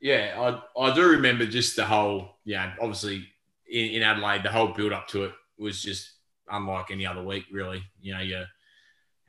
yeah, 0.00 0.34
I, 0.76 0.80
I 0.80 0.94
do 0.94 1.08
remember 1.08 1.46
just 1.46 1.76
the 1.76 1.86
whole, 1.86 2.38
yeah, 2.44 2.74
obviously 2.80 3.28
in, 3.70 3.90
in 3.90 4.02
Adelaide, 4.02 4.42
the 4.42 4.50
whole 4.50 4.68
build 4.68 4.92
up 4.92 5.06
to 5.08 5.24
it 5.24 5.32
was 5.56 5.80
just 5.80 6.10
unlike 6.50 6.90
any 6.90 7.06
other 7.06 7.22
week, 7.22 7.44
really. 7.52 7.82
You 8.02 8.14
know, 8.14 8.20
you 8.20 8.44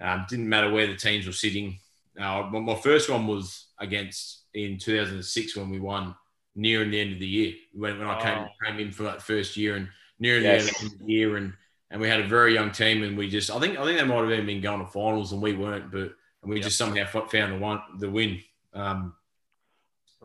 um, 0.02 0.26
didn't 0.28 0.50
matter 0.50 0.72
where 0.72 0.88
the 0.88 0.96
teams 0.96 1.28
were 1.28 1.34
sitting. 1.34 1.78
Uh, 2.20 2.50
my, 2.52 2.76
first 2.76 3.10
one 3.10 3.28
was 3.28 3.68
against 3.80 4.46
in 4.56 4.80
2006 4.80 5.56
when 5.56 5.70
we 5.70 5.80
won 5.80 6.16
near 6.56 6.84
the 6.84 7.00
end 7.00 7.14
of 7.14 7.20
the 7.20 7.28
year 7.28 7.54
when, 7.74 7.98
when 7.98 8.08
I 8.08 8.22
came 8.22 8.38
Oh. 8.40 8.66
came 8.66 8.80
in 8.80 8.92
for 8.92 9.04
that 9.04 9.22
first 9.22 9.56
year 9.56 9.76
and 9.78 9.88
near 10.20 10.40
Yes. 10.40 10.66
the 10.66 10.84
end 10.84 10.94
of 10.94 11.00
the 11.00 11.14
year 11.14 11.38
and 11.38 11.54
and 11.92 12.02
we 12.02 12.10
had 12.10 12.22
a 12.22 12.28
very 12.28 12.56
young 12.56 12.72
team 12.72 13.04
and 13.04 13.18
we 13.18 13.30
just 13.30 13.52
I 13.52 13.60
think 13.60 13.80
I 13.80 13.86
think 13.86 14.00
they 14.00 14.06
might 14.06 14.22
have 14.24 14.32
even 14.32 14.48
been 14.48 14.62
going 14.62 14.82
to 14.86 14.92
finals 14.92 15.34
and 15.34 15.44
we 15.44 15.54
weren't 15.54 15.92
but 15.92 16.14
and 16.44 16.52
we 16.52 16.62
Yep. 16.62 16.62
just 16.62 16.80
somehow 16.80 17.06
found 17.06 17.54
the 17.54 17.60
one 17.60 17.82
the 18.00 18.12
win. 18.12 18.42
Um, 18.74 19.16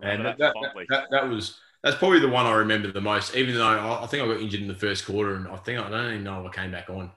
and 0.03 0.25
that, 0.25 0.39
that, 0.39 0.55
that, 0.89 1.05
that 1.11 1.29
was 1.29 1.59
that's 1.83 1.97
probably 1.97 2.21
the 2.21 2.29
one 2.29 2.47
I 2.47 2.55
remember 2.55 2.91
the 2.93 3.01
most 3.01 3.35
even 3.37 3.55
though 3.55 3.67
I, 3.67 4.05
I 4.05 4.07
think 4.07 4.23
I 4.23 4.27
got 4.27 4.41
injured 4.41 4.61
in 4.61 4.69
the 4.69 4.75
first 4.75 5.07
quarter 5.07 5.35
and 5.37 5.49
I 5.49 5.57
think 5.57 5.81
I 5.81 5.89
don't 5.89 6.11
even 6.12 6.25
know 6.25 6.41
if 6.45 6.53
I 6.53 6.62
came 6.62 6.71
back 6.73 6.91
on. 6.91 7.11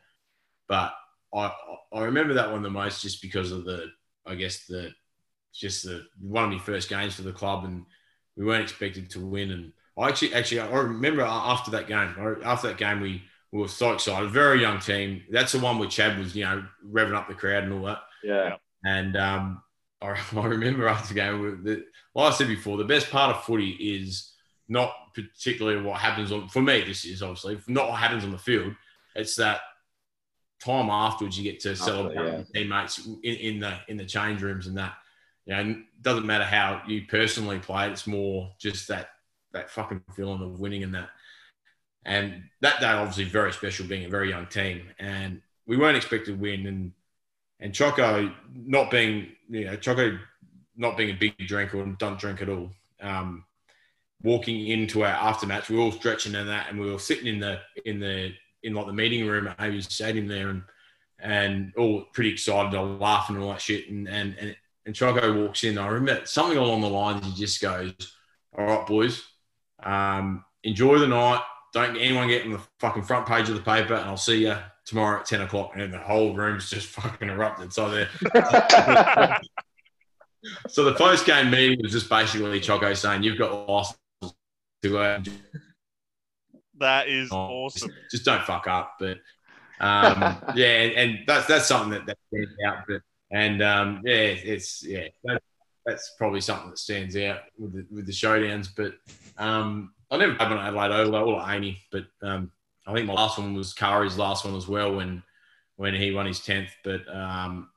But 0.67 0.93
I 1.35 1.53
I 1.93 2.03
remember 2.03 2.35
that 2.35 2.51
one 2.51 2.63
the 2.63 2.69
most 2.69 3.01
just 3.03 3.21
because 3.21 3.51
of 3.51 3.65
the 3.65 3.87
I 4.25 4.35
guess 4.35 4.65
the 4.67 4.91
just 5.53 5.85
the 5.85 6.05
one 6.21 6.45
of 6.45 6.51
my 6.51 6.59
first 6.59 6.89
games 6.89 7.15
for 7.15 7.23
the 7.23 7.33
club 7.33 7.65
and 7.65 7.85
we 8.37 8.45
weren't 8.45 8.63
expected 8.63 9.09
to 9.11 9.25
win 9.25 9.51
and 9.51 9.73
I 9.97 10.09
actually 10.09 10.33
actually 10.35 10.61
I 10.61 10.69
remember 10.77 11.23
after 11.23 11.71
that 11.71 11.87
game 11.87 12.41
after 12.45 12.69
that 12.69 12.77
game 12.77 13.01
we, 13.01 13.23
we 13.51 13.59
were 13.59 13.67
so 13.67 13.93
excited 13.93 14.29
very 14.29 14.61
young 14.61 14.79
team 14.79 15.23
that's 15.31 15.51
the 15.53 15.59
one 15.59 15.79
where 15.79 15.89
Chad 15.89 16.17
was 16.17 16.35
you 16.35 16.43
know 16.43 16.63
revving 16.85 17.15
up 17.15 17.27
the 17.27 17.33
crowd 17.33 17.63
and 17.63 17.73
all 17.73 17.83
that 17.83 17.99
Yeah. 18.23 18.55
and 18.83 19.17
um, 19.17 19.61
I, 20.01 20.15
I 20.35 20.45
remember 20.45 20.87
after 20.87 21.13
the 21.13 21.19
game, 21.19 21.63
the, 21.63 21.83
like 22.15 22.33
I 22.33 22.35
said 22.35 22.47
before, 22.47 22.77
the 22.77 22.85
best 22.85 23.09
part 23.09 23.35
of 23.35 23.43
footy 23.43 23.71
is 23.71 24.31
not 24.67 24.93
particularly 25.13 25.81
what 25.81 25.99
happens 25.99 26.31
on. 26.31 26.47
For 26.47 26.61
me, 26.61 26.83
this 26.83 27.03
is 27.05 27.21
obviously 27.21 27.59
not 27.67 27.89
what 27.89 27.99
happens 27.99 28.23
on 28.23 28.31
the 28.31 28.37
field. 28.37 28.73
It's 29.15 29.35
that 29.35 29.61
time 30.63 30.89
afterwards 30.89 31.37
you 31.37 31.43
get 31.43 31.59
to 31.61 31.75
celebrate 31.75 32.15
yeah. 32.15 32.43
teammates 32.53 33.05
in, 33.23 33.35
in 33.35 33.59
the 33.59 33.77
in 33.87 33.97
the 33.97 34.05
change 34.05 34.41
rooms 34.41 34.67
and 34.67 34.77
that. 34.77 34.93
You 35.45 35.55
know, 35.55 35.69
it 35.71 35.77
doesn't 36.01 36.25
matter 36.25 36.43
how 36.43 36.81
you 36.87 37.05
personally 37.07 37.59
play. 37.59 37.89
It's 37.89 38.07
more 38.07 38.51
just 38.59 38.87
that 38.87 39.09
that 39.51 39.69
fucking 39.69 40.03
feeling 40.15 40.41
of 40.41 40.59
winning 40.59 40.83
and 40.83 40.93
that. 40.93 41.09
And 42.05 42.43
that 42.61 42.79
day, 42.79 42.87
obviously, 42.87 43.25
very 43.25 43.53
special, 43.53 43.85
being 43.85 44.05
a 44.05 44.09
very 44.09 44.29
young 44.29 44.47
team, 44.47 44.83
and 44.99 45.41
we 45.65 45.77
weren't 45.77 45.97
expected 45.97 46.33
to 46.33 46.41
win. 46.41 46.65
And 46.65 46.91
and 47.59 47.73
Choco 47.73 48.31
not 48.53 48.89
being, 48.89 49.27
you 49.49 49.65
know, 49.65 49.75
Choco 49.75 50.17
not 50.77 50.97
being 50.97 51.11
a 51.11 51.19
big 51.19 51.37
drinker 51.37 51.81
and 51.81 51.97
don't 51.97 52.19
drink 52.19 52.41
at 52.41 52.49
all. 52.49 52.71
Um, 53.01 53.43
walking 54.23 54.67
into 54.67 55.03
our 55.03 55.09
after 55.09 55.45
match, 55.45 55.69
we 55.69 55.77
were 55.77 55.83
all 55.83 55.91
stretching 55.91 56.35
and 56.35 56.49
that, 56.49 56.67
and 56.69 56.79
we 56.79 56.91
were 56.91 56.99
sitting 56.99 57.27
in 57.27 57.39
the 57.39 57.59
in 57.85 57.99
the 57.99 58.33
in 58.63 58.73
like 58.73 58.87
the 58.87 58.93
meeting 58.93 59.27
room 59.27 59.47
at 59.47 59.57
AAMI's 59.57 59.93
Stadium 59.93 60.27
there, 60.27 60.49
and 60.49 60.63
and 61.19 61.73
all 61.77 62.05
pretty 62.13 62.31
excited, 62.31 62.75
all 62.75 62.97
laughing 62.97 63.35
and 63.35 63.43
all 63.43 63.51
that 63.51 63.61
shit. 63.61 63.89
And 63.89 64.07
and 64.07 64.35
and, 64.39 64.55
and 64.85 64.95
Choco 64.95 65.45
walks 65.45 65.63
in. 65.63 65.77
I 65.77 65.87
remember 65.87 66.25
something 66.25 66.57
along 66.57 66.81
the 66.81 66.89
lines. 66.89 67.25
He 67.25 67.33
just 67.33 67.61
goes, 67.61 67.93
"All 68.57 68.65
right, 68.65 68.87
boys, 68.87 69.23
um, 69.83 70.45
enjoy 70.63 70.99
the 70.99 71.07
night. 71.07 71.41
Don't 71.73 71.93
get 71.93 72.01
anyone 72.01 72.27
get 72.27 72.45
on 72.45 72.51
the 72.53 72.61
fucking 72.79 73.03
front 73.03 73.27
page 73.27 73.49
of 73.49 73.55
the 73.55 73.61
paper, 73.61 73.93
and 73.93 74.09
I'll 74.09 74.17
see 74.17 74.45
you 74.45 74.55
tomorrow 74.85 75.19
at 75.19 75.25
ten 75.25 75.41
o'clock." 75.41 75.71
And 75.75 75.93
the 75.93 75.99
whole 75.99 76.33
room's 76.35 76.69
just 76.69 76.87
fucking 76.99 77.29
erupted. 77.29 77.73
So 77.73 77.89
there. 77.89 78.09
So 80.69 80.85
the 80.85 80.93
post 80.93 81.25
game 81.25 81.51
meeting 81.51 81.79
was 81.83 81.91
just 81.91 82.09
basically 82.09 82.59
Choco 82.61 82.93
saying, 82.93 83.23
"You've 83.23 83.37
got 83.37 83.67
lost 83.67 83.97
to 84.83 84.97
uh, 84.97 85.21
That 86.79 87.09
is 87.09 87.29
Oh, 87.31 87.35
awesome. 87.65 87.89
just, 87.89 88.11
just 88.11 88.25
don't 88.25 88.43
fuck 88.43 88.65
up." 88.67 88.95
But 88.99 89.17
um, 89.81 90.37
yeah, 90.55 90.81
and, 90.81 90.93
and 90.93 91.19
that's 91.27 91.45
that's 91.47 91.67
something 91.67 91.91
that, 91.91 92.05
that 92.05 92.17
stands 92.31 92.53
out. 92.65 92.85
But 92.87 93.01
and 93.31 93.61
um, 93.61 94.01
yeah, 94.05 94.13
it's 94.13 94.81
yeah, 94.81 95.07
that, 95.25 95.41
that's 95.85 96.13
probably 96.17 96.41
something 96.41 96.69
that 96.69 96.79
stands 96.79 97.17
out 97.17 97.41
with 97.57 97.73
the, 97.73 97.85
with 97.93 98.05
the 98.05 98.13
showdowns. 98.13 98.69
But 98.73 98.93
um, 99.37 99.93
I 100.11 100.17
never 100.17 100.33
had 100.33 100.49
one 100.49 100.57
at 100.59 100.67
Adelaide 100.67 100.91
Oval 100.91 101.35
or 101.35 101.41
at 101.41 101.47
AAMI, 101.47 101.77
but 101.91 102.05
um, 102.21 102.51
I 102.87 102.93
think 102.93 103.05
my 103.05 103.13
last 103.13 103.37
one 103.37 103.53
was 103.53 103.73
Kari's 103.73 104.17
last 104.17 104.45
one 104.45 104.55
as 104.55 104.67
well 104.67 104.95
when 104.95 105.23
when 105.75 105.93
he 105.93 106.11
won 106.11 106.25
his 106.25 106.39
tenth. 106.39 106.71
But 106.83 107.01
um, 107.13 107.69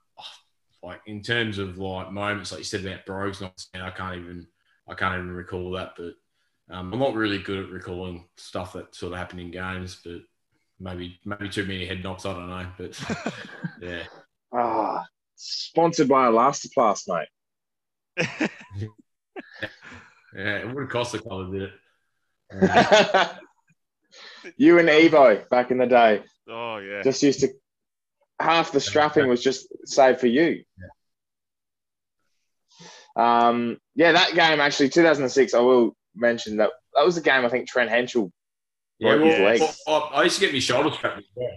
like 0.82 1.00
in 1.06 1.22
terms 1.22 1.58
of 1.58 1.78
like 1.78 2.10
moments, 2.10 2.50
like 2.50 2.60
you 2.60 2.64
said 2.64 2.84
about 2.84 3.06
Brogues 3.06 3.40
not 3.40 3.58
staying, 3.60 3.84
I 3.84 3.90
can't 3.90 4.16
even 4.16 4.46
I 4.88 4.94
can't 4.94 5.14
even 5.14 5.30
recall 5.30 5.70
that. 5.72 5.92
But 5.96 6.14
um, 6.74 6.92
I'm 6.92 6.98
not 6.98 7.14
really 7.14 7.38
good 7.38 7.66
at 7.66 7.70
recalling 7.70 8.24
stuff 8.36 8.72
that 8.72 8.94
sort 8.94 9.12
of 9.12 9.18
happened 9.18 9.40
in 9.40 9.50
games, 9.50 10.00
but 10.02 10.22
maybe 10.80 11.18
maybe 11.24 11.48
too 11.48 11.66
many 11.66 11.84
head 11.84 12.02
knocks. 12.02 12.24
I 12.24 12.32
don't 12.32 12.48
know, 12.48 12.66
but 12.78 12.98
yeah. 13.82 14.04
Ah, 14.54 15.04
sponsored 15.36 16.08
by 16.08 16.28
Elastoplast, 16.28 17.08
mate. 17.08 18.48
Yeah, 20.34 20.58
it 20.58 20.66
would 20.66 20.82
have 20.82 20.90
cost 20.90 21.14
a 21.14 21.18
couple, 21.18 21.50
did 21.50 21.62
it? 21.62 21.72
You 24.56 24.78
and 24.78 24.88
Evo 24.88 25.48
back 25.48 25.70
in 25.70 25.78
the 25.78 25.86
day 25.86 26.22
oh 26.48 26.78
yeah. 26.78 27.02
just 27.02 27.22
used 27.22 27.40
to 27.40 27.48
half 28.40 28.72
the 28.72 28.80
strapping 28.80 29.28
was 29.28 29.42
just 29.42 29.68
saved 29.86 30.20
for 30.20 30.26
you. 30.26 30.64
Yeah. 33.16 33.46
Um, 33.46 33.78
yeah, 33.94 34.12
that 34.12 34.34
game 34.34 34.60
actually 34.60 34.88
2006. 34.88 35.54
I 35.54 35.60
will 35.60 35.94
mention 36.14 36.56
that 36.58 36.70
that 36.94 37.04
was 37.04 37.14
the 37.14 37.20
game 37.20 37.44
I 37.44 37.48
think 37.48 37.68
Trent 37.68 37.90
Hentschel. 37.90 38.30
yeah, 38.98 39.16
Broke 39.16 39.26
his 39.26 39.38
well, 39.38 39.44
legs. 39.44 39.82
I, 39.86 39.92
I 39.92 40.22
used 40.24 40.36
to 40.36 40.40
get 40.40 40.52
my 40.52 40.58
shoulder 40.58 40.90
strapped 40.90 41.18
as 41.18 41.24
well. 41.34 41.50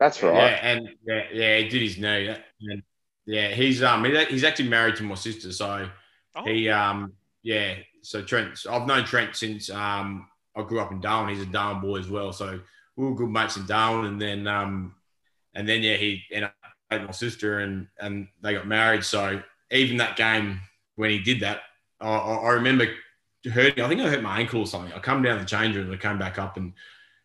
That's 0.00 0.22
right. 0.22 0.34
Yeah, 0.34 0.58
and 0.62 0.88
yeah, 1.06 1.22
yeah, 1.32 1.58
he 1.58 1.68
did 1.68 1.82
his 1.82 1.98
knee. 1.98 2.34
And, 2.60 2.82
yeah, 3.24 3.48
he's 3.48 3.82
um 3.82 4.04
he's 4.04 4.44
actually 4.44 4.68
married 4.68 4.96
to 4.96 5.02
my 5.02 5.14
sister, 5.14 5.52
so 5.52 5.88
Oh, 6.34 6.44
he 6.44 6.68
um 6.68 7.12
yeah. 7.42 7.76
So 8.06 8.22
Trent, 8.22 8.64
I've 8.70 8.86
known 8.86 9.04
Trent 9.04 9.34
since 9.34 9.68
um 9.70 10.28
I 10.54 10.62
grew 10.62 10.80
up 10.80 10.92
in 10.92 11.00
Darwin. 11.00 11.34
He's 11.34 11.42
a 11.42 11.50
Darwin 11.50 11.82
boy 11.82 11.98
as 11.98 12.08
well, 12.08 12.32
so 12.32 12.60
we 12.96 13.04
were 13.04 13.14
good 13.14 13.30
mates 13.30 13.56
in 13.56 13.66
Darwin. 13.66 14.06
And 14.06 14.22
then 14.22 14.46
um 14.46 14.94
and 15.54 15.68
then 15.68 15.82
yeah, 15.82 15.96
he 15.96 16.22
up 16.42 16.54
dating 16.90 17.06
my 17.06 17.12
sister, 17.12 17.60
and 17.60 17.88
and 17.98 18.28
they 18.42 18.54
got 18.54 18.66
married. 18.66 19.04
So 19.04 19.42
even 19.70 19.96
that 19.96 20.16
game 20.16 20.60
when 20.94 21.10
he 21.10 21.18
did 21.18 21.40
that, 21.40 21.62
I, 22.00 22.08
I 22.08 22.34
I 22.34 22.50
remember 22.52 22.86
hurting. 23.50 23.84
I 23.84 23.88
think 23.88 24.00
I 24.00 24.08
hurt 24.08 24.22
my 24.22 24.38
ankle 24.38 24.60
or 24.60 24.66
something. 24.66 24.92
I 24.92 25.00
come 25.00 25.22
down 25.22 25.38
the 25.38 25.44
change 25.44 25.76
room 25.76 25.86
and 25.86 25.94
I 25.94 25.98
came 25.98 26.18
back 26.18 26.38
up 26.38 26.56
and 26.56 26.74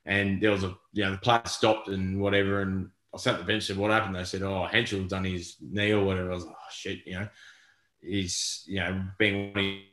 and 0.06 0.42
there 0.42 0.52
was 0.52 0.64
a 0.64 0.76
you 0.94 1.04
know 1.04 1.12
the 1.12 1.18
player 1.18 1.42
stopped 1.46 1.90
and 1.90 2.20
whatever 2.20 2.62
and 2.62 2.90
I 3.14 3.18
sat 3.18 3.36
at 3.36 3.42
the 3.42 3.46
bench 3.46 3.70
and 3.70 3.76
said 3.76 3.78
what 3.78 3.92
happened 3.92 4.16
they 4.16 4.24
said 4.24 4.42
oh 4.42 4.68
Hentschel's 4.72 5.10
done 5.10 5.26
his 5.26 5.58
knee 5.62 5.92
or 5.92 6.04
whatever 6.04 6.32
I 6.32 6.36
was 6.36 6.46
like 6.46 6.56
oh 6.56 6.72
shit 6.72 7.06
you 7.06 7.20
know 7.20 7.28
he's 8.02 8.64
you 8.68 8.80
know 8.80 9.04
being 9.20 9.84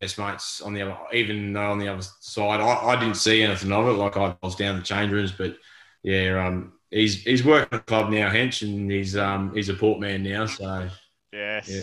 best 0.00 0.18
mates 0.18 0.60
on 0.60 0.72
the 0.74 0.82
other 0.82 0.96
even 1.12 1.52
though 1.52 1.72
on 1.72 1.78
the 1.78 1.88
other 1.88 2.02
side 2.20 2.60
I, 2.60 2.88
I 2.88 3.00
didn't 3.00 3.16
see 3.16 3.42
anything 3.42 3.72
of 3.72 3.86
it 3.88 3.92
like 3.92 4.16
I 4.16 4.36
was 4.42 4.54
down 4.54 4.76
the 4.76 4.82
change 4.82 5.10
rooms 5.10 5.32
but 5.32 5.56
yeah 6.02 6.46
um 6.46 6.72
he's 6.90 7.22
he's 7.22 7.44
working 7.44 7.68
at 7.72 7.86
the 7.86 7.90
club 7.90 8.10
now 8.10 8.30
Hench 8.30 8.62
and 8.62 8.90
he's 8.90 9.16
um 9.16 9.52
he's 9.54 9.68
a 9.68 9.74
port 9.74 10.00
man 10.00 10.22
now 10.22 10.46
so 10.46 10.88
yes. 11.32 11.68
Yeah. 11.68 11.82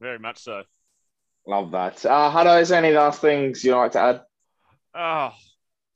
Very 0.00 0.18
much 0.18 0.38
so. 0.38 0.62
Love 1.46 1.70
that. 1.70 2.04
Uh, 2.04 2.30
Huddo, 2.30 2.60
is 2.60 2.68
there 2.70 2.84
any 2.84 2.94
last 2.94 3.20
things 3.20 3.64
you'd 3.64 3.76
like 3.76 3.92
to 3.92 4.00
add? 4.00 4.20
Oh, 4.94 5.32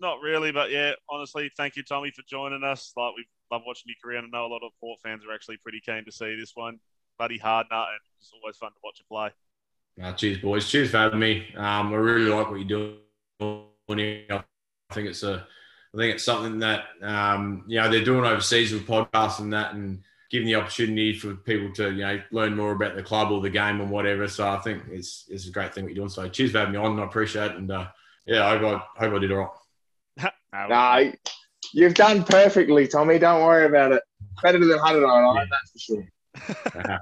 not 0.01 0.21
really, 0.23 0.53
but 0.53 0.71
yeah, 0.71 0.93
honestly, 1.09 1.51
thank 1.57 1.77
you, 1.77 1.83
Tommy, 1.83 2.11
for 2.11 2.23
joining 2.29 2.65
us. 2.65 2.93
Like 2.97 3.15
we 3.17 3.27
love 3.51 3.63
watching 3.67 3.87
your 3.87 3.97
career, 4.03 4.19
and 4.19 4.29
I 4.33 4.39
know 4.39 4.47
a 4.47 4.53
lot 4.53 4.63
of 4.63 4.73
Port 4.81 5.01
fans 5.03 5.25
are 5.29 5.35
actually 5.35 5.59
pretty 5.59 5.81
keen 5.81 6.05
to 6.05 6.13
see 6.13 6.37
this 6.37 6.53
one. 6.55 6.79
Bloody 7.19 7.39
hard 7.39 7.67
nut, 7.71 7.89
and 7.89 7.99
it's 8.19 8.31
always 8.33 8.57
fun 8.57 8.71
to 8.71 8.79
watch 8.83 9.01
you 9.01 9.05
play. 9.11 9.31
Uh, 10.03 10.13
cheers, 10.13 10.39
boys. 10.39 10.69
Cheers 10.69 10.91
for 10.91 10.99
having 10.99 11.19
me. 11.19 11.53
Um, 11.57 11.93
I 11.93 11.97
really 11.97 12.31
like 12.31 12.51
what 12.51 12.61
you're 12.61 12.97
doing. 13.39 13.67
here. 13.99 14.25
I 14.31 14.95
think 14.95 15.09
it's 15.09 15.23
a, 15.23 15.47
I 15.95 15.97
think 15.97 16.15
it's 16.15 16.25
something 16.25 16.59
that 16.61 16.85
um, 17.03 17.65
you 17.67 17.81
know 17.81 17.91
they're 17.91 18.05
doing 18.05 18.25
overseas 18.25 18.73
with 18.73 18.87
podcasts 18.87 19.41
and 19.41 19.53
that, 19.53 19.75
and 19.75 20.03
giving 20.31 20.47
the 20.47 20.55
opportunity 20.55 21.13
for 21.13 21.35
people 21.35 21.73
to 21.75 21.91
you 21.91 22.03
know 22.03 22.21
learn 22.31 22.57
more 22.57 22.73
about 22.73 22.95
the 22.95 23.03
club 23.03 23.31
or 23.31 23.41
the 23.41 23.51
game 23.51 23.81
and 23.81 23.91
whatever. 23.91 24.29
So 24.29 24.49
I 24.49 24.59
think 24.59 24.85
it's 24.91 25.27
it's 25.29 25.49
a 25.49 25.51
great 25.51 25.75
thing 25.75 25.85
what 25.85 25.91
you're 25.91 26.03
doing. 26.03 26.09
So 26.09 26.29
cheers 26.29 26.53
for 26.53 26.59
having 26.59 26.73
me 26.73 26.79
on. 26.79 26.99
I 26.99 27.05
appreciate 27.05 27.53
it, 27.53 27.57
and 27.57 27.71
uh, 27.71 27.89
yeah, 28.27 28.47
I 28.47 28.59
hope 28.59 28.83
I 28.97 29.05
hope 29.05 29.15
I 29.15 29.19
did 29.19 29.33
all 29.33 29.39
right. 30.19 30.33
No, 30.53 30.67
No, 30.67 31.13
you've 31.73 31.95
done 31.95 32.25
perfectly, 32.25 32.89
Tommy. 32.89 33.19
Don't 33.19 33.45
worry 33.45 33.67
about 33.67 33.93
it. 33.93 34.03
Better 34.43 34.59
than 34.59 34.79
Huddo 34.79 35.05
and 35.05 35.39
I, 35.39 35.47
that's 35.51 35.71
for 35.71 35.79
sure. 35.79 37.01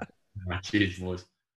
Uh, 0.50 0.58
cheers, 0.62 0.98
boys. 0.98 1.24